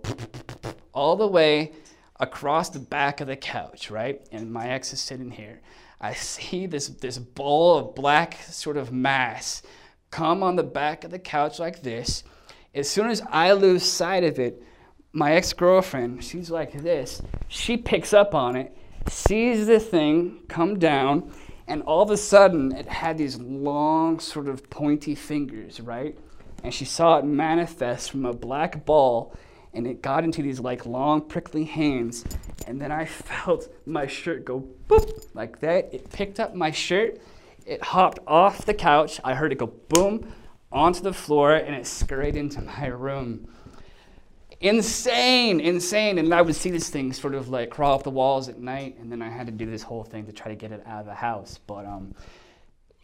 all 0.94 1.16
the 1.16 1.26
way 1.26 1.72
across 2.20 2.70
the 2.70 2.78
back 2.78 3.22
of 3.22 3.28
the 3.28 3.36
couch, 3.36 3.90
right? 3.90 4.22
And 4.32 4.54
my 4.54 4.70
ex 4.70 4.94
is 4.94 5.02
sitting 5.02 5.32
here. 5.32 5.62
I 6.00 6.14
see 6.14 6.68
this, 6.68 6.88
this 6.88 7.18
ball 7.18 7.80
of 7.80 7.96
black 7.96 8.36
sort 8.44 8.78
of 8.78 8.92
mass 8.92 9.64
come 10.12 10.44
on 10.44 10.58
the 10.58 10.64
back 10.64 11.04
of 11.04 11.10
the 11.10 11.18
couch 11.18 11.58
like 11.58 11.82
this. 11.82 12.24
As 12.76 12.88
soon 12.88 13.10
as 13.10 13.24
I 13.32 13.54
lose 13.54 13.82
sight 13.82 14.24
of 14.24 14.38
it, 14.38 14.62
my 15.12 15.32
ex 15.32 15.54
girlfriend, 15.54 16.24
she's 16.24 16.52
like 16.52 16.74
this. 16.74 17.20
She 17.48 17.78
picks 17.78 18.14
up 18.14 18.36
on 18.36 18.56
it, 18.56 18.78
sees 19.10 19.66
the 19.66 19.80
thing 19.80 20.44
come 20.50 20.78
down, 20.78 21.34
and 21.68 21.82
all 21.82 22.04
of 22.04 22.12
a 22.12 22.18
sudden 22.18 22.72
it 22.74 22.88
had 22.88 23.18
these 23.18 23.40
long, 23.40 24.20
sort 24.20 24.48
of 24.48 24.70
pointy 24.70 25.16
fingers, 25.16 25.82
right? 25.82 26.16
And 26.64 26.74
she 26.74 26.86
saw 26.86 27.18
it 27.18 27.26
manifest 27.26 28.12
from 28.12 28.26
a 28.26 28.34
black 28.34 28.86
ball 28.86 29.36
and 29.74 29.86
it 29.86 30.02
got 30.02 30.24
into 30.24 30.42
these 30.42 30.60
like 30.60 30.86
long 30.86 31.22
prickly 31.22 31.64
hands. 31.64 32.26
And 32.66 32.82
then 32.82 32.92
i 32.92 33.06
felt 33.06 33.70
my 33.86 34.08
shirt 34.08 34.44
go 34.44 34.68
boop 34.90 35.28
like 35.34 35.60
that. 35.60 35.94
It 35.94 36.12
picked 36.12 36.40
up 36.40 36.56
my 36.56 36.72
shirt. 36.72 37.20
It 37.66 37.84
hopped 37.84 38.20
off 38.26 38.66
the 38.66 38.74
couch. 38.74 39.20
I 39.24 39.36
heard 39.36 39.52
it 39.52 39.60
go 39.60 39.68
boom 39.68 40.34
onto 40.72 41.02
the 41.02 41.14
floor 41.14 41.54
and 41.54 41.76
it 41.76 41.86
scurried 41.86 42.36
into 42.36 42.62
my 42.62 42.88
room. 42.88 43.48
Insane 44.60 45.60
insane. 45.60 46.18
And 46.18 46.34
i 46.34 46.42
would 46.42 46.56
see 46.56 46.72
this 46.72 46.90
thing 46.90 47.14
sort 47.14 47.36
of 47.36 47.50
like 47.50 47.70
crawl 47.70 47.96
up 47.96 48.04
the 48.04 48.10
walls 48.10 48.50
at 48.50 48.60
night 48.60 48.98
and 49.00 49.12
then 49.12 49.22
i 49.22 49.30
had 49.30 49.46
to 49.46 49.52
do 49.52 49.70
this 49.70 49.84
whole 49.84 50.04
thing 50.04 50.26
to 50.26 50.32
try 50.32 50.48
to 50.48 50.56
get 50.56 50.72
it 50.72 50.82
out 50.88 51.02
of 51.02 51.06
the 51.06 51.14
house. 51.14 51.60
But 51.68 51.86
um, 51.86 52.16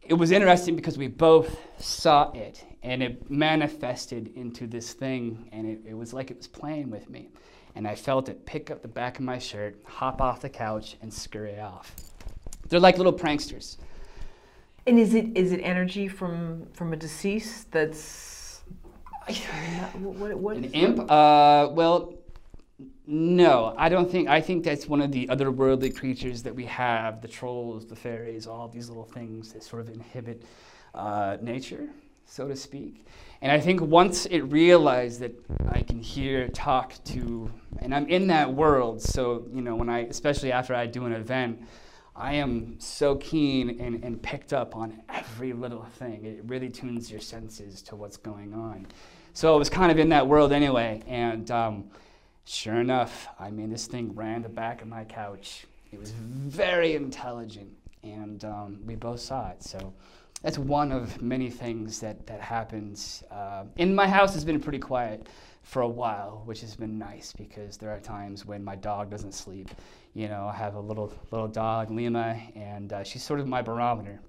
it 0.06 0.14
was 0.14 0.32
interesting 0.32 0.76
because 0.76 0.98
we 0.98 1.08
both 1.08 1.58
saw 1.78 2.32
it 2.32 2.64
and 2.84 3.02
it 3.02 3.30
manifested 3.30 4.36
into 4.36 4.68
this 4.68 4.94
thing 4.94 5.50
and 5.52 5.68
it, 5.68 5.80
it, 5.90 5.94
was 5.94 6.14
like 6.14 6.30
it 6.30 6.38
was 6.38 6.48
playing 6.48 6.90
with 6.90 7.10
me. 7.10 7.30
And 7.76 7.88
i 7.88 7.96
felt 7.96 8.30
it 8.30 8.46
pick 8.46 8.70
up 8.70 8.82
the 8.82 8.88
back 8.88 9.18
of 9.18 9.26
my 9.26 9.40
shirt 9.40 9.76
hop 9.86 10.22
off 10.22 10.42
the 10.42 10.50
couch 10.50 10.98
and 11.02 11.12
scurry 11.12 11.60
off. 11.60 11.96
They're 12.70 12.80
like 12.80 12.98
little 12.98 13.14
pranksters. 13.14 13.78
And 14.86 15.00
is 15.00 15.14
it 15.14 15.36
is 15.36 15.52
it 15.52 15.60
energy 15.62 16.08
from 16.08 16.68
from 16.74 16.94
a 16.94 16.96
deceased 16.96 17.72
that's 17.72 18.62
what, 19.94 20.38
what 20.38 20.58
an 20.58 20.66
imp? 20.66 21.00
Uh, 21.10 21.70
well 21.72 22.14
no, 23.06 23.74
I 23.78 23.90
don't 23.90 24.10
think. 24.10 24.30
I 24.30 24.40
think 24.40 24.64
that's 24.64 24.88
one 24.88 25.02
of 25.02 25.12
the 25.12 25.28
otherworldly 25.28 25.96
creatures 25.96 26.44
that 26.44 26.56
we 26.56 26.66
have 26.66 27.22
the 27.22 27.28
trolls, 27.28 27.86
the 27.86 27.96
fairies, 27.96 28.48
all 28.48 28.68
these 28.68 28.88
little 28.88 29.04
things 29.06 29.52
that 29.54 29.64
sort 29.64 29.82
of 29.82 29.90
inhibit 29.90 30.44
uh, 30.94 31.38
nature, 31.42 31.90
so 32.26 32.48
to 32.48 32.56
speak. 32.56 33.06
And 33.42 33.52
I 33.52 33.60
think 33.60 33.82
once 33.82 34.26
it 34.28 34.40
realized 34.40 35.20
that 35.20 35.34
I 35.68 35.82
can 35.82 36.00
hear, 36.00 36.48
talk 36.48 36.94
to, 37.06 37.52
and 37.80 37.94
I'm 37.94 38.08
in 38.08 38.28
that 38.28 38.54
world, 38.54 39.02
so, 39.02 39.46
you 39.52 39.62
know, 39.62 39.76
when 39.76 39.90
I, 39.90 40.00
especially 40.04 40.54
after 40.54 40.74
I 40.74 40.86
do 40.86 41.06
an 41.06 41.12
event, 41.12 41.62
I 42.16 42.36
am 42.36 42.76
so 42.80 43.18
keen 43.18 43.82
and, 43.82 44.02
and 44.02 44.22
picked 44.22 44.54
up 44.54 44.78
on 44.78 45.02
every 45.10 45.52
little 45.52 45.84
thing. 45.84 46.24
It 46.24 46.44
really 46.46 46.70
tunes 46.70 47.12
your 47.12 47.20
senses 47.20 47.82
to 47.82 47.98
what's 47.98 48.16
going 48.16 48.54
on. 48.54 48.88
So 49.34 49.54
I 49.54 49.58
was 49.58 49.70
kind 49.70 49.92
of 49.92 50.00
in 50.00 50.08
that 50.10 50.26
world 50.26 50.54
anyway. 50.54 51.04
And, 51.06 51.52
um, 51.52 51.86
Sure 52.46 52.76
enough, 52.76 53.28
I 53.40 53.52
mean, 53.52 53.70
this 53.70 53.88
thing 53.88 54.14
ran 54.16 54.42
the 54.42 54.50
back 54.50 54.82
of 54.82 54.88
my 54.90 55.06
couch. 55.06 55.66
It 55.94 56.00
was 56.00 56.12
very 56.12 56.94
intelligent, 56.94 57.70
and 58.04 58.44
um, 58.44 58.80
we 58.86 58.96
both 58.96 59.22
saw 59.22 59.50
it. 59.52 59.64
So 59.64 59.94
that's 60.42 60.58
one 60.58 60.92
of 60.92 61.22
many 61.22 61.50
things 61.50 62.02
that, 62.02 62.28
that 62.28 62.42
happens. 62.42 63.24
Uh, 63.32 63.64
in 63.78 63.96
my 63.96 64.08
house 64.08 64.34
has 64.34 64.44
been 64.44 64.60
pretty 64.60 64.80
quiet 64.80 65.28
for 65.62 65.84
a 65.84 65.88
while, 65.88 66.42
which 66.44 66.60
has 66.60 66.76
been 66.76 67.00
nice 67.00 67.32
because 67.32 67.78
there 67.78 67.90
are 67.90 68.00
times 68.00 68.46
when 68.46 68.62
my 68.62 68.76
dog 68.76 69.10
doesn't 69.10 69.34
sleep. 69.34 69.70
You 70.14 70.28
know, 70.28 70.48
I 70.48 70.56
have 70.56 70.76
a 70.76 70.82
little 70.82 71.14
little 71.32 71.48
dog, 71.48 71.92
Lima, 71.92 72.38
and 72.56 72.92
uh, 72.92 73.04
she's 73.06 73.24
sort 73.24 73.40
of 73.40 73.48
my 73.48 73.62
barometer 73.62 74.20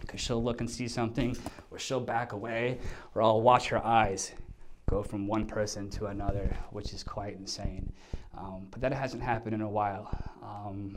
because 0.00 0.20
she'll 0.20 0.42
look 0.42 0.60
and 0.60 0.68
see 0.68 0.88
something, 0.88 1.36
or 1.70 1.78
she'll 1.78 2.00
back 2.00 2.32
away, 2.32 2.78
or 3.14 3.22
I'll 3.22 3.40
watch 3.40 3.68
her 3.68 3.82
eyes 3.82 4.32
go 4.86 5.02
from 5.02 5.26
one 5.26 5.46
person 5.46 5.88
to 5.90 6.06
another, 6.06 6.56
which 6.70 6.92
is 6.92 7.02
quite 7.02 7.36
insane. 7.36 7.92
Um, 8.36 8.66
but 8.70 8.80
that 8.80 8.92
hasn't 8.92 9.22
happened 9.22 9.54
in 9.54 9.60
a 9.60 9.68
while. 9.68 10.10
Um, 10.42 10.96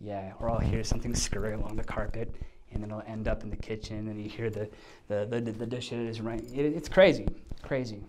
yeah, 0.00 0.32
or 0.40 0.50
I'll 0.50 0.58
hear 0.58 0.82
something 0.82 1.14
scurry 1.14 1.52
along 1.54 1.76
the 1.76 1.84
carpet, 1.84 2.34
and 2.72 2.82
then 2.82 2.90
it'll 2.90 3.02
end 3.06 3.28
up 3.28 3.42
in 3.42 3.50
the 3.50 3.56
kitchen, 3.56 4.08
and 4.08 4.22
you 4.22 4.28
hear 4.28 4.50
the 4.50 4.68
the, 5.08 5.26
the, 5.26 5.40
the 5.40 5.66
dishes 5.66 6.20
right. 6.20 6.42
It, 6.52 6.64
it's 6.64 6.88
crazy, 6.88 7.28
crazy. 7.62 8.02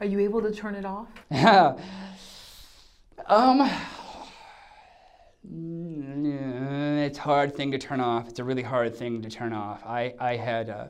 Are 0.00 0.06
you 0.06 0.20
able 0.20 0.42
to 0.42 0.52
turn 0.52 0.74
it 0.74 0.84
off? 0.84 1.08
Yeah. 1.30 1.76
um. 3.26 3.70
It's 7.08 7.18
a 7.18 7.22
hard 7.22 7.54
thing 7.54 7.70
to 7.70 7.78
turn 7.78 8.00
off. 8.00 8.28
It's 8.28 8.38
a 8.38 8.44
really 8.44 8.62
hard 8.62 8.94
thing 8.94 9.22
to 9.22 9.30
turn 9.30 9.52
off. 9.52 9.82
I 9.86 10.14
I 10.18 10.36
had. 10.36 10.68
Uh, 10.68 10.86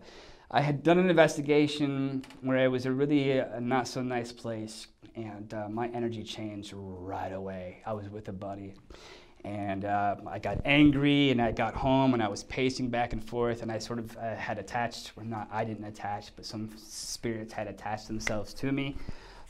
I 0.51 0.63
had 0.63 0.83
done 0.83 0.99
an 0.99 1.11
investigation 1.11 2.25
where 2.41 2.65
it 2.65 2.69
was 2.69 2.87
a 2.87 2.93
really 2.93 3.39
uh, 3.39 3.61
not 3.61 3.87
so 3.87 4.01
nice 4.01 4.33
place, 4.33 4.87
and 5.15 5.53
uh, 5.53 5.69
my 5.69 5.89
energy 5.89 6.23
changed 6.23 6.73
right 6.75 7.33
away. 7.33 7.83
I 7.85 7.93
was 7.93 8.09
with 8.09 8.29
a 8.29 8.33
buddy, 8.33 8.73
and 9.45 9.85
uh, 9.85 10.17
I 10.27 10.39
got 10.39 10.63
angry, 10.65 11.31
and 11.33 11.43
I 11.43 11.53
got 11.53 11.75
home, 11.75 12.15
and 12.15 12.23
I 12.23 12.29
was 12.29 12.45
pacing 12.45 12.89
back 12.89 13.13
and 13.13 13.23
forth, 13.23 13.61
and 13.61 13.71
I 13.71 13.79
sort 13.79 13.99
of 13.99 14.17
uh, 14.17 14.37
had 14.37 14.59
attached, 14.59 15.13
or 15.19 15.23
not, 15.23 15.49
I 15.53 15.67
didn't 15.67 15.85
attach, 15.85 16.35
but 16.35 16.47
some 16.47 16.71
spirits 16.79 17.53
had 17.53 17.67
attached 17.67 18.07
themselves 18.07 18.55
to 18.55 18.73
me, 18.73 18.97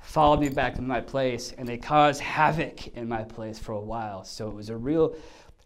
followed 0.03 0.41
me 0.41 0.49
back 0.49 0.75
to 0.75 0.83
my 0.83 1.01
place, 1.01 1.53
and 1.57 1.69
they 1.69 1.79
caused 1.79 2.21
havoc 2.21 2.89
in 2.97 3.09
my 3.09 3.23
place 3.23 3.57
for 3.57 3.71
a 3.71 3.81
while. 3.81 4.25
So 4.25 4.49
it 4.49 4.55
was 4.55 4.69
a 4.69 4.77
real 4.77 5.15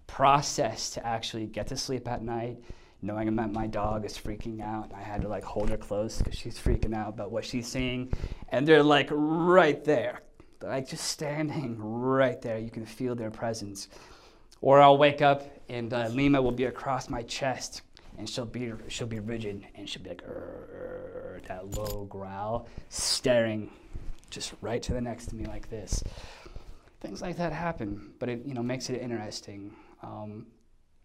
process 0.06 0.90
to 0.90 1.06
actually 1.06 1.46
get 1.46 1.68
to 1.68 1.76
sleep 1.78 2.06
at 2.06 2.22
night 2.22 2.58
knowing 3.02 3.34
that 3.36 3.52
my 3.52 3.66
dog 3.66 4.04
is 4.04 4.16
freaking 4.16 4.62
out. 4.62 4.90
I 4.94 5.02
had 5.02 5.22
to 5.22 5.28
like 5.28 5.44
hold 5.44 5.68
her 5.70 5.76
close 5.76 6.18
because 6.18 6.38
she's 6.38 6.58
freaking 6.58 6.94
out 6.94 7.08
about 7.08 7.32
what 7.32 7.44
she's 7.44 7.66
seeing. 7.66 8.12
And 8.50 8.66
they're 8.66 8.82
like 8.82 9.08
right 9.10 9.82
there, 9.84 10.20
they're 10.60 10.70
like 10.70 10.88
just 10.88 11.04
standing 11.08 11.78
right 11.78 12.40
there. 12.40 12.58
You 12.58 12.70
can 12.70 12.86
feel 12.86 13.14
their 13.14 13.30
presence. 13.30 13.88
Or 14.60 14.80
I'll 14.80 14.96
wake 14.96 15.20
up 15.20 15.42
and 15.68 15.92
uh, 15.92 16.08
Lima 16.08 16.40
will 16.40 16.52
be 16.52 16.64
across 16.64 17.08
my 17.10 17.22
chest 17.22 17.82
and 18.18 18.28
she'll 18.28 18.44
be 18.44 18.72
she'll 18.88 19.06
be 19.06 19.20
rigid 19.20 19.66
and 19.74 19.88
she'll 19.88 20.02
be 20.02 20.10
like 20.10 20.22
that 21.48 21.76
low 21.76 22.04
growl, 22.04 22.68
staring 22.88 23.70
just 24.30 24.54
right 24.60 24.82
to 24.82 24.92
the 24.92 25.00
next 25.00 25.26
to 25.26 25.36
me 25.36 25.44
like 25.46 25.68
this. 25.68 26.02
Things 27.00 27.20
like 27.20 27.36
that 27.38 27.52
happen, 27.52 28.12
but 28.18 28.28
it 28.28 28.44
you 28.46 28.54
know 28.54 28.62
makes 28.62 28.90
it 28.90 29.00
interesting. 29.00 29.74
Um, 30.02 30.46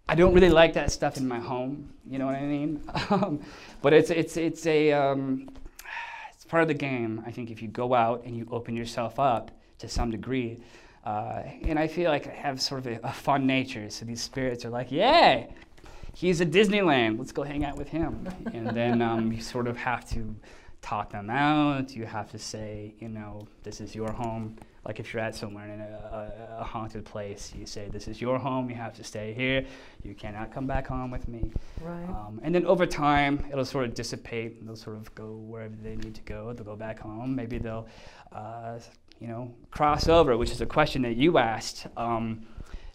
I 0.10 0.16
don't 0.16 0.34
really 0.34 0.49
like 0.49 0.74
that 0.74 0.91
stuff 0.91 1.18
in 1.18 1.28
my 1.28 1.39
home. 1.39 1.89
You 2.10 2.20
know 2.20 2.26
what 2.26 2.36
I 2.36 2.41
mean? 2.41 2.82
Um, 3.10 3.39
but 3.82 3.93
it's 3.93 4.10
it's 4.10 4.38
it's 4.38 4.66
a 4.66 4.91
um, 4.91 5.49
it's 6.34 6.45
part 6.45 6.62
of 6.62 6.68
the 6.68 6.74
game. 6.74 7.24
I 7.26 7.32
think 7.32 7.51
if 7.51 7.62
you 7.62 7.68
go 7.68 7.93
out 7.93 8.24
and 8.26 8.36
you 8.36 8.47
open 8.51 8.76
yourself 8.76 9.20
up 9.20 9.51
to 9.80 9.88
some 9.88 10.12
degree, 10.12 10.60
uh, 11.05 11.43
and 11.64 11.80
I 11.80 11.88
feel 11.88 12.12
like 12.12 12.28
I 12.28 12.32
have 12.32 12.62
sort 12.62 12.86
of 12.86 12.88
a, 12.88 12.99
a, 13.03 13.14
fun 13.14 13.47
nature. 13.47 13.89
So 13.89 14.03
these 14.03 14.22
spirits 14.22 14.66
are 14.66 14.70
like, 14.70 14.91
yeah, 14.91 15.45
he's 16.14 16.41
at 16.41 16.51
Disneyland. 16.51 17.18
Let's 17.18 17.32
go 17.32 17.43
hang 17.43 17.64
out 17.64 17.78
with 17.78 17.88
him. 17.88 18.28
and 18.53 18.68
then 18.68 19.01
um, 19.10 19.32
you 19.32 19.41
sort 19.41 19.68
of 19.68 19.78
have 19.78 20.08
to 20.10 20.36
talk 20.82 21.12
them 21.12 21.30
out. 21.30 21.95
You 21.95 22.05
have 22.05 22.30
to 22.32 22.39
say, 22.39 22.93
you 22.99 23.08
know, 23.08 23.47
this 23.64 23.80
is 23.80 23.95
your 23.95 24.12
home. 24.12 24.58
Like 24.88 25.02
if 25.02 25.14
you're 25.14 25.22
at 25.22 25.36
somewhere 25.36 25.68
in 25.68 25.82
a, 25.82 25.84
a, 25.84 26.62
a, 26.62 26.64
haunted 26.64 27.04
place, 27.04 27.54
you 27.54 27.66
say, 27.66 27.90
"This 27.90 28.08
is 28.08 28.22
your 28.22 28.40
home. 28.40 28.70
You 28.70 28.78
have 28.78 28.94
to 28.94 29.04
stay 29.04 29.34
here. 29.34 29.66
You 30.02 30.16
cannot 30.16 30.54
come 30.54 30.66
back 30.66 30.88
home 30.88 31.12
with 31.12 31.28
me." 31.28 31.52
Right. 31.82 32.08
Um, 32.08 32.40
and 32.42 32.56
then 32.56 32.66
over 32.66 32.86
time, 32.86 33.46
it'll 33.52 33.66
sort 33.66 33.84
of 33.84 33.94
dissipate. 33.94 34.60
And 34.60 34.68
they'll 34.68 34.78
sort 34.78 34.96
of 34.96 35.14
go 35.14 35.34
wherever 35.34 35.76
they 35.84 35.98
need 35.98 36.16
to 36.16 36.22
go. 36.22 36.54
They'll 36.54 36.64
go 36.64 36.78
back 36.78 37.00
home. 37.00 37.36
Maybe 37.36 37.58
they'll, 37.58 37.86
uh, 38.32 38.80
you 39.20 39.28
know, 39.28 39.54
cross 39.72 40.08
over, 40.08 40.38
which 40.38 40.52
is 40.52 40.62
a 40.62 40.66
question 40.66 41.02
that 41.02 41.18
you 41.18 41.38
asked. 41.38 41.88
Um, 41.98 42.48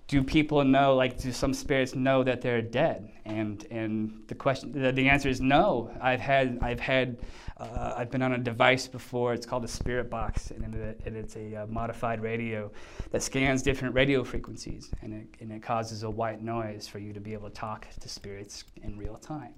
do 0.08 0.22
people 0.22 0.62
know, 0.64 0.94
like, 0.94 1.18
do 1.18 1.32
some 1.32 1.54
spirits 1.54 1.94
know 1.94 2.22
that 2.22 2.40
they're 2.40 2.60
dead? 2.60 3.10
And, 3.24 3.66
and 3.70 4.22
the 4.26 4.34
question, 4.34 4.72
the, 4.72 4.92
the 4.92 5.08
answer 5.08 5.28
is 5.28 5.40
no. 5.40 5.90
I've 6.00 6.20
had, 6.20 6.58
I've 6.60 6.80
had, 6.80 7.18
uh, 7.56 7.94
I've 7.96 8.10
been 8.10 8.22
on 8.22 8.32
a 8.32 8.38
device 8.38 8.86
before. 8.88 9.32
It's 9.32 9.46
called 9.46 9.64
a 9.64 9.68
spirit 9.68 10.10
box, 10.10 10.50
and, 10.50 10.74
it, 10.74 11.00
and 11.06 11.16
it's 11.16 11.36
a 11.36 11.62
uh, 11.62 11.66
modified 11.66 12.20
radio 12.20 12.70
that 13.10 13.22
scans 13.22 13.62
different 13.62 13.94
radio 13.94 14.22
frequencies, 14.24 14.90
and 15.02 15.14
it, 15.14 15.26
and 15.40 15.52
it 15.52 15.62
causes 15.62 16.02
a 16.02 16.10
white 16.10 16.42
noise 16.42 16.86
for 16.86 16.98
you 16.98 17.12
to 17.12 17.20
be 17.20 17.32
able 17.32 17.48
to 17.48 17.54
talk 17.54 17.86
to 18.00 18.08
spirits 18.08 18.64
in 18.82 18.98
real 18.98 19.16
time. 19.16 19.54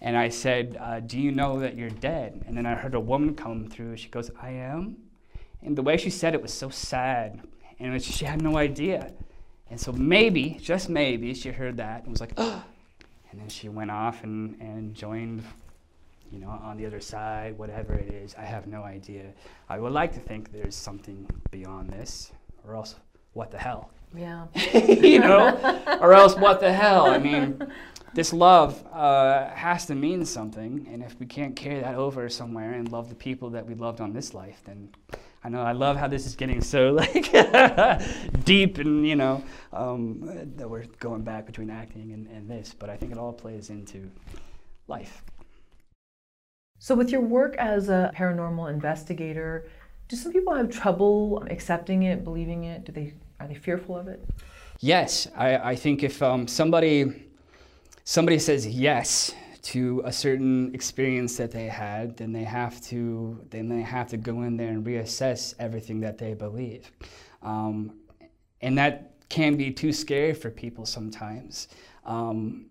And 0.00 0.16
I 0.16 0.28
said, 0.28 0.76
uh, 0.80 1.00
Do 1.00 1.18
you 1.18 1.30
know 1.30 1.60
that 1.60 1.76
you're 1.76 1.90
dead? 1.90 2.42
And 2.46 2.56
then 2.56 2.66
I 2.66 2.74
heard 2.74 2.94
a 2.94 3.00
woman 3.00 3.34
come 3.34 3.68
through. 3.68 3.96
She 3.96 4.08
goes, 4.08 4.30
I 4.40 4.50
am. 4.50 4.96
And 5.62 5.76
the 5.76 5.82
way 5.82 5.96
she 5.96 6.10
said 6.10 6.34
it 6.34 6.42
was 6.42 6.52
so 6.52 6.68
sad. 6.68 7.40
And 7.78 8.02
she 8.02 8.24
had 8.24 8.42
no 8.42 8.56
idea. 8.56 9.12
And 9.70 9.80
so 9.80 9.92
maybe, 9.92 10.58
just 10.60 10.88
maybe, 10.88 11.34
she 11.34 11.50
heard 11.50 11.78
that 11.78 12.02
and 12.02 12.10
was 12.10 12.20
like, 12.20 12.32
oh. 12.36 12.64
And 13.34 13.40
then 13.40 13.48
she 13.48 13.68
went 13.68 13.90
off 13.90 14.22
and, 14.22 14.54
and 14.60 14.94
joined, 14.94 15.42
you 16.30 16.38
know, 16.38 16.50
on 16.50 16.76
the 16.76 16.86
other 16.86 17.00
side, 17.00 17.58
whatever 17.58 17.94
it 17.94 18.08
is. 18.08 18.32
I 18.38 18.42
have 18.42 18.68
no 18.68 18.84
idea. 18.84 19.32
I 19.68 19.80
would 19.80 19.90
like 19.90 20.12
to 20.12 20.20
think 20.20 20.52
there's 20.52 20.76
something 20.76 21.28
beyond 21.50 21.90
this, 21.90 22.30
or 22.64 22.76
else, 22.76 22.94
what 23.32 23.50
the 23.50 23.58
hell? 23.58 23.90
Yeah. 24.16 24.46
you 24.72 25.18
know, 25.18 25.98
or 26.00 26.12
else, 26.12 26.36
what 26.36 26.60
the 26.60 26.72
hell? 26.72 27.06
I 27.06 27.18
mean, 27.18 27.60
this 28.14 28.32
love 28.32 28.86
uh, 28.92 29.48
has 29.48 29.86
to 29.86 29.96
mean 29.96 30.24
something, 30.24 30.86
and 30.88 31.02
if 31.02 31.18
we 31.18 31.26
can't 31.26 31.56
carry 31.56 31.80
that 31.80 31.96
over 31.96 32.28
somewhere 32.28 32.74
and 32.74 32.92
love 32.92 33.08
the 33.08 33.16
people 33.16 33.50
that 33.50 33.66
we 33.66 33.74
loved 33.74 34.00
on 34.00 34.12
this 34.12 34.32
life, 34.32 34.62
then 34.64 34.90
I 35.44 35.50
know 35.50 35.60
I 35.60 35.72
love 35.72 35.98
how 35.98 36.08
this 36.08 36.24
is 36.24 36.34
getting 36.34 36.62
so 36.62 36.90
like 36.92 37.30
deep, 38.44 38.78
and 38.78 39.06
you 39.06 39.14
know 39.14 39.44
um, 39.72 40.22
that 40.56 40.68
we're 40.68 40.86
going 40.98 41.22
back 41.22 41.44
between 41.44 41.68
acting 41.68 42.12
and, 42.12 42.26
and 42.28 42.48
this, 42.48 42.74
but 42.76 42.88
I 42.88 42.96
think 42.96 43.12
it 43.12 43.18
all 43.18 43.32
plays 43.32 43.68
into 43.68 44.10
life. 44.88 45.22
So, 46.78 46.94
with 46.94 47.10
your 47.10 47.20
work 47.20 47.56
as 47.56 47.90
a 47.90 48.10
paranormal 48.16 48.72
investigator, 48.72 49.68
do 50.08 50.16
some 50.16 50.32
people 50.32 50.54
have 50.54 50.70
trouble 50.70 51.44
accepting 51.50 52.04
it, 52.04 52.24
believing 52.24 52.64
it? 52.64 52.84
Do 52.84 52.92
they 52.92 53.12
are 53.38 53.46
they 53.46 53.54
fearful 53.54 53.98
of 53.98 54.08
it? 54.08 54.24
Yes, 54.80 55.28
I, 55.36 55.56
I 55.56 55.76
think 55.76 56.02
if 56.02 56.22
um, 56.22 56.48
somebody 56.48 57.26
somebody 58.04 58.38
says 58.38 58.66
yes 58.66 59.34
to 59.64 60.02
a 60.04 60.12
certain 60.12 60.74
experience 60.74 61.38
that 61.38 61.50
they 61.50 61.66
had, 61.66 62.18
then 62.18 62.32
they 62.32 62.44
have 62.44 62.82
to 62.82 63.40
then 63.50 63.68
they 63.68 63.80
have 63.80 64.08
to 64.08 64.16
go 64.16 64.42
in 64.42 64.56
there 64.56 64.68
and 64.68 64.84
reassess 64.86 65.54
everything 65.58 66.00
that 66.00 66.18
they 66.18 66.34
believe, 66.34 66.90
um, 67.42 67.94
and 68.60 68.76
that 68.76 69.12
can 69.30 69.56
be 69.56 69.70
too 69.70 69.92
scary 69.92 70.34
for 70.34 70.50
people 70.50 70.84
sometimes. 70.84 71.68
Um, 72.04 72.66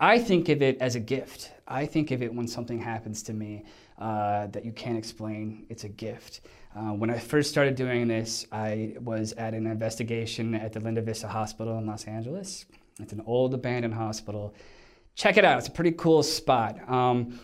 I 0.00 0.18
think 0.18 0.48
of 0.48 0.62
it 0.62 0.80
as 0.80 0.94
a 0.94 1.00
gift. 1.00 1.52
I 1.66 1.84
think 1.84 2.12
of 2.12 2.22
it 2.22 2.32
when 2.32 2.48
something 2.48 2.78
happens 2.78 3.22
to 3.24 3.34
me 3.34 3.64
uh, 3.98 4.46
that 4.48 4.64
you 4.64 4.72
can't 4.72 4.96
explain. 4.96 5.66
It's 5.68 5.84
a 5.84 5.88
gift. 5.88 6.40
Uh, 6.74 6.92
when 6.92 7.10
I 7.10 7.18
first 7.18 7.50
started 7.50 7.74
doing 7.74 8.08
this, 8.08 8.46
I 8.52 8.94
was 9.00 9.32
at 9.32 9.52
an 9.52 9.66
investigation 9.66 10.54
at 10.54 10.72
the 10.72 10.80
Linda 10.80 11.02
Vista 11.02 11.28
Hospital 11.28 11.78
in 11.78 11.86
Los 11.86 12.04
Angeles. 12.04 12.64
It's 13.00 13.12
an 13.12 13.22
old 13.26 13.52
abandoned 13.54 13.94
hospital 13.94 14.54
check 15.18 15.36
it 15.36 15.44
out. 15.44 15.58
It's 15.58 15.68
a 15.68 15.72
pretty 15.72 15.92
cool 15.92 16.22
spot. 16.22 16.78
Um, 16.88 17.40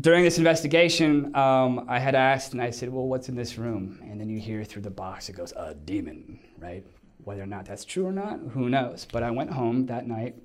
during 0.00 0.24
this 0.24 0.38
investigation, 0.38 1.34
um, 1.36 1.84
I 1.88 1.98
had 1.98 2.14
asked 2.14 2.52
and 2.52 2.62
I 2.62 2.70
said, 2.70 2.88
Well, 2.88 3.06
what's 3.06 3.28
in 3.28 3.36
this 3.36 3.58
room? 3.58 4.00
And 4.02 4.18
then 4.18 4.28
you 4.28 4.40
hear 4.40 4.64
through 4.64 4.82
the 4.82 4.90
box, 4.90 5.28
it 5.28 5.34
goes, 5.34 5.52
A 5.56 5.74
demon, 5.74 6.40
right? 6.58 6.84
Whether 7.24 7.42
or 7.42 7.46
not 7.46 7.66
that's 7.66 7.84
true 7.84 8.06
or 8.06 8.12
not, 8.12 8.40
who 8.52 8.70
knows? 8.70 9.06
But 9.12 9.22
I 9.22 9.30
went 9.30 9.50
home 9.50 9.86
that 9.86 10.06
night. 10.06 10.36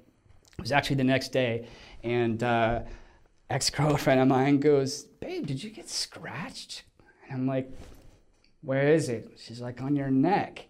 It 0.58 0.62
was 0.62 0.72
actually 0.72 0.98
the 0.98 1.06
next 1.06 1.32
day. 1.32 1.68
And 2.04 2.44
uh, 2.44 2.82
ex 3.50 3.70
girlfriend 3.70 4.20
of 4.20 4.28
mine 4.28 4.60
goes, 4.60 5.04
Babe, 5.04 5.48
did 5.48 5.64
you 5.64 5.70
get 5.70 5.90
scratched? 5.90 6.84
And 7.30 7.40
I'm 7.40 7.48
like, 7.48 7.72
Where 8.62 8.90
is 8.90 9.08
it? 9.08 9.32
She's 9.38 9.62
like, 9.62 9.82
On 9.82 9.96
your 9.96 10.12
neck. 10.12 10.66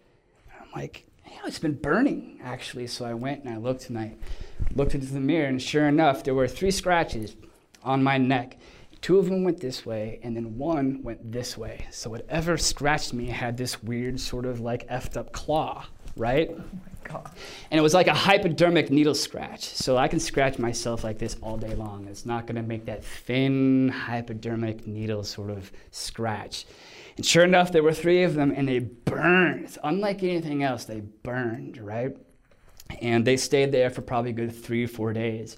And 0.52 0.62
I'm 0.62 0.80
like, 0.80 1.06
Yeah, 1.26 1.40
it's 1.46 1.58
been 1.58 1.74
burning, 1.74 2.38
actually. 2.44 2.86
So 2.86 3.04
I 3.04 3.14
went 3.14 3.42
and 3.42 3.52
I 3.52 3.56
looked 3.56 3.88
and 3.88 3.98
looked 4.74 4.94
into 4.94 5.06
the 5.06 5.20
mirror, 5.20 5.46
and 5.46 5.60
sure 5.60 5.88
enough, 5.88 6.24
there 6.24 6.34
were 6.34 6.48
three 6.48 6.70
scratches 6.70 7.36
on 7.82 8.02
my 8.02 8.18
neck. 8.18 8.58
Two 9.00 9.18
of 9.18 9.26
them 9.26 9.44
went 9.44 9.60
this 9.60 9.86
way, 9.86 10.18
and 10.22 10.34
then 10.36 10.58
one 10.58 11.02
went 11.02 11.30
this 11.30 11.56
way. 11.56 11.86
So 11.90 12.10
whatever 12.10 12.56
scratched 12.56 13.12
me 13.12 13.26
had 13.26 13.56
this 13.56 13.82
weird 13.82 14.18
sort 14.18 14.46
of 14.46 14.60
like 14.60 14.88
effed 14.88 15.16
up 15.16 15.32
claw, 15.32 15.86
right? 16.16 16.50
Oh 16.50 16.56
my 16.56 17.08
God. 17.08 17.30
And 17.70 17.78
it 17.78 17.82
was 17.82 17.94
like 17.94 18.08
a 18.08 18.14
hypodermic 18.14 18.90
needle 18.90 19.14
scratch. 19.14 19.64
So 19.64 19.96
I 19.96 20.08
can 20.08 20.18
scratch 20.18 20.58
myself 20.58 21.04
like 21.04 21.18
this 21.18 21.36
all 21.40 21.56
day 21.56 21.74
long. 21.74 22.06
It's 22.08 22.26
not 22.26 22.46
gonna 22.46 22.62
make 22.62 22.86
that 22.86 23.04
thin 23.04 23.88
hypodermic 23.90 24.86
needle 24.86 25.22
sort 25.22 25.50
of 25.50 25.70
scratch. 25.92 26.66
And 27.16 27.24
sure 27.24 27.44
enough, 27.44 27.72
there 27.72 27.82
were 27.82 27.94
three 27.94 28.24
of 28.24 28.34
them, 28.34 28.52
and 28.54 28.66
they 28.68 28.80
burned. 28.80 29.78
Unlike 29.84 30.22
anything 30.22 30.62
else, 30.62 30.84
they 30.84 31.00
burned, 31.00 31.78
right? 31.78 32.16
And 33.00 33.24
they 33.26 33.36
stayed 33.36 33.72
there 33.72 33.90
for 33.90 34.02
probably 34.02 34.32
good 34.32 34.54
three 34.54 34.84
or 34.84 34.88
four 34.88 35.12
days. 35.12 35.56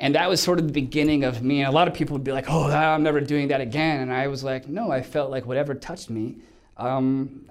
And 0.00 0.14
that 0.14 0.28
was 0.28 0.40
sort 0.40 0.60
of 0.60 0.66
the 0.66 0.72
beginning 0.72 1.24
of 1.24 1.42
me. 1.42 1.60
And 1.60 1.68
a 1.68 1.72
lot 1.72 1.88
of 1.88 1.94
people 1.94 2.14
would 2.14 2.24
be 2.24 2.32
like, 2.32 2.46
oh, 2.48 2.70
I'm 2.70 3.02
never 3.02 3.20
doing 3.20 3.48
that 3.48 3.60
again. 3.60 4.00
And 4.00 4.12
I 4.12 4.28
was 4.28 4.44
like, 4.44 4.68
no, 4.68 4.90
I 4.90 5.02
felt 5.02 5.30
like 5.30 5.44
whatever 5.46 5.74
touched 5.74 6.08
me, 6.08 6.36
um, 6.76 7.46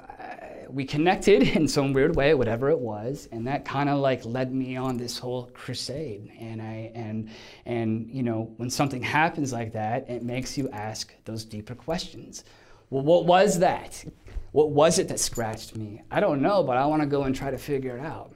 we 0.69 0.85
connected 0.85 1.43
in 1.55 1.67
some 1.67 1.93
weird 1.93 2.15
way, 2.15 2.33
whatever 2.33 2.69
it 2.69 2.79
was. 2.79 3.27
And 3.31 3.47
that 3.47 3.65
kind 3.65 3.89
of 3.89 3.99
like 3.99 4.23
led 4.25 4.53
me 4.53 4.77
on 4.77 4.97
this 4.97 5.17
whole 5.17 5.49
crusade. 5.53 6.31
And 6.39 6.61
I, 6.61 6.91
and, 6.95 7.29
and, 7.65 8.09
you 8.09 8.23
know, 8.23 8.53
when 8.57 8.69
something 8.69 9.01
happens 9.01 9.51
like 9.51 9.73
that, 9.73 10.09
it 10.09 10.23
makes 10.23 10.57
you 10.57 10.69
ask 10.69 11.13
those 11.25 11.43
deeper 11.43 11.75
questions. 11.75 12.43
Well, 12.89 13.03
what 13.03 13.25
was 13.25 13.59
that? 13.59 14.03
What 14.51 14.71
was 14.71 14.97
it 14.97 15.09
that 15.09 15.19
scratched 15.19 15.75
me? 15.75 16.01
I 16.09 16.19
don't 16.19 16.41
know, 16.41 16.63
but 16.63 16.77
I 16.77 16.85
want 16.85 17.01
to 17.01 17.07
go 17.07 17.23
and 17.23 17.35
try 17.35 17.51
to 17.51 17.57
figure 17.57 17.97
it 17.97 18.01
out. 18.01 18.33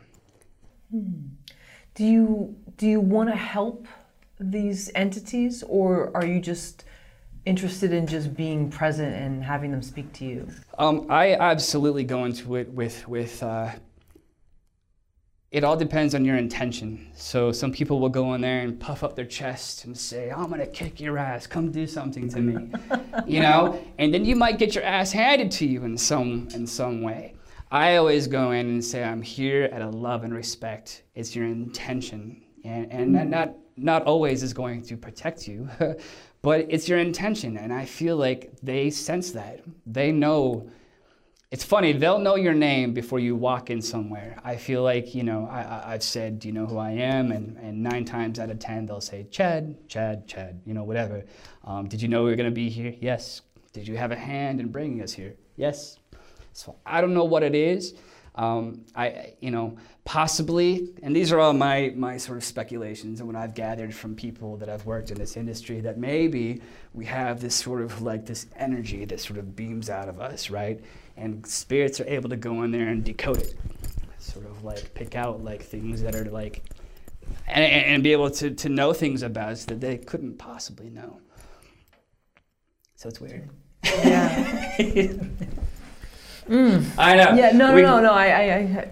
Do 0.92 2.06
you 2.06 2.56
do 2.78 2.88
you 2.88 3.00
want 3.00 3.30
to 3.30 3.36
help 3.36 3.88
these 4.40 4.90
entities, 4.96 5.64
or 5.64 6.12
are 6.16 6.26
you 6.26 6.40
just 6.40 6.86
interested 7.46 7.92
in 7.92 8.08
just 8.08 8.36
being 8.36 8.70
present 8.70 9.16
and 9.16 9.44
having 9.44 9.72
them 9.72 9.82
speak 9.82 10.12
to 10.14 10.26
you? 10.26 10.48
Um, 10.78 11.08
I 11.10 11.36
absolutely 11.36 12.04
go 12.04 12.26
into 12.26 12.56
it 12.56 12.70
with 12.70 13.08
with. 13.08 13.42
Uh, 13.44 13.72
it 15.52 15.66
all 15.66 15.76
depends 15.76 16.16
on 16.16 16.24
your 16.24 16.38
intention. 16.38 17.12
So 17.14 17.52
some 17.52 17.74
people 17.74 18.00
will 18.00 18.10
go 18.10 18.34
in 18.36 18.42
there 18.42 18.62
and 18.62 18.80
puff 18.80 19.04
up 19.04 19.18
their 19.18 19.26
chest 19.26 19.84
and 19.84 19.98
say, 19.98 20.32
"I'm 20.32 20.50
gonna 20.50 20.66
kick 20.66 21.00
your 21.00 21.18
ass. 21.18 21.46
Come 21.46 21.72
do 21.72 21.86
something 21.86 22.30
to 22.30 22.40
me," 22.40 22.72
you 23.28 23.42
know. 23.42 23.82
And 23.98 24.14
then 24.14 24.24
you 24.24 24.36
might 24.36 24.58
get 24.58 24.76
your 24.76 24.86
ass 24.86 25.12
handed 25.12 25.52
to 25.52 25.66
you 25.66 25.84
in 25.84 25.98
some 25.98 26.48
in 26.54 26.66
some 26.66 27.02
way. 27.02 27.34
I 27.72 27.96
always 27.96 28.28
go 28.28 28.52
in 28.52 28.68
and 28.68 28.84
say, 28.84 29.02
I'm 29.02 29.22
here 29.22 29.70
out 29.72 29.82
of 29.82 29.96
love 29.96 30.26
and 30.26 30.36
respect. 30.36 31.04
It's 31.16 31.34
your 31.34 31.46
intention. 31.46 32.44
And, 32.66 32.92
and 32.92 33.32
not, 33.32 33.56
not 33.78 34.04
always 34.04 34.44
is 34.44 34.54
going 34.54 34.82
to 34.84 34.98
protect 34.98 35.48
you, 35.48 35.70
but 36.42 36.66
it's 36.68 36.90
your 36.90 37.00
intention. 37.00 37.58
And 37.58 37.72
I 37.72 37.86
feel 37.86 38.18
like 38.18 38.52
they 38.62 38.90
sense 38.90 39.32
that. 39.32 39.62
They 39.86 40.12
know. 40.12 40.70
It's 41.50 41.66
funny, 41.66 41.92
they'll 41.92 42.20
know 42.20 42.36
your 42.36 42.54
name 42.54 42.94
before 42.94 43.20
you 43.20 43.36
walk 43.36 43.70
in 43.70 43.82
somewhere. 43.82 44.40
I 44.42 44.56
feel 44.56 44.84
like, 44.84 45.14
you 45.14 45.24
know, 45.24 45.50
I, 45.52 45.92
have 45.92 46.04
said, 46.04 46.40
do 46.40 46.48
you 46.48 46.54
know 46.54 46.66
who 46.66 46.78
I 46.78 46.92
am? 46.92 47.34
And, 47.34 47.58
and 47.58 47.84
nine 47.84 48.06
times 48.06 48.40
out 48.40 48.50
of 48.50 48.60
10, 48.60 48.86
they'll 48.86 49.02
say, 49.02 49.28
Chad, 49.30 49.90
Chad, 49.90 50.30
Chad, 50.30 50.62
you 50.66 50.74
know, 50.74 50.86
whatever. 50.86 51.26
Um, 51.66 51.90
did 51.90 52.02
you 52.02 52.08
know 52.08 52.24
we 52.24 52.30
were 52.30 52.38
going 52.38 52.50
to 52.50 52.56
be 52.56 52.70
here? 52.70 52.96
Yes. 53.02 53.42
Did 53.74 53.86
you 53.86 53.98
have 53.98 54.12
a 54.12 54.16
hand 54.16 54.62
in 54.62 54.70
bringing 54.70 55.02
us 55.02 55.12
here? 55.12 55.36
Yes. 55.58 56.00
So 56.54 56.76
I 56.86 57.02
don't 57.02 57.14
know 57.14 57.26
what 57.26 57.44
it 57.44 57.56
is. 57.56 57.94
Um, 58.36 58.86
I, 58.96 59.34
you 59.42 59.52
know, 59.52 59.78
possibly, 60.06 60.90
and 61.04 61.14
these 61.16 61.32
are 61.32 61.40
all 61.40 61.54
my, 61.54 61.92
my 61.96 62.18
sort 62.18 62.38
of 62.38 62.46
speculations 62.46 63.20
and 63.20 63.28
what 63.28 63.36
I've 63.36 63.54
gathered 63.54 63.94
from 63.94 64.16
people 64.16 64.56
that 64.58 64.70
I've 64.70 64.86
worked 64.86 65.12
in 65.12 65.18
this 65.18 65.36
industry, 65.36 65.82
that 65.82 65.98
maybe 65.98 66.62
we 66.94 67.06
have 67.06 67.42
this 67.42 67.56
sort 67.56 67.82
of 67.82 68.02
like 68.02 68.26
this 68.26 68.46
energy 68.56 69.04
that 69.06 69.20
sort 69.20 69.38
of 69.38 69.56
beams 69.56 69.90
out 69.90 70.08
of 70.08 70.22
us, 70.22 70.50
right? 70.50 70.80
And 71.18 71.46
spirits 71.46 72.00
are 72.00 72.08
able 72.08 72.30
to 72.30 72.38
go 72.38 72.64
in 72.64 72.72
there 72.72 72.88
and 72.88 73.04
decode 73.04 73.42
it, 73.42 73.56
sort 74.18 74.46
of 74.46 74.64
like 74.64 74.94
pick 74.94 75.16
out 75.16 75.44
like 75.44 75.62
things 75.62 76.02
that 76.02 76.16
are 76.16 76.26
like, 76.26 76.64
and, 77.48 77.66
and 77.66 78.04
be 78.04 78.14
able 78.14 78.32
to, 78.32 78.52
to 78.52 78.70
know 78.70 78.94
things 78.94 79.24
about 79.24 79.52
us 79.52 79.66
that 79.66 79.82
they 79.82 79.98
couldn't 79.98 80.38
possibly 80.38 80.90
know. 80.90 81.20
So 82.96 83.10
it's 83.10 83.20
weird. 83.20 83.50
Yeah. 83.84 84.78
Mm. 86.48 86.98
I 86.98 87.16
know. 87.16 87.34
Yeah, 87.36 87.52
no, 87.52 87.70
no, 87.70 87.76
we, 87.76 87.82
no, 87.82 88.00
no. 88.00 88.14
I, 88.14 88.28
I, 88.28 88.42
I, 88.42 88.90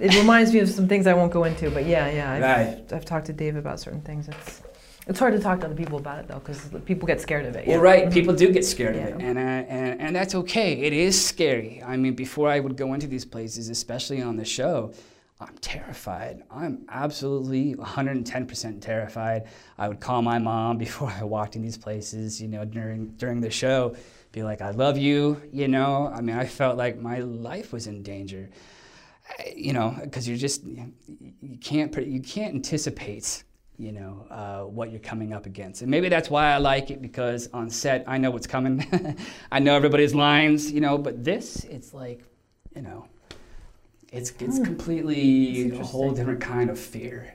it 0.00 0.14
reminds 0.16 0.52
me 0.52 0.60
of 0.60 0.68
some 0.68 0.88
things 0.88 1.06
I 1.06 1.14
won't 1.14 1.32
go 1.32 1.44
into, 1.44 1.70
but 1.70 1.86
yeah, 1.86 2.10
yeah. 2.10 2.32
I've, 2.32 2.42
right. 2.42 2.92
I've 2.92 3.04
talked 3.04 3.26
to 3.26 3.32
Dave 3.32 3.56
about 3.56 3.80
certain 3.80 4.02
things. 4.02 4.28
It's 4.28 4.62
it's 5.08 5.18
hard 5.18 5.34
to 5.34 5.40
talk 5.40 5.58
to 5.60 5.66
other 5.66 5.74
people 5.74 5.98
about 5.98 6.20
it 6.20 6.28
though, 6.28 6.38
because 6.38 6.68
people 6.84 7.06
get 7.06 7.20
scared 7.20 7.44
of 7.44 7.56
it. 7.56 7.66
Well, 7.66 7.80
right. 7.80 8.10
People 8.10 8.34
do 8.34 8.52
get 8.52 8.64
scared 8.64 8.94
yeah. 8.94 9.08
of 9.08 9.20
it, 9.20 9.22
and, 9.22 9.38
uh, 9.38 9.40
and 9.40 10.00
and 10.00 10.16
that's 10.16 10.34
okay. 10.34 10.72
It 10.74 10.92
is 10.92 11.22
scary. 11.22 11.82
I 11.84 11.96
mean, 11.96 12.14
before 12.14 12.48
I 12.48 12.60
would 12.60 12.76
go 12.76 12.94
into 12.94 13.06
these 13.06 13.24
places, 13.24 13.68
especially 13.68 14.22
on 14.22 14.36
the 14.36 14.44
show, 14.44 14.92
I'm 15.40 15.58
terrified. 15.58 16.42
I'm 16.50 16.84
absolutely 16.88 17.74
110% 17.74 18.80
terrified. 18.80 19.48
I 19.76 19.88
would 19.88 20.00
call 20.00 20.22
my 20.22 20.38
mom 20.38 20.78
before 20.86 21.10
I 21.10 21.24
walked 21.24 21.56
in 21.56 21.62
these 21.62 21.78
places, 21.78 22.40
you 22.40 22.48
know, 22.48 22.64
during 22.64 23.08
during 23.16 23.40
the 23.40 23.50
show, 23.50 23.96
be 24.32 24.42
like, 24.42 24.60
"I 24.60 24.70
love 24.70 24.98
you," 24.98 25.40
you 25.52 25.68
know. 25.68 26.10
I 26.14 26.20
mean, 26.20 26.36
I 26.36 26.46
felt 26.46 26.76
like 26.76 26.98
my 26.98 27.20
life 27.20 27.72
was 27.72 27.86
in 27.86 28.02
danger, 28.02 28.50
you 29.54 29.72
know, 29.72 29.96
because 30.02 30.26
you're 30.26 30.38
just 30.38 30.64
you 30.64 31.58
can't 31.60 31.94
you 32.06 32.20
can't 32.20 32.54
anticipate, 32.54 33.44
you 33.78 33.92
know, 33.92 34.26
uh, 34.30 34.62
what 34.62 34.90
you're 34.90 35.00
coming 35.00 35.32
up 35.32 35.46
against, 35.46 35.82
and 35.82 35.90
maybe 35.90 36.08
that's 36.08 36.30
why 36.30 36.52
I 36.52 36.58
like 36.58 36.90
it 36.90 37.00
because 37.00 37.48
on 37.52 37.70
set 37.70 38.04
I 38.06 38.18
know 38.18 38.30
what's 38.30 38.46
coming, 38.46 38.84
I 39.52 39.58
know 39.58 39.74
everybody's 39.74 40.14
lines, 40.14 40.70
you 40.70 40.80
know. 40.80 40.98
But 40.98 41.24
this, 41.24 41.64
it's 41.64 41.94
like, 41.94 42.22
you 42.74 42.82
know 42.82 43.06
it's 44.12 44.30
it's 44.38 44.58
completely 44.58 45.70
a 45.70 45.82
whole 45.82 46.12
different 46.12 46.40
kind 46.40 46.68
of 46.68 46.78
fear. 46.78 47.34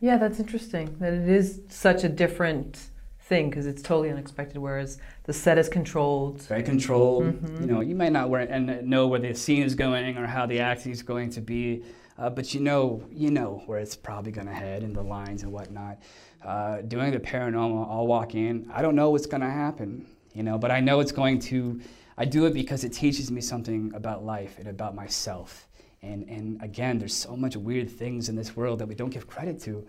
Yeah, 0.00 0.18
that's 0.18 0.40
interesting. 0.40 0.96
That 0.98 1.12
it 1.12 1.28
is 1.28 1.60
such 1.68 2.02
a 2.02 2.08
different 2.08 2.90
thing 3.28 3.50
because 3.50 3.66
it's 3.66 3.82
totally 3.82 4.10
unexpected. 4.10 4.58
Whereas 4.58 4.98
the 5.24 5.32
set 5.32 5.58
is 5.58 5.68
controlled, 5.68 6.40
very 6.42 6.62
controlled. 6.62 7.24
Mm-hmm. 7.24 7.62
You 7.62 7.66
know, 7.66 7.80
you 7.80 7.94
might 7.94 8.12
not 8.12 8.32
and 8.32 8.86
know 8.86 9.06
where 9.06 9.20
the 9.20 9.34
scene 9.34 9.62
is 9.62 9.74
going 9.74 10.16
or 10.16 10.26
how 10.26 10.46
the 10.46 10.60
acting 10.60 10.92
is 10.92 11.02
going 11.02 11.30
to 11.30 11.40
be, 11.40 11.82
uh, 12.18 12.30
but 12.30 12.54
you 12.54 12.60
know, 12.60 13.02
you 13.10 13.30
know 13.30 13.62
where 13.66 13.78
it's 13.78 13.96
probably 13.96 14.32
going 14.32 14.46
to 14.46 14.54
head 14.54 14.82
and 14.82 14.94
the 14.94 15.02
lines 15.02 15.42
and 15.42 15.52
whatnot. 15.52 15.98
Uh, 16.44 16.80
doing 16.82 17.10
the 17.10 17.18
paranormal, 17.18 17.90
I'll 17.90 18.06
walk 18.06 18.34
in. 18.34 18.70
I 18.72 18.80
don't 18.80 18.94
know 18.94 19.10
what's 19.10 19.26
going 19.26 19.40
to 19.40 19.50
happen, 19.50 20.06
you 20.32 20.42
know, 20.42 20.58
but 20.58 20.70
I 20.70 20.80
know 20.80 21.00
it's 21.00 21.12
going 21.12 21.40
to. 21.40 21.80
I 22.18 22.24
do 22.24 22.46
it 22.46 22.54
because 22.54 22.84
it 22.84 22.94
teaches 22.94 23.30
me 23.30 23.42
something 23.42 23.92
about 23.94 24.24
life 24.24 24.58
and 24.58 24.68
about 24.68 24.94
myself. 24.94 25.66
And, 26.02 26.26
and 26.28 26.62
again, 26.62 26.98
there's 26.98 27.14
so 27.14 27.36
much 27.36 27.56
weird 27.56 27.90
things 27.90 28.28
in 28.28 28.36
this 28.36 28.56
world 28.56 28.78
that 28.78 28.86
we 28.86 28.94
don't 28.94 29.10
give 29.10 29.26
credit 29.26 29.60
to. 29.62 29.86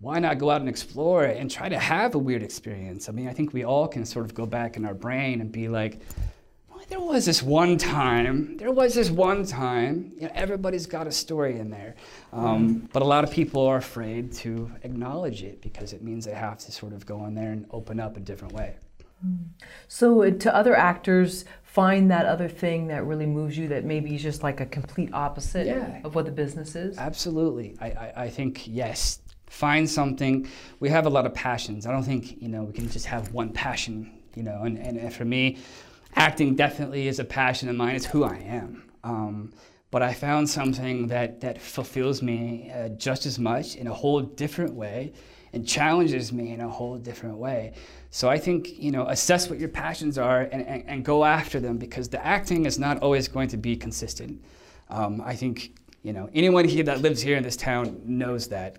Why 0.00 0.18
not 0.18 0.38
go 0.38 0.50
out 0.50 0.60
and 0.60 0.68
explore 0.68 1.24
and 1.24 1.50
try 1.50 1.68
to 1.68 1.78
have 1.78 2.14
a 2.14 2.18
weird 2.18 2.42
experience? 2.42 3.08
I 3.08 3.12
mean, 3.12 3.28
I 3.28 3.32
think 3.32 3.52
we 3.52 3.64
all 3.64 3.88
can 3.88 4.04
sort 4.04 4.26
of 4.26 4.34
go 4.34 4.44
back 4.44 4.76
in 4.76 4.84
our 4.84 4.94
brain 4.94 5.40
and 5.40 5.50
be 5.50 5.68
like, 5.68 6.00
well, 6.68 6.82
there 6.88 7.00
was 7.00 7.24
this 7.24 7.42
one 7.42 7.78
time, 7.78 8.58
there 8.58 8.72
was 8.72 8.94
this 8.94 9.10
one 9.10 9.46
time. 9.46 10.12
You 10.16 10.22
know, 10.22 10.32
everybody's 10.34 10.86
got 10.86 11.06
a 11.06 11.12
story 11.12 11.58
in 11.58 11.70
there. 11.70 11.94
Um, 12.32 12.88
but 12.92 13.00
a 13.00 13.06
lot 13.06 13.24
of 13.24 13.30
people 13.30 13.66
are 13.66 13.78
afraid 13.78 14.32
to 14.34 14.70
acknowledge 14.82 15.42
it 15.42 15.62
because 15.62 15.94
it 15.94 16.02
means 16.02 16.26
they 16.26 16.34
have 16.34 16.58
to 16.58 16.72
sort 16.72 16.92
of 16.92 17.06
go 17.06 17.24
in 17.24 17.34
there 17.34 17.52
and 17.52 17.64
open 17.70 17.98
up 17.98 18.18
a 18.18 18.20
different 18.20 18.52
way. 18.52 18.76
So, 19.88 20.22
uh, 20.22 20.30
to 20.30 20.54
other 20.54 20.76
actors, 20.76 21.46
find 21.62 22.10
that 22.10 22.26
other 22.26 22.48
thing 22.48 22.88
that 22.88 23.04
really 23.04 23.26
moves 23.26 23.56
you 23.56 23.68
that 23.68 23.84
maybe 23.84 24.14
is 24.14 24.22
just 24.22 24.42
like 24.42 24.60
a 24.60 24.66
complete 24.66 25.12
opposite 25.12 25.66
yeah. 25.66 26.00
of 26.04 26.14
what 26.14 26.26
the 26.26 26.32
business 26.32 26.76
is? 26.76 26.98
Absolutely. 26.98 27.76
I, 27.80 27.86
I, 27.86 28.12
I, 28.24 28.30
think, 28.30 28.66
yes, 28.66 29.20
find 29.46 29.88
something. 29.88 30.48
We 30.80 30.88
have 30.90 31.06
a 31.06 31.10
lot 31.10 31.26
of 31.26 31.34
passions. 31.34 31.86
I 31.86 31.92
don't 31.92 32.02
think, 32.02 32.40
you 32.42 32.48
know, 32.48 32.64
we 32.64 32.72
can 32.72 32.88
just 32.90 33.06
have 33.06 33.32
one 33.32 33.50
passion, 33.50 34.10
you 34.34 34.42
know, 34.42 34.62
and, 34.62 34.78
and 34.78 35.12
for 35.12 35.24
me, 35.24 35.58
acting 36.14 36.54
definitely 36.56 37.08
is 37.08 37.18
a 37.18 37.24
passion 37.24 37.68
of 37.68 37.76
mine. 37.76 37.94
It's 37.94 38.06
who 38.06 38.24
I 38.24 38.36
am. 38.36 38.90
Um, 39.04 39.52
but 39.90 40.02
I 40.02 40.12
found 40.12 40.48
something 40.50 41.06
that, 41.08 41.40
that 41.40 41.60
fulfills 41.60 42.22
me 42.22 42.72
uh, 42.74 42.88
just 42.90 43.24
as 43.24 43.38
much 43.38 43.76
in 43.76 43.86
a 43.86 43.94
whole 43.94 44.20
different 44.20 44.74
way 44.74 45.12
and 45.52 45.66
challenges 45.66 46.32
me 46.32 46.52
in 46.52 46.60
a 46.60 46.68
whole 46.68 46.98
different 46.98 47.38
way. 47.38 47.72
So 48.10 48.28
I 48.28 48.36
think, 48.38 48.78
you 48.78 48.90
know, 48.90 49.06
assess 49.06 49.48
what 49.48 49.58
your 49.58 49.68
passions 49.68 50.18
are 50.18 50.40
and, 50.40 50.66
and, 50.66 50.84
and 50.86 51.04
go 51.04 51.24
after 51.24 51.60
them 51.60 51.78
because 51.78 52.08
the 52.08 52.24
acting 52.24 52.66
is 52.66 52.78
not 52.78 53.00
always 53.00 53.28
going 53.28 53.48
to 53.48 53.56
be 53.56 53.76
consistent. 53.76 54.44
Um, 54.90 55.22
I 55.24 55.34
think, 55.34 55.78
you 56.02 56.12
know, 56.12 56.28
anyone 56.34 56.66
here 56.66 56.84
that 56.84 57.00
lives 57.00 57.22
here 57.22 57.36
in 57.36 57.42
this 57.42 57.56
town 57.56 58.00
knows 58.04 58.48
that. 58.48 58.78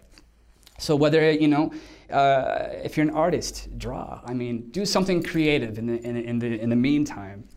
So 0.77 0.95
whether, 0.95 1.31
you 1.31 1.47
know, 1.47 1.71
uh, 2.11 2.69
if 2.83 2.95
you're 2.95 3.07
an 3.07 3.13
artist, 3.13 3.77
draw. 3.77 4.21
I 4.25 4.33
mean, 4.33 4.69
do 4.71 4.85
something 4.85 5.23
creative 5.23 5.77
in 5.77 5.87
the, 5.87 6.01
in, 6.01 6.15
in 6.17 6.39
the, 6.39 6.59
in 6.59 6.69
the 6.69 6.75
meantime. 6.75 7.47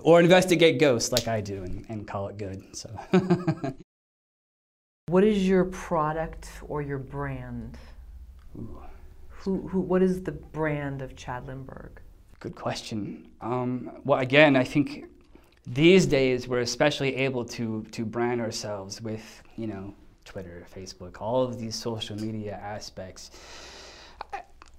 Or 0.00 0.20
investigate 0.20 0.80
ghosts 0.80 1.12
like 1.12 1.28
I 1.28 1.40
do 1.40 1.62
and, 1.62 1.86
and 1.88 2.06
call 2.06 2.28
it 2.28 2.36
good. 2.36 2.76
So. 2.76 2.90
what 5.06 5.24
is 5.24 5.46
your 5.48 5.64
product 5.66 6.50
or 6.66 6.82
your 6.82 6.98
brand? 6.98 7.78
Ooh. 8.56 8.78
Who, 9.28 9.68
who, 9.68 9.80
what 9.80 10.02
is 10.02 10.22
the 10.22 10.32
brand 10.32 11.02
of 11.02 11.16
Chad 11.16 11.46
Lindberg? 11.46 11.90
Good 12.40 12.54
question. 12.54 13.28
Um, 13.40 13.90
well, 14.04 14.20
again, 14.20 14.56
I 14.56 14.64
think 14.64 15.04
these 15.66 16.06
days 16.06 16.48
we're 16.48 16.60
especially 16.60 17.14
able 17.16 17.44
to, 17.46 17.84
to 17.92 18.04
brand 18.04 18.40
ourselves 18.40 19.00
with, 19.00 19.42
you 19.56 19.66
know, 19.66 19.94
Twitter, 20.24 20.64
Facebook, 20.74 21.20
all 21.20 21.42
of 21.42 21.58
these 21.58 21.74
social 21.74 22.16
media 22.16 22.58
aspects. 22.62 23.30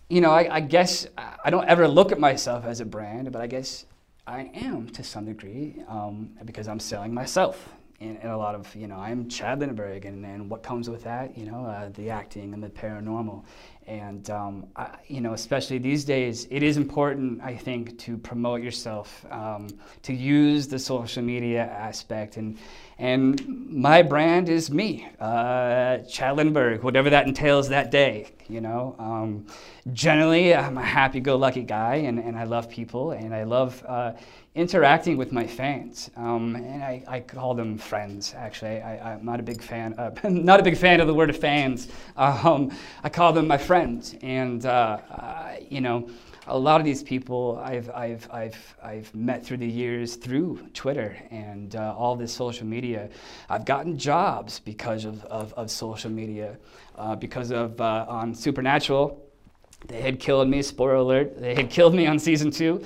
you 0.10 0.22
know, 0.22 0.32
I, 0.32 0.56
I 0.56 0.60
guess 0.60 1.08
I 1.18 1.50
don't 1.50 1.68
ever 1.68 1.88
look 1.88 2.12
at 2.12 2.20
myself 2.20 2.66
as 2.66 2.80
a 2.80 2.86
brand, 2.86 3.32
but 3.32 3.42
I 3.42 3.48
guess 3.48 3.86
I 4.28 4.52
am 4.54 4.90
to 4.90 5.04
some 5.04 5.26
degree 5.26 5.84
um, 5.88 6.32
because 6.46 6.68
I'm 6.68 6.80
selling 6.80 7.14
myself 7.14 7.70
in, 8.00 8.18
a 8.24 8.38
lot 8.38 8.56
of, 8.56 8.74
you 8.76 8.88
know, 8.88 8.98
I'm 8.98 9.30
Chad 9.30 9.60
Lindberg, 9.60 10.06
and, 10.06 10.26
and 10.26 10.50
what 10.50 10.64
comes 10.64 10.90
with 10.90 11.04
that, 11.04 11.38
you 11.38 11.46
know, 11.46 11.66
uh, 11.66 11.90
the 11.94 12.10
acting 12.10 12.54
and 12.54 12.62
the 12.62 12.70
paranormal. 12.70 13.44
And, 13.88 14.30
um, 14.32 14.66
I, 14.76 14.96
you 15.08 15.22
know, 15.22 15.34
especially 15.34 15.78
these 15.78 16.04
days, 16.04 16.48
it 16.50 16.64
is 16.64 16.76
important, 16.76 17.40
I 17.42 17.56
think, 17.56 17.98
to 18.00 18.18
promote 18.18 18.62
yourself, 18.62 19.26
um, 19.32 19.68
to 20.02 20.14
use 20.14 20.68
the 20.68 20.80
social 20.80 21.22
media 21.24 21.66
aspect. 21.66 22.38
And, 22.38 22.58
and 22.98 23.46
my 23.70 24.02
brand 24.02 24.50
is 24.50 24.72
me, 24.72 25.08
uh, 25.20 26.00
Chad 26.00 26.36
Lindberg, 26.38 26.82
whatever 26.82 27.10
that 27.12 27.28
entails 27.28 27.70
that 27.70 27.92
day, 27.92 28.34
you 28.50 28.60
know. 28.60 28.96
Um, 28.98 29.46
generally, 29.94 30.56
I'm 30.56 30.78
a 30.78 30.84
happy-go-lucky 30.84 31.64
guy, 31.64 31.96
and, 31.96 32.20
and 32.20 32.36
I 32.38 32.46
love 32.46 32.70
people, 32.70 33.12
and 33.12 33.36
I 33.36 33.44
love 33.44 33.84
uh, 33.88 34.14
interacting 34.56 35.18
with 35.18 35.34
my 35.34 35.46
fans. 35.46 36.10
Um, 36.16 36.56
and 36.56 36.82
I, 36.82 37.04
I, 37.08 37.20
call 37.20 37.54
them 37.54 37.78
friends, 37.78 38.34
actually. 38.38 38.82
I, 38.82 39.14
am 39.14 39.26
not 39.26 39.40
a 39.42 39.44
big 39.44 39.62
fan, 39.62 39.94
uh, 39.98 40.12
not 40.30 40.62
a 40.62 40.64
big 40.64 40.78
fan 40.78 41.02
of 41.02 41.08
the 41.08 41.14
word 41.14 41.36
fans. 41.36 41.90
Um, 42.16 42.72
I 43.04 43.10
call 43.10 43.34
them 43.34 43.48
my 43.48 43.58
friends. 43.58 44.16
And, 44.22 44.66
uh, 44.66 45.00
uh, 45.12 45.56
you 45.70 45.82
know, 45.82 46.10
a 46.48 46.58
lot 46.58 46.80
of 46.80 46.86
these 46.86 47.04
people 47.04 47.62
I've, 47.64 47.90
I've, 47.90 48.30
I've, 48.32 48.76
I've 48.82 49.14
met 49.14 49.46
through 49.46 49.58
the 49.58 49.68
years 49.68 50.16
through 50.16 50.70
Twitter 50.74 51.18
and 51.32 51.76
uh, 51.76 51.94
all 51.98 52.16
this 52.16 52.34
social 52.34 52.66
media. 52.66 53.10
I've 53.50 53.66
gotten 53.66 53.98
jobs 53.98 54.60
because 54.60 55.04
of, 55.04 55.26
of, 55.26 55.54
of 55.54 55.70
social 55.70 56.12
media, 56.12 56.58
uh, 56.96 57.16
because 57.16 57.52
of 57.52 57.82
uh, 57.82 58.06
on 58.08 58.34
Supernatural. 58.34 59.25
They 59.88 60.02
had 60.02 60.20
killed 60.20 60.50
me, 60.50 60.62
spoiler 60.62 60.96
alert, 60.96 61.40
they 61.40 61.54
had 61.54 61.70
killed 61.78 61.94
me 61.94 62.08
on 62.08 62.18
season 62.18 62.52
two. 62.52 62.84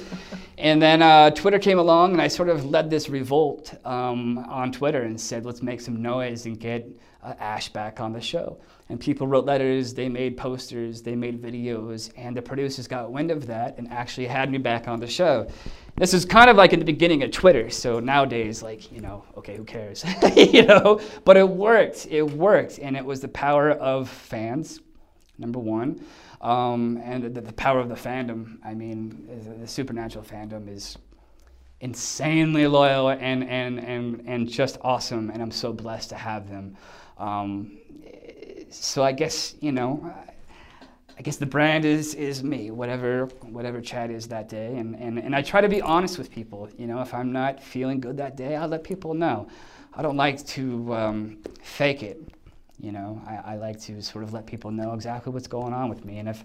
and 0.58 0.82
then 0.82 1.02
uh, 1.02 1.30
Twitter 1.32 1.60
came 1.60 1.80
along 1.80 2.14
and 2.14 2.22
I 2.22 2.28
sort 2.28 2.50
of 2.50 2.66
led 2.66 2.90
this 2.90 3.10
revolt 3.10 3.74
um, 3.86 4.40
on 4.40 4.72
Twitter 4.72 5.04
and 5.04 5.20
said, 5.20 5.46
let's 5.46 5.62
make 5.62 5.82
some 5.82 6.02
noise 6.02 6.46
and 6.46 6.60
get 6.60 6.88
uh, 7.24 7.34
Ash 7.40 7.70
back 7.70 8.00
on 8.00 8.14
the 8.14 8.22
show. 8.22 8.60
And 8.90 9.00
people 9.00 9.28
wrote 9.28 9.46
letters, 9.46 9.94
they 9.94 10.10
made 10.10 10.36
posters, 10.36 11.02
they 11.02 11.16
made 11.16 11.42
videos, 11.42 12.12
and 12.18 12.36
the 12.36 12.42
producers 12.42 12.88
got 12.88 13.12
wind 13.12 13.30
of 13.30 13.46
that 13.46 13.78
and 13.78 13.88
actually 13.92 14.26
had 14.26 14.52
me 14.52 14.58
back 14.58 14.88
on 14.88 15.00
the 15.00 15.08
show. 15.08 15.48
This 15.96 16.14
is 16.14 16.26
kind 16.26 16.50
of 16.50 16.58
like 16.58 16.74
in 16.74 16.80
the 16.80 16.86
beginning 16.86 17.22
of 17.22 17.32
Twitter, 17.32 17.70
so 17.70 18.00
nowadays, 18.00 18.64
like, 18.64 18.92
you 18.92 19.02
know, 19.02 19.26
okay, 19.38 19.58
who 19.58 19.64
cares? 19.64 20.04
you 20.36 20.66
know, 20.66 21.02
but 21.24 21.38
it 21.38 21.48
worked, 21.48 22.08
it 22.10 22.24
worked, 22.24 22.80
and 22.80 22.98
it 22.98 23.06
was 23.06 23.20
the 23.22 23.28
power 23.28 23.72
of 23.72 24.10
fans, 24.10 24.80
number 25.38 25.60
one, 25.60 26.04
um, 26.42 27.00
and 27.04 27.24
the, 27.36 27.42
the, 27.42 27.54
power 27.54 27.80
of 27.80 27.90
the 27.90 27.96
fandom. 27.96 28.58
I 28.64 28.74
mean, 28.74 29.58
the, 29.60 29.68
supernatural 29.68 30.24
fandom 30.24 30.68
is 30.74 30.98
insanely 31.82 32.68
loyal 32.68 33.10
and, 33.10 33.44
and, 33.44 33.80
and, 33.80 34.24
and 34.26 34.50
just 34.50 34.78
awesome, 34.82 35.30
and 35.30 35.42
I'm 35.42 35.52
so 35.52 35.74
blessed 35.74 36.10
to 36.10 36.16
have 36.16 36.50
them. 36.50 36.78
Um, 37.18 37.78
so 38.70 39.04
I 39.04 39.12
guess 39.12 39.56
you 39.60 39.72
know, 39.72 40.14
I 41.18 41.22
guess 41.22 41.38
the 41.38 41.46
brand 41.46 41.86
is 41.86 42.16
is 42.16 42.44
me, 42.44 42.72
whatever 42.72 43.26
whatever 43.42 43.82
Chad 43.82 44.12
is 44.12 44.28
that 44.28 44.50
day, 44.50 44.78
and, 44.78 44.96
and 44.96 45.20
and 45.20 45.36
I 45.36 45.42
try 45.42 45.62
to 45.62 45.70
be 45.70 45.82
honest 45.82 46.18
with 46.18 46.32
people. 46.32 46.70
You 46.78 46.88
know, 46.88 47.02
if 47.02 47.14
I'm 47.14 47.32
not 47.32 47.62
feeling 47.62 48.00
good 48.00 48.18
that 48.18 48.38
day, 48.38 48.56
I'll 48.56 48.68
let 48.68 48.84
people 48.84 49.14
know. 49.14 49.48
I 49.94 50.02
don't 50.02 50.18
like 50.18 50.46
to 50.48 50.94
um, 50.94 51.38
fake 51.62 52.04
it. 52.04 52.22
You 52.80 52.92
know, 52.92 53.22
I, 53.28 53.54
I 53.54 53.56
like 53.56 53.80
to 53.82 54.02
sort 54.02 54.24
of 54.24 54.34
let 54.34 54.46
people 54.46 54.72
know 54.72 54.94
exactly 54.94 55.34
what's 55.34 55.48
going 55.48 55.74
on 55.74 55.90
with 55.90 56.06
me, 56.06 56.20
and 56.20 56.30
if 56.30 56.44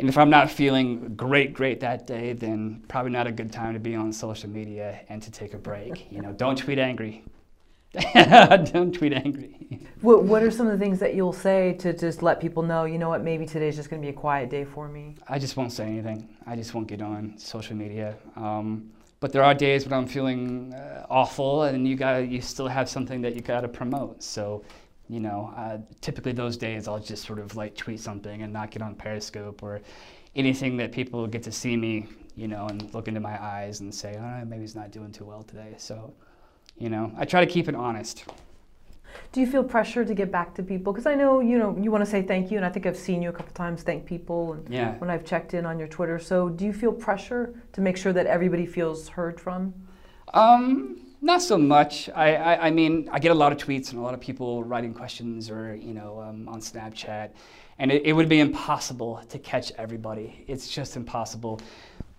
and 0.00 0.08
if 0.08 0.16
I'm 0.16 0.30
not 0.30 0.50
feeling 0.50 1.14
great, 1.14 1.52
great 1.52 1.80
that 1.80 2.06
day, 2.06 2.32
then 2.32 2.82
probably 2.88 3.12
not 3.12 3.26
a 3.26 3.32
good 3.32 3.52
time 3.52 3.74
to 3.74 3.78
be 3.78 3.94
on 3.94 4.14
social 4.14 4.48
media 4.48 5.00
and 5.10 5.22
to 5.22 5.30
take 5.30 5.52
a 5.52 5.58
break. 5.58 6.10
You 6.10 6.22
know, 6.22 6.32
don't 6.32 6.56
tweet 6.56 6.78
angry. 6.78 7.22
don't 8.14 8.94
tweet 8.94 9.12
angry. 9.12 9.80
What, 10.00 10.22
what 10.22 10.42
are 10.42 10.50
some 10.50 10.66
of 10.66 10.72
the 10.72 10.82
things 10.82 11.00
that 11.00 11.14
you'll 11.14 11.34
say 11.34 11.74
to 11.80 11.92
just 11.92 12.22
let 12.22 12.40
people 12.40 12.62
know, 12.62 12.84
you 12.84 12.96
know 12.96 13.10
what, 13.10 13.22
maybe 13.22 13.44
today's 13.44 13.76
just 13.76 13.90
going 13.90 14.00
to 14.00 14.06
be 14.06 14.10
a 14.10 14.18
quiet 14.18 14.48
day 14.48 14.64
for 14.64 14.88
me? 14.88 15.16
I 15.28 15.38
just 15.38 15.58
won't 15.58 15.72
say 15.72 15.84
anything. 15.84 16.34
I 16.46 16.56
just 16.56 16.72
won't 16.72 16.86
get 16.86 17.02
on 17.02 17.36
social 17.36 17.76
media. 17.76 18.16
Um, 18.36 18.90
but 19.20 19.32
there 19.32 19.44
are 19.44 19.52
days 19.52 19.84
when 19.84 19.92
I'm 19.92 20.06
feeling 20.06 20.72
uh, 20.72 21.04
awful, 21.10 21.64
and 21.64 21.86
you 21.86 21.94
got 21.94 22.26
you 22.26 22.40
still 22.40 22.68
have 22.68 22.88
something 22.88 23.20
that 23.20 23.34
you 23.34 23.42
got 23.42 23.60
to 23.60 23.68
promote. 23.68 24.22
So 24.22 24.64
You 25.10 25.18
know, 25.18 25.52
uh, 25.56 25.78
typically 26.00 26.30
those 26.30 26.56
days 26.56 26.86
I'll 26.86 27.00
just 27.00 27.24
sort 27.26 27.40
of 27.40 27.56
like 27.56 27.74
tweet 27.74 27.98
something 27.98 28.42
and 28.42 28.52
not 28.52 28.70
get 28.70 28.80
on 28.80 28.94
Periscope 28.94 29.60
or 29.60 29.80
anything 30.36 30.76
that 30.76 30.92
people 30.92 31.26
get 31.26 31.42
to 31.42 31.50
see 31.52 31.76
me, 31.76 32.06
you 32.36 32.46
know, 32.46 32.68
and 32.68 32.94
look 32.94 33.08
into 33.08 33.18
my 33.18 33.42
eyes 33.42 33.80
and 33.80 33.92
say, 33.92 34.16
oh, 34.16 34.44
maybe 34.44 34.60
he's 34.60 34.76
not 34.76 34.92
doing 34.92 35.10
too 35.10 35.24
well 35.24 35.42
today. 35.42 35.74
So, 35.78 36.14
you 36.78 36.88
know, 36.90 37.10
I 37.18 37.24
try 37.24 37.44
to 37.44 37.50
keep 37.50 37.68
it 37.68 37.74
honest. 37.74 38.24
Do 39.32 39.40
you 39.40 39.48
feel 39.48 39.64
pressure 39.64 40.04
to 40.04 40.14
get 40.14 40.30
back 40.30 40.54
to 40.54 40.62
people? 40.62 40.92
Because 40.92 41.06
I 41.06 41.16
know 41.16 41.40
you 41.40 41.58
know 41.58 41.76
you 41.76 41.90
want 41.90 42.04
to 42.04 42.10
say 42.10 42.22
thank 42.22 42.52
you, 42.52 42.56
and 42.58 42.64
I 42.64 42.68
think 42.68 42.86
I've 42.86 42.96
seen 42.96 43.20
you 43.20 43.30
a 43.30 43.32
couple 43.32 43.52
times 43.52 43.82
thank 43.82 44.06
people, 44.06 44.52
and 44.52 44.68
Yeah. 44.68 44.94
when 44.98 45.10
I've 45.10 45.24
checked 45.24 45.52
in 45.54 45.66
on 45.66 45.80
your 45.80 45.88
Twitter. 45.88 46.20
So 46.20 46.48
do 46.48 46.64
you 46.64 46.72
feel 46.72 46.92
pressure 46.92 47.54
to 47.72 47.80
make 47.80 47.96
sure 47.96 48.12
that 48.12 48.26
everybody 48.26 48.66
feels 48.66 49.08
heard 49.08 49.40
from? 49.40 49.74
Um, 50.32 51.00
not 51.20 51.42
so 51.42 51.58
much. 51.58 52.08
I, 52.10 52.34
I, 52.34 52.66
I 52.66 52.70
mean, 52.70 53.08
I 53.12 53.18
get 53.18 53.30
a 53.30 53.34
lot 53.34 53.52
of 53.52 53.58
tweets 53.58 53.90
and 53.90 53.98
a 53.98 54.02
lot 54.02 54.14
of 54.14 54.20
people 54.20 54.64
writing 54.64 54.94
questions 54.94 55.50
or, 55.50 55.74
you 55.74 55.94
know, 55.94 56.20
um, 56.20 56.48
on 56.48 56.60
Snapchat. 56.60 57.30
And 57.78 57.90
it, 57.90 58.02
it 58.04 58.12
would 58.12 58.28
be 58.28 58.40
impossible 58.40 59.22
to 59.28 59.38
catch 59.38 59.72
everybody. 59.78 60.44
It's 60.46 60.68
just 60.68 60.96
impossible. 60.96 61.60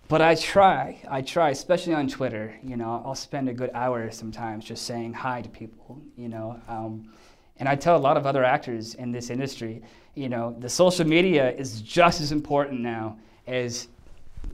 But 0.08 0.20
I 0.20 0.34
try. 0.34 1.00
I 1.08 1.22
try, 1.22 1.50
especially 1.50 1.94
on 1.94 2.08
Twitter. 2.08 2.54
You 2.62 2.76
know, 2.76 3.02
I'll 3.04 3.14
spend 3.14 3.48
a 3.48 3.54
good 3.54 3.70
hour 3.74 4.10
sometimes 4.10 4.64
just 4.64 4.84
saying 4.84 5.14
hi 5.14 5.42
to 5.42 5.48
people, 5.48 6.00
you 6.16 6.28
know. 6.28 6.60
Um, 6.68 7.12
and 7.58 7.68
I 7.68 7.76
tell 7.76 7.96
a 7.96 7.98
lot 7.98 8.16
of 8.16 8.26
other 8.26 8.44
actors 8.44 8.94
in 8.94 9.12
this 9.12 9.30
industry, 9.30 9.82
you 10.14 10.28
know, 10.28 10.54
the 10.58 10.68
social 10.68 11.06
media 11.06 11.52
is 11.52 11.80
just 11.80 12.20
as 12.20 12.32
important 12.32 12.80
now 12.80 13.16
as 13.46 13.88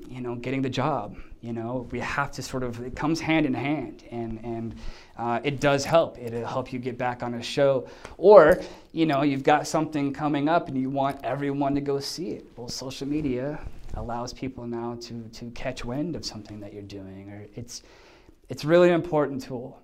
you 0.09 0.20
know, 0.20 0.35
getting 0.35 0.62
the 0.62 0.70
job. 0.70 1.16
You 1.49 1.55
know, 1.55 1.89
we 1.93 1.99
have 2.01 2.31
to 2.33 2.43
sort 2.43 2.62
of, 2.62 2.79
it 2.85 2.95
comes 2.95 3.20
hand 3.20 3.47
in 3.47 3.55
hand, 3.55 4.05
and, 4.11 4.39
and 4.45 4.75
uh, 5.16 5.41
it 5.43 5.61
does 5.61 5.83
help. 5.83 6.19
It'll 6.19 6.47
help 6.47 6.75
you 6.75 6.79
get 6.79 6.99
back 6.99 7.23
on 7.23 7.33
a 7.33 7.43
show. 7.43 7.89
Or, 8.19 8.61
you 8.93 9.07
know, 9.07 9.23
you've 9.23 9.45
got 9.45 9.66
something 9.66 10.12
coming 10.12 10.47
up 10.47 10.69
and 10.69 10.77
you 10.77 10.91
want 10.91 11.25
everyone 11.25 11.75
to 11.75 11.81
go 11.81 12.01
see 12.01 12.33
it. 12.33 12.45
Well, 12.55 12.69
social 12.69 13.09
media 13.09 13.59
allows 13.95 14.35
people 14.35 14.66
now 14.66 14.99
to, 15.01 15.27
to 15.33 15.51
catch 15.53 15.87
wind 15.87 16.16
of 16.16 16.25
something 16.27 16.61
that 16.61 16.75
you're 16.75 16.83
doing, 16.83 17.31
or 17.31 17.47
it's, 17.57 17.83
it's 18.51 18.66
really 18.66 18.89
an 18.91 18.95
important 18.95 19.43
tool. 19.43 19.81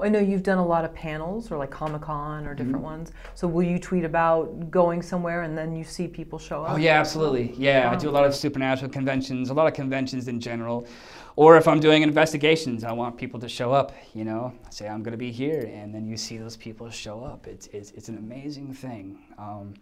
I 0.00 0.08
know 0.08 0.18
you've 0.18 0.42
done 0.42 0.58
a 0.58 0.66
lot 0.66 0.84
of 0.84 0.92
panels 0.94 1.50
or 1.50 1.56
like 1.56 1.70
Comic 1.70 2.02
Con 2.02 2.46
or 2.46 2.54
different 2.54 2.80
ones. 2.80 3.12
So 3.34 3.46
will 3.46 3.62
you 3.62 3.78
tweet 3.78 4.04
about 4.04 4.70
going 4.70 5.02
somewhere 5.02 5.42
and 5.42 5.56
then 5.56 5.74
you 5.74 5.84
see 5.84 6.08
people 6.08 6.38
show 6.38 6.64
up? 6.64 6.72
Oh 6.72 6.76
yeah, 6.76 6.98
absolutely. 6.98 7.54
Yeah, 7.56 7.90
I 7.90 7.96
do 7.96 8.08
a 8.08 8.10
lot 8.10 8.24
of 8.24 8.34
supernatural 8.34 8.90
conventions, 8.90 9.50
a 9.50 9.54
lot 9.54 9.66
of 9.66 9.74
conventions 9.74 10.28
in 10.28 10.40
general. 10.40 10.86
Or 11.36 11.56
if 11.56 11.66
I'm 11.66 11.80
doing 11.80 12.02
investigations, 12.02 12.84
I 12.84 12.92
want 12.92 13.16
people 13.16 13.40
to 13.40 13.48
show 13.48 13.72
up. 13.72 13.92
You 14.14 14.24
know, 14.24 14.52
I 14.66 14.70
say 14.70 14.88
I'm 14.88 15.02
going 15.02 15.12
to 15.12 15.18
be 15.18 15.32
here, 15.32 15.70
and 15.72 15.94
then 15.94 16.06
you 16.06 16.16
see 16.16 16.38
those 16.38 16.56
people 16.56 16.88
show 16.90 17.24
up. 17.24 17.46
It's 17.46 17.66
it's, 17.68 17.90
it's 17.92 18.08
an 18.08 18.18
amazing 18.18 18.72
thing. 18.72 19.18
Um, 19.38 19.74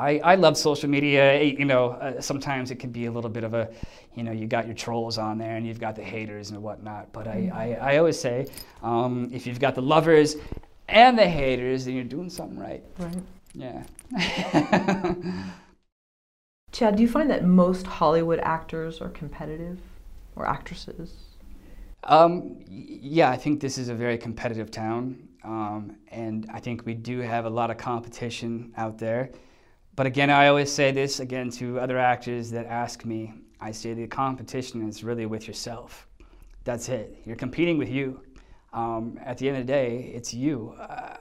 I, 0.00 0.18
I 0.24 0.34
love 0.36 0.56
social 0.56 0.88
media. 0.88 1.42
You 1.42 1.66
know, 1.66 1.90
uh, 1.90 2.20
sometimes 2.20 2.70
it 2.70 2.76
can 2.76 2.90
be 2.90 3.06
a 3.06 3.12
little 3.12 3.28
bit 3.28 3.44
of 3.44 3.52
a, 3.52 3.68
you 4.14 4.22
know, 4.22 4.32
you 4.32 4.46
got 4.46 4.66
your 4.66 4.74
trolls 4.74 5.18
on 5.18 5.36
there 5.36 5.56
and 5.56 5.66
you've 5.66 5.80
got 5.80 5.94
the 5.94 6.02
haters 6.02 6.50
and 6.50 6.62
whatnot. 6.62 7.12
But 7.12 7.28
I, 7.28 7.50
I, 7.52 7.92
I 7.92 7.98
always 7.98 8.18
say, 8.18 8.46
um, 8.82 9.28
if 9.32 9.46
you've 9.46 9.60
got 9.60 9.74
the 9.74 9.82
lovers 9.82 10.36
and 10.88 11.18
the 11.18 11.28
haters, 11.28 11.84
then 11.84 11.94
you're 11.94 12.04
doing 12.04 12.30
something 12.30 12.58
right. 12.58 12.82
Right. 12.98 13.22
Yeah. 13.54 13.82
Chad, 16.72 16.96
do 16.96 17.02
you 17.02 17.08
find 17.08 17.28
that 17.30 17.44
most 17.44 17.86
Hollywood 17.86 18.38
actors 18.40 19.00
are 19.00 19.10
competitive 19.10 19.78
or 20.34 20.46
actresses? 20.48 21.14
Um, 22.04 22.56
yeah, 22.66 23.28
I 23.30 23.36
think 23.36 23.60
this 23.60 23.76
is 23.76 23.90
a 23.90 23.94
very 23.94 24.16
competitive 24.16 24.70
town, 24.70 25.28
um, 25.44 25.96
and 26.08 26.48
I 26.50 26.58
think 26.60 26.86
we 26.86 26.94
do 26.94 27.18
have 27.18 27.44
a 27.44 27.50
lot 27.50 27.70
of 27.70 27.76
competition 27.76 28.72
out 28.78 28.96
there. 28.98 29.30
But 29.96 30.06
again, 30.06 30.30
I 30.30 30.48
always 30.48 30.72
say 30.72 30.92
this 30.92 31.20
again 31.20 31.50
to 31.52 31.78
other 31.78 31.98
actors 31.98 32.50
that 32.52 32.66
ask 32.66 33.04
me. 33.04 33.34
I 33.60 33.72
say 33.72 33.92
the 33.92 34.06
competition 34.06 34.88
is 34.88 35.04
really 35.04 35.26
with 35.26 35.46
yourself. 35.46 36.06
That's 36.64 36.88
it. 36.88 37.18
You're 37.24 37.36
competing 37.36 37.76
with 37.76 37.88
you. 37.88 38.22
Um, 38.72 39.18
at 39.24 39.38
the 39.38 39.48
end 39.48 39.58
of 39.58 39.66
the 39.66 39.72
day, 39.72 40.12
it's 40.14 40.32
you. 40.32 40.74
Uh, 40.78 41.16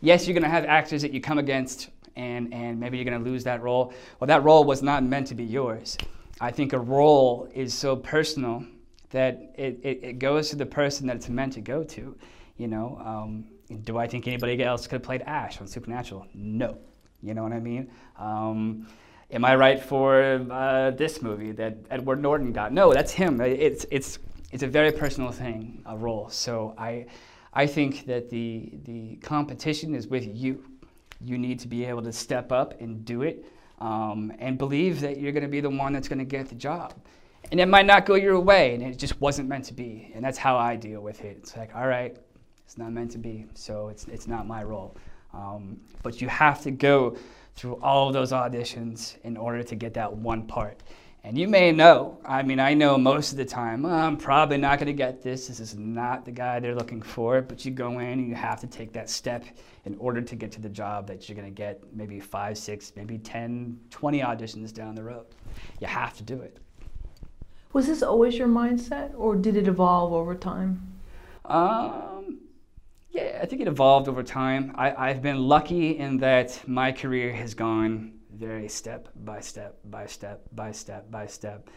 yes, 0.00 0.26
you're 0.26 0.34
going 0.34 0.44
to 0.44 0.48
have 0.48 0.64
actors 0.64 1.02
that 1.02 1.12
you 1.12 1.20
come 1.20 1.38
against, 1.38 1.90
and, 2.16 2.52
and 2.54 2.78
maybe 2.78 2.96
you're 2.96 3.04
going 3.04 3.22
to 3.22 3.30
lose 3.30 3.44
that 3.44 3.62
role. 3.62 3.92
Well, 4.20 4.28
that 4.28 4.44
role 4.44 4.64
was 4.64 4.82
not 4.82 5.02
meant 5.02 5.26
to 5.28 5.34
be 5.34 5.44
yours. 5.44 5.98
I 6.40 6.50
think 6.50 6.72
a 6.72 6.78
role 6.78 7.48
is 7.52 7.74
so 7.74 7.96
personal 7.96 8.64
that 9.10 9.52
it, 9.56 9.80
it, 9.82 10.00
it 10.02 10.18
goes 10.18 10.50
to 10.50 10.56
the 10.56 10.66
person 10.66 11.06
that 11.08 11.16
it's 11.16 11.28
meant 11.28 11.54
to 11.54 11.60
go 11.60 11.82
to. 11.82 12.16
You 12.56 12.68
know, 12.68 13.00
um, 13.04 13.46
do 13.82 13.98
I 13.98 14.06
think 14.06 14.26
anybody 14.26 14.62
else 14.62 14.86
could 14.86 14.96
have 14.96 15.02
played 15.02 15.22
Ash 15.22 15.60
on 15.60 15.66
Supernatural? 15.66 16.26
No. 16.34 16.78
You 17.22 17.34
know 17.34 17.42
what 17.42 17.52
I 17.52 17.60
mean? 17.60 17.90
Um, 18.18 18.86
am 19.30 19.44
I 19.44 19.56
right 19.56 19.82
for 19.82 20.46
uh, 20.50 20.90
this 20.92 21.20
movie 21.22 21.52
that 21.52 21.76
Edward 21.90 22.20
Norton 22.20 22.52
got? 22.52 22.72
No, 22.72 22.92
that's 22.92 23.12
him. 23.12 23.40
It's, 23.40 23.86
it's, 23.90 24.18
it's 24.52 24.62
a 24.62 24.68
very 24.68 24.92
personal 24.92 25.32
thing, 25.32 25.82
a 25.86 25.96
role. 25.96 26.28
So 26.30 26.74
I, 26.78 27.06
I 27.52 27.66
think 27.66 28.06
that 28.06 28.30
the, 28.30 28.72
the 28.84 29.16
competition 29.16 29.94
is 29.94 30.06
with 30.06 30.26
you. 30.26 30.64
You 31.20 31.38
need 31.38 31.58
to 31.60 31.68
be 31.68 31.84
able 31.84 32.02
to 32.02 32.12
step 32.12 32.52
up 32.52 32.80
and 32.80 33.04
do 33.04 33.22
it 33.22 33.44
um, 33.80 34.32
and 34.38 34.56
believe 34.56 35.00
that 35.00 35.18
you're 35.18 35.32
going 35.32 35.42
to 35.42 35.48
be 35.48 35.60
the 35.60 35.70
one 35.70 35.92
that's 35.92 36.08
going 36.08 36.20
to 36.20 36.24
get 36.24 36.48
the 36.48 36.54
job. 36.54 36.94
And 37.50 37.60
it 37.60 37.66
might 37.66 37.86
not 37.86 38.04
go 38.04 38.14
your 38.14 38.38
way, 38.38 38.74
and 38.74 38.82
it 38.82 38.98
just 38.98 39.20
wasn't 39.20 39.48
meant 39.48 39.64
to 39.66 39.74
be. 39.74 40.12
And 40.14 40.24
that's 40.24 40.38
how 40.38 40.56
I 40.56 40.76
deal 40.76 41.00
with 41.00 41.24
it. 41.24 41.38
It's 41.40 41.56
like, 41.56 41.74
all 41.74 41.86
right, 41.86 42.16
it's 42.64 42.76
not 42.76 42.92
meant 42.92 43.10
to 43.12 43.18
be, 43.18 43.46
so 43.54 43.88
it's, 43.88 44.06
it's 44.08 44.26
not 44.26 44.46
my 44.46 44.62
role. 44.62 44.96
Um, 45.32 45.80
but 46.02 46.20
you 46.20 46.28
have 46.28 46.62
to 46.62 46.70
go 46.70 47.16
through 47.54 47.74
all 47.82 48.08
of 48.08 48.14
those 48.14 48.32
auditions 48.32 49.16
in 49.24 49.36
order 49.36 49.62
to 49.62 49.74
get 49.74 49.94
that 49.94 50.12
one 50.12 50.46
part. 50.46 50.80
And 51.24 51.36
you 51.36 51.48
may 51.48 51.72
know, 51.72 52.18
I 52.24 52.42
mean, 52.42 52.60
I 52.60 52.74
know 52.74 52.96
most 52.96 53.32
of 53.32 53.38
the 53.38 53.44
time, 53.44 53.84
"Oh, 53.84 53.90
I'm 53.90 54.16
probably 54.16 54.56
not 54.56 54.78
going 54.78 54.86
to 54.86 54.92
get 54.92 55.20
this. 55.20 55.48
This 55.48 55.58
is 55.58 55.76
not 55.76 56.24
the 56.24 56.30
guy 56.30 56.60
they're 56.60 56.74
looking 56.74 57.02
for. 57.02 57.42
But 57.42 57.64
you 57.64 57.72
go 57.72 57.98
in 57.98 58.20
and 58.20 58.28
you 58.28 58.34
have 58.34 58.60
to 58.60 58.66
take 58.66 58.92
that 58.92 59.10
step 59.10 59.44
in 59.84 59.96
order 59.98 60.22
to 60.22 60.36
get 60.36 60.52
to 60.52 60.60
the 60.60 60.68
job 60.68 61.06
that 61.08 61.28
you're 61.28 61.36
going 61.36 61.52
to 61.52 61.54
get 61.54 61.82
maybe 61.92 62.20
five, 62.20 62.56
six, 62.56 62.92
maybe 62.94 63.18
10, 63.18 63.78
20 63.90 64.20
auditions 64.20 64.72
down 64.72 64.94
the 64.94 65.02
road. 65.02 65.26
You 65.80 65.88
have 65.88 66.16
to 66.18 66.22
do 66.22 66.40
it. 66.40 66.58
Was 67.72 67.86
this 67.86 68.02
always 68.02 68.38
your 68.38 68.48
mindset 68.48 69.12
or 69.16 69.36
did 69.36 69.56
it 69.56 69.68
evolve 69.68 70.12
over 70.12 70.34
time? 70.34 70.80
Um, 71.44 72.17
yeah, 73.10 73.38
I 73.42 73.46
think 73.46 73.62
it 73.62 73.68
evolved 73.68 74.08
over 74.08 74.22
time. 74.22 74.72
I, 74.76 75.08
I've 75.10 75.22
been 75.22 75.38
lucky 75.38 75.98
in 75.98 76.18
that 76.18 76.60
my 76.66 76.92
career 76.92 77.32
has 77.32 77.54
gone 77.54 78.18
very 78.32 78.68
step 78.68 79.08
by 79.24 79.40
step 79.40 79.78
by 79.84 80.06
step 80.06 80.42
by 80.52 80.72
step 80.72 81.10
by 81.10 81.26
step. 81.26 81.68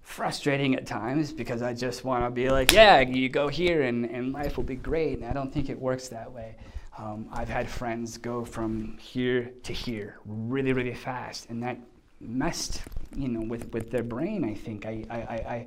Frustrating 0.00 0.76
at 0.76 0.86
times 0.86 1.32
because 1.32 1.62
I 1.62 1.74
just 1.74 2.04
want 2.04 2.24
to 2.24 2.30
be 2.30 2.48
like, 2.48 2.72
yeah, 2.72 3.00
you 3.00 3.28
go 3.28 3.48
here 3.48 3.82
and, 3.82 4.04
and 4.04 4.32
life 4.32 4.56
will 4.56 4.64
be 4.64 4.76
great. 4.76 5.18
And 5.18 5.26
I 5.26 5.32
don't 5.32 5.52
think 5.52 5.68
it 5.68 5.78
works 5.78 6.08
that 6.08 6.30
way. 6.30 6.56
Um, 6.98 7.28
I've 7.32 7.48
had 7.48 7.68
friends 7.68 8.16
go 8.16 8.44
from 8.44 8.96
here 8.98 9.50
to 9.64 9.72
here 9.72 10.18
really, 10.24 10.72
really 10.72 10.94
fast, 10.94 11.50
and 11.50 11.62
that 11.62 11.78
messed, 12.20 12.82
you 13.14 13.28
know, 13.28 13.42
with, 13.42 13.70
with 13.72 13.90
their 13.90 14.02
brain. 14.02 14.44
I 14.44 14.54
think 14.54 14.86
I, 14.86 15.04
I, 15.10 15.16
I, 15.16 15.34
I 15.34 15.66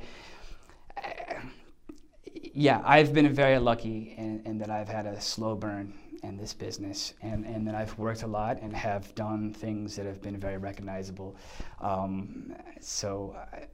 yeah, 2.41 2.82
I've 2.86 3.14
been 3.14 3.32
very 3.34 3.57
lucky 3.60 4.16
in, 4.18 4.41
in 4.45 4.57
that 4.60 4.70
I've 4.70 4.90
had 4.90 5.06
a 5.06 5.20
slow 5.20 5.56
burn 5.56 5.94
in 6.24 6.38
this 6.38 6.53
business 6.53 7.14
and, 7.22 7.45
and 7.45 7.66
that 7.68 7.76
I've 7.76 7.98
worked 7.98 8.24
a 8.24 8.28
lot 8.28 8.61
and 8.61 8.76
have 8.76 9.14
done 9.16 9.53
things 9.53 9.95
that 9.95 10.06
have 10.06 10.22
been 10.22 10.38
very 10.38 10.57
recognizable. 10.57 11.36
Um, 11.80 12.53
so 12.82 13.36
I, 13.53 13.68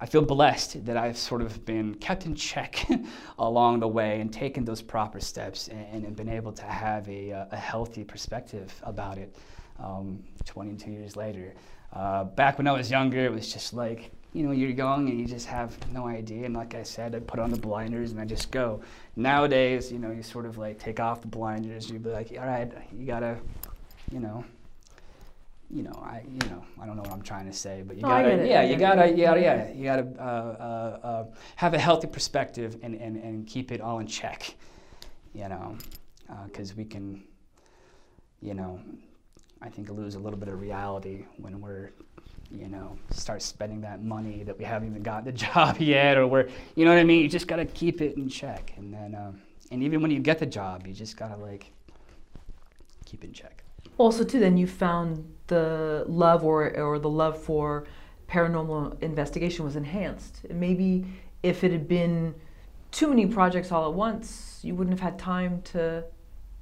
I 0.00 0.06
feel 0.06 0.22
blessed 0.22 0.84
that 0.86 0.96
I've 0.96 1.18
sort 1.18 1.42
of 1.42 1.64
been 1.64 1.94
kept 1.96 2.26
in 2.26 2.34
check 2.34 2.86
along 3.38 3.80
the 3.80 3.88
way 3.88 4.20
and 4.20 4.32
taken 4.32 4.64
those 4.64 4.82
proper 4.82 5.20
steps 5.20 5.68
and, 5.68 6.04
and 6.04 6.16
been 6.16 6.28
able 6.28 6.52
to 6.52 6.64
have 6.64 7.08
a, 7.08 7.46
a 7.50 7.56
healthy 7.56 8.04
perspective 8.04 8.74
about 8.82 9.18
it 9.18 9.36
um, 9.78 10.22
22 10.44 10.90
years 10.90 11.16
later. 11.16 11.54
Uh, 11.92 12.24
back 12.24 12.58
when 12.58 12.66
I 12.66 12.72
was 12.72 12.90
younger, 12.90 13.24
it 13.24 13.32
was 13.32 13.52
just 13.52 13.74
like, 13.74 14.10
you 14.32 14.42
know, 14.42 14.52
you're 14.52 14.70
young 14.70 15.08
and 15.10 15.20
you 15.20 15.26
just 15.26 15.46
have 15.46 15.76
no 15.92 16.06
idea. 16.06 16.46
And 16.46 16.54
like 16.54 16.74
I 16.74 16.82
said, 16.82 17.14
I 17.14 17.20
put 17.20 17.38
on 17.38 17.50
the 17.50 17.58
blinders 17.58 18.12
and 18.12 18.20
I 18.20 18.24
just 18.24 18.50
go. 18.50 18.80
Nowadays, 19.14 19.92
you 19.92 19.98
know, 19.98 20.10
you 20.10 20.22
sort 20.22 20.46
of 20.46 20.56
like 20.56 20.78
take 20.78 21.00
off 21.00 21.20
the 21.20 21.28
blinders. 21.28 21.90
You 21.90 21.98
be 21.98 22.10
like, 22.10 22.32
all 22.38 22.46
right, 22.46 22.72
you 22.96 23.06
gotta, 23.06 23.36
you 24.10 24.20
know, 24.20 24.44
you 25.70 25.82
know, 25.82 26.02
I, 26.02 26.22
you 26.26 26.50
know, 26.50 26.64
I 26.80 26.86
don't 26.86 26.96
know 26.96 27.02
what 27.02 27.12
I'm 27.12 27.22
trying 27.22 27.46
to 27.46 27.52
say, 27.52 27.82
but 27.86 27.96
you 27.96 28.02
gotta, 28.02 28.46
yeah, 28.46 28.62
you 28.62 28.76
gotta, 28.76 29.10
you 29.10 29.24
gotta, 29.24 29.40
yeah, 29.40 29.72
you 29.72 29.84
gotta 29.84 30.06
uh, 30.18 30.22
uh, 31.02 31.06
uh, 31.06 31.24
have 31.56 31.72
a 31.74 31.78
healthy 31.78 32.06
perspective 32.06 32.78
and, 32.82 32.94
and, 32.94 33.16
and 33.16 33.46
keep 33.46 33.72
it 33.72 33.80
all 33.80 33.98
in 33.98 34.06
check, 34.06 34.54
you 35.34 35.48
know, 35.48 35.76
because 36.44 36.76
we 36.76 36.84
can, 36.84 37.22
you 38.40 38.54
know, 38.54 38.80
I 39.62 39.68
think 39.68 39.88
lose 39.90 40.14
a 40.14 40.18
little 40.18 40.38
bit 40.38 40.48
of 40.48 40.60
reality 40.60 41.24
when 41.38 41.60
we're, 41.60 41.92
you 42.54 42.68
know, 42.68 42.96
start 43.10 43.42
spending 43.42 43.80
that 43.82 44.02
money 44.02 44.42
that 44.44 44.58
we 44.58 44.64
haven't 44.64 44.88
even 44.88 45.02
got 45.02 45.24
the 45.24 45.32
job 45.46 45.78
yet, 45.78 46.16
or 46.16 46.26
we're, 46.26 46.48
you 46.74 46.84
know 46.84 46.92
what 46.92 47.00
I 47.00 47.04
mean? 47.04 47.22
You 47.22 47.28
just 47.28 47.48
gotta 47.48 47.64
keep 47.64 48.00
it 48.00 48.16
in 48.16 48.28
check, 48.28 48.72
and 48.76 48.92
then, 48.92 49.14
um, 49.14 49.40
and 49.70 49.82
even 49.82 50.02
when 50.02 50.10
you 50.10 50.20
get 50.20 50.38
the 50.38 50.46
job, 50.46 50.86
you 50.86 50.92
just 50.92 51.16
gotta 51.16 51.36
like 51.36 51.72
keep 53.04 53.24
in 53.24 53.32
check. 53.32 53.64
Also, 53.98 54.24
too, 54.24 54.40
then 54.40 54.56
you 54.56 54.66
found 54.66 55.24
the 55.46 56.04
love 56.06 56.44
or 56.44 56.76
or 56.76 56.98
the 56.98 57.08
love 57.08 57.38
for 57.38 57.84
paranormal 58.28 59.02
investigation 59.02 59.64
was 59.64 59.76
enhanced. 59.76 60.40
Maybe 60.50 61.06
if 61.42 61.64
it 61.64 61.72
had 61.72 61.86
been 61.86 62.34
too 62.90 63.08
many 63.08 63.26
projects 63.26 63.70
all 63.72 63.88
at 63.88 63.94
once, 63.94 64.60
you 64.62 64.74
wouldn't 64.74 64.98
have 64.98 65.12
had 65.12 65.18
time 65.18 65.60
to 65.62 66.04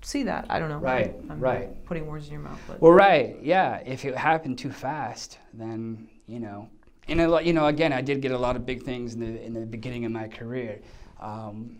see 0.02 0.24
that. 0.24 0.46
I 0.48 0.58
don't 0.58 0.68
know. 0.68 0.78
Right, 0.78 1.14
I'm 1.28 1.40
right. 1.40 1.84
Putting 1.84 2.06
words 2.06 2.26
in 2.26 2.32
your 2.32 2.42
mouth, 2.42 2.60
but 2.66 2.80
Well, 2.80 2.92
right, 2.92 3.36
yeah. 3.42 3.82
If 3.84 4.04
it 4.04 4.16
happened 4.16 4.58
too 4.58 4.70
fast, 4.70 5.38
then 5.52 6.08
you 6.26 6.40
know, 6.40 6.68
and 7.08 7.20
a 7.20 7.28
lot, 7.28 7.44
you 7.44 7.52
know, 7.52 7.66
again, 7.66 7.92
I 7.92 8.00
did 8.00 8.20
get 8.20 8.32
a 8.32 8.38
lot 8.38 8.56
of 8.56 8.64
big 8.64 8.82
things 8.82 9.14
in 9.14 9.20
the 9.20 9.42
in 9.42 9.52
the 9.52 9.66
beginning 9.66 10.04
of 10.04 10.12
my 10.12 10.28
career. 10.28 10.80
Um, 11.20 11.76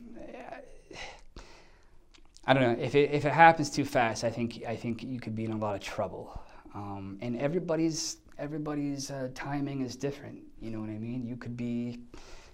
I 2.47 2.53
don't 2.53 2.63
know 2.63 2.83
if 2.83 2.95
it 2.95 3.11
if 3.13 3.25
it 3.25 3.33
happens 3.33 3.71
too 3.71 3.85
fast. 3.85 4.25
I 4.25 4.31
think 4.31 4.65
I 4.67 4.75
think 4.75 5.03
you 5.03 5.21
could 5.21 5.37
be 5.37 5.45
in 5.45 5.53
a 5.53 5.57
lot 5.57 5.75
of 5.75 5.81
trouble. 5.81 6.43
Um, 6.75 7.19
and 7.21 7.39
everybody's 7.39 8.19
everybody's 8.39 9.11
uh, 9.11 9.29
timing 9.35 9.83
is 9.83 9.97
different. 9.97 10.41
You 10.61 10.71
know 10.71 10.81
what 10.81 10.91
I 10.91 10.99
mean? 10.99 11.27
You 11.27 11.37
could 11.37 11.57
be 11.57 12.01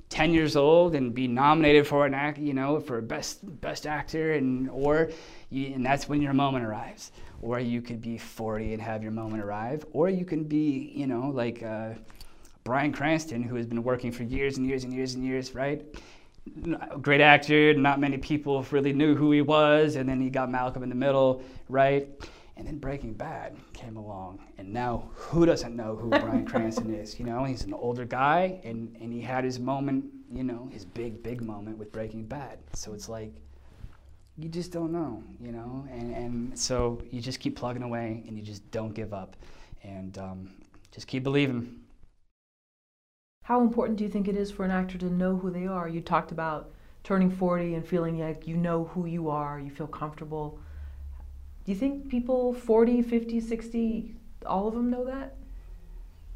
10 0.08 0.32
years 0.32 0.56
old 0.56 0.94
and 0.94 1.14
be 1.14 1.26
nominated 1.26 1.86
for 1.86 2.06
an 2.06 2.14
act, 2.14 2.38
you 2.38 2.54
know, 2.54 2.78
for 2.78 3.00
best 3.00 3.60
best 3.60 3.86
actor, 3.86 4.34
and 4.34 4.70
or 4.70 5.10
you, 5.50 5.74
and 5.74 5.84
that's 5.84 6.08
when 6.08 6.22
your 6.22 6.32
moment 6.32 6.64
arrives. 6.64 7.12
Or 7.42 7.60
you 7.60 7.82
could 7.82 8.00
be 8.00 8.16
40 8.16 8.72
and 8.72 8.82
have 8.82 9.02
your 9.02 9.12
moment 9.12 9.42
arrive, 9.42 9.84
or 9.92 10.08
you 10.08 10.24
can 10.24 10.44
be, 10.44 10.92
you 10.94 11.06
know, 11.06 11.28
like 11.28 11.62
uh, 11.62 11.90
Bryan 12.64 12.92
Cranston, 12.92 13.42
who 13.42 13.56
has 13.56 13.66
been 13.66 13.82
working 13.82 14.10
for 14.10 14.22
years 14.22 14.56
and 14.56 14.66
years 14.66 14.84
and 14.84 14.92
years 14.92 15.14
and 15.14 15.24
years, 15.24 15.54
right? 15.54 15.84
Great 17.02 17.20
actor. 17.20 17.74
Not 17.74 18.00
many 18.00 18.16
people 18.16 18.64
really 18.70 18.92
knew 18.92 19.14
who 19.14 19.32
he 19.32 19.42
was, 19.42 19.96
and 19.96 20.08
then 20.08 20.20
he 20.20 20.30
got 20.30 20.50
Malcolm 20.50 20.82
in 20.82 20.88
the 20.88 20.94
Middle, 20.94 21.42
right? 21.68 22.08
And 22.56 22.66
then 22.66 22.78
Breaking 22.78 23.12
Bad 23.12 23.54
came 23.74 23.96
along, 23.96 24.38
and 24.56 24.72
now 24.72 25.10
who 25.14 25.44
doesn't 25.44 25.76
know 25.76 25.94
who 25.94 26.08
Bryan 26.08 26.46
Cranston 26.50 26.94
is? 26.94 27.18
You 27.18 27.26
know, 27.26 27.44
he's 27.44 27.64
an 27.64 27.74
older 27.74 28.06
guy, 28.06 28.60
and, 28.64 28.96
and 28.98 29.12
he 29.12 29.20
had 29.20 29.44
his 29.44 29.58
moment, 29.60 30.06
you 30.32 30.42
know, 30.42 30.68
his 30.72 30.84
big, 30.84 31.22
big 31.22 31.42
moment 31.42 31.76
with 31.76 31.92
Breaking 31.92 32.24
Bad. 32.24 32.58
So 32.72 32.94
it's 32.94 33.10
like, 33.10 33.30
you 34.38 34.48
just 34.48 34.72
don't 34.72 34.90
know, 34.90 35.22
you 35.38 35.52
know? 35.52 35.86
And, 35.90 36.14
and 36.14 36.58
so 36.58 37.02
you 37.10 37.20
just 37.20 37.40
keep 37.40 37.56
plugging 37.56 37.82
away, 37.82 38.24
and 38.26 38.38
you 38.38 38.42
just 38.42 38.68
don't 38.70 38.94
give 38.94 39.12
up, 39.12 39.36
and 39.82 40.16
um, 40.16 40.50
just 40.92 41.06
keep 41.06 41.24
believing. 41.24 41.80
how 43.42 43.60
important 43.60 43.98
do 43.98 44.04
you 44.04 44.10
think 44.10 44.28
it 44.28 44.36
is 44.36 44.50
for 44.50 44.64
an 44.64 44.70
actor 44.70 44.96
to 44.96 45.10
know 45.10 45.36
who 45.36 45.50
they 45.50 45.66
are? 45.66 45.88
You 45.88 46.00
talked 46.00 46.32
about 46.32 46.70
turning 47.04 47.30
40 47.30 47.74
and 47.74 47.86
feeling 47.86 48.18
like 48.18 48.48
you 48.48 48.56
know 48.56 48.84
who 48.86 49.06
you 49.06 49.28
are, 49.28 49.60
you 49.60 49.70
feel 49.70 49.86
comfortable. 49.86 50.58
Do 51.66 51.72
you 51.72 51.78
think 51.78 52.08
people 52.08 52.54
40, 52.54 53.02
50, 53.02 53.40
60, 53.40 54.14
all 54.46 54.68
of 54.68 54.74
them 54.74 54.88
know 54.88 55.04
that? 55.04 55.34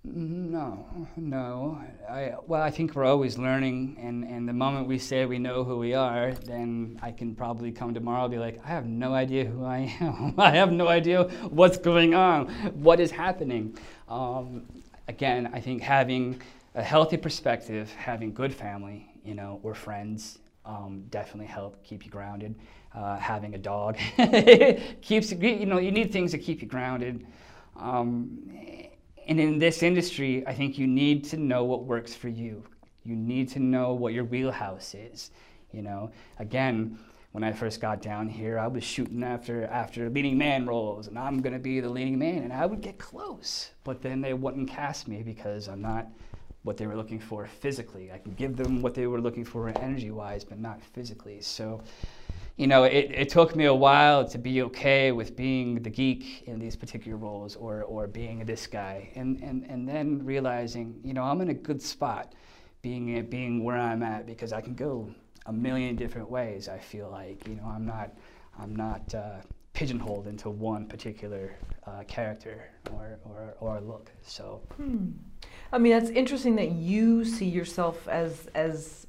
No, 0.02 0.84
no. 1.16 1.80
I, 2.10 2.34
well, 2.48 2.60
I 2.60 2.70
think 2.72 2.96
we're 2.96 3.04
always 3.04 3.38
learning, 3.38 3.96
and, 4.00 4.24
and 4.24 4.48
the 4.48 4.52
moment 4.52 4.88
we 4.88 4.98
say 4.98 5.26
we 5.26 5.38
know 5.38 5.62
who 5.62 5.78
we 5.78 5.94
are, 5.94 6.32
then 6.32 6.98
I 7.00 7.12
can 7.12 7.36
probably 7.36 7.70
come 7.70 7.94
tomorrow 7.94 8.24
and 8.24 8.32
be 8.32 8.38
like, 8.38 8.58
I 8.64 8.70
have 8.70 8.86
no 8.86 9.14
idea 9.14 9.44
who 9.44 9.64
I 9.64 9.94
am. 10.00 10.34
I 10.38 10.50
have 10.50 10.72
no 10.72 10.88
idea 10.88 11.22
what's 11.48 11.76
going 11.76 12.12
on, 12.12 12.48
what 12.74 12.98
is 12.98 13.12
happening. 13.12 13.78
Um, 14.08 14.66
again, 15.06 15.48
I 15.52 15.60
think 15.60 15.80
having 15.80 16.42
a 16.74 16.82
healthy 16.82 17.16
perspective, 17.16 17.92
having 17.92 18.34
good 18.34 18.52
family, 18.52 19.08
you 19.24 19.34
know, 19.34 19.60
or 19.62 19.74
friends, 19.76 20.40
um, 20.64 21.04
definitely 21.10 21.46
help 21.46 21.84
keep 21.84 22.04
you 22.04 22.10
grounded. 22.10 22.56
Uh, 22.92 23.16
having 23.18 23.54
a 23.54 23.58
dog 23.58 23.96
keeps 25.00 25.30
you, 25.30 25.64
know, 25.64 25.78
you 25.78 25.92
need 25.92 26.12
things 26.12 26.32
to 26.32 26.38
keep 26.38 26.60
you 26.60 26.66
grounded. 26.66 27.24
Um, 27.76 28.50
and 29.28 29.38
in 29.38 29.58
this 29.60 29.84
industry, 29.84 30.44
I 30.44 30.52
think 30.54 30.76
you 30.76 30.88
need 30.88 31.22
to 31.26 31.36
know 31.36 31.64
what 31.64 31.84
works 31.84 32.16
for 32.16 32.28
you. 32.28 32.64
You 33.04 33.14
need 33.14 33.48
to 33.50 33.60
know 33.60 33.94
what 33.94 34.12
your 34.12 34.24
wheelhouse 34.24 34.94
is. 34.94 35.30
You 35.72 35.82
know, 35.82 36.10
again, 36.40 36.98
when 37.32 37.44
I 37.44 37.52
first 37.52 37.80
got 37.80 38.02
down 38.02 38.28
here, 38.28 38.58
I 38.58 38.66
was 38.66 38.82
shooting 38.82 39.22
after 39.22 39.64
after 39.66 40.10
leading 40.10 40.36
man 40.36 40.66
roles, 40.66 41.06
and 41.06 41.16
I'm 41.16 41.40
gonna 41.40 41.60
be 41.60 41.78
the 41.78 41.88
leading 41.88 42.18
man, 42.18 42.42
and 42.42 42.52
I 42.52 42.66
would 42.66 42.80
get 42.80 42.98
close, 42.98 43.70
but 43.84 44.02
then 44.02 44.20
they 44.20 44.34
wouldn't 44.34 44.68
cast 44.68 45.06
me 45.06 45.22
because 45.22 45.68
I'm 45.68 45.80
not 45.80 46.08
what 46.64 46.76
they 46.76 46.86
were 46.86 46.96
looking 46.96 47.20
for 47.20 47.46
physically. 47.46 48.10
I 48.12 48.18
can 48.18 48.32
give 48.32 48.56
them 48.56 48.82
what 48.82 48.94
they 48.94 49.06
were 49.06 49.20
looking 49.20 49.44
for 49.44 49.68
energy-wise, 49.68 50.44
but 50.44 50.58
not 50.58 50.82
physically. 50.82 51.40
So 51.40 51.82
you 52.56 52.66
know, 52.66 52.84
it, 52.84 53.10
it 53.12 53.28
took 53.28 53.56
me 53.56 53.64
a 53.64 53.74
while 53.74 54.28
to 54.28 54.38
be 54.38 54.62
okay 54.62 55.12
with 55.12 55.36
being 55.36 55.82
the 55.82 55.90
geek 55.90 56.42
in 56.46 56.58
these 56.58 56.76
particular 56.76 57.16
roles 57.16 57.56
or, 57.56 57.84
or 57.84 58.06
being 58.06 58.44
this 58.44 58.66
guy. 58.66 59.10
And, 59.14 59.40
and, 59.40 59.64
and 59.64 59.88
then 59.88 60.24
realizing, 60.24 61.00
you 61.02 61.14
know, 61.14 61.22
I'm 61.22 61.40
in 61.40 61.48
a 61.48 61.54
good 61.54 61.80
spot 61.80 62.34
being, 62.82 63.24
being 63.26 63.64
where 63.64 63.78
I'm 63.78 64.02
at 64.02 64.26
because 64.26 64.52
I 64.52 64.60
can 64.60 64.74
go 64.74 65.12
a 65.46 65.52
million 65.52 65.96
different 65.96 66.30
ways, 66.30 66.68
I 66.68 66.78
feel 66.78 67.10
like. 67.10 67.46
You 67.48 67.56
know, 67.56 67.66
I'm 67.66 67.86
not, 67.86 68.12
I'm 68.58 68.76
not 68.76 69.14
uh, 69.14 69.36
pigeonholed 69.72 70.26
into 70.26 70.50
one 70.50 70.86
particular 70.86 71.56
uh, 71.86 72.02
character 72.06 72.70
or, 72.92 73.18
or, 73.24 73.54
or 73.60 73.80
look. 73.80 74.10
So, 74.22 74.60
Hmm. 74.76 75.12
I 75.72 75.78
mean, 75.78 75.92
that's 75.92 76.10
interesting 76.10 76.56
that 76.56 76.72
you 76.72 77.24
see 77.24 77.46
yourself 77.46 78.08
as 78.08 78.48
as 78.54 78.99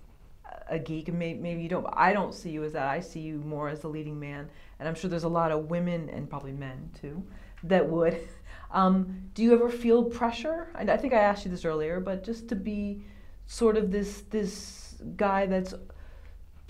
a 0.67 0.79
geek, 0.79 1.07
and 1.07 1.17
maybe, 1.17 1.39
maybe 1.39 1.61
you 1.61 1.69
don't. 1.69 1.85
I 1.93 2.13
don't 2.13 2.33
see 2.33 2.49
you 2.49 2.63
as 2.63 2.73
that. 2.73 2.88
I 2.88 2.99
see 2.99 3.19
you 3.19 3.39
more 3.39 3.69
as 3.69 3.79
the 3.79 3.88
leading 3.88 4.19
man, 4.19 4.49
and 4.79 4.88
I'm 4.88 4.95
sure 4.95 5.09
there's 5.09 5.23
a 5.23 5.29
lot 5.29 5.51
of 5.51 5.69
women 5.69 6.09
and 6.09 6.29
probably 6.29 6.53
men 6.53 6.89
too 6.99 7.23
that 7.63 7.88
would. 7.88 8.17
Um, 8.73 9.23
do 9.33 9.43
you 9.43 9.53
ever 9.53 9.67
feel 9.67 10.05
pressure? 10.05 10.69
I 10.75 10.95
think 10.95 11.13
I 11.13 11.17
asked 11.17 11.43
you 11.43 11.51
this 11.51 11.65
earlier, 11.65 11.99
but 11.99 12.23
just 12.23 12.47
to 12.47 12.55
be 12.55 13.03
sort 13.45 13.75
of 13.75 13.91
this 13.91 14.21
this 14.29 14.95
guy 15.17 15.45
that's 15.45 15.73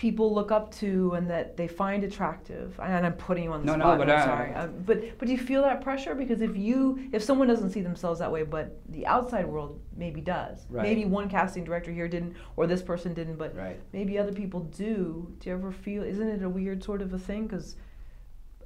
people 0.02 0.34
look 0.34 0.50
up 0.50 0.74
to 0.74 1.12
and 1.12 1.30
that 1.30 1.56
they 1.56 1.68
find 1.68 2.02
attractive. 2.02 2.78
And 2.82 3.06
I'm 3.06 3.12
putting 3.12 3.44
you 3.44 3.52
on 3.52 3.60
the 3.60 3.66
No, 3.66 3.76
no, 3.76 3.84
spot. 3.84 3.98
but, 3.98 4.10
I'm 4.10 4.24
sorry. 4.24 4.52
Uh, 4.52 4.66
but 4.66 5.16
but 5.16 5.26
do 5.26 5.32
you 5.32 5.38
feel 5.38 5.62
that 5.62 5.80
pressure? 5.80 6.16
Because 6.16 6.40
if 6.42 6.56
you 6.56 7.08
if 7.12 7.22
someone 7.22 7.46
doesn't 7.46 7.70
see 7.70 7.82
themselves 7.82 8.18
that 8.18 8.30
way, 8.32 8.42
but 8.42 8.80
the 8.88 9.06
outside 9.06 9.46
world 9.46 9.80
maybe 9.96 10.20
does. 10.20 10.66
Right. 10.68 10.82
Maybe 10.82 11.04
one 11.04 11.28
casting 11.28 11.62
director 11.62 11.92
here 11.92 12.08
didn't, 12.08 12.34
or 12.56 12.66
this 12.66 12.82
person 12.82 13.14
didn't, 13.14 13.36
but 13.36 13.56
right. 13.56 13.78
maybe 13.92 14.18
other 14.18 14.32
people 14.32 14.60
do. 14.60 15.32
Do 15.38 15.48
you 15.48 15.54
ever 15.54 15.70
feel? 15.70 16.02
Isn't 16.02 16.28
it 16.28 16.42
a 16.42 16.48
weird 16.48 16.82
sort 16.82 17.00
of 17.00 17.14
a 17.14 17.18
thing? 17.18 17.46
Because 17.46 17.76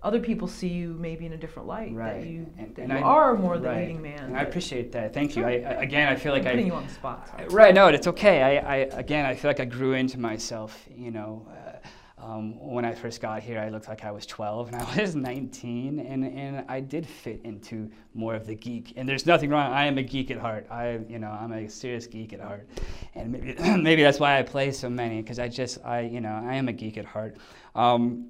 other 0.06 0.20
people 0.20 0.46
see 0.46 0.68
you 0.68 0.96
maybe 1.00 1.26
in 1.26 1.32
a 1.32 1.36
different 1.36 1.66
light. 1.66 1.92
Right. 1.92 2.20
That 2.20 2.26
you 2.28 2.46
And- 2.58 2.74
that 2.76 2.82
and 2.82 2.92
you 2.92 2.98
I- 2.98 3.02
are 3.02 3.36
more 3.36 3.58
the 3.58 3.66
right. 3.68 3.80
leading 3.80 4.00
man. 4.00 4.36
I 4.36 4.42
appreciate 4.42 4.92
that. 4.92 5.12
Thank 5.12 5.34
you. 5.34 5.42
Sure. 5.42 5.50
I, 5.50 5.54
I, 5.54 5.82
again, 5.82 6.08
I 6.08 6.14
feel 6.14 6.32
like 6.32 6.42
I'm 6.42 6.48
I, 6.48 6.50
putting 6.52 6.66
you 6.68 6.74
on 6.74 6.86
the 6.86 6.92
spot. 6.92 7.28
Sorry. 7.28 7.48
Right, 7.48 7.74
no, 7.74 7.88
it's 7.88 8.06
okay. 8.06 8.42
I, 8.42 8.74
I 8.74 8.76
again, 9.04 9.26
I 9.26 9.34
feel 9.34 9.50
like 9.50 9.58
I 9.58 9.64
grew 9.64 9.94
into 9.94 10.20
myself. 10.20 10.86
You 10.96 11.10
know, 11.10 11.48
uh, 11.50 12.24
um, 12.24 12.58
when 12.74 12.84
I 12.84 12.94
first 12.94 13.20
got 13.20 13.42
here, 13.42 13.58
I 13.58 13.68
looked 13.68 13.88
like 13.88 14.04
I 14.04 14.12
was 14.12 14.26
12, 14.26 14.68
and 14.72 14.76
I 14.76 14.96
was 15.00 15.16
19, 15.16 15.98
and, 15.98 16.24
and 16.24 16.64
I 16.68 16.78
did 16.80 17.04
fit 17.06 17.40
into 17.44 17.90
more 18.14 18.34
of 18.36 18.46
the 18.46 18.54
geek. 18.54 18.92
And 18.96 19.08
there's 19.08 19.26
nothing 19.26 19.50
wrong. 19.50 19.72
I 19.72 19.86
am 19.86 19.98
a 19.98 20.02
geek 20.02 20.30
at 20.30 20.38
heart. 20.38 20.66
I, 20.70 21.00
you 21.08 21.18
know, 21.18 21.28
I'm 21.30 21.52
a 21.52 21.68
serious 21.68 22.06
geek 22.06 22.32
at 22.32 22.40
heart, 22.40 22.68
and 23.16 23.32
maybe 23.32 23.54
maybe 23.82 24.02
that's 24.04 24.20
why 24.20 24.38
I 24.38 24.42
play 24.42 24.70
so 24.70 24.88
many 24.88 25.20
because 25.20 25.38
I 25.40 25.48
just, 25.48 25.84
I, 25.84 26.00
you 26.02 26.20
know, 26.20 26.40
I 26.46 26.54
am 26.54 26.68
a 26.68 26.72
geek 26.72 26.96
at 26.96 27.04
heart. 27.04 27.36
Um, 27.74 28.28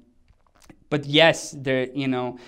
but 0.89 1.05
yes, 1.05 1.55
there, 1.57 1.87
you 1.93 2.07
know, 2.07 2.39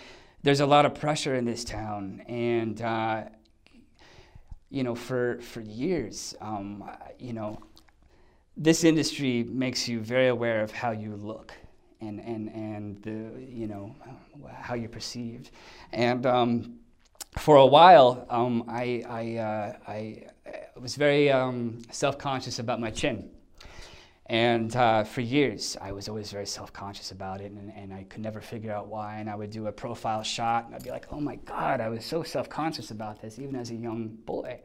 there's 0.43 0.59
a 0.59 0.65
lot 0.65 0.85
of 0.85 0.95
pressure 0.95 1.35
in 1.35 1.45
this 1.45 1.63
town, 1.63 2.21
and. 2.27 2.81
Uh, 2.81 3.23
you 4.69 4.83
know, 4.83 4.95
for 4.95 5.39
for 5.41 5.61
years, 5.61 6.35
um, 6.41 6.83
you 7.17 7.33
know, 7.33 7.59
this 8.55 8.83
industry 8.83 9.43
makes 9.43 9.87
you 9.87 9.99
very 9.99 10.27
aware 10.27 10.61
of 10.61 10.71
how 10.71 10.91
you 10.91 11.15
look 11.15 11.53
and 12.01 12.19
and 12.19 12.49
and 12.49 13.01
the 13.01 13.41
you 13.41 13.67
know 13.67 13.95
how 14.53 14.75
you're 14.75 14.89
perceived, 14.89 15.51
and 15.91 16.25
um, 16.25 16.79
for 17.37 17.57
a 17.57 17.65
while, 17.65 18.25
um, 18.29 18.63
I 18.67 19.03
I, 19.09 19.35
uh, 19.37 19.77
I 19.87 20.23
was 20.79 20.95
very 20.95 21.31
um, 21.31 21.81
self-conscious 21.91 22.59
about 22.59 22.79
my 22.79 22.91
chin. 22.91 23.29
And 24.29 24.75
uh, 24.75 25.05
for 25.05 25.21
years, 25.21 25.75
I 25.81 25.91
was 25.91 26.07
always 26.07 26.31
very 26.31 26.45
self 26.45 26.71
conscious 26.71 27.11
about 27.11 27.41
it, 27.41 27.51
and, 27.51 27.73
and 27.75 27.91
I 27.91 28.03
could 28.03 28.21
never 28.21 28.41
figure 28.41 28.71
out 28.71 28.87
why. 28.87 29.17
And 29.17 29.27
I 29.27 29.35
would 29.35 29.49
do 29.49 29.65
a 29.65 29.71
profile 29.71 30.21
shot, 30.21 30.67
and 30.67 30.75
I'd 30.75 30.83
be 30.83 30.91
like, 30.91 31.07
oh 31.11 31.19
my 31.19 31.37
God, 31.37 31.81
I 31.81 31.89
was 31.89 32.05
so 32.05 32.21
self 32.21 32.47
conscious 32.47 32.91
about 32.91 33.21
this, 33.21 33.39
even 33.39 33.55
as 33.55 33.71
a 33.71 33.75
young 33.75 34.07
boy. 34.07 34.59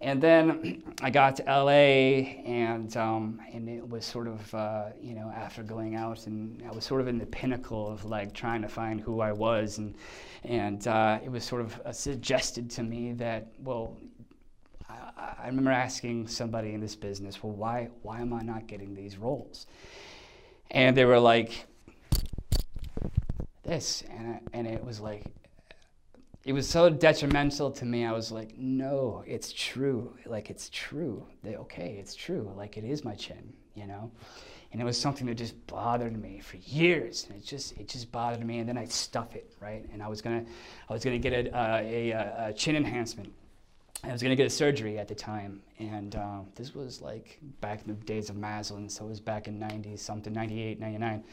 And 0.00 0.22
then 0.22 0.82
I 1.02 1.10
got 1.10 1.36
to 1.36 1.42
LA, 1.42 2.40
and, 2.46 2.96
um, 2.96 3.42
and 3.52 3.68
it 3.68 3.86
was 3.86 4.06
sort 4.06 4.26
of, 4.26 4.54
uh, 4.54 4.86
you 4.98 5.14
know, 5.14 5.30
after 5.36 5.62
going 5.62 5.94
out, 5.94 6.26
and 6.26 6.62
I 6.66 6.74
was 6.74 6.84
sort 6.84 7.02
of 7.02 7.08
in 7.08 7.18
the 7.18 7.26
pinnacle 7.26 7.86
of 7.86 8.06
like 8.06 8.32
trying 8.32 8.62
to 8.62 8.68
find 8.68 8.98
who 8.98 9.20
I 9.20 9.32
was. 9.32 9.76
And, 9.76 9.94
and 10.44 10.88
uh, 10.88 11.18
it 11.22 11.30
was 11.30 11.44
sort 11.44 11.60
of 11.60 11.78
suggested 11.94 12.70
to 12.70 12.82
me 12.82 13.12
that, 13.12 13.48
well, 13.58 13.98
I, 15.16 15.34
I 15.42 15.46
remember 15.46 15.70
asking 15.70 16.28
somebody 16.28 16.74
in 16.74 16.80
this 16.80 16.96
business, 16.96 17.42
well, 17.42 17.52
why, 17.52 17.88
why 18.02 18.20
am 18.20 18.32
I 18.32 18.42
not 18.42 18.66
getting 18.66 18.94
these 18.94 19.16
roles? 19.16 19.66
And 20.70 20.96
they 20.96 21.04
were 21.04 21.20
like, 21.20 21.66
this, 23.64 24.02
and 24.10 24.34
I, 24.34 24.40
and 24.52 24.66
it 24.66 24.84
was 24.84 25.00
like 25.00 25.24
it 26.44 26.52
was 26.52 26.68
so 26.68 26.88
detrimental 26.88 27.70
to 27.70 27.84
me. 27.84 28.04
I 28.04 28.12
was 28.12 28.32
like, 28.32 28.56
no, 28.56 29.22
it's 29.26 29.52
true. 29.52 30.16
Like 30.24 30.50
it's 30.50 30.70
true. 30.70 31.26
They, 31.42 31.56
okay, 31.56 31.96
it's 32.00 32.14
true. 32.14 32.50
Like 32.56 32.78
it 32.78 32.84
is 32.84 33.04
my 33.04 33.14
chin, 33.14 33.52
you 33.74 33.86
know. 33.86 34.10
And 34.72 34.80
it 34.80 34.84
was 34.84 34.98
something 34.98 35.26
that 35.26 35.34
just 35.34 35.66
bothered 35.66 36.20
me 36.20 36.40
for 36.40 36.56
years. 36.58 37.26
And 37.28 37.36
it 37.36 37.44
just 37.44 37.78
it 37.78 37.88
just 37.88 38.10
bothered 38.10 38.44
me. 38.44 38.60
And 38.60 38.68
then 38.68 38.78
I'd 38.78 38.90
stuff 38.90 39.36
it 39.36 39.52
right. 39.60 39.84
And 39.92 40.02
I 40.02 40.08
was 40.08 40.22
gonna 40.22 40.44
I 40.88 40.92
was 40.92 41.04
gonna 41.04 41.18
get 41.18 41.32
a, 41.32 41.56
a, 41.56 42.48
a 42.48 42.52
chin 42.54 42.76
enhancement. 42.76 43.32
I 44.02 44.12
was 44.12 44.22
gonna 44.22 44.36
get 44.36 44.46
a 44.46 44.50
surgery 44.50 44.98
at 44.98 45.08
the 45.08 45.14
time, 45.14 45.62
and 45.78 46.16
um, 46.16 46.46
this 46.54 46.74
was 46.74 47.00
like 47.02 47.38
back 47.60 47.82
in 47.82 47.88
the 47.88 48.04
days 48.04 48.30
of 48.30 48.36
Maslin, 48.36 48.88
so 48.90 49.04
it 49.04 49.08
was 49.08 49.20
back 49.20 49.46
in 49.46 49.58
90 49.58 49.96
something, 49.96 50.32
98, 50.32 50.80
99 50.80 51.24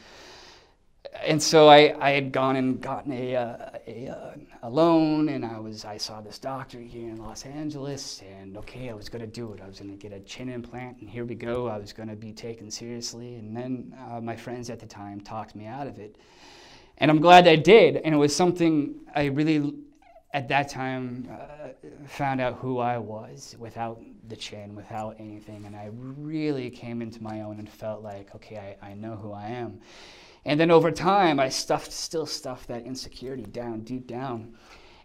and 1.24 1.42
so 1.42 1.68
I, 1.68 1.94
I 2.00 2.10
had 2.10 2.32
gone 2.32 2.56
and 2.56 2.80
gotten 2.80 3.12
a, 3.12 3.36
uh, 3.36 3.70
a, 3.86 4.08
uh, 4.08 4.34
a, 4.62 4.70
loan 4.70 5.28
and 5.28 5.44
I 5.44 5.58
was 5.58 5.84
I 5.84 5.96
saw 5.96 6.20
this 6.20 6.38
doctor 6.38 6.80
here 6.80 7.08
in 7.08 7.16
Los 7.16 7.44
Angeles 7.44 8.22
and 8.22 8.56
okay 8.58 8.90
I 8.90 8.94
was 8.94 9.08
going 9.08 9.22
to 9.22 9.26
do 9.26 9.52
it. 9.52 9.60
I 9.60 9.66
was 9.66 9.78
going 9.80 9.90
to 9.90 9.96
get 9.96 10.12
a 10.12 10.20
chin 10.20 10.48
implant 10.48 10.98
and 11.00 11.08
here 11.08 11.24
we 11.24 11.34
go. 11.34 11.68
I 11.68 11.78
was 11.78 11.92
going 11.92 12.08
to 12.08 12.16
be 12.16 12.32
taken 12.32 12.70
seriously. 12.70 13.36
And 13.36 13.56
then 13.56 13.96
uh, 14.10 14.20
my 14.20 14.36
friends 14.36 14.70
at 14.70 14.80
the 14.80 14.86
time 14.86 15.20
talked 15.20 15.54
me 15.54 15.66
out 15.66 15.86
of 15.86 15.98
it. 15.98 16.16
And 16.98 17.10
I'm 17.10 17.20
glad 17.20 17.48
I 17.48 17.56
did 17.56 17.96
and 17.96 18.14
it 18.14 18.18
was 18.18 18.34
something 18.34 18.94
I 19.14 19.26
really 19.26 19.74
at 20.32 20.48
that 20.48 20.68
time 20.68 21.28
uh, 21.30 21.68
found 22.06 22.40
out 22.40 22.54
who 22.58 22.78
I 22.78 22.98
was 22.98 23.56
without 23.58 24.00
the 24.28 24.36
chin 24.36 24.74
without 24.74 25.16
anything 25.18 25.64
and 25.64 25.74
I 25.74 25.88
really 25.92 26.68
came 26.68 27.00
into 27.00 27.22
my 27.22 27.40
own 27.40 27.58
and 27.58 27.68
felt 27.68 28.02
like 28.02 28.34
okay 28.34 28.76
I, 28.82 28.90
I 28.90 28.94
know 28.94 29.16
who 29.16 29.32
I 29.32 29.46
am 29.46 29.80
and 30.48 30.58
then 30.58 30.70
over 30.70 30.90
time, 30.90 31.38
I 31.40 31.50
stuffed, 31.50 31.92
still 31.92 32.24
stuffed 32.24 32.68
that 32.68 32.86
insecurity 32.86 33.42
down, 33.42 33.80
deep 33.80 34.06
down, 34.06 34.54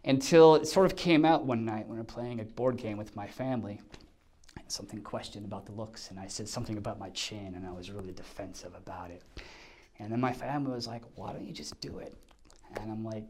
until 0.05 0.55
it 0.55 0.67
sort 0.67 0.85
of 0.85 0.95
came 0.95 1.25
out 1.25 1.45
one 1.45 1.65
night 1.65 1.85
when 1.85 1.97
we 1.97 1.97
were 1.97 2.05
playing 2.05 2.39
a 2.39 2.45
board 2.45 2.77
game 2.77 2.97
with 2.97 3.15
my 3.15 3.27
family. 3.27 3.81
Something 4.69 5.01
questioned 5.01 5.45
about 5.45 5.65
the 5.65 5.73
looks, 5.73 6.09
and 6.09 6.19
I 6.19 6.27
said 6.27 6.47
something 6.47 6.77
about 6.77 6.97
my 6.97 7.09
chin, 7.09 7.55
and 7.55 7.67
I 7.67 7.71
was 7.71 7.91
really 7.91 8.13
defensive 8.13 8.73
about 8.75 9.11
it. 9.11 9.21
And 9.99 10.11
then 10.11 10.21
my 10.21 10.31
family 10.31 10.71
was 10.71 10.87
like, 10.87 11.03
why 11.15 11.33
don't 11.33 11.45
you 11.45 11.53
just 11.53 11.79
do 11.81 11.99
it? 11.99 12.15
And 12.79 12.89
I'm 12.89 13.03
like, 13.03 13.25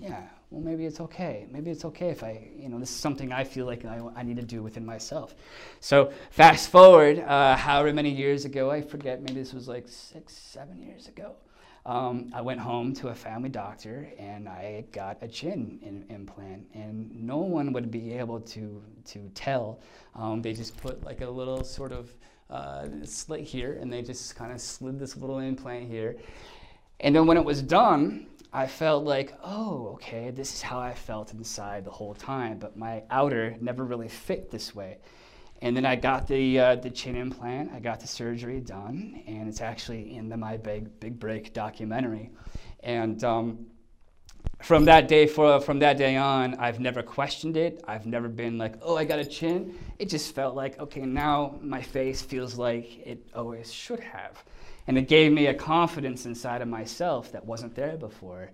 yeah, 0.00 0.22
well, 0.50 0.60
maybe 0.60 0.86
it's 0.86 1.00
okay. 1.00 1.46
Maybe 1.50 1.70
it's 1.70 1.84
okay 1.84 2.08
if 2.08 2.22
I, 2.22 2.48
you 2.56 2.68
know, 2.68 2.78
this 2.78 2.90
is 2.90 2.96
something 2.96 3.32
I 3.32 3.44
feel 3.44 3.66
like 3.66 3.84
I, 3.84 4.00
I 4.14 4.22
need 4.22 4.36
to 4.36 4.42
do 4.42 4.62
within 4.62 4.84
myself. 4.84 5.34
So 5.80 6.12
fast 6.30 6.70
forward, 6.70 7.18
uh, 7.20 7.56
however 7.56 7.92
many 7.92 8.10
years 8.10 8.44
ago, 8.44 8.70
I 8.70 8.82
forget, 8.82 9.22
maybe 9.22 9.40
this 9.40 9.52
was 9.52 9.68
like 9.68 9.88
six, 9.88 10.34
seven 10.34 10.82
years 10.82 11.08
ago. 11.08 11.36
Um, 11.86 12.32
I 12.34 12.40
went 12.40 12.58
home 12.58 12.92
to 12.94 13.08
a 13.08 13.14
family 13.14 13.48
doctor 13.48 14.08
and 14.18 14.48
I 14.48 14.84
got 14.90 15.18
a 15.22 15.28
chin 15.28 15.78
in, 15.82 16.04
implant, 16.12 16.66
and 16.74 17.14
no 17.14 17.38
one 17.38 17.72
would 17.72 17.92
be 17.92 18.12
able 18.12 18.40
to 18.40 18.82
to 19.04 19.30
tell. 19.34 19.78
Um, 20.16 20.42
they 20.42 20.52
just 20.52 20.76
put 20.78 21.04
like 21.04 21.20
a 21.20 21.30
little 21.30 21.62
sort 21.62 21.92
of 21.92 22.10
uh, 22.50 22.88
slit 23.04 23.42
here, 23.42 23.78
and 23.80 23.92
they 23.92 24.02
just 24.02 24.34
kind 24.34 24.50
of 24.50 24.60
slid 24.60 24.98
this 24.98 25.16
little 25.16 25.38
implant 25.38 25.88
here. 25.88 26.16
And 26.98 27.14
then 27.14 27.24
when 27.24 27.36
it 27.36 27.44
was 27.44 27.62
done, 27.62 28.26
I 28.56 28.66
felt 28.66 29.04
like, 29.04 29.34
oh, 29.44 29.90
okay, 29.96 30.30
this 30.30 30.54
is 30.54 30.62
how 30.62 30.80
I 30.80 30.94
felt 30.94 31.34
inside 31.34 31.84
the 31.84 31.90
whole 31.90 32.14
time, 32.14 32.58
but 32.58 32.74
my 32.74 33.02
outer 33.10 33.54
never 33.60 33.84
really 33.84 34.08
fit 34.08 34.50
this 34.50 34.74
way. 34.74 34.96
And 35.60 35.76
then 35.76 35.84
I 35.84 35.94
got 35.94 36.26
the 36.26 36.58
uh, 36.58 36.76
the 36.76 36.88
chin 36.88 37.16
implant. 37.16 37.72
I 37.72 37.80
got 37.80 38.00
the 38.00 38.06
surgery 38.06 38.60
done, 38.60 39.22
and 39.26 39.46
it's 39.46 39.60
actually 39.60 40.16
in 40.16 40.30
the 40.30 40.38
My 40.38 40.56
Big 40.56 40.98
Big 41.00 41.20
Break 41.20 41.52
documentary. 41.52 42.30
And 42.80 43.22
um, 43.24 43.66
from 44.62 44.86
that 44.86 45.06
day 45.06 45.26
for, 45.26 45.60
from 45.60 45.78
that 45.80 45.98
day 45.98 46.16
on, 46.16 46.54
I've 46.54 46.80
never 46.80 47.02
questioned 47.02 47.58
it. 47.58 47.84
I've 47.86 48.06
never 48.06 48.28
been 48.28 48.56
like, 48.56 48.76
oh, 48.80 48.96
I 48.96 49.04
got 49.04 49.18
a 49.18 49.24
chin. 49.26 49.78
It 49.98 50.08
just 50.08 50.34
felt 50.34 50.54
like, 50.54 50.78
okay, 50.78 51.02
now 51.02 51.58
my 51.60 51.82
face 51.82 52.22
feels 52.22 52.56
like 52.56 53.06
it 53.06 53.28
always 53.34 53.70
should 53.70 54.00
have. 54.00 54.42
And 54.86 54.96
it 54.96 55.08
gave 55.08 55.32
me 55.32 55.46
a 55.46 55.54
confidence 55.54 56.26
inside 56.26 56.62
of 56.62 56.68
myself 56.68 57.32
that 57.32 57.44
wasn't 57.44 57.74
there 57.74 57.96
before. 57.96 58.50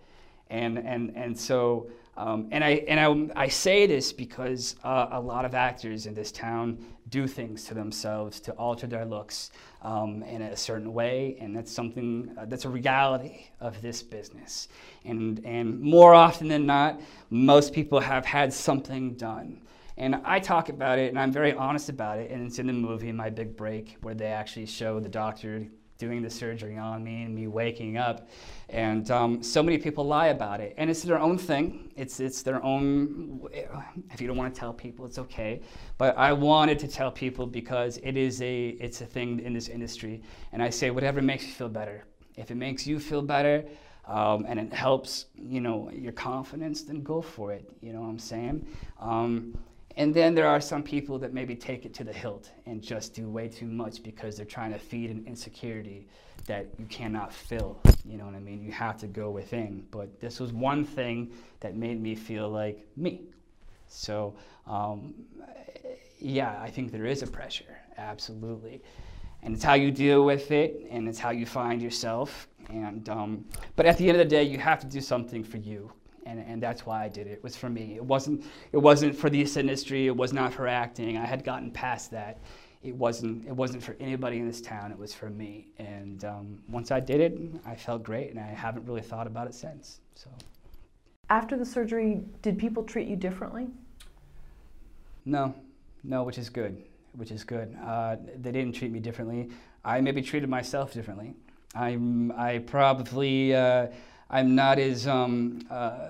And, 0.48 0.78
and, 0.78 1.16
and 1.16 1.38
so, 1.38 1.90
um, 2.16 2.48
and, 2.50 2.62
I, 2.62 2.70
and 2.88 3.30
I, 3.34 3.44
I 3.44 3.48
say 3.48 3.86
this 3.86 4.12
because 4.12 4.76
uh, 4.84 5.08
a 5.12 5.20
lot 5.20 5.44
of 5.44 5.54
actors 5.54 6.06
in 6.06 6.14
this 6.14 6.30
town 6.30 6.84
do 7.08 7.26
things 7.26 7.64
to 7.64 7.74
themselves 7.74 8.38
to 8.40 8.52
alter 8.52 8.86
their 8.86 9.04
looks 9.06 9.50
um, 9.82 10.22
in 10.22 10.42
a 10.42 10.56
certain 10.56 10.92
way, 10.92 11.36
and 11.40 11.56
that's 11.56 11.72
something 11.72 12.34
uh, 12.38 12.44
that's 12.44 12.64
a 12.64 12.68
reality 12.68 13.46
of 13.60 13.80
this 13.82 14.02
business. 14.02 14.68
And, 15.04 15.40
and 15.44 15.80
more 15.80 16.14
often 16.14 16.48
than 16.48 16.66
not, 16.66 17.00
most 17.30 17.72
people 17.72 18.00
have 18.00 18.24
had 18.26 18.52
something 18.52 19.14
done. 19.14 19.62
And 19.96 20.16
I 20.24 20.38
talk 20.38 20.68
about 20.68 20.98
it, 20.98 21.08
and 21.08 21.18
I'm 21.18 21.32
very 21.32 21.52
honest 21.54 21.88
about 21.88 22.18
it, 22.18 22.30
and 22.30 22.46
it's 22.46 22.58
in 22.58 22.66
the 22.66 22.72
movie 22.72 23.12
My 23.12 23.30
Big 23.30 23.56
Break, 23.56 23.96
where 24.02 24.14
they 24.14 24.26
actually 24.26 24.66
show 24.66 25.00
the 25.00 25.08
doctor 25.08 25.66
doing 26.02 26.20
the 26.20 26.34
surgery 26.42 26.76
on 26.76 27.04
me 27.04 27.22
and 27.22 27.32
me 27.32 27.46
waking 27.46 27.96
up. 27.96 28.28
And 28.68 29.08
um, 29.12 29.40
so 29.40 29.62
many 29.62 29.78
people 29.78 30.04
lie 30.04 30.30
about 30.38 30.60
it. 30.60 30.74
And 30.76 30.90
it's 30.90 31.02
their 31.02 31.20
own 31.28 31.38
thing. 31.38 31.92
It's, 31.94 32.18
it's 32.18 32.42
their 32.42 32.60
own, 32.64 33.40
if 34.12 34.20
you 34.20 34.26
don't 34.26 34.36
want 34.36 34.52
to 34.52 34.58
tell 34.58 34.72
people, 34.72 35.06
it's 35.06 35.20
okay. 35.26 35.60
But 35.98 36.18
I 36.18 36.32
wanted 36.32 36.80
to 36.80 36.88
tell 36.88 37.12
people 37.12 37.46
because 37.46 38.00
it 38.02 38.16
is 38.16 38.42
a, 38.42 38.70
it's 38.86 39.00
a 39.00 39.06
thing 39.06 39.38
in 39.46 39.52
this 39.52 39.68
industry. 39.68 40.22
And 40.50 40.60
I 40.60 40.70
say, 40.70 40.90
whatever 40.90 41.22
makes 41.22 41.44
you 41.46 41.52
feel 41.52 41.68
better. 41.68 42.04
If 42.36 42.50
it 42.50 42.56
makes 42.56 42.84
you 42.84 42.98
feel 42.98 43.22
better, 43.22 43.64
um, 44.08 44.44
and 44.48 44.58
it 44.58 44.72
helps, 44.72 45.26
you 45.36 45.60
know, 45.60 45.88
your 45.94 46.12
confidence, 46.12 46.82
then 46.82 47.04
go 47.04 47.22
for 47.22 47.52
it. 47.52 47.70
You 47.80 47.92
know 47.92 48.00
what 48.00 48.08
I'm 48.08 48.18
saying? 48.18 48.66
Um, 48.98 49.56
and 49.96 50.14
then 50.14 50.34
there 50.34 50.46
are 50.46 50.60
some 50.60 50.82
people 50.82 51.18
that 51.18 51.34
maybe 51.34 51.54
take 51.54 51.84
it 51.84 51.92
to 51.94 52.04
the 52.04 52.12
hilt 52.12 52.50
and 52.66 52.82
just 52.82 53.14
do 53.14 53.28
way 53.28 53.48
too 53.48 53.66
much 53.66 54.02
because 54.02 54.36
they're 54.36 54.46
trying 54.46 54.72
to 54.72 54.78
feed 54.78 55.10
an 55.10 55.24
insecurity 55.26 56.06
that 56.46 56.66
you 56.78 56.86
cannot 56.86 57.32
fill. 57.32 57.78
You 58.04 58.16
know 58.16 58.24
what 58.24 58.34
I 58.34 58.40
mean? 58.40 58.62
You 58.62 58.72
have 58.72 58.96
to 58.98 59.06
go 59.06 59.30
within. 59.30 59.86
But 59.90 60.20
this 60.20 60.40
was 60.40 60.52
one 60.52 60.84
thing 60.84 61.32
that 61.60 61.76
made 61.76 62.00
me 62.00 62.14
feel 62.14 62.48
like 62.48 62.86
me. 62.96 63.22
So, 63.88 64.34
um, 64.66 65.14
yeah, 66.18 66.58
I 66.60 66.70
think 66.70 66.90
there 66.90 67.04
is 67.04 67.22
a 67.22 67.26
pressure, 67.26 67.76
absolutely. 67.98 68.82
And 69.42 69.54
it's 69.54 69.64
how 69.64 69.74
you 69.74 69.90
deal 69.90 70.24
with 70.24 70.50
it, 70.52 70.86
and 70.90 71.08
it's 71.08 71.18
how 71.18 71.30
you 71.30 71.44
find 71.44 71.82
yourself. 71.82 72.48
And 72.70 73.08
um, 73.08 73.44
but 73.76 73.86
at 73.86 73.98
the 73.98 74.08
end 74.08 74.20
of 74.20 74.26
the 74.26 74.30
day, 74.30 74.44
you 74.44 74.56
have 74.58 74.80
to 74.80 74.86
do 74.86 75.00
something 75.00 75.42
for 75.44 75.58
you 75.58 75.92
and, 76.26 76.38
and 76.40 76.62
that's 76.62 76.86
why 76.86 77.04
I 77.04 77.08
did 77.08 77.26
it. 77.26 77.32
It 77.32 77.42
was 77.42 77.56
for 77.56 77.68
me. 77.68 77.94
It 77.96 78.04
wasn't 78.04 78.44
it 78.72 78.78
wasn't 78.78 79.16
for 79.16 79.30
this 79.30 79.56
industry. 79.56 80.06
It 80.06 80.16
was 80.16 80.32
not 80.32 80.52
for 80.52 80.66
acting. 80.66 81.16
I 81.16 81.26
had 81.26 81.44
gotten 81.44 81.70
past 81.70 82.10
that. 82.12 82.40
It 82.82 82.94
wasn't 82.94 83.46
it 83.46 83.52
wasn't 83.52 83.82
for 83.82 83.96
anybody 84.00 84.38
in 84.38 84.46
this 84.46 84.60
town. 84.60 84.90
It 84.90 84.98
was 84.98 85.14
for 85.14 85.30
me. 85.30 85.68
And 85.78 86.24
um, 86.24 86.58
once 86.68 86.90
I 86.90 87.00
did 87.00 87.20
it, 87.20 87.38
I 87.64 87.74
felt 87.74 88.02
great, 88.02 88.30
and 88.30 88.38
I 88.38 88.46
haven't 88.46 88.86
really 88.86 89.02
thought 89.02 89.26
about 89.26 89.46
it 89.46 89.54
since. 89.54 90.00
So. 90.14 90.30
After 91.30 91.56
the 91.56 91.64
surgery, 91.64 92.20
did 92.42 92.58
people 92.58 92.82
treat 92.82 93.08
you 93.08 93.16
differently? 93.16 93.68
No, 95.24 95.54
no, 96.04 96.24
which 96.24 96.36
is 96.36 96.50
good. 96.50 96.82
Which 97.14 97.30
is 97.30 97.44
good. 97.44 97.76
Uh, 97.84 98.16
they 98.40 98.52
didn't 98.52 98.72
treat 98.72 98.90
me 98.90 98.98
differently. 98.98 99.50
I 99.84 100.00
maybe 100.00 100.22
treated 100.22 100.48
myself 100.48 100.92
differently. 100.92 101.34
I'm 101.74 102.32
I 102.32 102.58
probably. 102.58 103.54
Uh, 103.54 103.88
I'm 104.32 104.54
not 104.54 104.78
as, 104.78 105.06
um, 105.06 105.60
uh, 105.70 106.08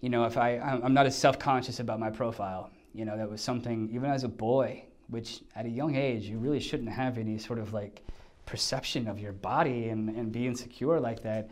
you 0.00 0.10
know, 0.10 0.24
if 0.26 0.36
I, 0.36 0.58
I'm 0.58 0.92
not 0.92 1.06
as 1.06 1.16
self-conscious 1.16 1.80
about 1.80 1.98
my 1.98 2.10
profile. 2.10 2.70
You 2.92 3.06
know, 3.06 3.16
that 3.16 3.28
was 3.28 3.40
something, 3.40 3.88
even 3.92 4.10
as 4.10 4.22
a 4.22 4.28
boy, 4.28 4.84
which 5.08 5.40
at 5.56 5.64
a 5.64 5.68
young 5.68 5.96
age, 5.96 6.24
you 6.24 6.38
really 6.38 6.60
shouldn't 6.60 6.90
have 6.90 7.16
any 7.18 7.38
sort 7.38 7.58
of 7.58 7.72
like 7.72 8.02
perception 8.46 9.08
of 9.08 9.18
your 9.18 9.32
body 9.32 9.88
and, 9.88 10.10
and 10.10 10.30
be 10.30 10.46
insecure 10.46 11.00
like 11.00 11.22
that. 11.22 11.50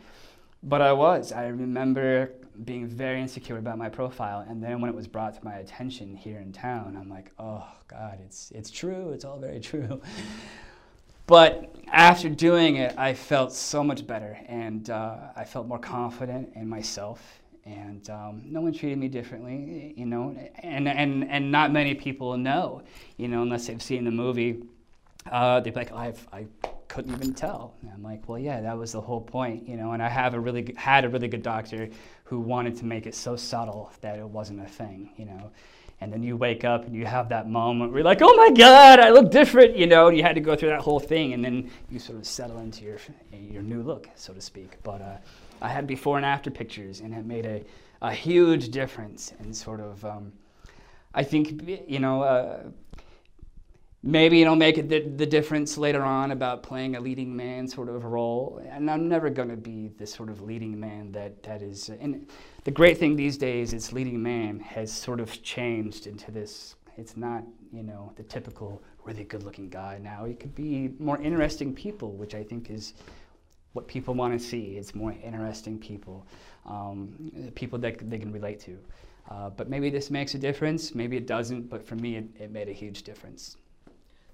But 0.61 0.81
I 0.81 0.93
was. 0.93 1.31
I 1.31 1.47
remember 1.47 2.31
being 2.63 2.87
very 2.87 3.19
insecure 3.19 3.57
about 3.57 3.77
my 3.77 3.89
profile. 3.89 4.45
And 4.47 4.63
then 4.63 4.79
when 4.79 4.89
it 4.89 4.95
was 4.95 5.07
brought 5.07 5.33
to 5.33 5.43
my 5.43 5.55
attention 5.55 6.15
here 6.15 6.39
in 6.39 6.53
town, 6.53 6.95
I'm 6.99 7.09
like, 7.09 7.31
oh 7.39 7.67
God, 7.87 8.19
it's, 8.23 8.51
it's 8.51 8.69
true. 8.69 9.11
It's 9.13 9.25
all 9.25 9.39
very 9.39 9.59
true. 9.71 9.99
But 11.25 11.73
after 11.87 12.29
doing 12.29 12.77
it, 12.77 12.97
I 12.97 13.13
felt 13.13 13.53
so 13.53 13.83
much 13.83 14.05
better 14.05 14.37
and 14.47 14.89
uh, 14.89 15.17
I 15.35 15.43
felt 15.45 15.67
more 15.67 15.79
confident 15.79 16.51
in 16.55 16.67
myself. 16.67 17.39
And 17.65 18.09
um, 18.09 18.41
no 18.45 18.59
one 18.59 18.73
treated 18.73 18.97
me 18.97 19.07
differently, 19.07 19.93
you 19.95 20.05
know, 20.05 20.35
and, 20.59 20.87
and, 20.89 21.29
and 21.29 21.49
not 21.49 21.71
many 21.71 21.93
people 21.93 22.35
know, 22.35 22.83
you 23.15 23.29
know, 23.29 23.41
unless 23.41 23.67
they've 23.67 23.81
seen 23.81 24.03
the 24.03 24.11
movie. 24.11 24.63
Uh, 25.31 25.61
they'd 25.61 25.73
be 25.73 25.79
like, 25.79 25.93
oh, 25.93 25.97
I've, 25.97 26.27
I 26.33 26.45
couldn't 26.89 27.13
even 27.13 27.33
tell. 27.33 27.75
And 27.81 27.91
I'm 27.91 28.03
like, 28.03 28.27
well, 28.27 28.37
yeah, 28.37 28.59
that 28.59 28.77
was 28.77 28.91
the 28.91 28.99
whole 28.99 29.21
point, 29.21 29.65
you 29.65 29.77
know. 29.77 29.93
And 29.93 30.03
I 30.03 30.09
have 30.09 30.33
a 30.33 30.39
really 30.39 30.73
had 30.75 31.05
a 31.05 31.09
really 31.09 31.29
good 31.29 31.41
doctor 31.41 31.87
who 32.25 32.41
wanted 32.41 32.75
to 32.77 32.85
make 32.85 33.05
it 33.05 33.15
so 33.15 33.37
subtle 33.37 33.93
that 34.01 34.19
it 34.19 34.27
wasn't 34.27 34.59
a 34.59 34.67
thing, 34.67 35.11
you 35.15 35.23
know 35.25 35.51
and 36.03 36.11
then 36.11 36.21
you 36.21 36.35
wake 36.35 36.65
up 36.65 36.85
and 36.85 36.93
you 36.93 37.05
have 37.05 37.29
that 37.29 37.49
moment 37.49 37.91
where 37.91 37.99
you're 37.99 38.05
like, 38.05 38.21
oh 38.21 38.35
my 38.35 38.51
God, 38.51 38.99
I 38.99 39.09
look 39.09 39.31
different, 39.31 39.77
you 39.77 39.87
know, 39.87 40.07
and 40.07 40.17
you 40.17 40.21
had 40.21 40.35
to 40.35 40.41
go 40.41 40.55
through 40.55 40.69
that 40.69 40.81
whole 40.81 40.99
thing, 40.99 41.33
and 41.33 41.43
then 41.43 41.71
you 41.89 41.97
sort 41.97 42.17
of 42.19 42.25
settle 42.25 42.59
into 42.59 42.83
your, 42.83 42.97
your 43.31 43.63
new 43.63 43.81
look, 43.81 44.09
so 44.15 44.33
to 44.33 44.41
speak. 44.41 44.77
But 44.83 45.01
uh, 45.01 45.17
I 45.61 45.69
had 45.69 45.87
before 45.87 46.17
and 46.17 46.25
after 46.25 46.51
pictures, 46.51 46.99
and 46.99 47.13
it 47.13 47.25
made 47.25 47.45
a, 47.45 47.63
a 48.01 48.11
huge 48.11 48.69
difference 48.69 49.33
in 49.39 49.53
sort 49.53 49.79
of. 49.79 50.03
Um, 50.03 50.33
I 51.13 51.23
think 51.23 51.67
you 51.87 51.99
know. 51.99 52.23
Uh, 52.23 52.63
maybe 54.03 54.41
it'll 54.41 54.57
make 54.57 54.75
the, 54.75 54.99
the, 54.99 55.25
difference 55.25 55.77
later 55.77 56.03
on 56.03 56.31
about 56.31 56.61
playing 56.61 56.97
a 56.97 56.99
leading 56.99 57.33
man 57.33 57.67
sort 57.67 57.87
of 57.87 58.03
role. 58.03 58.61
And 58.69 58.91
I'm 58.91 59.07
never 59.07 59.29
going 59.29 59.49
to 59.49 59.57
be 59.57 59.91
the 59.97 60.05
sort 60.05 60.29
of 60.29 60.41
leading 60.41 60.77
man 60.77 61.11
that, 61.13 61.41
that 61.43 61.61
is. 61.61 61.89
And 61.89 62.27
the 62.65 62.71
great 62.71 62.97
thing 62.97 63.15
these 63.15 63.37
days 63.37 63.73
is 63.73 63.93
leading 63.93 64.21
man 64.21 64.59
has 64.59 64.91
sort 64.91 65.21
of 65.21 65.41
changed 65.41 66.05
into 66.05 66.31
this. 66.31 66.75
It's 66.97 67.15
not, 67.15 67.43
you 67.71 67.81
know, 67.81 68.11
the 68.17 68.23
typical 68.23 68.83
really 69.05 69.23
good 69.23 69.43
looking 69.43 69.69
guy 69.69 69.99
now. 70.01 70.25
It 70.25 70.39
could 70.39 70.53
be 70.53 70.91
more 70.99 71.19
interesting 71.21 71.73
people, 71.73 72.11
which 72.11 72.35
I 72.35 72.43
think 72.43 72.69
is 72.69 72.93
what 73.71 73.87
people 73.87 74.13
want 74.13 74.37
to 74.37 74.45
see. 74.45 74.77
It's 74.77 74.93
more 74.93 75.15
interesting 75.23 75.79
people, 75.79 76.27
um, 76.65 77.51
people 77.55 77.79
that 77.79 78.09
they 78.09 78.19
can 78.19 78.31
relate 78.31 78.59
to. 78.61 78.77
Uh, 79.31 79.49
but 79.49 79.69
maybe 79.69 79.89
this 79.89 80.11
makes 80.11 80.35
a 80.35 80.37
difference, 80.37 80.93
maybe 80.93 81.15
it 81.15 81.25
doesn't, 81.25 81.69
but 81.69 81.87
for 81.87 81.95
me, 81.95 82.17
it, 82.17 82.25
it 82.37 82.51
made 82.51 82.67
a 82.67 82.73
huge 82.73 83.03
difference. 83.03 83.55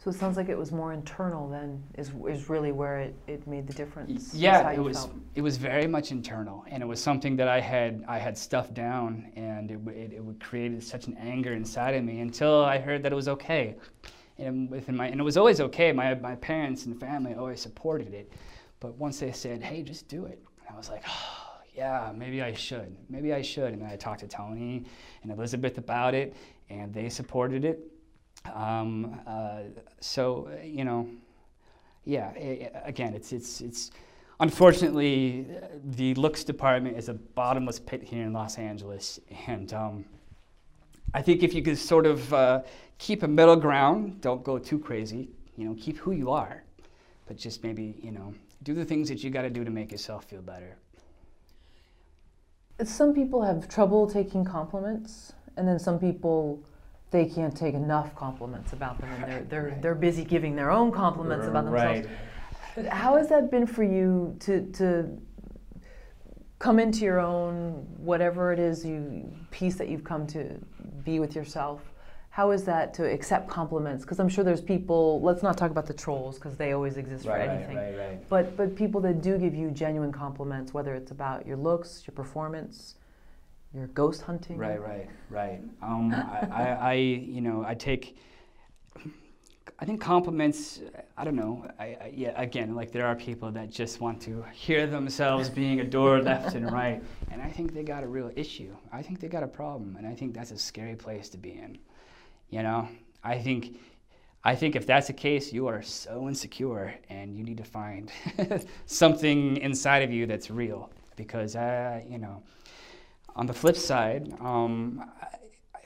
So 0.02 0.10
it 0.10 0.14
sounds 0.14 0.38
like 0.38 0.48
it 0.48 0.58
was 0.58 0.72
more 0.72 0.94
internal 0.94 1.50
than 1.50 1.84
is, 1.98 2.14
is 2.26 2.48
really 2.48 2.72
where 2.72 3.00
it, 3.00 3.16
it 3.28 3.46
made 3.46 3.68
the 3.68 3.74
difference. 3.74 4.34
Yeah, 4.34 4.72
it 4.72 4.80
was 4.80 5.00
felt. 5.00 5.12
it 5.36 5.42
was 5.42 5.58
very 5.58 5.88
much 5.88 6.12
internal, 6.12 6.64
and 6.70 6.82
it 6.82 6.86
was 6.86 7.04
something 7.04 7.36
that 7.36 7.50
I 7.50 7.60
had 7.60 8.06
I 8.08 8.18
had 8.18 8.38
stuffed 8.38 8.74
down, 8.74 9.30
and 9.36 9.70
it 9.70 9.80
it, 9.90 10.14
it 10.14 10.24
would 10.24 10.40
create 10.40 10.82
such 10.84 11.08
an 11.08 11.18
anger 11.18 11.52
inside 11.52 11.96
of 11.96 12.06
me 12.06 12.22
until 12.22 12.64
I 12.64 12.78
heard 12.78 13.04
that 13.04 13.12
it 13.12 13.16
was 13.16 13.28
okay, 13.28 13.76
and 14.38 14.72
within 14.72 14.96
my 14.96 15.08
and 15.08 15.20
it 15.20 15.24
was 15.24 15.36
always 15.36 15.60
okay. 15.60 15.92
My 15.92 16.16
my 16.16 16.36
parents 16.36 16.86
and 16.86 16.98
family 16.98 17.34
always 17.34 17.60
supported 17.60 18.14
it, 18.14 18.32
but 18.80 18.96
once 18.98 19.20
they 19.20 19.34
said, 19.34 19.62
"Hey, 19.62 19.84
just 19.84 20.08
do 20.08 20.26
it," 20.28 20.42
I 20.72 20.78
was 20.78 20.90
like, 20.90 21.04
oh, 21.10 21.58
yeah, 21.76 22.14
maybe 22.16 22.42
I 22.42 22.54
should, 22.54 22.96
maybe 23.10 23.34
I 23.34 23.42
should, 23.42 23.74
and 23.74 23.82
then 23.82 23.90
I 23.90 23.98
talked 23.98 24.22
to 24.22 24.30
Tony 24.30 24.86
and 25.24 25.32
Elizabeth 25.34 25.78
about 25.78 26.14
it, 26.14 26.38
and 26.70 26.94
they 26.94 27.10
supported 27.10 27.66
it 27.66 27.99
um, 28.56 29.20
uh, 29.26 29.60
so 30.00 30.50
you 30.64 30.84
know, 30.84 31.10
yeah. 32.06 32.32
It, 32.32 32.74
again, 32.84 33.14
it's 33.14 33.32
it's 33.32 33.62
it's 33.62 33.92
unfortunately 34.40 35.48
the 35.84 36.14
looks 36.16 36.44
department 36.44 36.98
is 36.98 37.10
a 37.10 37.14
bottomless 37.14 37.80
pit 37.80 38.04
here 38.04 38.24
in 38.24 38.34
Los 38.34 38.58
Angeles, 38.58 39.20
and 39.48 39.74
um, 39.74 40.06
I 41.14 41.22
think 41.22 41.44
if 41.44 41.54
you 41.54 41.62
could 41.62 41.78
sort 41.78 42.06
of 42.06 42.34
uh, 42.34 42.62
keep 42.98 43.24
a 43.24 43.28
middle 43.28 43.56
ground, 43.56 44.22
don't 44.22 44.44
go 44.44 44.60
too 44.60 44.80
crazy. 44.80 45.30
You 45.56 45.66
know, 45.66 45.76
keep 45.80 45.98
who 45.98 46.12
you 46.12 46.32
are, 46.32 46.64
but 47.28 47.38
just 47.38 47.64
maybe 47.64 47.96
you 48.02 48.12
know 48.12 48.34
do 48.64 48.74
the 48.74 48.86
things 48.86 49.10
that 49.10 49.24
you 49.24 49.30
got 49.30 49.44
to 49.44 49.50
do 49.50 49.64
to 49.64 49.72
make 49.72 49.92
yourself 49.92 50.26
feel 50.26 50.42
better. 50.42 50.76
Some 52.84 53.14
people 53.14 53.42
have 53.42 53.68
trouble 53.68 54.10
taking 54.10 54.46
compliments, 54.46 55.34
and 55.58 55.68
then 55.68 55.80
some 55.80 56.00
people 56.00 56.64
they 57.12 57.26
can't 57.26 57.56
take 57.56 57.74
enough 57.74 58.16
compliments 58.16 58.74
about 58.74 59.00
them, 59.00 59.12
and 59.12 59.24
they're 59.24 59.44
they're 59.44 59.70
right. 59.70 59.82
they're 59.82 59.96
busy 59.96 60.24
giving 60.24 60.56
their 60.56 60.72
own 60.72 60.92
compliments 60.92 61.48
about 61.48 61.66
themselves. 61.66 62.08
Right. 62.78 62.88
How 62.88 63.18
has 63.18 63.30
that 63.30 63.50
been 63.50 63.66
for 63.66 63.84
you 63.84 64.36
to 64.42 64.66
to 64.74 65.20
come 66.60 66.78
into 66.78 67.00
your 67.06 67.20
own 67.20 67.86
whatever 67.98 68.52
it 68.52 68.60
is 68.60 68.86
you 68.86 69.32
peace 69.50 69.76
that 69.76 69.88
you've 69.90 70.04
come 70.04 70.28
to 70.28 70.60
be 71.04 71.20
with 71.20 71.36
yourself? 71.36 71.82
How 72.32 72.52
is 72.52 72.64
that 72.66 72.94
to 72.94 73.12
accept 73.12 73.50
compliments? 73.50 74.06
Because 74.06 74.20
I'm 74.20 74.30
sure 74.30 74.44
there's 74.44 74.62
people. 74.62 75.20
Let's 75.22 75.42
not 75.42 75.58
talk 75.58 75.72
about 75.72 75.88
the 75.88 75.94
trolls 75.94 76.36
because 76.36 76.58
they 76.58 76.74
always 76.74 76.98
exist 76.98 77.26
right, 77.26 77.46
for 77.46 77.52
anything. 77.52 77.76
Right, 77.76 77.98
right, 77.98 78.30
but 78.30 78.56
but 78.56 78.76
people 78.76 79.02
that 79.02 79.22
do 79.22 79.38
give 79.40 79.56
you 79.56 79.72
genuine 79.72 80.12
compliments, 80.12 80.74
whether 80.74 80.94
it's 80.94 81.12
about 81.12 81.48
your 81.48 81.58
looks, 81.58 82.04
your 82.06 82.14
performance, 82.14 82.96
you're 83.74 83.88
ghost 83.88 84.22
hunting. 84.24 84.58
Right, 84.58 84.82
right, 84.82 85.08
right. 85.30 85.62
Um, 85.82 86.14
I, 86.14 86.48
I, 86.52 86.64
I, 86.64 86.94
you 86.94 87.42
know, 87.42 87.64
I 87.66 87.76
take. 87.76 88.18
I 89.82 89.86
think 89.86 90.02
compliments. 90.02 90.82
I 91.16 91.24
don't 91.24 91.36
know. 91.36 91.66
I, 91.80 91.84
I, 91.86 92.14
yeah, 92.14 92.42
again, 92.42 92.76
like 92.76 92.92
there 92.92 93.06
are 93.06 93.16
people 93.16 93.52
that 93.52 93.70
just 93.70 94.02
want 94.02 94.22
to 94.24 94.44
hear 94.52 94.88
themselves 94.88 95.50
being 95.50 95.80
adored 95.80 96.26
left 96.26 96.56
and 96.56 96.70
right, 96.72 97.02
and 97.32 97.42
I 97.42 97.50
think 97.50 97.74
they 97.74 97.84
got 97.84 98.04
a 98.04 98.08
real 98.08 98.32
issue. 98.36 98.76
I 98.92 99.02
think 99.04 99.20
they 99.20 99.28
got 99.28 99.44
a 99.44 99.48
problem, 99.48 99.96
and 99.98 100.08
I 100.08 100.16
think 100.16 100.34
that's 100.34 100.52
a 100.52 100.58
scary 100.58 100.96
place 100.96 101.30
to 101.30 101.38
be 101.38 101.52
in. 101.52 101.78
You 102.50 102.64
know, 102.64 102.88
I 103.24 103.38
think. 103.38 103.78
I 104.42 104.56
think 104.56 104.78
if 104.78 104.88
that's 104.88 105.08
the 105.08 105.14
case, 105.14 105.52
you 105.52 105.68
are 105.68 105.82
so 105.82 106.30
insecure, 106.30 106.96
and 107.10 107.36
you 107.36 107.44
need 107.44 107.58
to 107.58 107.66
find 107.66 108.10
something 108.86 109.58
inside 109.58 110.02
of 110.02 110.14
you 110.14 110.26
that's 110.26 110.50
real. 110.50 110.90
Because, 111.18 111.58
uh, 111.58 112.00
you 112.08 112.18
know, 112.20 112.42
on 113.40 113.46
the 113.46 113.54
flip 113.54 113.78
side, 113.78 114.34
um, 114.42 115.02
I, 115.74 115.80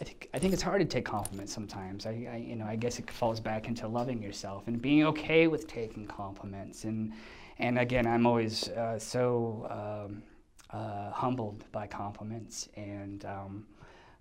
I, 0.00 0.04
think 0.04 0.30
I 0.32 0.38
think 0.38 0.54
it's 0.54 0.62
hard 0.62 0.80
to 0.80 0.86
take 0.86 1.04
compliments 1.04 1.52
sometimes. 1.52 2.06
I, 2.06 2.26
I, 2.32 2.36
you 2.38 2.56
know 2.56 2.64
I 2.64 2.76
guess 2.76 2.98
it 2.98 3.10
falls 3.10 3.38
back 3.38 3.68
into 3.68 3.86
loving 3.86 4.22
yourself 4.22 4.66
and 4.66 4.80
being 4.80 5.04
okay 5.04 5.46
with 5.46 5.66
taking 5.66 6.06
compliments. 6.06 6.84
And 6.84 7.12
and 7.58 7.78
again, 7.78 8.06
I'm 8.06 8.26
always 8.26 8.68
uh, 8.68 8.98
so 8.98 9.66
um, 9.78 10.22
uh, 10.70 11.10
humbled 11.10 11.64
by 11.70 11.86
compliments, 11.86 12.70
and 12.76 13.26
um, 13.26 13.66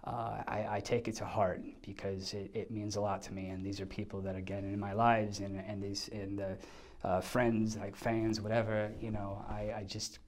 uh, 0.04 0.44
I, 0.46 0.68
I, 0.72 0.80
take 0.82 1.08
it 1.08 1.16
to 1.16 1.26
heart 1.26 1.62
because 1.82 2.34
it, 2.34 2.52
it, 2.54 2.72
means 2.72 2.98
a 2.98 3.02
lot 3.02 3.22
to 3.24 3.34
me. 3.34 3.50
And 3.50 3.66
these 3.66 3.80
are 3.80 3.86
people 3.86 4.20
that 4.22 4.36
again 4.36 4.66
in 4.66 4.80
my 4.80 4.92
lives 4.92 5.40
and 5.40 5.64
and 5.66 5.82
these 5.82 6.10
in 6.10 6.36
the 6.36 6.58
uh, 7.06 7.22
friends 7.22 7.78
like 7.78 7.96
fans, 7.96 8.42
whatever. 8.42 8.92
You 9.00 9.12
know, 9.12 9.46
I, 9.50 9.74
I 9.78 9.84
just 9.88 10.20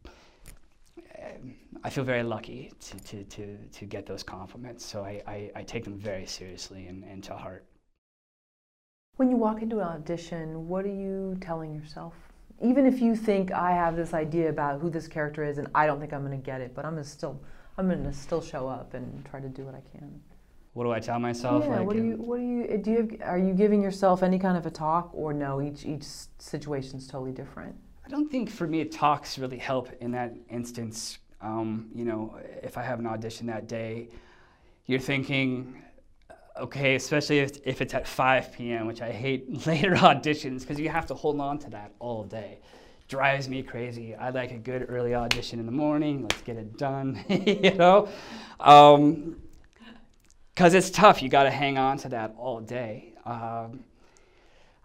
I 1.83 1.89
feel 1.89 2.03
very 2.03 2.23
lucky 2.23 2.71
to, 2.79 2.99
to, 2.99 3.23
to, 3.23 3.57
to 3.57 3.85
get 3.85 4.05
those 4.05 4.23
compliments. 4.23 4.85
So 4.85 5.03
I, 5.03 5.21
I, 5.27 5.51
I 5.55 5.63
take 5.63 5.83
them 5.83 5.97
very 5.97 6.25
seriously 6.25 6.87
and, 6.87 7.03
and 7.03 7.23
to 7.25 7.33
heart. 7.35 7.65
When 9.17 9.29
you 9.29 9.37
walk 9.37 9.61
into 9.61 9.79
an 9.79 9.87
audition, 9.87 10.67
what 10.67 10.85
are 10.85 10.93
you 10.93 11.37
telling 11.41 11.73
yourself? 11.73 12.13
Even 12.61 12.85
if 12.85 13.01
you 13.01 13.15
think 13.15 13.51
I 13.51 13.71
have 13.71 13.95
this 13.95 14.13
idea 14.13 14.49
about 14.49 14.81
who 14.81 14.89
this 14.89 15.07
character 15.07 15.43
is 15.43 15.57
and 15.57 15.67
I 15.75 15.85
don't 15.85 15.99
think 15.99 16.13
I'm 16.13 16.25
going 16.25 16.39
to 16.39 16.45
get 16.45 16.61
it, 16.61 16.73
but 16.75 16.85
I'm 16.85 16.93
gonna 16.93 17.03
still 17.03 17.41
I'm 17.77 17.87
going 17.87 18.03
to 18.03 18.13
still 18.13 18.41
show 18.41 18.67
up 18.67 18.95
and 18.95 19.23
try 19.25 19.39
to 19.39 19.49
do 19.49 19.63
what 19.63 19.75
I 19.75 19.81
can. 19.91 20.19
What 20.73 20.83
do 20.83 20.91
I 20.91 20.99
tell 20.99 21.19
myself? 21.19 21.63
Yeah. 21.63 21.77
Like 21.77 21.87
what 21.87 21.95
do 21.95 22.03
you 22.03 22.15
What 22.17 22.37
do 22.37 22.43
you 22.43 22.77
do? 22.77 22.91
You 22.91 22.97
have, 22.97 23.29
are 23.29 23.39
you 23.39 23.53
giving 23.53 23.81
yourself 23.81 24.21
any 24.21 24.37
kind 24.37 24.57
of 24.57 24.65
a 24.67 24.69
talk, 24.69 25.09
or 25.13 25.33
no? 25.33 25.59
Each 25.59 25.85
each 25.85 26.03
situation 26.37 26.99
is 26.99 27.07
totally 27.07 27.31
different. 27.31 27.75
I 28.07 28.09
don't 28.09 28.31
think 28.31 28.49
for 28.49 28.65
me 28.65 28.85
talks 28.85 29.37
really 29.37 29.57
help 29.57 29.89
in 29.99 30.11
that 30.11 30.33
instance. 30.49 31.17
Um, 31.41 31.89
you 31.93 32.05
know, 32.05 32.39
if 32.63 32.77
I 32.77 32.81
have 32.81 32.99
an 32.99 33.05
audition 33.05 33.47
that 33.47 33.67
day, 33.67 34.07
you're 34.85 34.97
thinking, 34.97 35.83
okay, 36.57 36.95
especially 36.95 37.39
if, 37.39 37.57
if 37.65 37.81
it's 37.81 37.93
at 37.93 38.07
5 38.07 38.53
p.m., 38.53 38.87
which 38.87 39.01
I 39.01 39.11
hate 39.11 39.67
later 39.67 39.91
auditions 39.95 40.61
because 40.61 40.79
you 40.79 40.87
have 40.87 41.05
to 41.07 41.15
hold 41.15 41.41
on 41.41 41.59
to 41.59 41.69
that 41.71 41.91
all 41.99 42.23
day. 42.23 42.59
Drives 43.09 43.49
me 43.49 43.61
crazy. 43.61 44.15
I 44.15 44.29
like 44.29 44.51
a 44.51 44.57
good 44.57 44.85
early 44.87 45.13
audition 45.13 45.59
in 45.59 45.65
the 45.65 45.73
morning. 45.73 46.21
Let's 46.21 46.41
get 46.43 46.55
it 46.55 46.77
done, 46.77 47.25
you 47.27 47.73
know? 47.73 48.07
Because 48.57 48.95
um, 48.95 49.35
it's 50.55 50.89
tough. 50.89 51.21
You 51.21 51.27
got 51.27 51.43
to 51.43 51.51
hang 51.51 51.77
on 51.77 51.97
to 51.97 52.09
that 52.09 52.35
all 52.37 52.61
day. 52.61 53.15
Um, 53.25 53.83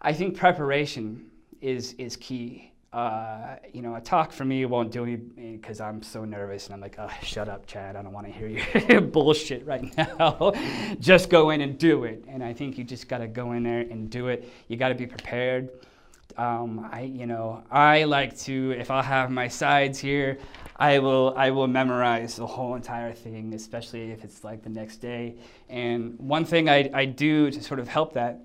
I 0.01 0.12
think 0.12 0.36
preparation 0.36 1.31
is, 1.61 1.93
is 1.99 2.16
key 2.16 2.72
uh, 2.93 3.56
you 3.73 3.81
know, 3.81 3.94
a 3.94 4.01
talk 4.01 4.32
for 4.32 4.44
me 4.44 4.66
won't 4.66 4.90
do 4.90 5.02
anything 5.02 5.56
because 5.56 5.81
I'm 5.81 6.02
so 6.02 6.27
nervous 6.27 6.66
and 6.66 6.74
I'm 6.74 6.81
like, 6.81 6.97
oh, 6.98 7.09
shut 7.23 7.48
up, 7.48 7.66
Chad. 7.66 7.97
I 7.97 8.02
don't 8.02 8.12
want 8.12 8.27
to 8.27 8.32
hear 8.32 8.48
your 8.48 9.01
bullshit 9.01 9.64
right 9.64 9.97
now. 9.97 10.52
just 11.01 11.31
go 11.31 11.51
in 11.51 11.62
and 11.62 11.78
do 11.78 12.05
it. 12.05 12.24
And 12.28 12.44
I 12.44 12.52
think 12.52 12.77
you 12.77 12.85
just 12.85 13.09
got 13.09 13.19
to 13.19 13.27
go 13.27 13.52
in 13.52 13.62
there 13.62 13.81
and 13.81 14.10
do 14.10 14.28
it. 14.28 14.47
You 14.69 14.77
got 14.77 14.90
to 14.90 14.94
be 14.94 15.06
prepared. 15.06 15.70
Um, 16.36 16.89
I, 16.93 17.02
you 17.02 17.27
know, 17.27 17.62
I 17.70 18.05
like 18.05 18.39
to, 18.40 18.73
if 18.78 18.90
I 18.90 19.02
have 19.02 19.31
my 19.31 19.48
sides 19.48 19.98
here, 19.98 20.39
I 20.77 20.98
will, 20.98 21.35
I 21.36 21.51
will 21.51 21.69
memorize 21.69 22.36
the 22.36 22.47
whole 22.47 22.74
entire 22.74 23.12
thing, 23.14 23.55
especially 23.55 24.10
if 24.10 24.23
it's 24.23 24.44
like 24.44 24.62
the 24.62 24.70
next 24.70 24.98
day. 24.98 25.36
And 25.70 26.19
one 26.19 26.44
thing 26.44 26.69
I, 26.69 26.90
I 26.93 27.05
do 27.06 27.51
to 27.51 27.62
sort 27.62 27.81
of 27.81 27.89
help 27.89 28.14
that 28.14 28.40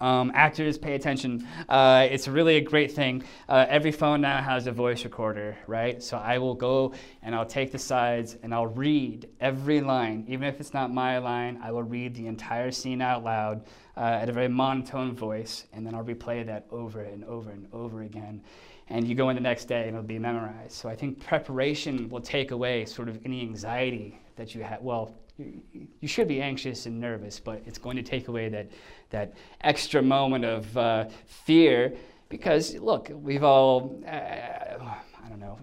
um, 0.00 0.32
actors, 0.34 0.78
pay 0.78 0.94
attention. 0.94 1.46
Uh, 1.68 2.06
it's 2.10 2.28
really 2.28 2.56
a 2.56 2.60
great 2.60 2.92
thing. 2.92 3.22
Uh, 3.48 3.66
every 3.68 3.92
phone 3.92 4.20
now 4.20 4.40
has 4.40 4.66
a 4.66 4.72
voice 4.72 5.04
recorder, 5.04 5.56
right? 5.66 6.02
So 6.02 6.16
I 6.16 6.38
will 6.38 6.54
go 6.54 6.94
and 7.22 7.34
I'll 7.34 7.46
take 7.46 7.72
the 7.72 7.78
sides 7.78 8.36
and 8.42 8.54
I'll 8.54 8.66
read 8.66 9.28
every 9.40 9.80
line, 9.80 10.24
even 10.28 10.48
if 10.48 10.60
it's 10.60 10.74
not 10.74 10.92
my 10.92 11.18
line. 11.18 11.60
I 11.62 11.72
will 11.72 11.82
read 11.82 12.14
the 12.14 12.26
entire 12.26 12.70
scene 12.70 13.02
out 13.02 13.24
loud 13.24 13.64
uh, 13.96 14.00
at 14.00 14.28
a 14.28 14.32
very 14.32 14.48
monotone 14.48 15.14
voice, 15.14 15.66
and 15.72 15.86
then 15.86 15.94
I'll 15.94 16.04
replay 16.04 16.44
that 16.46 16.66
over 16.70 17.02
and 17.02 17.24
over 17.24 17.50
and 17.50 17.66
over 17.72 18.02
again. 18.02 18.42
And 18.88 19.06
you 19.06 19.14
go 19.14 19.28
in 19.28 19.36
the 19.36 19.42
next 19.42 19.66
day 19.66 19.82
and 19.82 19.90
it'll 19.90 20.02
be 20.02 20.18
memorized. 20.18 20.72
So 20.72 20.88
I 20.88 20.96
think 20.96 21.24
preparation 21.24 22.08
will 22.08 22.20
take 22.20 22.50
away 22.50 22.84
sort 22.84 23.08
of 23.08 23.18
any 23.24 23.40
anxiety 23.40 24.18
that 24.36 24.54
you 24.54 24.62
have. 24.62 24.82
Well, 24.82 25.14
you 25.38 26.08
should 26.08 26.28
be 26.28 26.42
anxious 26.42 26.86
and 26.86 27.00
nervous, 27.00 27.40
but 27.40 27.62
it's 27.66 27.78
going 27.78 27.96
to 27.96 28.02
take 28.02 28.28
away 28.28 28.48
that, 28.50 28.68
that 29.12 29.34
extra 29.60 30.02
moment 30.02 30.44
of 30.44 30.76
uh, 30.76 31.06
fear 31.26 31.94
because, 32.28 32.74
look, 32.76 33.10
we've 33.12 33.44
all, 33.44 34.02
uh, 34.06 34.10
I 34.10 35.28
don't 35.28 35.38
know, 35.38 35.58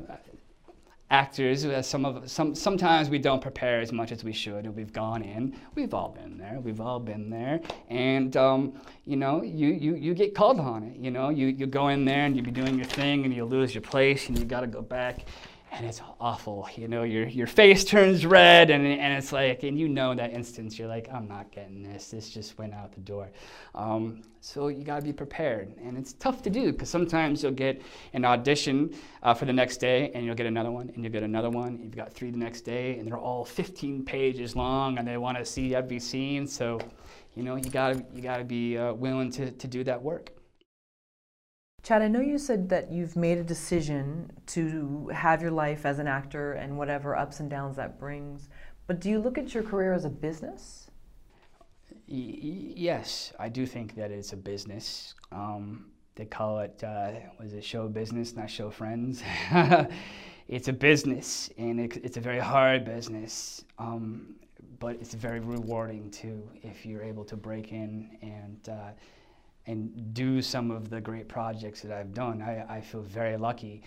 actors, 1.12 1.66
uh, 1.66 1.82
some 1.82 2.06
of 2.06 2.30
some 2.30 2.54
sometimes 2.54 3.10
we 3.10 3.18
don't 3.18 3.42
prepare 3.42 3.80
as 3.80 3.92
much 3.92 4.12
as 4.12 4.24
we 4.24 4.32
should, 4.32 4.66
and 4.66 4.76
we've 4.76 4.94
gone 4.94 5.24
in. 5.24 5.56
We've 5.76 5.94
all 5.94 6.10
been 6.10 6.38
there. 6.38 6.60
We've 6.60 6.80
all 6.80 7.00
been 7.00 7.30
there, 7.30 7.62
and 7.90 8.36
um, 8.38 8.74
you 9.06 9.16
know, 9.16 9.42
you, 9.42 9.70
you 9.70 9.96
you 9.96 10.14
get 10.14 10.36
called 10.36 10.60
on 10.60 10.84
it. 10.84 10.98
You 10.98 11.12
know, 11.12 11.30
you 11.30 11.48
you 11.48 11.66
go 11.66 11.88
in 11.88 12.06
there 12.06 12.26
and 12.26 12.36
you 12.36 12.44
be 12.44 12.52
doing 12.52 12.76
your 12.76 12.86
thing, 12.86 13.26
and 13.26 13.34
you 13.34 13.46
lose 13.46 13.74
your 13.74 13.82
place, 13.82 14.30
and 14.30 14.38
you 14.38 14.46
got 14.46 14.62
to 14.62 14.68
go 14.68 14.82
back 14.82 15.26
and 15.72 15.86
it's 15.86 16.02
awful. 16.20 16.68
You 16.76 16.88
know, 16.88 17.04
your 17.04 17.28
your 17.28 17.48
face 17.48 17.84
turns 17.86 18.26
red, 18.26 18.70
and 18.70 18.86
and 18.86 19.14
it's 19.14 19.32
like, 19.32 19.64
and 19.64 19.78
you 19.78 19.88
know 19.88 20.14
that 20.16 20.32
instance, 20.32 20.80
you're 20.80 20.88
like, 20.88 21.08
I'm 21.14 21.28
not 21.28 21.52
getting 21.52 21.84
this. 21.84 22.10
This 22.10 22.30
just 22.30 22.58
went 22.58 22.74
out 22.74 22.92
the 22.94 23.02
door. 23.02 23.30
Um, 23.76 24.22
so 24.42 24.70
you 24.70 24.84
gotta 24.84 25.04
be 25.04 25.14
prepared, 25.14 25.76
and 25.84 25.98
it's 25.98 26.14
tough 26.14 26.42
to 26.44 26.50
do 26.50 26.72
because 26.72 26.90
sometimes 26.90 27.44
you'll 27.44 27.52
get 27.52 27.82
an 28.14 28.26
audition 28.26 28.96
uh, 29.24 29.34
for 29.34 29.46
the 29.46 29.54
next 29.54 29.78
day, 29.78 30.12
and 30.14 30.26
you'll 30.26 30.36
get 30.36 30.48
another 30.48 30.72
one, 30.72 30.90
and 30.90 31.04
you'll 31.04 31.14
get 31.14 31.24
another 31.24 31.50
one. 31.50 31.80
You've 31.82 31.96
got 31.96 32.14
three 32.14 32.32
the 32.32 32.38
next 32.38 32.62
day, 32.62 32.98
and 32.98 33.08
they're 33.08 33.18
all 33.18 33.46
15 33.46 34.04
pages 34.06 34.56
long, 34.56 34.98
and 34.98 35.08
they 35.08 35.18
want 35.18 35.38
to 35.38 35.46
see 35.46 35.76
every 35.76 36.00
scene. 36.00 36.48
So, 36.48 36.80
you 37.36 37.44
know, 37.44 37.56
you 37.56 37.70
gotta 37.70 38.04
you 38.14 38.22
gotta 38.22 38.44
be 38.44 38.78
uh, 38.78 38.94
willing 38.94 39.32
to 39.34 39.52
to 39.52 39.68
do 39.68 39.84
that 39.84 40.02
work. 40.02 40.32
Chad, 41.82 42.02
I 42.02 42.08
know 42.08 42.20
you 42.20 42.38
said 42.38 42.70
that 42.70 42.92
you've 42.92 43.16
made 43.16 43.38
a 43.38 43.44
decision 43.44 44.32
to 44.48 45.08
have 45.14 45.42
your 45.42 45.52
life 45.52 45.86
as 45.86 46.00
an 46.00 46.08
actor 46.08 46.54
and 46.54 46.78
whatever 46.78 47.16
ups 47.16 47.40
and 47.40 47.50
downs 47.50 47.78
that 47.78 48.00
brings, 48.00 48.50
but 48.88 49.00
do 49.00 49.10
you 49.10 49.20
look 49.20 49.38
at 49.38 49.54
your 49.54 49.64
career 49.64 49.94
as 49.94 50.06
a 50.06 50.10
business? 50.10 50.90
Y- 52.08 52.74
yes, 52.76 53.34
I 53.40 53.50
do 53.50 53.66
think 53.66 53.96
that 53.96 54.12
it's 54.12 54.34
a 54.34 54.38
business. 54.38 55.16
Um, 55.32 55.86
they 56.16 56.26
call 56.26 56.60
it, 56.60 56.84
uh, 56.84 57.12
was 57.40 57.54
it 57.54 57.64
show 57.64 57.88
business, 57.88 58.36
not 58.36 58.50
show 58.50 58.70
friends? 58.70 59.24
it's 60.50 60.68
a 60.68 60.74
business, 60.74 61.50
and 61.58 61.80
it, 61.80 61.98
it's 62.04 62.18
a 62.18 62.22
very 62.22 62.40
hard 62.40 62.84
business, 62.84 63.64
um, 63.78 64.36
but 64.80 64.96
it's 64.96 65.14
very 65.14 65.40
rewarding 65.40 66.12
too 66.12 66.50
if 66.62 66.86
you're 66.86 67.04
able 67.04 67.24
to 67.24 67.38
break 67.38 67.72
in 67.72 68.18
and 68.22 68.70
uh, 68.70 68.92
and 69.70 70.14
do 70.14 70.42
some 70.42 70.72
of 70.72 70.90
the 70.90 71.00
great 71.00 71.28
projects 71.28 71.82
that 71.82 71.92
I've 71.92 72.14
done. 72.14 72.42
I, 72.42 72.78
I 72.78 72.82
feel 72.82 73.02
very 73.02 73.38
lucky. 73.38 73.84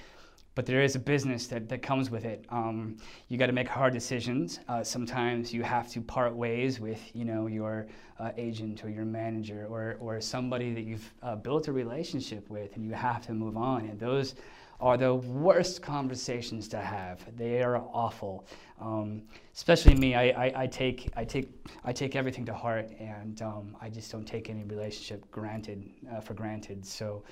But 0.54 0.66
there 0.66 0.82
is 0.82 0.96
a 0.96 0.98
business 0.98 1.46
that, 1.46 1.68
that 1.70 1.80
comes 1.80 2.10
with 2.10 2.24
it. 2.26 2.44
Um, 2.50 2.98
you 3.28 3.38
got 3.38 3.46
to 3.46 3.52
make 3.52 3.68
hard 3.68 3.94
decisions. 3.94 4.60
Uh, 4.68 4.84
sometimes 4.84 5.52
you 5.52 5.62
have 5.62 5.88
to 5.92 6.02
part 6.02 6.34
ways 6.34 6.78
with, 6.78 7.00
you 7.14 7.24
know, 7.24 7.46
your 7.46 7.86
uh, 8.18 8.32
agent 8.36 8.84
or 8.84 8.90
your 8.90 9.06
manager 9.06 9.66
or, 9.68 9.96
or 9.98 10.20
somebody 10.20 10.74
that 10.74 10.82
you've 10.82 11.10
uh, 11.22 11.36
built 11.36 11.68
a 11.68 11.72
relationship 11.72 12.50
with, 12.50 12.76
and 12.76 12.84
you 12.84 12.92
have 12.92 13.24
to 13.26 13.32
move 13.32 13.56
on. 13.56 13.80
And 13.88 13.98
those 13.98 14.34
are 14.82 14.96
the 14.96 15.14
worst 15.14 15.80
conversations 15.80 16.66
to 16.66 16.78
have. 16.78 17.24
They 17.36 17.62
are 17.62 17.76
awful. 17.76 18.44
Um, 18.80 19.22
especially 19.54 19.94
me, 19.94 20.16
I, 20.16 20.24
I, 20.46 20.52
I, 20.62 20.66
take, 20.66 21.09
I, 21.14 21.24
take, 21.24 21.48
I 21.84 21.92
take 21.92 22.16
everything 22.16 22.44
to 22.46 22.52
heart, 22.52 22.90
and 22.98 23.40
um, 23.42 23.76
I 23.80 23.88
just 23.88 24.10
don't 24.10 24.26
take 24.26 24.50
any 24.50 24.64
relationship 24.64 25.30
granted 25.30 25.88
uh, 26.12 26.20
for 26.20 26.34
granted. 26.34 26.84
So, 26.84 27.22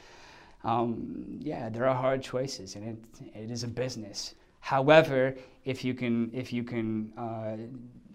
um, 0.62 1.40
yeah, 1.40 1.68
there 1.68 1.88
are 1.88 1.94
hard 1.94 2.22
choices, 2.22 2.76
and 2.76 2.84
it, 2.86 3.34
it 3.34 3.50
is 3.50 3.64
a 3.64 3.68
business. 3.68 4.36
However, 4.60 5.34
if 5.64 5.84
you 5.84 5.92
can, 5.92 6.30
if 6.32 6.52
you 6.52 6.62
can 6.62 7.12
uh, 7.18 7.56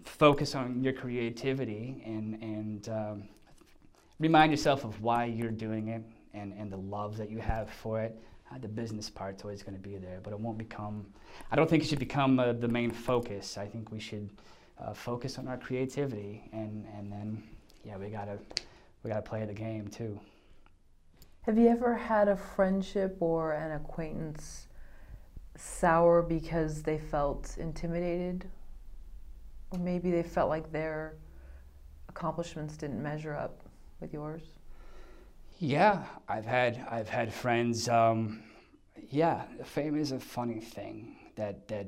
focus 0.04 0.54
on 0.54 0.82
your 0.82 0.94
creativity 0.94 2.02
and, 2.06 2.42
and 2.42 2.88
um, 2.88 3.28
remind 4.18 4.50
yourself 4.50 4.84
of 4.84 5.02
why 5.02 5.26
you're 5.26 5.50
doing 5.50 5.88
it 5.88 6.02
and, 6.32 6.54
and 6.54 6.72
the 6.72 6.78
love 6.78 7.18
that 7.18 7.30
you 7.30 7.38
have 7.38 7.68
for 7.68 8.00
it, 8.00 8.18
uh, 8.52 8.58
the 8.58 8.68
business 8.68 9.10
part's 9.10 9.42
always 9.42 9.62
going 9.62 9.76
to 9.76 9.82
be 9.82 9.96
there, 9.96 10.20
but 10.22 10.32
it 10.32 10.38
won't 10.38 10.58
become. 10.58 11.06
I 11.50 11.56
don't 11.56 11.68
think 11.68 11.82
it 11.82 11.88
should 11.88 11.98
become 11.98 12.38
uh, 12.38 12.52
the 12.52 12.68
main 12.68 12.90
focus. 12.90 13.58
I 13.58 13.66
think 13.66 13.90
we 13.90 14.00
should 14.00 14.30
uh, 14.78 14.92
focus 14.92 15.38
on 15.38 15.48
our 15.48 15.56
creativity, 15.56 16.48
and 16.52 16.86
and 16.96 17.10
then 17.10 17.42
yeah, 17.84 17.96
we 17.96 18.08
gotta 18.08 18.38
we 19.02 19.10
gotta 19.10 19.22
play 19.22 19.44
the 19.44 19.54
game 19.54 19.88
too. 19.88 20.18
Have 21.42 21.58
you 21.58 21.68
ever 21.68 21.94
had 21.94 22.28
a 22.28 22.36
friendship 22.36 23.16
or 23.20 23.52
an 23.52 23.72
acquaintance 23.72 24.66
sour 25.56 26.22
because 26.22 26.82
they 26.82 26.98
felt 26.98 27.56
intimidated, 27.58 28.48
or 29.70 29.78
maybe 29.78 30.10
they 30.10 30.22
felt 30.22 30.48
like 30.48 30.72
their 30.72 31.14
accomplishments 32.08 32.76
didn't 32.76 33.02
measure 33.02 33.34
up 33.34 33.62
with 34.00 34.12
yours? 34.12 34.55
Yeah, 35.58 36.04
I've 36.28 36.44
had 36.44 36.86
I've 36.90 37.08
had 37.08 37.32
friends. 37.32 37.88
Um, 37.88 38.42
yeah, 39.08 39.44
fame 39.64 39.98
is 39.98 40.12
a 40.12 40.20
funny 40.20 40.60
thing 40.60 41.16
that 41.36 41.66
that 41.68 41.86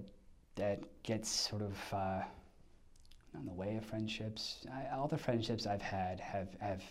that 0.55 0.81
gets 1.03 1.29
sort 1.29 1.63
of 1.63 1.77
uh, 1.93 2.23
in 3.35 3.45
the 3.45 3.53
way 3.53 3.77
of 3.77 3.85
friendships. 3.85 4.67
I, 4.73 4.97
all 4.97 5.07
the 5.07 5.19
friendships 5.19 5.67
I've 5.67 5.83
had 5.83 6.19
have 6.21 6.49
have. 6.61 6.83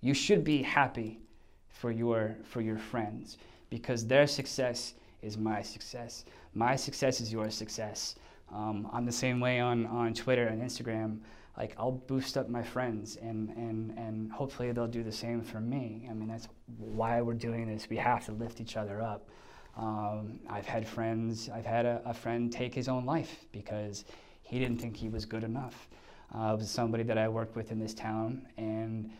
You 0.00 0.14
should 0.14 0.42
be 0.42 0.62
happy 0.62 1.20
for 1.68 1.90
your 1.90 2.36
for 2.44 2.62
your 2.62 2.78
friends 2.78 3.36
because 3.68 4.06
their 4.06 4.26
success 4.26 4.94
is 5.20 5.36
my 5.36 5.60
success. 5.60 6.24
My 6.54 6.76
success 6.76 7.20
is 7.20 7.30
your 7.30 7.50
success. 7.50 8.14
Um, 8.50 8.88
I'm 8.92 9.04
the 9.04 9.12
same 9.12 9.38
way 9.38 9.60
on 9.60 9.84
on 9.86 10.14
Twitter 10.14 10.46
and 10.46 10.62
Instagram 10.62 11.18
like 11.56 11.74
I'll 11.78 11.92
boost 11.92 12.36
up 12.36 12.48
my 12.48 12.62
friends 12.62 13.16
and, 13.16 13.50
and, 13.50 13.96
and 13.96 14.32
hopefully 14.32 14.72
they'll 14.72 14.86
do 14.86 15.04
the 15.04 15.12
same 15.12 15.42
for 15.42 15.60
me. 15.60 16.08
I 16.10 16.14
mean, 16.14 16.28
that's 16.28 16.48
why 16.78 17.20
we're 17.20 17.34
doing 17.34 17.68
this. 17.68 17.88
We 17.88 17.96
have 17.96 18.24
to 18.26 18.32
lift 18.32 18.60
each 18.60 18.76
other 18.76 19.00
up. 19.00 19.28
Um, 19.76 20.40
I've 20.48 20.66
had 20.66 20.86
friends, 20.86 21.48
I've 21.52 21.66
had 21.66 21.84
a, 21.84 22.00
a, 22.04 22.14
friend 22.14 22.52
take 22.52 22.72
his 22.72 22.88
own 22.88 23.04
life 23.04 23.44
because 23.50 24.04
he 24.42 24.60
didn't 24.60 24.80
think 24.80 24.96
he 24.96 25.08
was 25.08 25.24
good 25.24 25.42
enough. 25.42 25.88
Uh, 26.32 26.52
it 26.52 26.58
was 26.58 26.70
somebody 26.70 27.02
that 27.04 27.18
I 27.18 27.28
worked 27.28 27.56
with 27.56 27.72
in 27.72 27.80
this 27.80 27.92
town, 27.92 28.46
and 28.56 29.10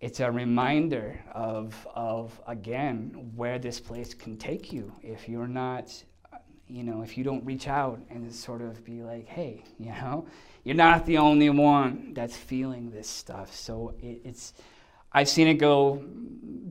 it's 0.00 0.20
a 0.20 0.30
reminder 0.30 1.18
of, 1.32 1.86
of, 1.94 2.38
again, 2.46 3.32
where 3.34 3.58
this 3.58 3.80
place 3.80 4.12
can 4.12 4.36
take 4.36 4.74
you 4.74 4.92
if 5.02 5.26
you're 5.26 5.48
not, 5.48 5.90
you 6.68 6.82
know, 6.82 7.02
if 7.02 7.16
you 7.16 7.24
don't 7.24 7.44
reach 7.44 7.68
out 7.68 8.00
and 8.10 8.32
sort 8.34 8.60
of 8.60 8.84
be 8.84 9.02
like, 9.02 9.26
hey, 9.26 9.62
you 9.78 9.90
know, 9.90 10.26
you're 10.64 10.74
not 10.74 11.06
the 11.06 11.18
only 11.18 11.50
one 11.50 12.12
that's 12.14 12.36
feeling 12.36 12.90
this 12.90 13.08
stuff. 13.08 13.54
So 13.54 13.94
it, 14.02 14.20
it's, 14.24 14.52
I've 15.12 15.28
seen 15.28 15.46
it 15.48 15.54
go 15.54 16.04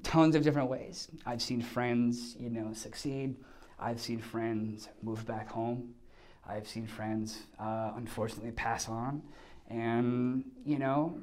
tons 0.03 0.35
of 0.35 0.43
different 0.43 0.69
ways. 0.69 1.07
I've 1.25 1.41
seen 1.41 1.61
friends, 1.61 2.35
you 2.39 2.49
know, 2.49 2.73
succeed. 2.73 3.35
I've 3.79 3.99
seen 3.99 4.19
friends 4.19 4.89
move 5.01 5.25
back 5.25 5.49
home. 5.49 5.93
I've 6.47 6.67
seen 6.67 6.85
friends, 6.85 7.39
uh, 7.59 7.91
unfortunately, 7.95 8.51
pass 8.51 8.87
on. 8.87 9.23
And, 9.69 10.43
you 10.65 10.77
know, 10.77 11.19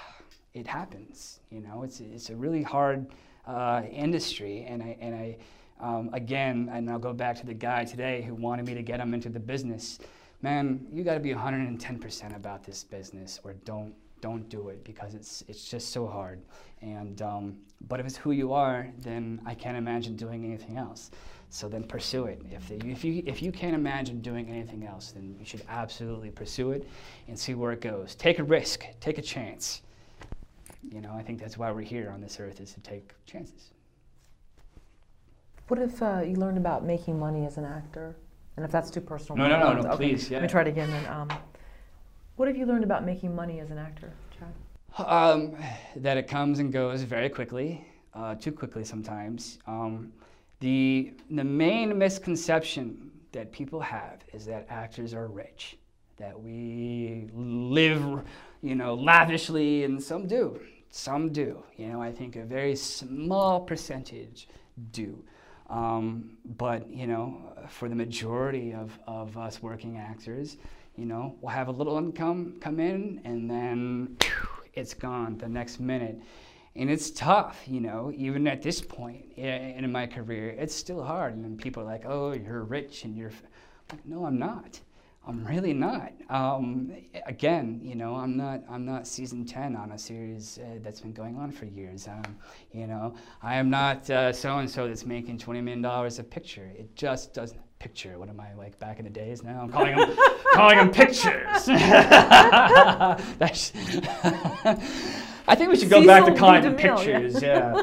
it 0.54 0.66
happens. 0.66 1.40
You 1.50 1.60
know, 1.60 1.82
it's, 1.82 2.00
it's 2.00 2.30
a 2.30 2.36
really 2.36 2.62
hard 2.62 3.06
uh, 3.46 3.82
industry. 3.90 4.66
And 4.68 4.82
I, 4.82 4.96
and 5.00 5.14
I 5.14 5.38
um, 5.80 6.10
again, 6.12 6.70
and 6.72 6.90
I'll 6.90 6.98
go 6.98 7.12
back 7.12 7.36
to 7.40 7.46
the 7.46 7.54
guy 7.54 7.84
today 7.84 8.22
who 8.22 8.34
wanted 8.34 8.66
me 8.66 8.74
to 8.74 8.82
get 8.82 9.00
him 9.00 9.14
into 9.14 9.28
the 9.28 9.40
business 9.40 9.98
man, 10.42 10.86
you 10.92 11.04
got 11.04 11.14
to 11.14 11.20
be 11.20 11.32
110% 11.32 12.36
about 12.36 12.64
this 12.64 12.84
business, 12.84 13.40
or 13.44 13.54
don't 13.64 13.94
don't 14.22 14.48
do 14.48 14.70
it 14.70 14.82
because 14.82 15.14
it's 15.14 15.44
it's 15.46 15.68
just 15.68 15.92
so 15.92 16.06
hard. 16.06 16.40
And 16.80 17.20
um, 17.22 17.58
but 17.88 18.00
if 18.00 18.06
it's 18.06 18.16
who 18.16 18.32
you 18.32 18.52
are, 18.52 18.88
then 18.98 19.40
I 19.44 19.54
can't 19.54 19.76
imagine 19.76 20.16
doing 20.16 20.44
anything 20.44 20.76
else. 20.76 21.10
So 21.48 21.68
then 21.68 21.84
pursue 21.84 22.24
it. 22.24 22.42
If, 22.50 22.70
if 22.70 23.04
you 23.04 23.22
if 23.26 23.42
you 23.42 23.52
can't 23.52 23.74
imagine 23.74 24.20
doing 24.20 24.48
anything 24.48 24.84
else, 24.84 25.12
then 25.12 25.36
you 25.38 25.44
should 25.44 25.62
absolutely 25.68 26.30
pursue 26.30 26.72
it 26.72 26.88
and 27.28 27.38
see 27.38 27.54
where 27.54 27.72
it 27.72 27.80
goes. 27.80 28.14
Take 28.14 28.38
a 28.38 28.44
risk. 28.44 28.84
Take 29.00 29.18
a 29.18 29.22
chance. 29.22 29.82
You 30.90 31.00
know, 31.00 31.12
I 31.12 31.22
think 31.22 31.40
that's 31.40 31.58
why 31.58 31.70
we're 31.72 31.82
here 31.82 32.10
on 32.10 32.20
this 32.20 32.38
earth 32.40 32.60
is 32.60 32.72
to 32.74 32.80
take 32.80 33.12
chances. 33.26 33.72
What 35.68 35.80
if 35.80 36.00
uh, 36.00 36.20
you 36.20 36.36
learned 36.36 36.58
about 36.58 36.84
making 36.84 37.18
money 37.18 37.44
as 37.44 37.56
an 37.56 37.64
actor? 37.64 38.14
And 38.56 38.64
if 38.64 38.70
that's 38.70 38.90
too 38.90 39.00
personal, 39.00 39.36
no, 39.36 39.48
no, 39.48 39.72
no, 39.72 39.82
no, 39.82 39.88
okay. 39.90 39.96
please. 39.96 40.30
Yeah. 40.30 40.38
Let 40.38 40.42
me 40.42 40.48
try 40.48 40.62
it 40.62 40.68
again. 40.68 40.90
Then, 40.90 41.06
um, 41.06 41.28
what 42.36 42.46
have 42.48 42.56
you 42.56 42.66
learned 42.66 42.84
about 42.84 43.04
making 43.04 43.34
money 43.34 43.58
as 43.60 43.70
an 43.70 43.78
actor, 43.78 44.12
Chad? 44.38 45.06
Um, 45.06 45.56
that 45.96 46.16
it 46.16 46.28
comes 46.28 46.60
and 46.60 46.72
goes 46.72 47.02
very 47.02 47.28
quickly, 47.28 47.84
uh, 48.14 48.36
too 48.36 48.52
quickly 48.52 48.84
sometimes. 48.84 49.58
Um, 49.66 50.12
the 50.60 51.12
the 51.30 51.44
main 51.44 51.98
misconception 51.98 53.10
that 53.32 53.50
people 53.52 53.80
have 53.80 54.20
is 54.32 54.46
that 54.46 54.66
actors 54.70 55.12
are 55.12 55.26
rich, 55.26 55.76
that 56.16 56.40
we 56.40 57.28
live, 57.34 58.22
you 58.62 58.74
know, 58.76 58.94
lavishly, 58.94 59.84
and 59.84 60.02
some 60.02 60.26
do. 60.26 60.60
Some 60.90 61.32
do. 61.32 61.62
You 61.76 61.88
know, 61.88 62.00
I 62.00 62.12
think 62.12 62.36
a 62.36 62.44
very 62.44 62.76
small 62.76 63.60
percentage 63.60 64.48
do. 64.92 65.22
Um, 65.68 66.36
but 66.44 66.88
you 66.90 67.06
know, 67.06 67.52
for 67.68 67.88
the 67.88 67.94
majority 67.94 68.72
of, 68.72 68.98
of 69.06 69.36
us 69.36 69.62
working 69.62 69.98
actors, 69.98 70.56
you 70.96 71.04
know, 71.04 71.34
we'll 71.40 71.52
have 71.52 71.68
a 71.68 71.72
little 71.72 71.98
income 71.98 72.56
come 72.60 72.80
in 72.80 73.20
and 73.24 73.50
then 73.50 74.16
it's 74.74 74.94
gone 74.94 75.38
the 75.38 75.48
next 75.48 75.80
minute. 75.80 76.20
and 76.76 76.90
it's 76.90 77.10
tough, 77.10 77.62
you 77.66 77.80
know, 77.80 78.12
even 78.14 78.46
at 78.46 78.62
this 78.62 78.80
point 78.80 79.24
in, 79.36 79.84
in 79.84 79.92
my 79.92 80.06
career, 80.06 80.50
it's 80.50 80.74
still 80.74 81.02
hard. 81.02 81.34
And 81.34 81.58
people 81.58 81.82
are 81.82 81.86
like, 81.86 82.04
oh, 82.06 82.32
you're 82.32 82.64
rich 82.64 83.04
and 83.04 83.16
you're, 83.16 83.32
like, 83.90 84.04
no, 84.06 84.26
I'm 84.26 84.38
not. 84.38 84.80
I'm 85.28 85.44
really 85.44 85.72
not. 85.72 86.12
Um, 86.30 86.92
again, 87.26 87.80
you 87.82 87.96
know, 87.96 88.14
I'm 88.14 88.36
not. 88.36 88.62
I'm 88.70 88.84
not 88.84 89.08
season 89.08 89.44
ten 89.44 89.74
on 89.74 89.90
a 89.90 89.98
series 89.98 90.58
uh, 90.58 90.78
that's 90.82 91.00
been 91.00 91.12
going 91.12 91.36
on 91.36 91.50
for 91.50 91.64
years. 91.64 92.06
Um, 92.06 92.36
you 92.72 92.86
know, 92.86 93.14
I 93.42 93.56
am 93.56 93.68
not 93.68 94.06
so 94.06 94.58
and 94.58 94.70
so 94.70 94.86
that's 94.86 95.04
making 95.04 95.38
twenty 95.38 95.60
million 95.60 95.82
dollars 95.82 96.20
a 96.20 96.24
picture. 96.24 96.70
It 96.78 96.94
just 96.94 97.34
doesn't 97.34 97.60
picture. 97.80 98.18
What 98.18 98.28
am 98.28 98.38
I 98.38 98.54
like 98.54 98.78
back 98.78 98.98
in 99.00 99.04
the 99.04 99.10
days 99.10 99.42
now? 99.42 99.62
I'm 99.62 99.72
calling 99.72 99.96
them 99.96 100.16
calling 100.54 100.78
them 100.78 100.92
pictures. 100.92 101.68
I 105.48 105.54
think 105.54 105.70
we 105.70 105.76
should 105.76 105.90
go 105.90 106.00
Cecil 106.00 106.06
back 106.06 106.24
to 106.26 106.34
calling 106.34 106.62
them 106.62 106.76
pictures. 106.76 107.42
Yeah. 107.42 107.82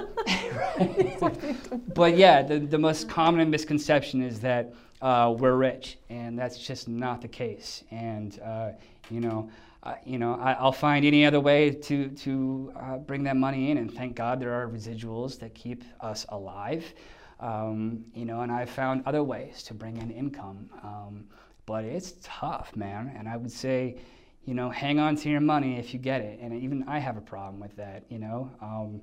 but 1.94 2.18
yeah, 2.18 2.41
the, 2.41 2.60
the 2.60 2.78
most 2.78 3.07
common 3.07 3.49
misconception 3.49 4.22
is 4.22 4.40
that 4.41 4.74
uh, 5.03 5.35
we're 5.38 5.55
rich, 5.55 5.97
and 6.09 6.39
that's 6.39 6.57
just 6.57 6.88
not 6.88 7.21
the 7.21 7.27
case. 7.27 7.84
And 7.91 8.39
uh, 8.39 8.71
you 9.11 9.19
know, 9.19 9.49
uh, 9.84 9.95
you 10.05 10.17
know, 10.17 10.35
I, 10.35 10.63
will 10.63 10.71
find 10.71 11.05
any 11.05 11.25
other 11.25 11.41
way 11.41 11.71
to 11.71 12.07
to 12.07 12.73
uh, 12.75 12.97
bring 12.97 13.23
that 13.23 13.35
money 13.35 13.69
in, 13.69 13.77
and 13.77 13.93
thank 13.93 14.15
God 14.15 14.39
there 14.39 14.53
are 14.53 14.67
residuals 14.69 15.38
that 15.39 15.53
keep 15.53 15.84
us 15.99 16.25
alive. 16.30 16.85
Um, 17.41 18.05
you 18.15 18.23
know, 18.23 18.41
and 18.41 18.51
I've 18.51 18.69
found 18.69 19.03
other 19.05 19.23
ways 19.23 19.63
to 19.63 19.73
bring 19.73 19.97
in 19.97 20.09
income. 20.09 20.69
Um, 20.81 21.25
but 21.65 21.84
it's 21.84 22.13
tough, 22.23 22.73
man. 22.75 23.13
And 23.17 23.27
I 23.27 23.35
would 23.35 23.51
say, 23.51 23.97
you 24.45 24.53
know, 24.53 24.69
hang 24.69 24.99
on 24.99 25.17
to 25.17 25.30
your 25.30 25.41
money 25.41 25.77
if 25.77 25.93
you 25.93 25.99
get 25.99 26.21
it. 26.21 26.39
And 26.41 26.53
even 26.53 26.84
I 26.88 26.99
have 26.99 27.17
a 27.17 27.21
problem 27.21 27.59
with 27.59 27.75
that, 27.75 28.03
you 28.09 28.19
know, 28.19 28.49
um, 28.61 29.01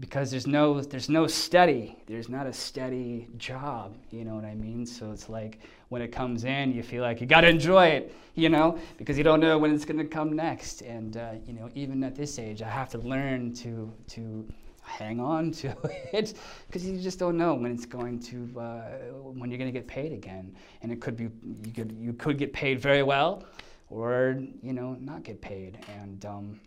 because 0.00 0.30
there's 0.30 0.46
no 0.46 0.80
there's 0.80 1.08
no 1.08 1.26
steady. 1.26 1.98
There's 2.06 2.28
not 2.28 2.46
a 2.46 2.52
steady 2.52 3.28
job. 3.36 3.94
You 4.10 4.24
know 4.24 4.34
what 4.34 4.44
I 4.44 4.54
mean? 4.54 4.86
So 4.86 5.12
it's 5.12 5.28
like 5.28 5.58
when 5.90 6.00
it 6.00 6.08
comes 6.08 6.44
in, 6.44 6.72
you 6.72 6.82
feel 6.82 7.02
like 7.02 7.20
you 7.20 7.26
got 7.26 7.42
to 7.42 7.48
enjoy 7.48 7.88
it, 7.88 8.14
you 8.34 8.48
know, 8.48 8.78
because 8.96 9.18
you 9.18 9.24
don't 9.24 9.40
know 9.40 9.58
when 9.58 9.74
it's 9.74 9.84
going 9.84 9.98
to 9.98 10.06
come 10.06 10.34
next. 10.34 10.80
And 10.80 11.16
uh, 11.16 11.32
you 11.46 11.52
know, 11.52 11.68
even 11.74 12.02
at 12.04 12.14
this 12.14 12.38
age, 12.38 12.62
I 12.62 12.68
have 12.68 12.88
to 12.90 12.98
learn 12.98 13.52
to 13.54 13.92
to 14.08 14.46
hang 14.82 15.20
on 15.20 15.50
to 15.52 15.68
it 16.12 16.34
because 16.66 16.84
you 16.84 16.98
just 16.98 17.18
don't 17.18 17.36
know 17.36 17.54
when 17.54 17.70
it's 17.70 17.86
going 17.86 18.18
to 18.18 18.60
uh, 18.60 18.82
when 19.22 19.50
you're 19.50 19.58
going 19.58 19.72
to 19.72 19.78
get 19.78 19.86
paid 19.86 20.12
again 20.12 20.54
and 20.82 20.90
it 20.90 21.00
could 21.00 21.16
be 21.16 21.24
you 21.64 21.72
could 21.72 21.92
you 21.92 22.12
could 22.14 22.36
get 22.36 22.52
paid 22.52 22.80
very 22.80 23.02
well 23.02 23.44
or 23.90 24.42
you 24.62 24.72
know 24.72 24.96
not 25.00 25.22
get 25.22 25.40
paid 25.40 25.78
and 26.00 26.24
um, 26.24 26.60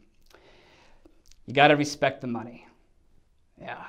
you 1.46 1.54
got 1.54 1.68
to 1.68 1.76
respect 1.76 2.22
the 2.22 2.28
money 2.28 2.66
yeah 3.60 3.86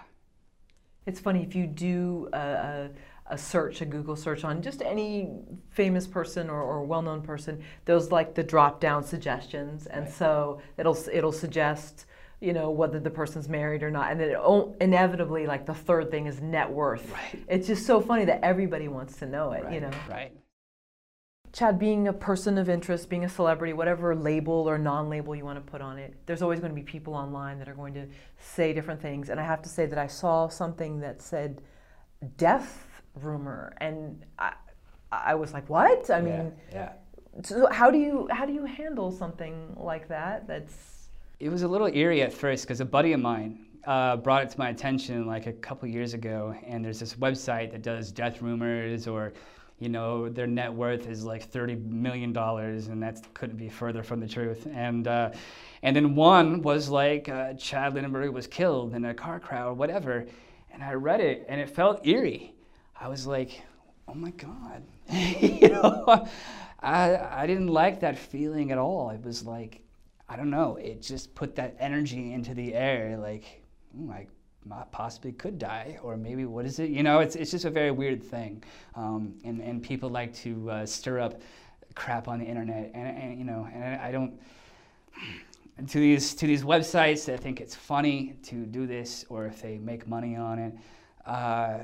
it's 1.06 1.20
funny 1.20 1.42
if 1.42 1.54
you 1.54 1.66
do 1.66 2.28
a, 2.32 2.38
a, 2.38 2.90
a, 3.30 3.38
search 3.38 3.80
a 3.80 3.84
google 3.84 4.16
search 4.16 4.44
on 4.44 4.62
just 4.62 4.82
any 4.82 5.30
famous 5.70 6.06
person 6.06 6.50
or, 6.50 6.62
or 6.62 6.84
well-known 6.84 7.22
person 7.22 7.62
those 7.84 8.10
like 8.10 8.34
the 8.34 8.42
drop 8.42 8.80
down 8.80 9.02
suggestions 9.02 9.86
and 9.86 10.04
right. 10.04 10.14
so 10.14 10.60
it'll 10.78 10.98
it'll 11.12 11.32
suggest 11.32 12.06
you 12.40 12.52
know 12.52 12.70
whether 12.70 13.00
the 13.00 13.10
person's 13.10 13.48
married 13.48 13.82
or 13.82 13.90
not 13.90 14.10
and 14.10 14.20
then 14.20 14.30
it 14.30 14.76
inevitably 14.80 15.46
like 15.46 15.64
the 15.64 15.74
third 15.74 16.10
thing 16.10 16.26
is 16.26 16.40
net 16.40 16.70
worth 16.70 17.10
right. 17.12 17.42
it's 17.48 17.66
just 17.66 17.86
so 17.86 18.00
funny 18.00 18.24
that 18.24 18.44
everybody 18.44 18.88
wants 18.88 19.16
to 19.16 19.26
know 19.26 19.52
it 19.52 19.64
right. 19.64 19.74
you 19.74 19.80
know 19.80 19.90
right 20.08 20.32
chad 21.56 21.78
being 21.78 22.08
a 22.08 22.12
person 22.12 22.58
of 22.58 22.68
interest 22.68 23.08
being 23.08 23.24
a 23.24 23.28
celebrity 23.28 23.72
whatever 23.72 24.14
label 24.14 24.68
or 24.68 24.76
non-label 24.76 25.34
you 25.34 25.44
want 25.44 25.56
to 25.56 25.70
put 25.70 25.80
on 25.80 25.98
it 25.98 26.14
there's 26.26 26.42
always 26.42 26.60
going 26.60 26.70
to 26.70 26.74
be 26.74 26.82
people 26.82 27.14
online 27.14 27.58
that 27.58 27.66
are 27.66 27.74
going 27.74 27.94
to 27.94 28.06
say 28.38 28.74
different 28.74 29.00
things 29.00 29.30
and 29.30 29.40
i 29.40 29.42
have 29.42 29.62
to 29.62 29.68
say 29.68 29.86
that 29.86 29.98
i 29.98 30.06
saw 30.06 30.48
something 30.48 31.00
that 31.00 31.22
said 31.22 31.62
death 32.36 33.02
rumor 33.14 33.74
and 33.78 34.22
i, 34.38 34.52
I 35.10 35.34
was 35.34 35.54
like 35.54 35.68
what 35.70 36.10
i 36.10 36.20
mean 36.20 36.52
yeah, 36.70 36.92
yeah. 37.34 37.42
so 37.42 37.68
how 37.72 37.90
do 37.90 37.98
you 37.98 38.28
how 38.30 38.44
do 38.44 38.52
you 38.52 38.66
handle 38.66 39.10
something 39.10 39.74
like 39.76 40.08
that 40.08 40.46
that's 40.46 41.08
it 41.40 41.48
was 41.48 41.62
a 41.62 41.68
little 41.68 41.86
eerie 41.86 42.20
at 42.20 42.34
first 42.34 42.64
because 42.64 42.80
a 42.80 42.84
buddy 42.84 43.12
of 43.12 43.20
mine 43.20 43.66
uh, 43.86 44.16
brought 44.16 44.42
it 44.42 44.50
to 44.50 44.58
my 44.58 44.70
attention 44.70 45.26
like 45.26 45.46
a 45.46 45.52
couple 45.52 45.88
years 45.88 46.12
ago, 46.12 46.52
and 46.66 46.84
there's 46.84 46.98
this 46.98 47.14
website 47.14 47.70
that 47.70 47.82
does 47.82 48.10
death 48.10 48.42
rumors 48.42 49.06
or 49.06 49.32
you 49.78 49.88
know 49.88 50.28
their 50.28 50.46
net 50.46 50.72
worth 50.72 51.06
is 51.06 51.24
like 51.24 51.44
30 51.44 51.76
million 51.76 52.32
dollars 52.32 52.88
and 52.88 53.02
that 53.02 53.22
couldn't 53.34 53.56
be 53.56 53.68
further 53.68 54.02
from 54.02 54.20
the 54.20 54.28
truth. 54.28 54.66
And 54.72 55.06
uh, 55.06 55.32
and 55.82 55.94
then 55.94 56.14
one 56.14 56.62
was 56.62 56.88
like 56.88 57.28
uh, 57.28 57.54
chad 57.54 57.94
lindberg 57.94 58.32
was 58.32 58.46
killed 58.46 58.94
in 58.94 59.04
a 59.04 59.14
car 59.14 59.38
crash 59.40 59.64
or 59.64 59.74
whatever. 59.74 60.26
And 60.72 60.82
i 60.82 60.92
read 60.92 61.20
it 61.20 61.46
and 61.48 61.60
it 61.60 61.70
felt 61.70 62.06
eerie. 62.06 62.54
I 62.98 63.08
was 63.08 63.26
like 63.26 63.62
oh 64.08 64.14
my 64.14 64.30
god. 64.30 64.82
You 65.10 65.68
know 65.68 66.28
I, 66.80 67.42
I 67.42 67.46
didn't 67.46 67.68
like 67.68 68.00
that 68.00 68.18
feeling 68.18 68.70
at 68.70 68.78
all. 68.78 69.10
It 69.10 69.24
was 69.24 69.44
like 69.44 69.80
I 70.28 70.36
don't 70.36 70.50
know, 70.50 70.76
it 70.76 71.02
just 71.02 71.34
put 71.34 71.54
that 71.56 71.76
energy 71.78 72.32
into 72.32 72.52
the 72.52 72.74
air, 72.74 73.16
like, 73.16 73.62
ooh, 73.96 74.10
I 74.10 74.26
possibly 74.90 75.32
could 75.32 75.58
die, 75.58 75.98
or 76.02 76.16
maybe 76.16 76.44
what 76.44 76.64
is 76.66 76.78
it? 76.78 76.90
You 76.90 77.02
know, 77.02 77.20
it's, 77.20 77.36
it's 77.36 77.50
just 77.50 77.64
a 77.64 77.70
very 77.70 77.90
weird 77.90 78.22
thing. 78.22 78.62
Um, 78.94 79.34
and, 79.44 79.60
and 79.60 79.82
people 79.82 80.08
like 80.08 80.34
to 80.36 80.70
uh, 80.70 80.86
stir 80.86 81.20
up 81.20 81.40
crap 81.94 82.28
on 82.28 82.38
the 82.38 82.44
internet, 82.44 82.92
and, 82.94 83.18
and 83.18 83.38
you 83.38 83.44
know, 83.44 83.68
and 83.72 84.00
I, 84.00 84.12
don't. 84.12 84.38
To 85.88 85.98
these 85.98 86.34
to 86.34 86.46
these 86.46 86.62
websites 86.62 87.26
that 87.26 87.40
think 87.40 87.60
it's 87.60 87.74
funny 87.74 88.34
to 88.44 88.64
do 88.64 88.86
this, 88.86 89.24
or 89.28 89.46
if 89.46 89.60
they 89.60 89.78
make 89.78 90.06
money 90.06 90.36
on 90.36 90.58
it, 90.58 90.74
uh, 91.26 91.80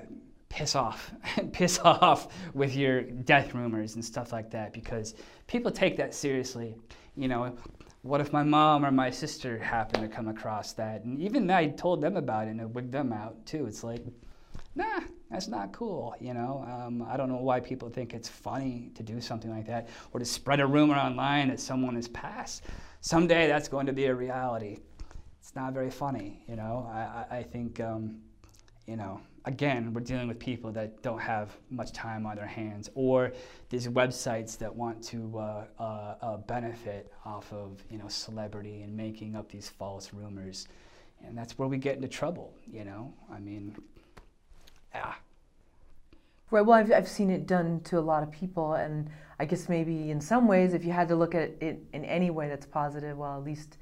piss 0.48 0.74
off, 0.74 1.12
piss 1.52 1.78
off 1.80 2.28
with 2.54 2.74
your 2.74 3.02
death 3.02 3.54
rumors 3.54 3.96
and 3.96 4.04
stuff 4.04 4.32
like 4.32 4.50
that, 4.50 4.72
because 4.72 5.14
people 5.46 5.70
take 5.70 5.96
that 5.96 6.14
seriously. 6.14 6.74
You 7.16 7.28
know, 7.28 7.54
what 8.02 8.20
if 8.20 8.32
my 8.32 8.42
mom 8.42 8.84
or 8.84 8.90
my 8.90 9.10
sister 9.10 9.58
happened 9.58 10.02
to 10.02 10.14
come 10.14 10.28
across 10.28 10.72
that? 10.74 11.04
And 11.04 11.20
even 11.20 11.48
I 11.50 11.68
told 11.68 12.00
them 12.00 12.16
about 12.16 12.48
it 12.48 12.50
and 12.50 12.60
it 12.60 12.68
wigged 12.68 12.92
them 12.92 13.12
out 13.12 13.46
too. 13.46 13.66
It's 13.66 13.84
like, 13.84 14.04
nah, 14.74 15.00
that's 15.30 15.46
not 15.46 15.72
cool. 15.72 16.14
You 16.20 16.34
know, 16.34 16.64
um, 16.68 17.06
I 17.08 17.16
don't 17.16 17.28
know 17.28 17.36
why 17.36 17.60
people 17.60 17.88
think 17.88 18.12
it's 18.12 18.28
funny 18.28 18.90
to 18.96 19.04
do 19.04 19.20
something 19.20 19.50
like 19.50 19.66
that 19.66 19.88
or 20.12 20.18
to 20.18 20.26
spread 20.26 20.58
a 20.58 20.66
rumor 20.66 20.96
online 20.96 21.48
that 21.48 21.60
someone 21.60 21.94
has 21.94 22.08
passed. 22.08 22.64
Someday 23.00 23.46
that's 23.46 23.68
going 23.68 23.86
to 23.86 23.92
be 23.92 24.06
a 24.06 24.14
reality. 24.14 24.78
It's 25.40 25.54
not 25.54 25.72
very 25.72 25.90
funny. 25.90 26.44
You 26.48 26.56
know, 26.56 26.88
I, 26.92 27.38
I 27.38 27.42
think, 27.44 27.80
um, 27.80 28.20
you 28.86 28.96
know, 28.96 29.20
again, 29.44 29.92
we're 29.92 30.00
dealing 30.00 30.28
with 30.28 30.38
people 30.38 30.72
that 30.72 31.02
don't 31.02 31.20
have 31.20 31.56
much 31.70 31.92
time 31.92 32.26
on 32.26 32.36
their 32.36 32.46
hands, 32.46 32.90
or 32.94 33.32
these 33.70 33.88
websites 33.88 34.56
that 34.58 34.74
want 34.74 35.02
to 35.04 35.38
uh, 35.38 35.64
uh, 35.78 36.14
uh, 36.20 36.36
benefit 36.38 37.12
off 37.24 37.52
of 37.52 37.82
you 37.90 37.98
know 37.98 38.08
celebrity 38.08 38.82
and 38.82 38.96
making 38.96 39.36
up 39.36 39.50
these 39.50 39.68
false 39.68 40.12
rumors, 40.12 40.68
and 41.26 41.36
that's 41.36 41.58
where 41.58 41.68
we 41.68 41.76
get 41.76 41.96
into 41.96 42.08
trouble. 42.08 42.52
You 42.70 42.84
know, 42.84 43.12
I 43.32 43.38
mean, 43.38 43.74
yeah. 44.94 45.14
Right. 46.50 46.62
Well, 46.62 46.78
I've 46.78 46.92
I've 46.92 47.08
seen 47.08 47.30
it 47.30 47.46
done 47.46 47.80
to 47.84 47.98
a 47.98 48.00
lot 48.00 48.22
of 48.22 48.30
people, 48.30 48.74
and 48.74 49.10
I 49.38 49.44
guess 49.44 49.68
maybe 49.68 50.10
in 50.10 50.20
some 50.20 50.46
ways, 50.46 50.74
if 50.74 50.84
you 50.84 50.92
had 50.92 51.08
to 51.08 51.16
look 51.16 51.34
at 51.34 51.50
it 51.60 51.82
in 51.92 52.04
any 52.04 52.30
way 52.30 52.48
that's 52.48 52.66
positive, 52.66 53.16
well, 53.16 53.36
at 53.36 53.44
least 53.44 53.78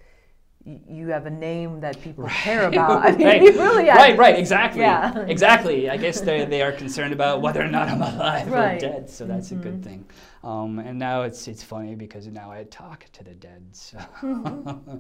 you 0.64 1.08
have 1.08 1.26
a 1.26 1.30
name 1.30 1.80
that 1.80 2.00
people 2.02 2.24
right. 2.24 2.32
care 2.32 2.66
about. 2.68 3.04
I 3.04 3.16
mean, 3.16 3.26
right. 3.26 3.40
really 3.54 3.88
right, 3.88 4.16
right, 4.16 4.38
exactly, 4.38 4.82
yeah. 4.82 5.18
exactly. 5.20 5.88
I 5.88 5.96
guess 5.96 6.20
they 6.20 6.44
they 6.44 6.62
are 6.62 6.72
concerned 6.72 7.12
about 7.12 7.40
whether 7.40 7.62
or 7.62 7.68
not 7.68 7.88
I'm 7.88 8.02
alive 8.02 8.50
right. 8.50 8.76
or 8.76 8.80
dead, 8.80 9.10
so 9.10 9.26
that's 9.26 9.48
mm-hmm. 9.48 9.60
a 9.60 9.62
good 9.62 9.74
mm-hmm. 9.74 9.82
thing. 9.82 10.04
Um, 10.44 10.78
and 10.78 10.98
now 10.98 11.22
it's 11.22 11.48
it's 11.48 11.62
funny 11.62 11.94
because 11.94 12.26
now 12.26 12.50
I 12.50 12.64
talk 12.64 13.06
to 13.12 13.24
the 13.24 13.34
dead, 13.34 13.62
so 13.72 13.98
mm-hmm. 13.98 14.96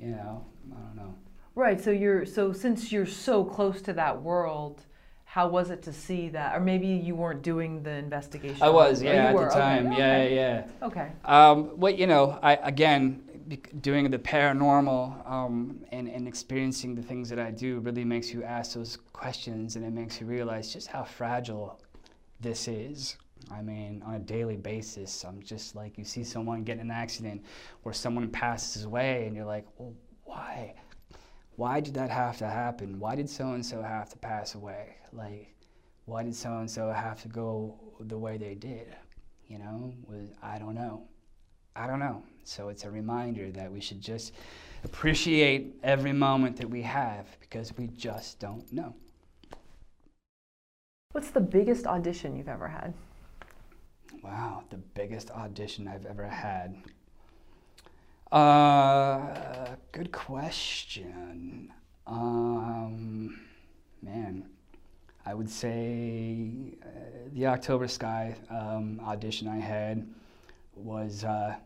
you 0.00 0.10
know, 0.10 0.44
I 0.72 0.80
don't 0.80 0.96
know. 0.96 1.14
Right. 1.54 1.80
So 1.80 1.90
you're 1.90 2.26
so 2.26 2.52
since 2.52 2.92
you're 2.92 3.06
so 3.06 3.44
close 3.44 3.82
to 3.82 3.92
that 3.94 4.22
world. 4.22 4.82
How 5.28 5.48
was 5.48 5.68
it 5.68 5.82
to 5.82 5.92
see 5.92 6.30
that, 6.30 6.56
or 6.56 6.60
maybe 6.60 6.86
you 6.86 7.14
weren't 7.14 7.42
doing 7.42 7.82
the 7.82 7.90
investigation? 7.90 8.62
I 8.62 8.70
was, 8.70 9.02
yeah, 9.02 9.10
at 9.10 9.34
were? 9.34 9.44
the 9.44 9.50
time, 9.50 9.92
yeah, 9.92 9.92
okay. 9.92 10.34
yeah, 10.34 10.64
yeah. 10.80 10.86
Okay. 10.86 11.12
Um, 11.26 11.78
well, 11.78 11.92
you 11.92 12.06
know, 12.06 12.38
I 12.42 12.54
again, 12.54 13.25
doing 13.80 14.10
the 14.10 14.18
paranormal 14.18 15.30
um, 15.30 15.84
and, 15.92 16.08
and 16.08 16.26
experiencing 16.26 16.94
the 16.94 17.02
things 17.02 17.28
that 17.28 17.38
I 17.38 17.50
do 17.50 17.80
really 17.80 18.04
makes 18.04 18.32
you 18.32 18.42
ask 18.42 18.74
those 18.74 18.96
questions 19.12 19.76
and 19.76 19.84
it 19.84 19.92
makes 19.92 20.20
you 20.20 20.26
realize 20.26 20.72
just 20.72 20.88
how 20.88 21.04
fragile 21.04 21.80
this 22.40 22.68
is. 22.68 23.16
I 23.50 23.62
mean, 23.62 24.02
on 24.04 24.14
a 24.14 24.18
daily 24.18 24.56
basis, 24.56 25.24
I'm 25.24 25.42
just 25.42 25.76
like 25.76 25.98
you 25.98 26.04
see 26.04 26.24
someone 26.24 26.64
get 26.64 26.74
in 26.74 26.82
an 26.82 26.90
accident 26.90 27.44
or 27.84 27.92
someone 27.92 28.28
passes 28.28 28.84
away 28.84 29.26
and 29.26 29.36
you're 29.36 29.44
like, 29.44 29.66
well, 29.76 29.94
why? 30.24 30.74
Why 31.56 31.80
did 31.80 31.94
that 31.94 32.10
have 32.10 32.38
to 32.38 32.48
happen? 32.48 32.98
Why 32.98 33.14
did 33.14 33.30
so 33.30 33.52
and 33.52 33.64
so 33.64 33.82
have 33.82 34.10
to 34.10 34.18
pass 34.18 34.54
away? 34.54 34.96
Like, 35.12 35.54
why 36.04 36.22
did 36.22 36.34
so 36.34 36.58
and 36.58 36.70
so 36.70 36.90
have 36.90 37.22
to 37.22 37.28
go 37.28 37.78
the 38.00 38.18
way 38.18 38.36
they 38.36 38.54
did? 38.54 38.94
You 39.46 39.58
know, 39.58 39.94
was 40.06 40.30
I 40.42 40.58
don't 40.58 40.74
know. 40.74 41.08
I 41.74 41.86
don't 41.86 42.00
know. 42.00 42.22
So 42.46 42.68
it's 42.68 42.84
a 42.84 42.90
reminder 42.90 43.50
that 43.50 43.72
we 43.72 43.80
should 43.80 44.00
just 44.00 44.32
appreciate 44.84 45.74
every 45.82 46.12
moment 46.12 46.56
that 46.58 46.70
we 46.70 46.80
have 46.82 47.26
because 47.40 47.76
we 47.76 47.88
just 47.88 48.38
don't 48.38 48.72
know. 48.72 48.94
What's 51.10 51.30
the 51.30 51.40
biggest 51.40 51.86
audition 51.86 52.36
you've 52.36 52.48
ever 52.48 52.68
had? 52.68 52.94
Wow, 54.22 54.62
the 54.70 54.76
biggest 54.76 55.32
audition 55.32 55.88
I've 55.88 56.06
ever 56.06 56.28
had. 56.28 56.76
Uh, 58.30 59.74
good 59.90 60.12
question. 60.12 61.72
Um, 62.06 63.40
man, 64.02 64.44
I 65.24 65.34
would 65.34 65.50
say 65.50 66.76
uh, 66.80 66.86
the 67.32 67.46
October 67.46 67.88
Sky 67.88 68.36
um, 68.50 69.00
audition 69.04 69.48
I 69.48 69.58
had 69.58 70.06
was, 70.76 71.24
uh, 71.24 71.56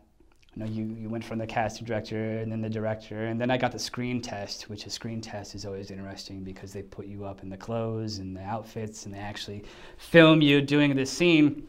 you 0.55 0.63
know, 0.63 0.69
you, 0.69 0.83
you 0.99 1.09
went 1.09 1.23
from 1.23 1.39
the 1.39 1.47
casting 1.47 1.85
director 1.85 2.39
and 2.39 2.51
then 2.51 2.61
the 2.61 2.69
director, 2.69 3.25
and 3.25 3.39
then 3.39 3.49
I 3.49 3.57
got 3.57 3.71
the 3.71 3.79
screen 3.79 4.21
test, 4.21 4.69
which 4.69 4.85
a 4.85 4.89
screen 4.89 5.21
test 5.21 5.55
is 5.55 5.65
always 5.65 5.91
interesting 5.91 6.43
because 6.43 6.73
they 6.73 6.81
put 6.81 7.05
you 7.05 7.23
up 7.23 7.41
in 7.41 7.49
the 7.49 7.57
clothes 7.57 8.17
and 8.17 8.35
the 8.35 8.41
outfits 8.41 9.05
and 9.05 9.13
they 9.13 9.19
actually 9.19 9.63
film 9.97 10.41
you 10.41 10.61
doing 10.61 10.95
the 10.95 11.05
scene. 11.05 11.67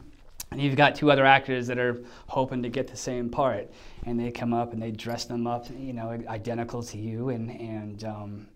And 0.51 0.61
you've 0.61 0.75
got 0.75 0.95
two 0.95 1.11
other 1.11 1.25
actors 1.25 1.65
that 1.67 1.79
are 1.79 2.03
hoping 2.27 2.61
to 2.61 2.69
get 2.69 2.87
the 2.87 2.97
same 2.97 3.29
part 3.29 3.71
and 4.05 4.19
they 4.19 4.29
come 4.31 4.53
up 4.53 4.73
and 4.73 4.81
they 4.81 4.91
dress 4.91 5.25
them 5.25 5.47
up 5.47 5.65
you 5.75 5.93
know 5.93 6.21
identical 6.27 6.83
to 6.83 6.97
you 6.97 7.29
and 7.29 7.49
and 7.49 8.03
um, 8.03 8.47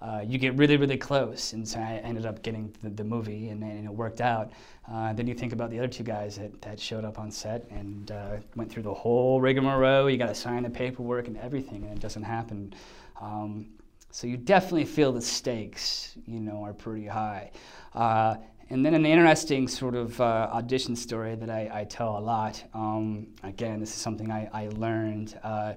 uh, 0.00 0.22
you 0.24 0.38
get 0.38 0.54
really 0.56 0.76
really 0.76 0.96
close. 0.96 1.52
And 1.52 1.66
so 1.66 1.78
I 1.80 2.00
ended 2.04 2.26
up 2.26 2.42
getting 2.42 2.74
the, 2.82 2.90
the 2.90 3.04
movie 3.04 3.48
and, 3.48 3.62
and, 3.62 3.86
it 3.86 3.92
worked 3.92 4.20
out. 4.20 4.52
Uh, 4.90 5.12
then 5.12 5.26
you 5.26 5.34
think 5.34 5.52
about 5.52 5.70
the 5.70 5.78
other 5.78 5.88
two 5.88 6.04
guys 6.04 6.36
that, 6.36 6.60
that 6.62 6.78
showed 6.78 7.04
up 7.04 7.18
on 7.18 7.30
set 7.30 7.66
and 7.70 8.10
uh, 8.10 8.36
went 8.54 8.70
through 8.70 8.82
the 8.82 8.94
whole 8.94 9.40
rigmarole. 9.40 10.10
You 10.10 10.18
got 10.18 10.28
to 10.28 10.34
sign 10.34 10.62
the 10.62 10.70
paperwork 10.70 11.28
and 11.28 11.36
everything 11.38 11.84
and 11.84 11.92
it 11.92 12.00
doesn't 12.00 12.22
happen. 12.22 12.74
Um, 13.20 13.66
so 14.10 14.26
you 14.26 14.36
definitely 14.36 14.84
feel 14.84 15.12
the 15.12 15.20
stakes 15.20 16.16
you 16.26 16.40
know 16.40 16.62
are 16.62 16.72
pretty 16.72 17.06
high. 17.06 17.50
Uh, 17.94 18.36
and 18.68 18.84
then 18.84 18.94
an 18.94 19.06
interesting 19.06 19.68
sort 19.68 19.94
of 19.94 20.20
uh, 20.20 20.48
audition 20.52 20.96
story 20.96 21.36
that 21.36 21.50
I, 21.50 21.70
I 21.72 21.84
tell 21.84 22.18
a 22.18 22.20
lot. 22.20 22.62
Um, 22.74 23.28
again, 23.44 23.78
this 23.78 23.90
is 23.90 23.96
something 23.96 24.30
I, 24.30 24.48
I 24.52 24.68
learned 24.68 25.38
uh, 25.44 25.74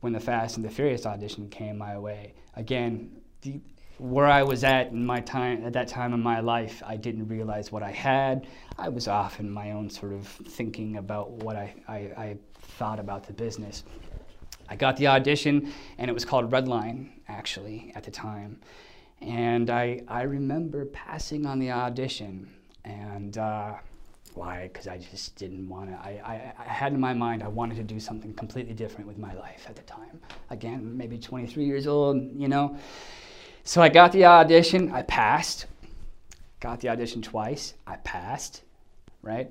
when 0.00 0.12
the 0.14 0.20
Fast 0.20 0.56
and 0.56 0.64
the 0.64 0.70
Furious 0.70 1.04
audition 1.04 1.48
came 1.50 1.76
my 1.76 1.98
way. 1.98 2.32
Again, 2.56 3.19
the, 3.42 3.60
where 3.98 4.26
I 4.26 4.42
was 4.42 4.64
at 4.64 4.88
in 4.88 5.04
my 5.04 5.20
time 5.20 5.64
at 5.64 5.74
that 5.74 5.88
time 5.88 6.14
in 6.14 6.22
my 6.22 6.40
life, 6.40 6.82
I 6.86 6.96
didn't 6.96 7.28
realize 7.28 7.70
what 7.70 7.82
I 7.82 7.90
had. 7.90 8.46
I 8.78 8.88
was 8.88 9.08
off 9.08 9.40
in 9.40 9.50
my 9.50 9.72
own 9.72 9.90
sort 9.90 10.12
of 10.12 10.26
thinking 10.26 10.96
about 10.96 11.30
what 11.30 11.56
I, 11.56 11.74
I, 11.86 11.94
I 11.94 12.36
thought 12.60 12.98
about 12.98 13.26
the 13.26 13.32
business. 13.32 13.84
I 14.68 14.76
got 14.76 14.96
the 14.96 15.08
audition, 15.08 15.72
and 15.98 16.08
it 16.08 16.14
was 16.14 16.24
called 16.24 16.50
Redline, 16.50 17.10
actually, 17.28 17.92
at 17.94 18.04
the 18.04 18.10
time. 18.10 18.60
And 19.20 19.68
I, 19.68 20.02
I 20.08 20.22
remember 20.22 20.86
passing 20.86 21.44
on 21.44 21.58
the 21.58 21.72
audition, 21.72 22.48
and 22.84 23.36
uh, 23.36 23.74
why? 24.34 24.70
Because 24.72 24.86
I 24.86 24.98
just 24.98 25.36
didn't 25.36 25.68
want 25.68 25.90
to. 25.90 25.96
I, 25.96 26.20
I, 26.24 26.52
I, 26.58 26.72
had 26.72 26.92
in 26.92 27.00
my 27.00 27.12
mind 27.12 27.42
I 27.42 27.48
wanted 27.48 27.76
to 27.76 27.82
do 27.82 27.98
something 27.98 28.32
completely 28.34 28.74
different 28.74 29.06
with 29.06 29.18
my 29.18 29.34
life 29.34 29.66
at 29.68 29.76
the 29.76 29.82
time. 29.82 30.20
Again, 30.50 30.96
maybe 30.96 31.18
23 31.18 31.64
years 31.64 31.86
old, 31.86 32.16
you 32.36 32.48
know. 32.48 32.76
So 33.70 33.80
I 33.80 33.88
got 33.88 34.10
the 34.10 34.24
audition, 34.24 34.90
I 34.90 35.02
passed. 35.02 35.66
Got 36.58 36.80
the 36.80 36.88
audition 36.88 37.22
twice, 37.22 37.74
I 37.86 37.98
passed, 37.98 38.62
right? 39.22 39.48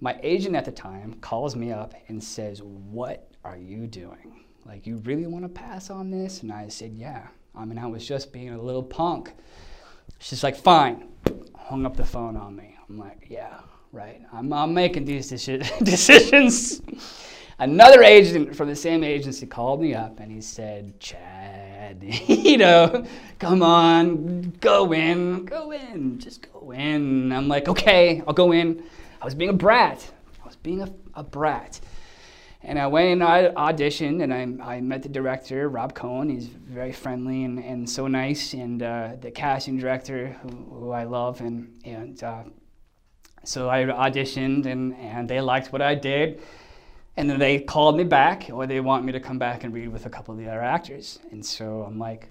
My 0.00 0.18
agent 0.22 0.56
at 0.56 0.64
the 0.64 0.72
time 0.72 1.12
calls 1.20 1.54
me 1.54 1.70
up 1.70 1.92
and 2.08 2.24
says, 2.24 2.62
What 2.62 3.30
are 3.44 3.58
you 3.58 3.86
doing? 3.86 4.46
Like, 4.64 4.86
you 4.86 4.96
really 5.04 5.26
want 5.26 5.44
to 5.44 5.50
pass 5.50 5.90
on 5.90 6.10
this? 6.10 6.40
And 6.40 6.50
I 6.50 6.68
said, 6.68 6.94
Yeah. 6.94 7.26
I 7.54 7.66
mean, 7.66 7.76
I 7.76 7.86
was 7.86 8.08
just 8.08 8.32
being 8.32 8.48
a 8.48 8.62
little 8.62 8.82
punk. 8.82 9.34
She's 10.20 10.42
like, 10.42 10.56
fine. 10.56 11.08
Hung 11.54 11.84
up 11.84 11.98
the 11.98 12.06
phone 12.06 12.38
on 12.38 12.56
me. 12.56 12.78
I'm 12.88 12.96
like, 12.96 13.26
yeah, 13.28 13.58
right. 13.92 14.22
I'm, 14.32 14.50
I'm 14.54 14.72
making 14.72 15.04
these 15.04 15.28
decisions. 15.82 16.80
Another 17.58 18.02
agent 18.02 18.56
from 18.56 18.68
the 18.68 18.74
same 18.74 19.04
agency 19.04 19.46
called 19.46 19.82
me 19.82 19.94
up 19.94 20.18
and 20.18 20.32
he 20.32 20.40
said, 20.40 20.98
Chad, 20.98 21.59
you 22.26 22.56
know, 22.56 23.04
come 23.38 23.62
on, 23.62 24.52
go 24.60 24.92
in, 24.92 25.44
go 25.44 25.72
in, 25.72 26.18
just 26.18 26.46
go 26.52 26.70
in. 26.72 27.32
I'm 27.32 27.48
like, 27.48 27.68
okay, 27.68 28.22
I'll 28.26 28.34
go 28.34 28.52
in. 28.52 28.82
I 29.20 29.24
was 29.24 29.34
being 29.34 29.50
a 29.50 29.54
brat. 29.54 30.10
I 30.42 30.46
was 30.46 30.56
being 30.56 30.82
a, 30.82 30.92
a 31.14 31.22
brat. 31.22 31.80
And 32.62 32.78
I 32.78 32.86
went 32.88 33.08
and 33.08 33.24
I 33.24 33.48
auditioned, 33.48 34.22
and 34.22 34.34
I, 34.34 34.74
I 34.74 34.80
met 34.80 35.02
the 35.02 35.08
director, 35.08 35.68
Rob 35.68 35.94
Cohen. 35.94 36.28
He's 36.28 36.46
very 36.46 36.92
friendly 36.92 37.44
and, 37.44 37.58
and 37.58 37.88
so 37.88 38.06
nice, 38.06 38.52
and 38.52 38.82
uh, 38.82 39.12
the 39.18 39.30
casting 39.30 39.78
director, 39.78 40.36
who, 40.42 40.48
who 40.48 40.90
I 40.90 41.04
love. 41.04 41.40
And, 41.40 41.80
and 41.86 42.22
uh, 42.22 42.44
so 43.44 43.70
I 43.70 43.84
auditioned, 43.84 44.66
and, 44.66 44.94
and 44.96 45.28
they 45.28 45.40
liked 45.40 45.72
what 45.72 45.80
I 45.80 45.94
did. 45.94 46.42
And 47.16 47.28
then 47.28 47.38
they 47.38 47.58
called 47.58 47.96
me 47.96 48.04
back, 48.04 48.48
or 48.52 48.66
they 48.66 48.80
want 48.80 49.04
me 49.04 49.12
to 49.12 49.20
come 49.20 49.38
back 49.38 49.64
and 49.64 49.74
read 49.74 49.88
with 49.88 50.06
a 50.06 50.10
couple 50.10 50.32
of 50.32 50.38
the 50.38 50.48
other 50.48 50.62
actors. 50.62 51.18
And 51.30 51.44
so 51.44 51.82
I'm 51.82 51.98
like, 51.98 52.28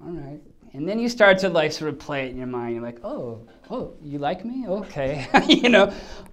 all 0.00 0.12
right. 0.12 0.40
And 0.72 0.88
then 0.88 0.98
you 0.98 1.08
start 1.08 1.38
to 1.38 1.48
like 1.48 1.70
sort 1.70 1.88
of 1.88 2.00
play 2.00 2.26
it 2.26 2.30
in 2.30 2.38
your 2.38 2.48
mind. 2.48 2.74
You're 2.74 2.82
like, 2.82 3.04
oh, 3.04 3.46
oh, 3.70 3.94
you 4.02 4.18
like 4.18 4.44
me? 4.44 4.66
Okay, 4.66 5.28
you 5.48 5.68
know, 5.68 5.92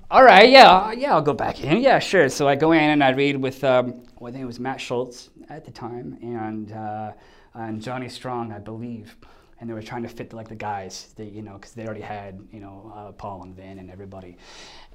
all 0.09 0.23
right, 0.23 0.49
yeah, 0.49 0.91
yeah, 0.91 1.13
I'll 1.13 1.21
go 1.21 1.33
back 1.33 1.63
in. 1.63 1.77
Yeah, 1.81 1.99
sure. 1.99 2.27
So 2.27 2.47
I 2.47 2.55
go 2.55 2.71
in 2.71 2.81
and 2.81 3.03
I 3.03 3.11
read 3.11 3.37
with, 3.37 3.63
um, 3.63 4.01
well, 4.19 4.29
I 4.29 4.31
think 4.31 4.43
it 4.43 4.47
was 4.47 4.59
Matt 4.59 4.81
Schulze 4.81 5.29
at 5.49 5.63
the 5.63 5.71
time 5.71 6.17
and, 6.21 6.71
uh, 6.71 7.13
and 7.53 7.81
Johnny 7.81 8.09
Strong, 8.09 8.51
I 8.51 8.59
believe. 8.59 9.15
And 9.61 9.69
they 9.69 9.75
were 9.75 9.81
trying 9.81 10.01
to 10.01 10.09
fit 10.09 10.33
like 10.33 10.49
the 10.49 10.55
guys, 10.55 11.13
that, 11.17 11.31
you 11.31 11.43
know, 11.43 11.53
because 11.53 11.71
they 11.73 11.85
already 11.85 12.01
had, 12.01 12.41
you 12.51 12.59
know, 12.59 12.91
uh, 12.93 13.11
Paul 13.11 13.43
and 13.43 13.55
Vin 13.55 13.77
and 13.77 13.91
everybody. 13.91 14.35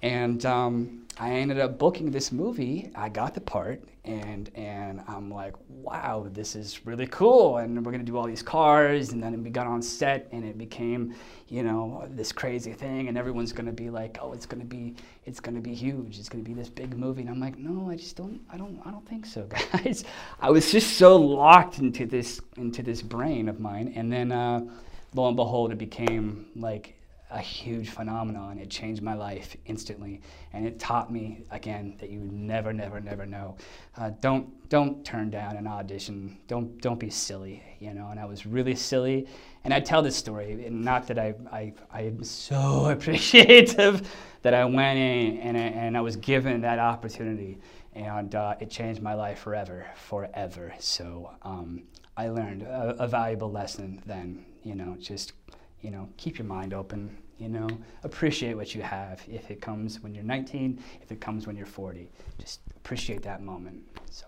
And 0.03 0.45
um, 0.45 1.07
I 1.19 1.31
ended 1.31 1.61
up 1.61 1.79
booking 1.79 2.11
this 2.11 2.33
movie. 2.33 2.91
I 2.95 3.09
got 3.09 3.33
the 3.33 3.41
part, 3.41 3.85
and 4.07 4.51
and 4.55 5.03
I'm 5.09 5.31
like, 5.31 5.55
wow, 5.69 6.27
this 6.31 6.57
is 6.57 6.87
really 6.87 7.07
cool. 7.07 7.59
And 7.59 7.85
we're 7.85 7.93
gonna 7.93 8.05
do 8.05 8.17
all 8.17 8.27
these 8.27 8.43
cars, 8.43 9.13
and 9.13 9.23
then 9.23 9.43
we 9.43 9.51
got 9.51 9.67
on 9.67 9.83
set, 9.83 10.29
and 10.33 10.45
it 10.45 10.57
became, 10.57 11.15
you 11.49 11.63
know, 11.63 12.07
this 12.11 12.33
crazy 12.33 12.73
thing. 12.73 13.09
And 13.09 13.19
everyone's 13.19 13.53
gonna 13.53 13.73
be 13.73 13.91
like, 13.91 14.19
oh, 14.21 14.33
it's 14.33 14.47
gonna 14.47 14.65
be, 14.65 14.95
it's 15.25 15.41
gonna 15.41 15.61
be 15.61 15.75
huge. 15.75 16.19
It's 16.19 16.29
gonna 16.29 16.45
be 16.45 16.55
this 16.55 16.69
big 16.69 16.97
movie. 16.97 17.23
And 17.23 17.31
I'm 17.31 17.41
like, 17.41 17.59
no, 17.59 17.91
I 17.91 17.97
just 17.97 18.17
don't, 18.17 18.41
I 18.51 18.57
don't, 18.57 18.81
I 18.87 18.91
don't 18.91 19.07
think 19.09 19.27
so, 19.27 19.49
guys. 19.73 20.05
I 20.41 20.51
was 20.51 20.71
just 20.71 20.97
so 20.97 21.17
locked 21.17 21.79
into 21.79 22.07
this, 22.07 22.41
into 22.57 22.83
this 22.83 23.03
brain 23.03 23.49
of 23.49 23.61
mine. 23.61 23.93
And 23.97 24.13
then, 24.13 24.33
uh, 24.33 24.61
lo 25.15 25.29
and 25.29 25.37
behold, 25.37 25.73
it 25.73 25.79
became 25.79 26.47
like 26.57 26.96
a 27.37 27.41
huge 27.41 27.91
phenomenon. 27.91 28.59
It 28.59 28.71
changed 28.71 29.03
my 29.03 29.13
life 29.13 29.57
instantly, 29.67 30.23
and 30.55 30.67
it 30.67 30.79
taught 30.79 31.13
me 31.13 31.45
again 31.51 31.95
that 31.99 32.09
you 32.09 32.21
never, 32.21 32.73
never, 32.73 32.99
never 32.99 33.27
know. 33.27 33.57
Uh, 33.97 34.11
don't 34.21 34.49
don't 34.71 35.05
turn 35.05 35.29
down 35.29 35.57
an 35.57 35.67
audition. 35.67 36.39
Don't 36.49 36.81
don't 36.81 36.99
be 36.99 37.11
silly, 37.11 37.63
you 37.79 37.93
know. 37.93 38.09
And 38.09 38.19
I 38.19 38.25
was 38.25 38.47
really 38.47 38.75
silly, 38.75 39.27
and 39.65 39.75
I 39.75 39.81
tell 39.81 40.01
this 40.01 40.17
story, 40.17 40.65
and 40.65 40.83
not 40.83 41.07
that 41.09 41.19
I 41.19 41.35
I 41.53 41.75
I 41.93 42.03
am 42.03 42.25
so 42.25 42.87
appreciative 42.91 44.11
that 44.41 44.55
I 44.55 44.65
went 44.65 44.99
in 44.99 45.39
and 45.39 45.57
I, 45.59 45.61
and 45.61 45.97
I 45.97 46.01
was 46.01 46.17
given 46.17 46.63
that 46.63 46.79
opportunity, 46.79 47.59
and 47.95 48.35
uh, 48.35 48.55
it 48.61 48.71
changed 48.71 49.03
my 49.03 49.13
life 49.13 49.41
forever, 49.41 49.87
forever. 49.95 50.73
So 50.79 51.33
um, 51.43 51.83
I 52.17 52.29
learned 52.31 52.63
a, 52.63 52.97
a 52.99 53.07
valuable 53.07 53.53
lesson 53.53 54.03
then. 54.07 54.47
You 54.63 54.75
know, 54.75 54.97
just 54.99 55.35
you 55.83 55.91
know, 55.91 56.09
keep 56.17 56.39
your 56.39 56.47
mind 56.47 56.75
open, 56.75 57.17
you 57.39 57.49
know, 57.49 57.69
appreciate 58.03 58.55
what 58.55 58.75
you 58.75 58.83
have. 58.83 59.23
If 59.29 59.51
it 59.51 59.61
comes 59.61 60.01
when 60.01 60.15
you're 60.15 60.25
19, 60.25 60.83
if 61.03 61.13
it 61.13 61.21
comes 61.21 61.47
when 61.47 61.57
you're 61.57 61.67
40, 61.67 62.11
just 62.39 62.61
appreciate 62.77 63.23
that 63.23 63.43
moment. 63.43 63.83
So, 64.11 64.27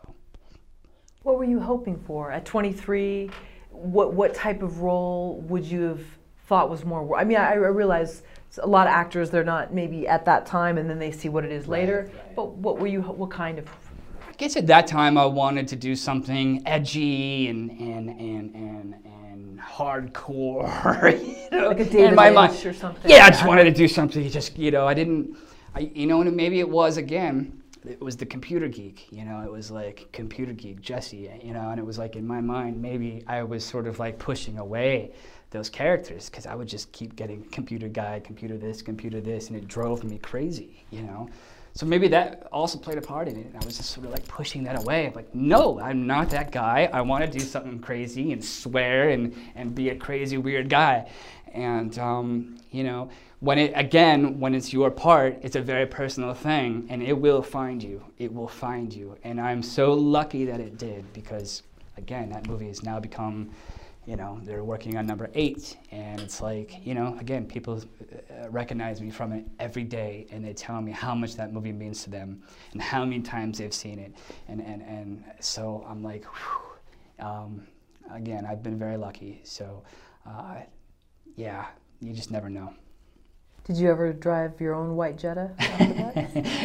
what 1.22 1.38
were 1.38 1.44
you 1.44 1.60
hoping 1.60 1.98
for 1.98 2.30
at 2.30 2.44
23? 2.44 3.30
What 3.70 4.12
what 4.12 4.34
type 4.34 4.62
of 4.62 4.80
role 4.80 5.40
would 5.48 5.64
you 5.64 5.82
have 5.82 6.02
thought 6.46 6.68
was 6.70 6.84
more? 6.84 7.18
I 7.18 7.24
mean, 7.24 7.38
I, 7.38 7.52
I 7.52 7.54
realize 7.54 8.22
a 8.58 8.66
lot 8.66 8.86
of 8.86 8.92
actors 8.92 9.30
they're 9.30 9.44
not 9.44 9.72
maybe 9.72 10.06
at 10.08 10.24
that 10.24 10.46
time, 10.46 10.78
and 10.78 10.88
then 10.88 10.98
they 10.98 11.10
see 11.10 11.28
what 11.28 11.44
it 11.44 11.52
is 11.52 11.68
later. 11.68 12.06
Right, 12.06 12.14
right. 12.14 12.36
But 12.36 12.50
what 12.56 12.78
were 12.78 12.86
you? 12.86 13.02
What 13.02 13.30
kind 13.30 13.58
of? 13.58 13.68
I 14.26 14.32
guess 14.36 14.56
at 14.56 14.66
that 14.68 14.86
time 14.86 15.18
I 15.18 15.26
wanted 15.26 15.68
to 15.68 15.76
do 15.76 15.96
something 15.96 16.62
edgy 16.66 17.48
and 17.48 17.70
and 17.70 18.08
and 18.08 18.54
and 18.54 18.94
hardcore, 19.68 21.20
you 21.52 21.58
know, 21.58 21.68
like 21.68 21.80
a 21.80 21.84
David 21.84 22.10
in 22.10 22.14
my 22.14 22.30
mind. 22.30 22.64
or 22.64 22.72
something. 22.72 23.10
Yeah, 23.10 23.26
I 23.26 23.30
just 23.30 23.46
wanted 23.46 23.64
to 23.64 23.70
do 23.70 23.88
something. 23.88 24.28
Just 24.28 24.56
you 24.58 24.70
know, 24.70 24.86
I 24.86 24.94
didn't, 24.94 25.36
I 25.74 25.90
you 25.94 26.06
know, 26.06 26.20
and 26.20 26.34
maybe 26.34 26.60
it 26.60 26.68
was 26.68 26.96
again. 26.96 27.62
It 27.88 28.00
was 28.00 28.16
the 28.16 28.26
computer 28.26 28.68
geek, 28.68 29.06
you 29.12 29.24
know. 29.24 29.40
It 29.42 29.50
was 29.50 29.70
like 29.70 30.08
computer 30.12 30.52
geek 30.52 30.80
Jesse, 30.80 31.30
you 31.42 31.52
know, 31.52 31.70
and 31.70 31.78
it 31.78 31.84
was 31.84 31.98
like 31.98 32.16
in 32.16 32.26
my 32.26 32.40
mind 32.40 32.80
maybe 32.82 33.22
I 33.26 33.42
was 33.44 33.64
sort 33.64 33.86
of 33.86 33.98
like 33.98 34.18
pushing 34.18 34.58
away 34.58 35.12
those 35.50 35.70
characters 35.70 36.28
because 36.28 36.46
I 36.46 36.54
would 36.54 36.68
just 36.68 36.92
keep 36.92 37.16
getting 37.16 37.42
computer 37.44 37.88
guy, 37.88 38.20
computer 38.20 38.58
this, 38.58 38.82
computer 38.82 39.20
this, 39.20 39.48
and 39.48 39.56
it 39.56 39.68
drove 39.68 40.04
me 40.04 40.18
crazy, 40.18 40.84
you 40.90 41.02
know. 41.02 41.28
So 41.78 41.86
maybe 41.86 42.08
that 42.08 42.48
also 42.50 42.76
played 42.76 42.98
a 42.98 43.00
part 43.00 43.28
in 43.28 43.36
it. 43.36 43.52
I 43.54 43.64
was 43.64 43.76
just 43.76 43.90
sort 43.90 44.04
of 44.04 44.10
like 44.10 44.26
pushing 44.26 44.64
that 44.64 44.82
away. 44.82 45.06
I'm 45.06 45.12
like, 45.12 45.32
no, 45.32 45.78
I'm 45.78 46.08
not 46.08 46.28
that 46.30 46.50
guy. 46.50 46.90
I 46.92 47.02
want 47.02 47.24
to 47.24 47.30
do 47.30 47.38
something 47.38 47.78
crazy 47.78 48.32
and 48.32 48.44
swear 48.44 49.10
and, 49.10 49.32
and 49.54 49.76
be 49.76 49.90
a 49.90 49.94
crazy, 49.94 50.38
weird 50.38 50.68
guy. 50.68 51.08
And, 51.54 51.96
um, 52.00 52.58
you 52.72 52.82
know, 52.82 53.10
when 53.38 53.58
it, 53.58 53.70
again, 53.76 54.40
when 54.40 54.56
it's 54.56 54.72
your 54.72 54.90
part, 54.90 55.38
it's 55.42 55.54
a 55.54 55.62
very 55.62 55.86
personal 55.86 56.34
thing 56.34 56.88
and 56.90 57.00
it 57.00 57.12
will 57.12 57.42
find 57.42 57.80
you. 57.80 58.02
It 58.18 58.34
will 58.34 58.48
find 58.48 58.92
you. 58.92 59.16
And 59.22 59.40
I'm 59.40 59.62
so 59.62 59.92
lucky 59.92 60.46
that 60.46 60.58
it 60.58 60.78
did 60.78 61.04
because, 61.12 61.62
again, 61.96 62.30
that 62.30 62.48
movie 62.48 62.66
has 62.66 62.82
now 62.82 62.98
become 62.98 63.50
you 64.08 64.16
know, 64.16 64.40
they're 64.42 64.64
working 64.64 64.96
on 64.96 65.06
number 65.06 65.28
eight, 65.34 65.76
and 65.90 66.18
it's 66.18 66.40
like, 66.40 66.80
you 66.82 66.94
know, 66.94 67.14
again, 67.20 67.44
people 67.44 67.74
uh, 67.78 68.48
recognize 68.48 69.02
me 69.02 69.10
from 69.10 69.32
it 69.32 69.44
every 69.58 69.84
day, 69.84 70.26
and 70.30 70.42
they 70.42 70.54
tell 70.54 70.80
me 70.80 70.92
how 70.92 71.14
much 71.14 71.36
that 71.36 71.52
movie 71.52 71.72
means 71.72 72.04
to 72.04 72.10
them, 72.10 72.42
and 72.72 72.80
how 72.80 73.04
many 73.04 73.20
times 73.20 73.58
they've 73.58 73.74
seen 73.74 73.98
it, 73.98 74.14
and 74.48 74.62
and 74.62 74.80
and 74.80 75.24
so 75.40 75.84
I'm 75.86 76.02
like, 76.02 76.24
um, 77.18 77.66
again, 78.10 78.46
I've 78.46 78.62
been 78.62 78.78
very 78.78 78.96
lucky. 78.96 79.42
So, 79.44 79.82
uh, 80.26 80.60
yeah, 81.36 81.66
you 82.00 82.14
just 82.14 82.30
never 82.30 82.48
know. 82.48 82.72
Did 83.68 83.76
you 83.76 83.90
ever 83.90 84.14
drive 84.14 84.58
your 84.62 84.74
own 84.74 84.96
white 84.96 85.18
Jetta? 85.18 85.50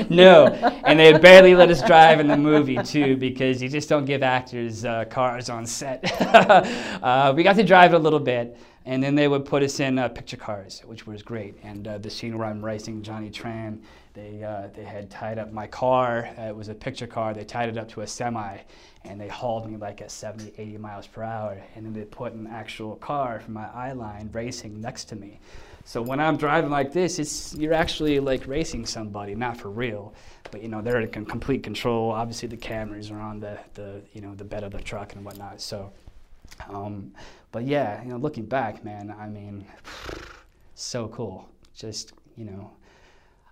no, 0.09 0.45
and 0.85 0.97
they 0.97 1.11
barely 1.17 1.53
let 1.53 1.69
us 1.69 1.83
drive 1.83 2.21
in 2.21 2.27
the 2.27 2.37
movie 2.37 2.77
too 2.77 3.17
because 3.17 3.61
you 3.61 3.67
just 3.67 3.89
don't 3.89 4.05
give 4.05 4.23
actors 4.23 4.85
uh, 4.85 5.03
cars 5.09 5.49
on 5.49 5.65
set. 5.65 6.09
uh, 7.03 7.33
we 7.35 7.43
got 7.43 7.57
to 7.57 7.63
drive 7.63 7.93
it 7.93 7.97
a 7.97 7.99
little 7.99 8.21
bit, 8.21 8.57
and 8.85 9.03
then 9.03 9.15
they 9.15 9.27
would 9.27 9.43
put 9.43 9.63
us 9.63 9.81
in 9.81 9.99
uh, 9.99 10.07
picture 10.07 10.37
cars, 10.37 10.81
which 10.85 11.05
was 11.05 11.21
great. 11.21 11.57
And 11.61 11.85
uh, 11.89 11.97
the 11.97 12.09
scene 12.09 12.37
where 12.37 12.47
I'm 12.47 12.63
racing 12.63 13.01
Johnny 13.01 13.29
Tran, 13.29 13.79
they 14.13 14.41
uh, 14.41 14.69
they 14.73 14.85
had 14.85 15.09
tied 15.09 15.39
up 15.39 15.51
my 15.51 15.67
car. 15.67 16.29
Uh, 16.39 16.43
it 16.43 16.55
was 16.55 16.69
a 16.69 16.73
picture 16.73 17.05
car. 17.05 17.33
They 17.33 17.43
tied 17.43 17.67
it 17.67 17.77
up 17.77 17.89
to 17.89 18.01
a 18.01 18.07
semi, 18.07 18.59
and 19.03 19.19
they 19.19 19.27
hauled 19.27 19.69
me 19.69 19.75
like 19.75 20.01
at 20.01 20.09
70, 20.09 20.53
80 20.57 20.77
miles 20.77 21.07
per 21.07 21.23
hour. 21.23 21.61
And 21.75 21.85
then 21.85 21.91
they 21.91 22.05
put 22.05 22.31
an 22.31 22.47
actual 22.47 22.95
car 22.95 23.41
from 23.41 23.55
my 23.55 23.67
eye 23.73 23.91
line 23.91 24.29
racing 24.31 24.79
next 24.79 25.09
to 25.09 25.17
me. 25.17 25.41
So 25.85 26.01
when 26.01 26.19
I'm 26.19 26.37
driving 26.37 26.69
like 26.69 26.93
this, 26.93 27.19
it's 27.19 27.53
you're 27.55 27.73
actually 27.73 28.19
like 28.19 28.47
racing 28.47 28.85
somebody, 28.85 29.35
not 29.35 29.57
for 29.57 29.69
real, 29.69 30.13
but 30.51 30.61
you 30.61 30.69
know 30.69 30.81
they're 30.81 31.01
in 31.01 31.25
complete 31.25 31.63
control. 31.63 32.11
Obviously, 32.11 32.47
the 32.47 32.57
cameras 32.57 33.11
are 33.11 33.19
on 33.19 33.39
the 33.39 33.59
the 33.73 34.01
you 34.13 34.21
know 34.21 34.33
the 34.33 34.45
bed 34.45 34.63
of 34.63 34.71
the 34.71 34.81
truck 34.81 35.13
and 35.13 35.25
whatnot. 35.25 35.59
So, 35.59 35.91
um, 36.69 37.11
but 37.51 37.65
yeah, 37.65 38.01
you 38.01 38.09
know, 38.09 38.17
looking 38.17 38.45
back, 38.45 38.83
man, 38.85 39.13
I 39.19 39.27
mean, 39.27 39.65
so 40.75 41.09
cool. 41.09 41.49
Just 41.75 42.13
you 42.37 42.45
know, 42.45 42.71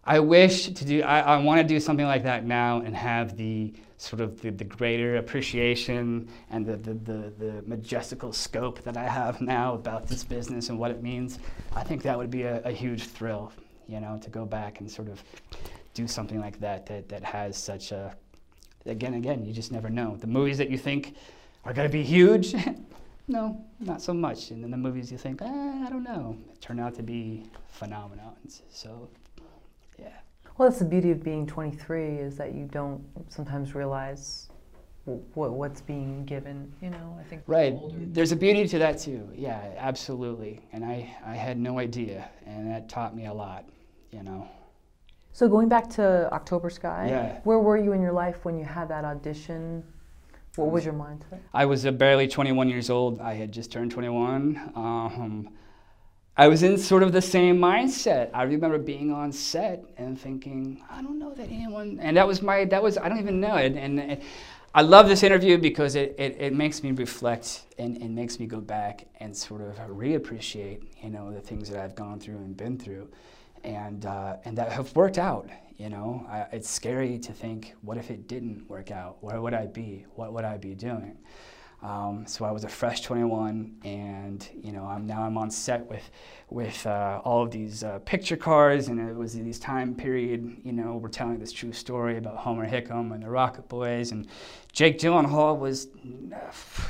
I 0.05 0.19
wish 0.19 0.67
to 0.67 0.85
do. 0.85 1.03
I, 1.03 1.19
I 1.19 1.37
want 1.37 1.59
to 1.59 1.67
do 1.67 1.81
something 1.81 2.05
like 2.05 2.23
that 2.23 2.45
now 2.45 2.79
and 2.79 2.95
have 2.95 3.35
the 3.35 3.73
sort 4.01 4.19
of 4.19 4.41
the, 4.41 4.49
the 4.49 4.63
greater 4.63 5.17
appreciation 5.17 6.27
and 6.49 6.65
the, 6.65 6.75
the, 6.75 6.93
the, 6.95 7.33
the, 7.37 7.61
majestical 7.67 8.33
scope 8.33 8.81
that 8.83 8.97
I 8.97 9.07
have 9.07 9.41
now 9.57 9.75
about 9.75 10.07
this 10.07 10.23
business 10.23 10.69
and 10.69 10.79
what 10.79 10.89
it 10.89 11.03
means, 11.03 11.37
I 11.75 11.83
think 11.83 12.01
that 12.01 12.17
would 12.17 12.31
be 12.31 12.41
a, 12.41 12.63
a, 12.63 12.71
huge 12.71 13.03
thrill, 13.03 13.53
you 13.87 13.99
know, 13.99 14.19
to 14.23 14.29
go 14.31 14.43
back 14.43 14.79
and 14.79 14.89
sort 14.89 15.07
of 15.07 15.23
do 15.93 16.07
something 16.07 16.39
like 16.39 16.59
that 16.61 16.87
that, 16.87 17.09
that 17.09 17.23
has 17.23 17.55
such 17.55 17.91
a, 17.91 18.15
again, 18.87 19.13
again, 19.13 19.45
you 19.45 19.53
just 19.53 19.71
never 19.71 19.89
know. 19.89 20.15
The 20.15 20.25
movies 20.25 20.57
that 20.57 20.71
you 20.71 20.79
think 20.79 21.15
are 21.63 21.71
going 21.71 21.87
to 21.87 21.93
be 21.93 22.03
huge, 22.03 22.55
no, 23.27 23.63
not 23.79 24.01
so 24.01 24.15
much. 24.15 24.49
And 24.49 24.63
then 24.63 24.71
the 24.71 24.77
movies 24.77 25.11
you 25.11 25.19
think, 25.19 25.43
eh, 25.43 25.45
I 25.45 25.89
don't 25.91 26.03
know, 26.03 26.35
turn 26.59 26.79
out 26.79 26.95
to 26.95 27.03
be 27.03 27.43
phenomenons. 27.79 28.61
So 28.71 29.09
well, 30.57 30.69
that's 30.69 30.79
the 30.79 30.85
beauty 30.85 31.11
of 31.11 31.23
being 31.23 31.47
23 31.47 32.15
is 32.15 32.37
that 32.37 32.53
you 32.53 32.65
don't 32.65 33.03
sometimes 33.29 33.73
realize 33.75 34.49
what 35.05 35.51
what's 35.51 35.81
being 35.81 36.25
given. 36.25 36.71
You 36.81 36.89
know, 36.91 37.17
I 37.19 37.23
think. 37.23 37.43
Right. 37.47 37.75
There's 38.13 38.31
a 38.31 38.35
beauty 38.35 38.67
to 38.67 38.79
that 38.79 38.99
too. 38.99 39.27
Yeah, 39.33 39.59
absolutely. 39.77 40.61
And 40.71 40.85
I 40.85 41.15
I 41.25 41.35
had 41.35 41.57
no 41.57 41.79
idea, 41.79 42.29
and 42.45 42.69
that 42.71 42.89
taught 42.89 43.15
me 43.15 43.25
a 43.25 43.33
lot. 43.33 43.65
You 44.11 44.23
know. 44.23 44.47
So 45.33 45.47
going 45.47 45.69
back 45.69 45.89
to 45.91 46.31
October 46.33 46.69
Sky, 46.69 47.07
yeah. 47.09 47.39
where 47.45 47.59
were 47.59 47.77
you 47.77 47.93
in 47.93 48.01
your 48.01 48.11
life 48.11 48.43
when 48.43 48.57
you 48.59 48.65
had 48.65 48.89
that 48.89 49.05
audition? 49.05 49.83
What 50.57 50.71
was 50.71 50.83
your 50.83 50.93
mindset? 50.93 51.39
I 51.53 51.65
was 51.65 51.85
barely 51.85 52.27
21 52.27 52.67
years 52.67 52.89
old. 52.89 53.21
I 53.21 53.35
had 53.35 53.53
just 53.53 53.71
turned 53.71 53.91
21. 53.91 54.71
Um, 54.75 55.49
I 56.37 56.47
was 56.47 56.63
in 56.63 56.77
sort 56.77 57.03
of 57.03 57.11
the 57.11 57.21
same 57.21 57.57
mindset. 57.57 58.29
I 58.33 58.43
remember 58.43 58.77
being 58.77 59.11
on 59.11 59.31
set 59.31 59.83
and 59.97 60.19
thinking, 60.19 60.81
I 60.89 61.01
don't 61.01 61.19
know 61.19 61.33
that 61.33 61.49
anyone, 61.51 61.99
and 62.01 62.15
that 62.15 62.25
was 62.25 62.41
my, 62.41 62.65
that 62.65 62.81
was, 62.81 62.97
I 62.97 63.09
don't 63.09 63.19
even 63.19 63.41
know. 63.41 63.55
And, 63.55 63.77
and, 63.77 63.99
and 63.99 64.21
I 64.73 64.81
love 64.81 65.09
this 65.09 65.23
interview 65.23 65.57
because 65.57 65.95
it, 65.95 66.15
it, 66.17 66.37
it 66.39 66.53
makes 66.53 66.83
me 66.83 66.91
reflect 66.91 67.63
and, 67.77 67.97
and 67.97 68.15
makes 68.15 68.39
me 68.39 68.45
go 68.45 68.61
back 68.61 69.07
and 69.19 69.35
sort 69.35 69.61
of 69.61 69.75
reappreciate, 69.89 71.03
you 71.03 71.09
know, 71.09 71.33
the 71.33 71.41
things 71.41 71.69
that 71.69 71.81
I've 71.83 71.95
gone 71.95 72.19
through 72.19 72.37
and 72.37 72.55
been 72.55 72.77
through 72.79 73.09
and, 73.65 74.05
uh, 74.05 74.37
and 74.45 74.57
that 74.57 74.71
have 74.71 74.95
worked 74.95 75.17
out, 75.17 75.49
you 75.77 75.89
know. 75.89 76.25
I, 76.29 76.45
it's 76.53 76.69
scary 76.69 77.19
to 77.19 77.33
think, 77.33 77.75
what 77.81 77.97
if 77.97 78.09
it 78.09 78.29
didn't 78.29 78.69
work 78.69 78.89
out? 78.89 79.21
Where 79.21 79.41
would 79.41 79.53
I 79.53 79.65
be? 79.65 80.05
What 80.15 80.31
would 80.31 80.45
I 80.45 80.57
be 80.57 80.75
doing? 80.75 81.17
Um, 81.81 82.25
so 82.27 82.45
I 82.45 82.51
was 82.51 82.63
a 82.63 82.69
fresh 82.69 83.01
21, 83.01 83.77
and 83.83 84.47
you 84.61 84.71
know, 84.71 84.85
I'm 84.85 85.07
now 85.07 85.23
I'm 85.23 85.37
on 85.37 85.49
set 85.49 85.89
with 85.89 86.11
with 86.49 86.85
uh, 86.85 87.21
all 87.23 87.41
of 87.41 87.49
these 87.49 87.83
uh, 87.83 87.97
picture 87.99 88.37
cards, 88.37 88.87
and 88.87 88.99
it 88.99 89.15
was 89.15 89.33
this 89.33 89.57
time 89.57 89.95
period. 89.95 90.57
You 90.63 90.73
know, 90.73 90.97
we're 90.97 91.09
telling 91.09 91.39
this 91.39 91.51
true 91.51 91.73
story 91.73 92.17
about 92.17 92.37
Homer 92.37 92.69
Hickam 92.69 93.11
and 93.13 93.23
the 93.23 93.29
Rocket 93.29 93.67
Boys, 93.67 94.11
and 94.11 94.27
Jake 94.71 94.99
Gyllenhaal 94.99 95.57
was 95.57 95.87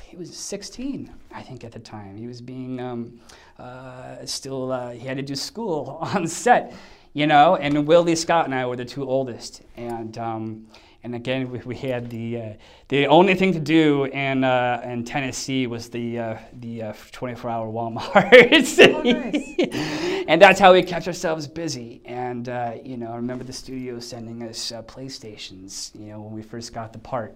he 0.10 0.18
was 0.18 0.36
16, 0.36 1.10
I 1.34 1.42
think, 1.42 1.64
at 1.64 1.72
the 1.72 1.80
time. 1.80 2.18
He 2.18 2.28
was 2.28 2.42
being 2.42 2.82
um, 2.82 3.18
uh, 3.58 4.26
still 4.26 4.74
uh, 4.74 4.92
he 4.92 5.08
had 5.08 5.16
to 5.16 5.24
do 5.24 5.36
school 5.36 6.00
on 6.02 6.28
set, 6.28 6.74
you 7.14 7.28
know, 7.28 7.56
and 7.56 7.88
Willie 7.88 8.18
Scott 8.18 8.44
and 8.44 8.54
I 8.54 8.66
were 8.66 8.76
the 8.76 8.86
two 8.86 9.08
oldest, 9.08 9.62
and. 9.78 10.18
Um, 10.18 10.68
and 11.04 11.16
again, 11.16 11.50
we, 11.50 11.60
we 11.60 11.76
had 11.76 12.10
the 12.10 12.38
uh, 12.38 12.54
the 12.90 13.08
only 13.08 13.34
thing 13.34 13.54
to 13.54 13.60
do 13.60 14.06
in 14.06 14.44
uh, 14.44 14.82
in 14.86 15.04
Tennessee 15.04 15.66
was 15.66 15.90
the 15.90 16.20
uh, 16.20 16.38
the 16.54 16.80
24-hour 16.80 17.68
Walmart, 17.68 18.14
oh, 18.80 19.02
nice. 19.02 20.26
and 20.28 20.42
that's 20.42 20.60
how 20.60 20.74
we 20.74 20.84
kept 20.84 21.08
ourselves 21.08 21.48
busy. 21.48 22.02
And 22.06 22.50
uh, 22.50 22.74
you 22.84 22.98
know, 22.98 23.12
I 23.12 23.16
remember 23.16 23.44
the 23.44 23.54
studio 23.54 24.00
sending 24.00 24.44
us 24.44 24.72
uh, 24.72 24.84
PlayStations. 24.84 25.96
You 26.00 26.08
know, 26.08 26.22
when 26.22 26.34
we 26.34 26.44
first 26.44 26.72
got 26.72 26.94
the 26.94 27.00
part, 27.00 27.36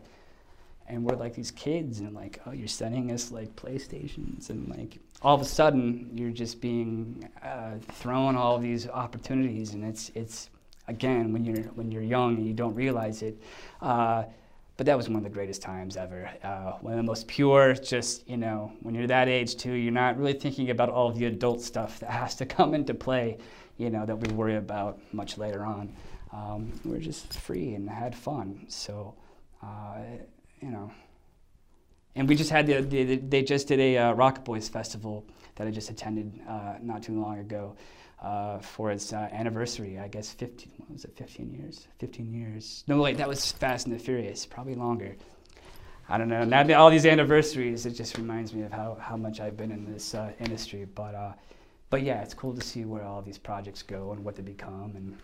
and 0.87 1.03
we're 1.03 1.15
like 1.15 1.33
these 1.33 1.51
kids, 1.51 2.01
and 2.01 2.13
like, 2.13 2.39
oh, 2.45 2.51
you're 2.51 2.67
sending 2.67 3.11
us 3.11 3.31
like 3.31 3.55
PlayStations, 3.55 4.51
and 4.51 4.69
like 4.77 4.99
all 5.23 5.33
of 5.33 5.41
a 5.41 5.45
sudden 5.45 6.11
you're 6.13 6.29
just 6.29 6.61
being 6.61 7.27
uh, 7.41 7.79
thrown 7.93 8.35
all 8.35 8.59
these 8.59 8.87
opportunities, 8.87 9.73
and 9.73 9.83
it's 9.83 10.11
it's 10.13 10.51
again 10.87 11.33
when 11.33 11.43
you're 11.43 11.63
when 11.73 11.91
you're 11.91 12.03
young 12.03 12.35
and 12.37 12.45
you 12.45 12.53
don't 12.53 12.75
realize 12.75 13.21
it. 13.21 13.41
Uh, 13.81 14.23
but 14.77 14.85
that 14.87 14.97
was 14.97 15.07
one 15.07 15.17
of 15.17 15.23
the 15.23 15.29
greatest 15.29 15.61
times 15.61 15.95
ever. 15.95 16.29
Uh, 16.43 16.73
one 16.81 16.93
of 16.93 16.97
the 16.97 17.03
most 17.03 17.27
pure. 17.27 17.73
Just 17.73 18.27
you 18.27 18.37
know, 18.37 18.71
when 18.81 18.93
you're 18.93 19.07
that 19.07 19.29
age 19.29 19.55
too, 19.55 19.73
you're 19.73 19.93
not 19.93 20.17
really 20.17 20.33
thinking 20.33 20.69
about 20.69 20.89
all 20.89 21.11
the 21.11 21.25
adult 21.25 21.61
stuff 21.61 21.99
that 21.99 22.09
has 22.09 22.35
to 22.35 22.45
come 22.57 22.73
into 22.73 22.93
play. 22.93 23.37
You 23.77 23.89
know 23.89 24.05
that 24.05 24.15
we 24.15 24.33
worry 24.33 24.55
about 24.55 24.99
much 25.13 25.37
later 25.37 25.63
on. 25.63 25.93
Um, 26.31 26.71
we're 26.83 26.99
just 26.99 27.33
free 27.33 27.75
and 27.75 27.89
had 27.89 28.15
fun. 28.15 28.65
So, 28.67 29.15
uh, 29.63 29.99
you 30.61 30.69
know. 30.69 30.91
And 32.17 32.29
we 32.29 32.35
just 32.35 32.49
had 32.49 32.65
the, 32.65 32.81
the 32.81 33.17
they 33.17 33.43
just 33.43 33.67
did 33.67 33.79
a 33.79 33.97
uh, 33.97 34.13
Rocket 34.13 34.45
Boys 34.45 34.69
festival 34.69 35.25
that 35.55 35.67
I 35.67 35.71
just 35.71 35.89
attended 35.89 36.39
uh, 36.47 36.75
not 36.81 37.03
too 37.03 37.19
long 37.19 37.39
ago 37.39 37.75
uh, 38.25 38.57
for 38.57 38.91
its 38.91 39.13
uh, 39.13 39.29
anniversary. 39.31 39.99
I 39.99 40.07
guess 40.07 40.31
15, 40.31 40.71
what 40.77 40.91
was 40.91 41.05
it, 41.05 41.15
15 41.15 41.51
years? 41.51 41.87
15 41.99 42.33
years. 42.33 42.83
No, 42.87 42.99
wait, 42.99 43.17
that 43.17 43.27
was 43.27 43.51
Fast 43.51 43.85
and 43.85 43.95
the 43.95 43.99
Furious, 43.99 44.45
probably 44.45 44.73
longer. 44.73 45.15
I 46.09 46.17
don't 46.17 46.27
know. 46.27 46.43
Now 46.43 46.63
that 46.63 46.73
all 46.75 46.89
these 46.89 47.05
anniversaries, 47.05 47.85
it 47.85 47.91
just 47.91 48.17
reminds 48.17 48.53
me 48.53 48.63
of 48.63 48.71
how, 48.71 48.97
how 48.99 49.15
much 49.15 49.39
I've 49.39 49.55
been 49.55 49.71
in 49.71 49.91
this 49.91 50.15
uh, 50.15 50.31
industry. 50.39 50.85
But 50.93 51.15
uh, 51.15 51.33
but 51.89 52.01
yeah, 52.01 52.21
it's 52.21 52.33
cool 52.33 52.53
to 52.53 52.61
see 52.61 52.83
where 52.83 53.03
all 53.03 53.21
these 53.21 53.37
projects 53.37 53.83
go 53.83 54.11
and 54.11 54.23
what 54.23 54.35
they 54.35 54.41
become. 54.41 54.93
And 54.95 55.17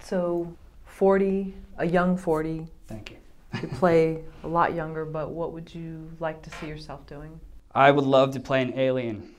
so, 0.00 0.52
40, 0.86 1.54
a 1.78 1.86
young 1.86 2.16
40. 2.16 2.66
Thank 2.88 3.12
you. 3.12 3.16
you 3.62 3.68
play 3.68 4.22
a 4.42 4.48
lot 4.48 4.74
younger, 4.74 5.04
but 5.04 5.30
what 5.30 5.52
would 5.52 5.72
you 5.72 6.10
like 6.20 6.42
to 6.42 6.50
see 6.50 6.66
yourself 6.66 7.06
doing? 7.06 7.40
I 7.74 7.90
would 7.90 8.04
love 8.04 8.32
to 8.32 8.40
play 8.40 8.62
an 8.62 8.78
alien. 8.78 9.34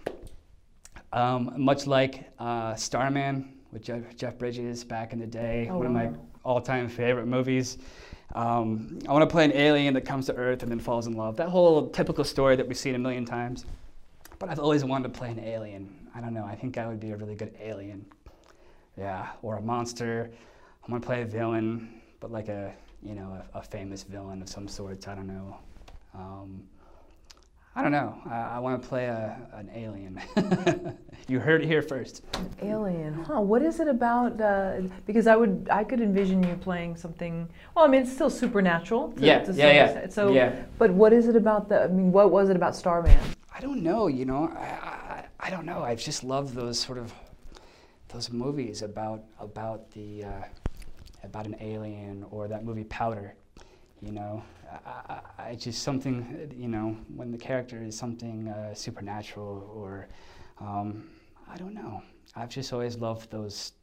Um, 1.14 1.54
much 1.58 1.88
like 1.88 2.30
uh, 2.40 2.76
Starman 2.76 3.54
with 3.72 3.84
Jeff, 3.84 4.16
Jeff, 4.16 4.38
Bridges 4.38 4.84
back 4.84 5.14
in 5.14 5.20
the 5.20 5.28
day, 5.28 5.68
oh, 5.70 5.78
one 5.78 5.88
of 5.88 5.92
my 5.92 6.12
all-time 6.44 6.88
favorite 6.88 7.26
movies. 7.26 7.78
Um, 8.34 9.00
I 9.08 9.12
want 9.12 9.30
to 9.30 9.32
play 9.32 9.44
an 9.44 9.54
alien 9.54 9.94
that 9.96 10.02
comes 10.02 10.26
to 10.28 10.36
Earth 10.36 10.64
and 10.64 10.72
then 10.72 10.80
falls 10.80 11.08
in 11.08 11.14
love. 11.14 11.36
That 11.36 11.50
whole 11.50 11.90
typical 11.90 12.24
story 12.24 12.56
that 12.56 12.66
we've 12.68 12.78
seen 12.78 12.96
a 12.96 13.00
million 13.00 13.26
times. 13.26 13.66
But 14.40 14.50
I've 14.50 14.60
always 14.60 14.84
wanted 14.84 15.14
to 15.14 15.20
play 15.20 15.30
an 15.30 15.40
alien. 15.40 16.10
I 16.16 16.22
don't 16.22 16.34
know. 16.34 16.46
I 16.46 16.56
think 16.56 16.78
I 16.78 16.88
would 16.88 17.00
be 17.00 17.12
a 17.12 17.18
really 17.18 17.36
good 17.36 17.54
alien. 17.62 18.06
Yeah, 18.98 19.28
or 19.42 19.58
a 19.58 19.62
monster. 19.62 20.32
I 20.84 20.92
want 20.92 21.04
to 21.04 21.06
play 21.06 21.22
a 21.22 21.26
villain, 21.26 22.02
but 22.20 22.32
like 22.32 22.48
a 22.48 22.74
you 23.04 23.16
know 23.16 23.42
a, 23.54 23.60
a 23.60 23.62
famous 23.62 24.04
villain 24.04 24.42
of 24.42 24.50
some 24.50 24.68
sort. 24.68 25.08
I 25.08 25.16
don't 25.16 25.28
know. 25.28 25.58
Um, 26.14 26.64
I 27.74 27.82
don't 27.82 27.94
know. 27.94 28.18
I, 28.30 28.36
I 28.56 28.60
want 28.60 28.82
to 28.82 28.88
play 28.88 29.06
a, 29.06 29.38
an 29.54 29.70
alien. 29.74 30.22
you 31.30 31.40
heard 31.40 31.64
it 31.64 31.68
here 31.68 31.82
first. 31.82 32.22
Alien, 32.62 33.14
huh? 33.14 33.40
What 33.40 33.62
is 33.62 33.80
it 33.80 33.88
about? 33.88 34.42
Uh, 34.42 34.82
because 35.06 35.26
I 35.26 35.38
would, 35.38 35.70
I 35.72 35.86
could 35.86 36.02
envision 36.02 36.44
you 36.44 36.56
playing 36.56 36.98
something. 36.98 37.48
Well, 37.74 37.86
I 37.86 37.88
mean, 37.88 38.02
it's 38.02 38.12
still 38.12 38.30
supernatural. 38.30 39.14
To, 39.14 39.22
Yeah, 39.22 39.40
to 39.44 39.54
yeah, 39.54 39.72
yeah, 39.72 39.86
extent. 39.86 40.14
So, 40.14 40.34
yeah. 40.34 40.64
but 40.78 40.92
what 40.92 41.14
is 41.14 41.30
it 41.30 41.38
about 41.38 41.70
the? 41.70 41.84
I 41.84 41.88
mean, 41.88 42.12
what 42.12 42.30
was 42.30 42.50
it 42.50 42.58
about 42.58 42.76
Starman? 42.76 43.18
I 43.56 43.62
don't 43.62 43.82
know. 43.82 44.08
You 44.08 44.26
know, 44.26 44.52
I, 44.54 44.66
I, 44.66 45.26
I 45.40 45.50
don't 45.50 45.66
know. 45.66 45.82
I've 45.82 46.00
just 46.00 46.26
loved 46.26 46.54
those 46.54 46.78
sort 46.78 46.98
of 46.98 47.14
those 48.10 48.30
movies 48.32 48.82
about 48.82 49.24
about 49.40 49.90
the 49.92 50.26
uh, 50.26 50.44
about 51.24 51.46
an 51.46 51.56
alien 51.62 52.26
or 52.32 52.50
that 52.50 52.66
movie 52.66 52.84
Powder. 52.84 53.34
You 54.02 54.12
know, 54.12 54.44
I, 54.86 55.20
I, 55.38 55.56
just 55.56 55.84
something. 55.84 56.52
You 56.56 56.68
know, 56.68 56.98
when 57.16 57.32
the 57.32 57.38
character 57.38 57.82
is 57.84 57.98
something 57.98 58.48
uh, 58.48 58.74
supernatural 58.74 59.72
or 59.76 60.08
um, 60.60 61.10
I 61.50 61.58
don't 61.58 61.74
know. 61.74 62.02
I've 62.36 62.50
just 62.50 62.72
always 62.72 62.98
loved 62.98 63.30
those 63.32 63.74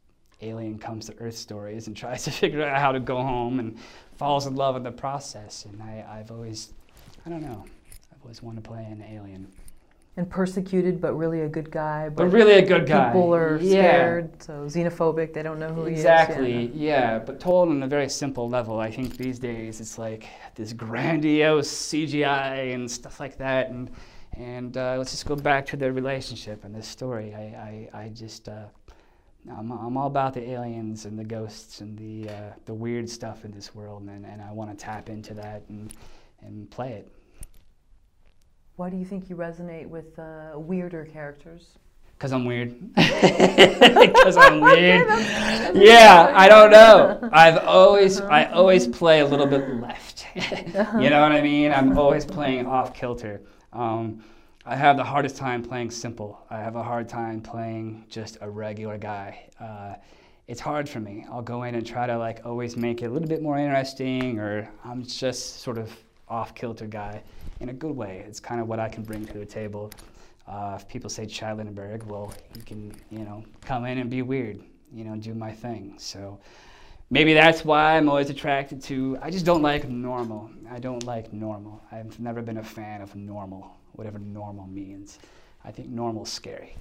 alien 0.41 0.79
comes 0.79 1.05
to 1.07 1.15
Earth 1.19 1.35
stories 1.35 1.87
and 1.87 1.95
tries 2.03 2.23
to 2.23 2.31
figure 2.31 2.63
out 2.63 2.79
how 2.79 2.91
to 2.91 2.99
go 2.99 3.17
home 3.21 3.59
and 3.59 3.77
falls 4.15 4.47
in 4.47 4.55
love 4.55 4.75
in 4.75 4.83
the 4.83 4.91
process. 4.91 5.65
And 5.65 5.81
I, 5.81 6.05
I've 6.09 6.31
always, 6.31 6.73
I 7.25 7.29
don't 7.29 7.41
know, 7.41 7.65
I've 8.11 8.21
always 8.21 8.41
wanted 8.41 8.63
to 8.63 8.69
play 8.69 8.83
an 8.83 9.03
alien. 9.03 9.47
And 10.17 10.29
persecuted, 10.29 10.99
but 10.99 11.13
really 11.13 11.41
a 11.41 11.47
good 11.47 11.71
guy. 11.71 12.09
But 12.09 12.25
really 12.25 12.53
a 12.53 12.65
good 12.65 12.85
guy. 12.85 13.11
People 13.13 13.33
are 13.33 13.57
Yeah. 13.61 13.69
scared, 13.69 14.43
so 14.43 14.65
xenophobic. 14.65 15.33
They 15.33 15.43
don't 15.43 15.59
know 15.59 15.69
who 15.69 15.85
Exactly, 15.85 16.51
he 16.51 16.57
is. 16.57 16.63
Exactly. 16.65 16.85
Yeah. 16.85 17.19
But 17.19 17.39
told 17.39 17.69
on 17.69 17.81
a 17.83 17.87
very 17.87 18.09
simple 18.09 18.49
level. 18.49 18.79
I 18.79 18.91
think 18.91 19.15
these 19.15 19.39
days 19.39 19.79
it's 19.79 19.97
like 19.97 20.27
this 20.55 20.73
grandiose 20.73 21.69
CGI 21.69 22.73
and 22.73 22.89
stuff 22.91 23.19
like 23.19 23.37
that. 23.37 23.69
And 23.69 23.89
and 24.33 24.75
uh, 24.77 24.95
let's 24.97 25.11
just 25.11 25.25
go 25.25 25.35
back 25.35 25.65
to 25.67 25.77
their 25.77 25.93
relationship 25.93 26.65
and 26.65 26.75
this 26.75 26.87
story. 26.87 27.33
I 27.33 27.89
I, 27.93 28.03
I 28.03 28.09
just 28.09 28.49
uh, 28.49 28.65
I'm, 29.49 29.71
I'm 29.71 29.95
all 29.95 30.07
about 30.07 30.33
the 30.33 30.49
aliens 30.49 31.05
and 31.05 31.17
the 31.17 31.23
ghosts 31.23 31.79
and 31.81 31.97
the 31.97 32.29
uh, 32.29 32.53
the 32.65 32.73
weird 32.73 33.09
stuff 33.09 33.45
in 33.45 33.51
this 33.51 33.73
world, 33.73 34.03
and, 34.03 34.25
and 34.25 34.41
I 34.41 34.51
want 34.51 34.69
to 34.69 34.75
tap 34.75 35.09
into 35.09 35.33
that 35.35 35.63
and 35.69 35.93
and 36.41 36.69
play 36.69 36.91
it. 36.93 37.11
Why 38.79 38.89
do 38.89 38.95
you 38.95 39.03
think 39.03 39.29
you 39.29 39.35
resonate 39.35 39.87
with 39.87 40.17
uh, 40.17 40.51
weirder 40.55 41.03
characters? 41.03 41.77
Cause 42.17 42.31
I'm 42.31 42.45
weird. 42.45 42.79
Cause 42.95 44.37
I'm 44.37 44.61
weird. 44.61 45.05
Yeah, 45.75 46.31
I 46.33 46.47
don't 46.47 46.71
know. 46.71 47.29
I've 47.33 47.57
always, 47.57 48.21
I 48.21 48.45
always 48.45 48.87
play 48.87 49.19
a 49.19 49.25
little 49.25 49.47
bit 49.47 49.67
left. 49.81 50.27
you 50.33 51.09
know 51.09 51.21
what 51.21 51.33
I 51.33 51.41
mean? 51.41 51.73
I'm 51.73 51.97
always 51.97 52.23
playing 52.23 52.67
off 52.67 52.93
kilter. 52.93 53.41
Um, 53.73 54.23
I 54.65 54.77
have 54.77 54.95
the 54.95 55.03
hardest 55.03 55.35
time 55.35 55.61
playing 55.61 55.91
simple. 55.91 56.45
I 56.49 56.59
have 56.59 56.77
a 56.77 56.83
hard 56.83 57.09
time 57.09 57.41
playing 57.41 58.05
just 58.07 58.37
a 58.39 58.49
regular 58.49 58.97
guy. 58.97 59.49
Uh, 59.59 59.95
it's 60.47 60.61
hard 60.61 60.87
for 60.87 61.01
me. 61.01 61.25
I'll 61.29 61.41
go 61.41 61.63
in 61.63 61.75
and 61.75 61.85
try 61.85 62.07
to 62.07 62.17
like 62.17 62.45
always 62.45 62.77
make 62.77 63.01
it 63.01 63.07
a 63.07 63.09
little 63.09 63.27
bit 63.27 63.41
more 63.41 63.57
interesting, 63.57 64.39
or 64.39 64.69
I'm 64.85 65.03
just 65.03 65.59
sort 65.59 65.77
of 65.77 65.91
off 66.29 66.55
kilter 66.55 66.87
guy 66.87 67.23
in 67.59 67.69
a 67.69 67.73
good 67.73 67.95
way. 67.95 68.23
It's 68.27 68.39
kind 68.39 68.61
of 68.61 68.67
what 68.67 68.79
I 68.79 68.89
can 68.89 69.03
bring 69.03 69.25
to 69.25 69.37
the 69.37 69.45
table. 69.45 69.91
Uh, 70.47 70.77
if 70.79 70.87
people 70.87 71.09
say 71.09 71.25
Chad 71.25 71.57
Lindberg, 71.57 72.03
well, 72.05 72.33
you 72.55 72.63
can, 72.63 72.93
you 73.09 73.19
know, 73.19 73.43
come 73.61 73.85
in 73.85 73.99
and 73.99 74.09
be 74.09 74.21
weird, 74.21 74.61
you 74.91 75.03
know, 75.03 75.15
do 75.15 75.33
my 75.33 75.51
thing. 75.51 75.93
So 75.97 76.39
maybe 77.09 77.33
that's 77.33 77.63
why 77.63 77.97
I'm 77.97 78.09
always 78.09 78.29
attracted 78.29 78.81
to. 78.83 79.17
I 79.21 79.29
just 79.29 79.45
don't 79.45 79.61
like 79.61 79.87
normal. 79.87 80.49
I 80.71 80.79
don't 80.79 81.03
like 81.05 81.31
normal. 81.31 81.83
I've 81.91 82.19
never 82.19 82.41
been 82.41 82.57
a 82.57 82.63
fan 82.63 83.01
of 83.01 83.15
normal, 83.15 83.77
whatever 83.93 84.17
normal 84.17 84.65
means. 84.67 85.19
I 85.63 85.71
think 85.71 85.89
normal's 85.89 86.31
scary. 86.31 86.75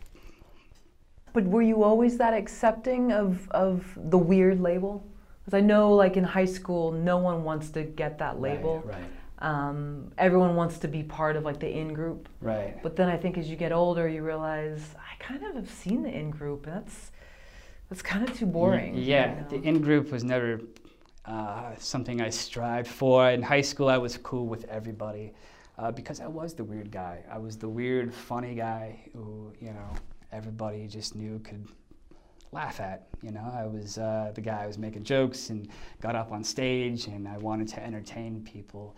But 1.34 1.44
were 1.44 1.62
you 1.62 1.82
always 1.82 2.16
that 2.18 2.32
accepting 2.32 3.12
of, 3.12 3.50
of 3.50 3.86
the 3.96 4.16
weird 4.16 4.60
label? 4.60 5.05
Because 5.44 5.59
I 5.59 5.60
know, 5.60 5.94
like 5.94 6.16
in 6.16 6.24
high 6.24 6.46
school, 6.46 6.90
no 6.90 7.18
one 7.18 7.44
wants 7.44 7.70
to 7.70 7.82
get 7.82 8.18
that 8.18 8.40
label. 8.40 8.82
Right. 8.84 9.02
Um, 9.40 10.10
everyone 10.19 10.56
wants 10.56 10.78
to 10.78 10.89
be 10.89 11.02
part 11.02 11.36
of 11.36 11.44
like 11.44 11.60
the 11.60 11.70
in 11.70 11.93
group. 11.93 12.28
Right. 12.40 12.82
But 12.82 12.97
then 12.97 13.09
I 13.09 13.16
think 13.16 13.39
as 13.39 13.48
you 13.48 13.56
get 13.56 13.73
older, 13.73 14.09
you 14.09 14.23
realize 14.23 14.94
I 14.97 15.23
kind 15.23 15.44
of 15.44 15.55
have 15.55 15.70
seen 15.70 16.02
the 16.02 16.10
in 16.10 16.31
group, 16.31 16.66
and 16.66 16.77
that's 16.77 17.12
that's 17.89 18.02
kind 18.02 18.28
of 18.28 18.36
too 18.36 18.47
boring. 18.47 18.97
you 18.97 19.02
Yeah, 19.02 19.35
know? 19.40 19.48
the 19.48 19.62
in 19.62 19.81
group 19.81 20.10
was 20.10 20.24
never 20.24 20.60
uh, 21.24 21.74
something 21.78 22.20
I 22.20 22.31
strived 22.31 22.89
for. 22.89 23.31
In 23.31 23.43
high 23.43 23.60
school, 23.60 23.89
I 23.89 23.98
was 23.98 24.16
cool 24.19 24.47
with 24.47 24.65
everybody 24.65 25.32
uh, 25.78 25.93
because 25.93 26.20
I 26.20 26.27
was 26.27 26.55
the 26.55 26.65
weird 26.65 26.90
guy. 26.90 27.23
I 27.31 27.39
was 27.39 27.56
the 27.56 27.69
weird, 27.69 28.12
funny 28.12 28.55
guy 28.55 28.98
who, 29.12 29.52
you 29.60 29.73
know, 29.73 29.90
everybody 30.32 30.86
just 30.89 31.15
knew 31.15 31.39
could 31.40 31.66
laugh 32.52 32.81
at. 32.81 33.09
You 33.23 33.31
know, 33.31 33.51
I 33.55 33.66
was 33.66 33.98
uh, 33.98 34.32
the 34.35 34.40
guy 34.40 34.62
who 34.62 34.66
was 34.69 34.78
making 34.78 35.05
jokes 35.05 35.51
and 35.51 35.69
got 36.01 36.15
up 36.16 36.32
on 36.32 36.43
stage, 36.43 37.06
and 37.06 37.28
I 37.28 37.39
wanted 37.39 37.69
to 37.69 37.85
entertain 37.85 38.43
people. 38.43 38.97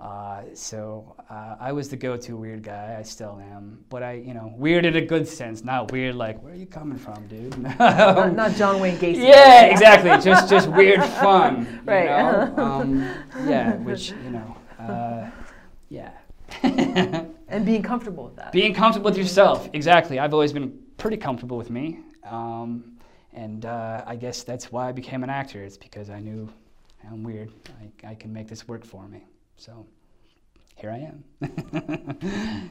Uh, 0.00 0.42
so 0.54 1.16
uh, 1.28 1.56
I 1.58 1.72
was 1.72 1.88
the 1.88 1.96
go-to 1.96 2.36
weird 2.36 2.62
guy. 2.62 2.96
I 2.98 3.02
still 3.02 3.40
am, 3.52 3.84
but 3.88 4.04
I, 4.04 4.12
you 4.12 4.32
know, 4.32 4.54
weird 4.56 4.84
in 4.84 4.94
a 4.94 5.00
good 5.04 5.26
sense, 5.26 5.64
not 5.64 5.90
weird 5.90 6.14
like 6.14 6.40
where 6.40 6.52
are 6.52 6.56
you 6.56 6.66
coming 6.66 6.96
from, 6.98 7.26
dude? 7.26 7.58
not, 7.80 8.32
not 8.36 8.52
John 8.54 8.78
Wayne 8.78 8.96
Gacy. 8.96 9.24
Yeah, 9.26 9.64
exactly. 9.64 10.10
Just 10.22 10.48
just 10.48 10.68
weird 10.68 11.02
fun. 11.20 11.66
you 11.66 11.80
Right. 11.92 12.06
know? 12.06 12.54
Um, 12.64 13.00
yeah, 13.48 13.74
which 13.78 14.10
you 14.24 14.30
know, 14.30 14.56
uh, 14.78 15.30
yeah. 15.88 16.12
And 16.62 17.64
being 17.66 17.82
comfortable 17.82 18.24
with 18.24 18.36
that. 18.36 18.52
Being 18.52 18.74
comfortable 18.74 19.10
with 19.10 19.18
yourself, 19.18 19.68
exactly. 19.72 20.18
I've 20.20 20.32
always 20.34 20.52
been 20.52 20.78
pretty 20.96 21.16
comfortable 21.16 21.56
with 21.56 21.70
me, 21.70 21.98
um, 22.24 22.98
and 23.32 23.64
uh, 23.64 24.04
I 24.06 24.14
guess 24.16 24.44
that's 24.44 24.70
why 24.70 24.88
I 24.88 24.92
became 24.92 25.24
an 25.24 25.30
actor. 25.30 25.64
It's 25.64 25.76
because 25.76 26.08
I 26.08 26.20
knew 26.20 26.48
I'm 27.10 27.24
weird. 27.24 27.50
I, 28.04 28.10
I 28.10 28.14
can 28.14 28.32
make 28.32 28.46
this 28.48 28.68
work 28.68 28.84
for 28.84 29.08
me. 29.08 29.24
So 29.58 29.86
here 30.76 30.90
I 30.92 30.98
am. 30.98 32.70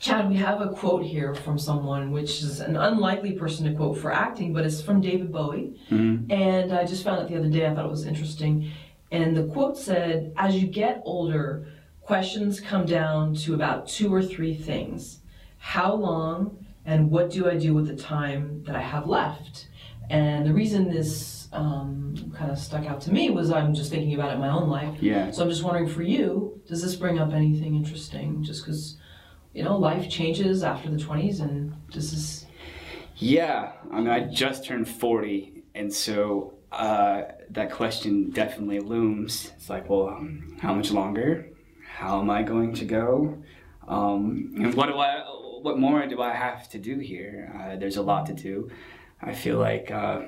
Chad, 0.00 0.28
we 0.28 0.36
have 0.36 0.60
a 0.60 0.68
quote 0.70 1.04
here 1.04 1.32
from 1.32 1.58
someone, 1.58 2.10
which 2.10 2.42
is 2.42 2.58
an 2.58 2.76
unlikely 2.76 3.32
person 3.32 3.66
to 3.66 3.72
quote 3.72 3.96
for 3.96 4.12
acting, 4.12 4.52
but 4.52 4.66
it's 4.66 4.82
from 4.82 5.00
David 5.00 5.32
Bowie. 5.32 5.80
Mm-hmm. 5.88 6.30
And 6.30 6.72
I 6.72 6.84
just 6.84 7.04
found 7.04 7.22
it 7.22 7.28
the 7.28 7.38
other 7.38 7.48
day. 7.48 7.66
I 7.66 7.74
thought 7.74 7.84
it 7.84 7.90
was 7.90 8.04
interesting. 8.04 8.72
And 9.12 9.36
the 9.36 9.44
quote 9.44 9.78
said, 9.78 10.32
As 10.36 10.56
you 10.56 10.66
get 10.66 11.02
older, 11.04 11.68
questions 12.02 12.60
come 12.60 12.84
down 12.84 13.36
to 13.36 13.54
about 13.54 13.86
two 13.86 14.12
or 14.12 14.22
three 14.22 14.54
things 14.54 15.20
How 15.58 15.94
long, 15.94 16.66
and 16.84 17.12
what 17.12 17.30
do 17.30 17.48
I 17.48 17.56
do 17.56 17.74
with 17.74 17.86
the 17.86 17.96
time 17.96 18.64
that 18.64 18.74
I 18.74 18.82
have 18.82 19.06
left? 19.06 19.68
And 20.10 20.46
the 20.46 20.52
reason 20.52 20.88
this 20.88 21.48
um, 21.52 22.14
kind 22.36 22.50
of 22.50 22.58
stuck 22.58 22.86
out 22.86 23.00
to 23.02 23.12
me 23.12 23.30
was 23.30 23.50
I'm 23.50 23.74
just 23.74 23.90
thinking 23.90 24.14
about 24.14 24.30
it 24.30 24.34
in 24.34 24.40
my 24.40 24.50
own 24.50 24.68
life. 24.68 25.02
Yeah. 25.02 25.30
So 25.30 25.42
I'm 25.42 25.48
just 25.48 25.62
wondering 25.62 25.88
for 25.88 26.02
you, 26.02 26.60
does 26.66 26.82
this 26.82 26.94
bring 26.96 27.18
up 27.18 27.32
anything 27.32 27.74
interesting? 27.74 28.42
Just 28.42 28.64
because, 28.64 28.96
you 29.52 29.64
know, 29.64 29.76
life 29.76 30.08
changes 30.10 30.62
after 30.62 30.90
the 30.90 30.96
20s, 30.96 31.40
and 31.40 31.74
does 31.90 32.10
this. 32.10 32.46
Yeah, 33.16 33.72
I 33.90 33.96
mean, 33.96 34.08
I 34.08 34.20
just 34.20 34.64
turned 34.64 34.88
40, 34.88 35.62
and 35.74 35.92
so 35.92 36.54
uh, 36.70 37.22
that 37.50 37.72
question 37.72 38.30
definitely 38.30 38.80
looms. 38.80 39.52
It's 39.56 39.70
like, 39.70 39.88
well, 39.88 40.08
um, 40.08 40.58
how 40.60 40.74
much 40.74 40.90
longer? 40.90 41.48
How 41.88 42.20
am 42.20 42.28
I 42.28 42.42
going 42.42 42.74
to 42.74 42.84
go? 42.84 43.42
Um, 43.88 44.52
and 44.56 44.74
what 44.74 44.86
do 44.86 44.98
I? 44.98 45.24
What 45.62 45.78
more 45.78 46.06
do 46.06 46.20
I 46.20 46.32
have 46.32 46.68
to 46.70 46.78
do 46.78 46.98
here? 46.98 47.52
Uh, 47.58 47.76
there's 47.76 47.96
a 47.96 48.02
lot 48.02 48.26
to 48.26 48.34
do. 48.34 48.70
I 49.20 49.34
feel 49.34 49.58
like 49.58 49.90
uh, 49.90 50.22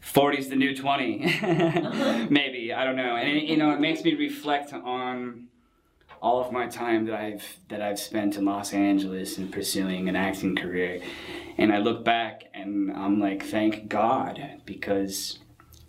40 0.00 0.38
is 0.38 0.48
the 0.48 0.56
new 0.56 0.76
20, 0.76 1.18
maybe. 2.30 2.72
I 2.72 2.84
don't 2.84 2.96
know. 2.96 3.16
And 3.16 3.48
you 3.48 3.56
know, 3.56 3.70
it 3.72 3.80
makes 3.80 4.02
me 4.02 4.14
reflect 4.14 4.72
on 4.72 5.48
all 6.20 6.44
of 6.44 6.52
my 6.52 6.66
time 6.66 7.06
that 7.06 7.14
I've 7.14 7.58
that 7.68 7.80
I've 7.80 7.98
spent 7.98 8.36
in 8.36 8.44
Los 8.44 8.72
Angeles 8.72 9.38
and 9.38 9.52
pursuing 9.52 10.08
an 10.08 10.16
acting 10.16 10.56
career, 10.56 11.00
and 11.56 11.72
I 11.72 11.78
look 11.78 12.04
back 12.04 12.44
and 12.54 12.92
I'm 12.92 13.20
like, 13.20 13.44
thank 13.44 13.88
God, 13.88 14.40
because 14.64 15.38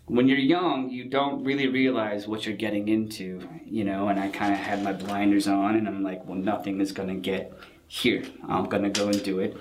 when 0.06 0.28
you're 0.28 0.38
young, 0.38 0.90
you 0.90 1.06
don't 1.06 1.44
really 1.44 1.68
realize 1.68 2.28
what 2.28 2.46
you're 2.46 2.56
getting 2.56 2.88
into, 2.88 3.48
you 3.66 3.84
know. 3.84 4.08
And 4.08 4.20
I 4.20 4.30
kind 4.30 4.54
of 4.54 4.60
had 4.60 4.84
my 4.84 4.94
blinders 4.94 5.48
on, 5.48 5.76
and 5.76 5.88
I'm 5.88 6.04
like, 6.04 6.26
well, 6.26 6.38
nothing 6.38 6.82
is 6.82 6.92
gonna 6.92 7.16
get 7.16 7.54
here. 7.88 8.24
I'm 8.48 8.66
gonna 8.66 8.90
go 8.90 9.08
and 9.08 9.24
do 9.24 9.40
it, 9.40 9.58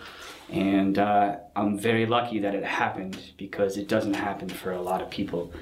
and 0.51 0.99
uh, 0.99 1.37
I'm 1.55 1.79
very 1.79 2.07
lucky 2.07 2.39
that 2.41 2.55
it 2.55 2.65
happened 2.65 3.33
because 3.37 3.77
it 3.77 3.89
doesn't 3.89 4.15
happen 4.15 4.49
for 4.49 4.73
a 4.73 4.81
lot 4.81 5.03
of 5.03 5.11
people. 5.11 5.53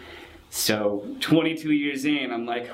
So 0.50 1.06
22 1.20 1.72
years 1.72 2.04
in, 2.04 2.32
I'm 2.32 2.46
like, 2.46 2.70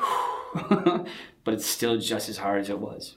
but 0.54 1.54
it's 1.54 1.66
still 1.66 1.98
just 1.98 2.28
as 2.28 2.36
hard 2.38 2.60
as 2.60 2.70
it 2.70 2.78
was. 2.78 3.16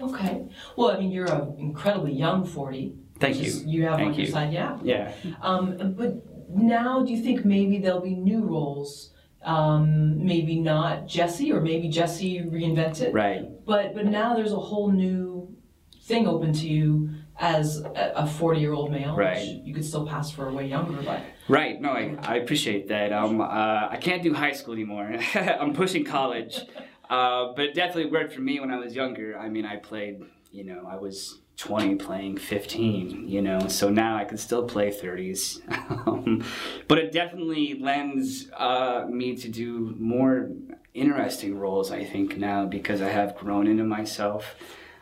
Okay. 0.00 0.46
Well, 0.76 0.90
I 0.90 0.98
mean, 0.98 1.10
you're 1.10 1.26
an 1.26 1.56
incredibly 1.58 2.12
young 2.12 2.44
40. 2.44 2.94
Thank 3.18 3.36
you. 3.42 3.50
You 3.66 3.86
have 3.86 3.96
Thank 3.96 4.08
on 4.10 4.14
your 4.14 4.26
you. 4.26 4.32
side, 4.32 4.52
yeah. 4.52 4.78
Yeah. 4.82 5.12
Um, 5.42 5.94
but 5.96 6.14
now 6.48 7.02
do 7.02 7.12
you 7.12 7.22
think 7.22 7.44
maybe 7.44 7.78
there'll 7.78 8.00
be 8.00 8.14
new 8.14 8.44
roles? 8.44 9.10
Um, 9.42 10.24
maybe 10.24 10.60
not 10.60 11.06
Jesse, 11.06 11.52
or 11.52 11.60
maybe 11.60 11.88
Jesse 11.88 12.40
reinvents 12.40 13.00
it. 13.00 13.12
Right. 13.14 13.48
But 13.64 13.94
but 13.94 14.06
now 14.06 14.34
there's 14.34 14.52
a 14.52 14.58
whole 14.58 14.90
new 14.90 15.56
thing 16.02 16.26
open 16.26 16.52
to 16.52 16.68
you 16.68 17.10
as 17.38 17.82
a 17.94 18.26
40 18.26 18.60
year 18.60 18.72
old 18.72 18.90
male. 18.90 19.14
Right. 19.14 19.60
You 19.64 19.74
could 19.74 19.84
still 19.84 20.06
pass 20.06 20.30
for 20.30 20.50
way 20.52 20.66
younger, 20.66 21.02
but 21.02 21.20
Right. 21.48 21.80
No, 21.80 21.90
I, 21.90 22.16
I 22.22 22.36
appreciate 22.36 22.88
that. 22.88 23.12
Um, 23.12 23.40
uh, 23.40 23.44
I 23.44 23.98
can't 24.00 24.22
do 24.22 24.34
high 24.34 24.52
school 24.52 24.74
anymore. 24.74 25.16
I'm 25.34 25.74
pushing 25.74 26.04
college, 26.04 26.60
uh, 27.08 27.52
but 27.54 27.66
it 27.66 27.74
definitely 27.74 28.10
worked 28.10 28.32
for 28.32 28.40
me 28.40 28.58
when 28.58 28.70
I 28.70 28.78
was 28.78 28.94
younger. 28.94 29.38
I 29.38 29.48
mean, 29.48 29.64
I 29.64 29.76
played. 29.76 30.22
You 30.50 30.64
know, 30.64 30.88
I 30.88 30.96
was 30.96 31.40
20 31.58 31.96
playing 31.96 32.38
15. 32.38 33.28
You 33.28 33.42
know, 33.42 33.68
so 33.68 33.90
now 33.90 34.16
I 34.16 34.24
can 34.24 34.38
still 34.38 34.64
play 34.64 34.90
30s. 34.90 35.60
um, 36.06 36.44
but 36.88 36.98
it 36.98 37.12
definitely 37.12 37.78
lends 37.78 38.50
uh, 38.56 39.04
me 39.08 39.36
to 39.36 39.48
do 39.48 39.94
more 39.98 40.50
interesting 40.94 41.58
roles. 41.58 41.92
I 41.92 42.04
think 42.04 42.38
now 42.38 42.66
because 42.66 43.02
I 43.02 43.10
have 43.10 43.36
grown 43.36 43.66
into 43.68 43.84
myself. 43.84 44.56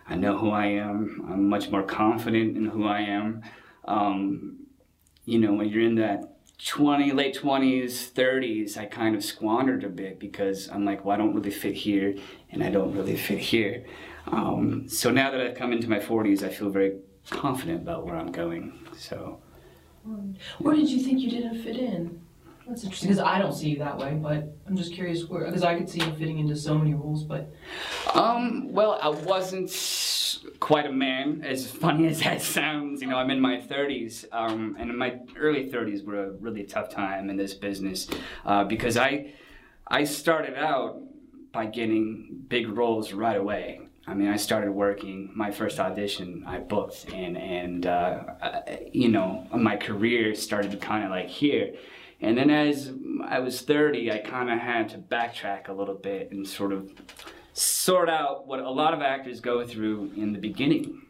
I 0.08 0.16
know 0.16 0.36
who 0.36 0.50
I 0.50 0.66
am. 0.66 1.26
I'm 1.30 1.48
much 1.48 1.70
more 1.70 1.82
confident 1.82 2.56
in 2.56 2.66
who 2.66 2.86
I 2.86 3.00
am. 3.00 3.42
Um, 3.86 4.66
you 5.24 5.38
know, 5.38 5.54
when 5.54 5.68
you're 5.68 5.82
in 5.82 5.94
that 5.96 6.34
20, 6.64 7.12
late 7.12 7.36
20s, 7.36 8.12
30s, 8.12 8.76
I 8.76 8.86
kind 8.86 9.14
of 9.16 9.24
squandered 9.24 9.84
a 9.84 9.88
bit 9.88 10.18
because 10.18 10.68
I'm 10.68 10.84
like, 10.84 11.04
well, 11.04 11.14
I 11.14 11.18
don't 11.18 11.34
really 11.34 11.50
fit 11.50 11.74
here 11.74 12.14
and 12.50 12.62
I 12.62 12.70
don't 12.70 12.94
really 12.94 13.16
fit 13.16 13.38
here. 13.38 13.84
Um, 14.26 14.88
so 14.88 15.10
now 15.10 15.30
that 15.30 15.40
I've 15.40 15.56
come 15.56 15.72
into 15.72 15.88
my 15.88 15.98
40s, 15.98 16.42
I 16.42 16.48
feel 16.48 16.70
very 16.70 16.96
confident 17.30 17.82
about 17.82 18.06
where 18.06 18.16
I'm 18.16 18.32
going. 18.32 18.86
So, 18.96 19.40
where 20.58 20.74
did 20.74 20.88
you 20.88 21.02
think 21.02 21.20
you 21.20 21.30
didn't 21.30 21.62
fit 21.62 21.76
in? 21.76 22.23
That's 22.66 22.82
interesting 22.82 23.10
because 23.10 23.22
I 23.22 23.38
don't 23.38 23.52
see 23.52 23.70
you 23.70 23.78
that 23.78 23.98
way, 23.98 24.14
but 24.14 24.56
I'm 24.66 24.76
just 24.76 24.94
curious 24.94 25.28
where 25.28 25.44
because 25.44 25.62
I 25.62 25.76
could 25.76 25.88
see 25.88 26.00
you 26.00 26.12
fitting 26.12 26.38
into 26.38 26.56
so 26.56 26.76
many 26.78 26.94
roles, 26.94 27.22
but 27.22 27.52
um, 28.14 28.72
well, 28.72 28.98
I 29.02 29.10
wasn't 29.10 29.70
quite 30.60 30.86
a 30.86 30.92
man, 30.92 31.42
as 31.44 31.70
funny 31.70 32.06
as 32.06 32.20
that 32.22 32.40
sounds. 32.40 33.02
You 33.02 33.08
know, 33.08 33.16
I'm 33.16 33.30
in 33.30 33.40
my 33.40 33.58
30s, 33.58 34.24
um, 34.32 34.76
and 34.78 34.88
in 34.90 34.96
my 34.96 35.18
early 35.36 35.70
30s 35.70 36.04
were 36.04 36.24
a 36.24 36.30
really 36.30 36.64
tough 36.64 36.88
time 36.88 37.28
in 37.28 37.36
this 37.36 37.52
business 37.52 38.08
uh, 38.46 38.64
because 38.64 38.96
I 38.96 39.34
I 39.86 40.04
started 40.04 40.54
out 40.54 41.02
by 41.52 41.66
getting 41.66 42.44
big 42.48 42.68
roles 42.68 43.12
right 43.12 43.36
away. 43.36 43.80
I 44.06 44.14
mean, 44.14 44.28
I 44.28 44.36
started 44.36 44.70
working. 44.70 45.30
My 45.34 45.50
first 45.50 45.80
audition, 45.80 46.44
I 46.46 46.58
booked, 46.58 47.06
and 47.12 47.36
and 47.36 47.86
uh, 47.86 48.22
you 48.92 49.08
know, 49.08 49.46
my 49.54 49.76
career 49.76 50.34
started 50.34 50.80
kind 50.80 51.04
of 51.04 51.10
like 51.10 51.28
here. 51.28 51.74
And 52.24 52.38
then 52.38 52.48
as 52.48 52.90
I 53.26 53.40
was 53.40 53.60
30, 53.60 54.10
I 54.10 54.18
kind 54.18 54.50
of 54.50 54.58
had 54.58 54.88
to 54.90 54.98
backtrack 54.98 55.68
a 55.68 55.74
little 55.74 55.94
bit 55.94 56.32
and 56.32 56.48
sort 56.48 56.72
of 56.72 56.90
sort 57.52 58.08
out 58.08 58.46
what 58.46 58.60
a 58.60 58.70
lot 58.70 58.94
of 58.94 59.02
actors 59.02 59.40
go 59.40 59.66
through 59.66 60.10
in 60.16 60.32
the 60.32 60.38
beginning 60.38 61.02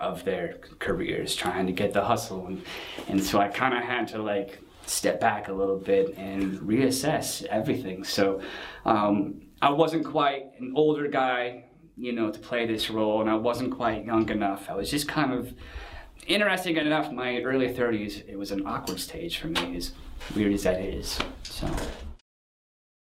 of 0.00 0.24
their 0.24 0.60
careers, 0.78 1.36
trying 1.36 1.66
to 1.66 1.72
get 1.72 1.92
the 1.92 2.02
hustle. 2.02 2.46
And, 2.46 2.62
and 3.06 3.22
so 3.22 3.38
I 3.38 3.48
kind 3.48 3.74
of 3.74 3.84
had 3.84 4.08
to 4.08 4.22
like 4.22 4.60
step 4.86 5.20
back 5.20 5.48
a 5.48 5.52
little 5.52 5.76
bit 5.76 6.16
and 6.16 6.58
reassess 6.60 7.44
everything. 7.44 8.02
So 8.02 8.40
um, 8.86 9.42
I 9.60 9.68
wasn't 9.68 10.06
quite 10.06 10.52
an 10.58 10.72
older 10.74 11.06
guy, 11.06 11.66
you 11.98 12.12
know, 12.12 12.30
to 12.30 12.38
play 12.38 12.66
this 12.66 12.88
role, 12.88 13.20
and 13.20 13.28
I 13.28 13.34
wasn't 13.34 13.76
quite 13.76 14.06
young 14.06 14.26
enough. 14.30 14.70
I 14.70 14.74
was 14.74 14.90
just 14.90 15.06
kind 15.06 15.34
of 15.34 15.52
interesting 16.26 16.78
enough. 16.78 17.12
My 17.12 17.42
early 17.42 17.68
30s, 17.68 18.26
it 18.26 18.38
was 18.38 18.50
an 18.50 18.66
awkward 18.66 19.00
stage 19.00 19.36
for 19.36 19.48
me, 19.48 19.76
as 19.76 19.92
weird 20.34 20.52
as 20.52 20.62
that 20.62 20.80
is. 20.80 21.18
So. 21.42 21.68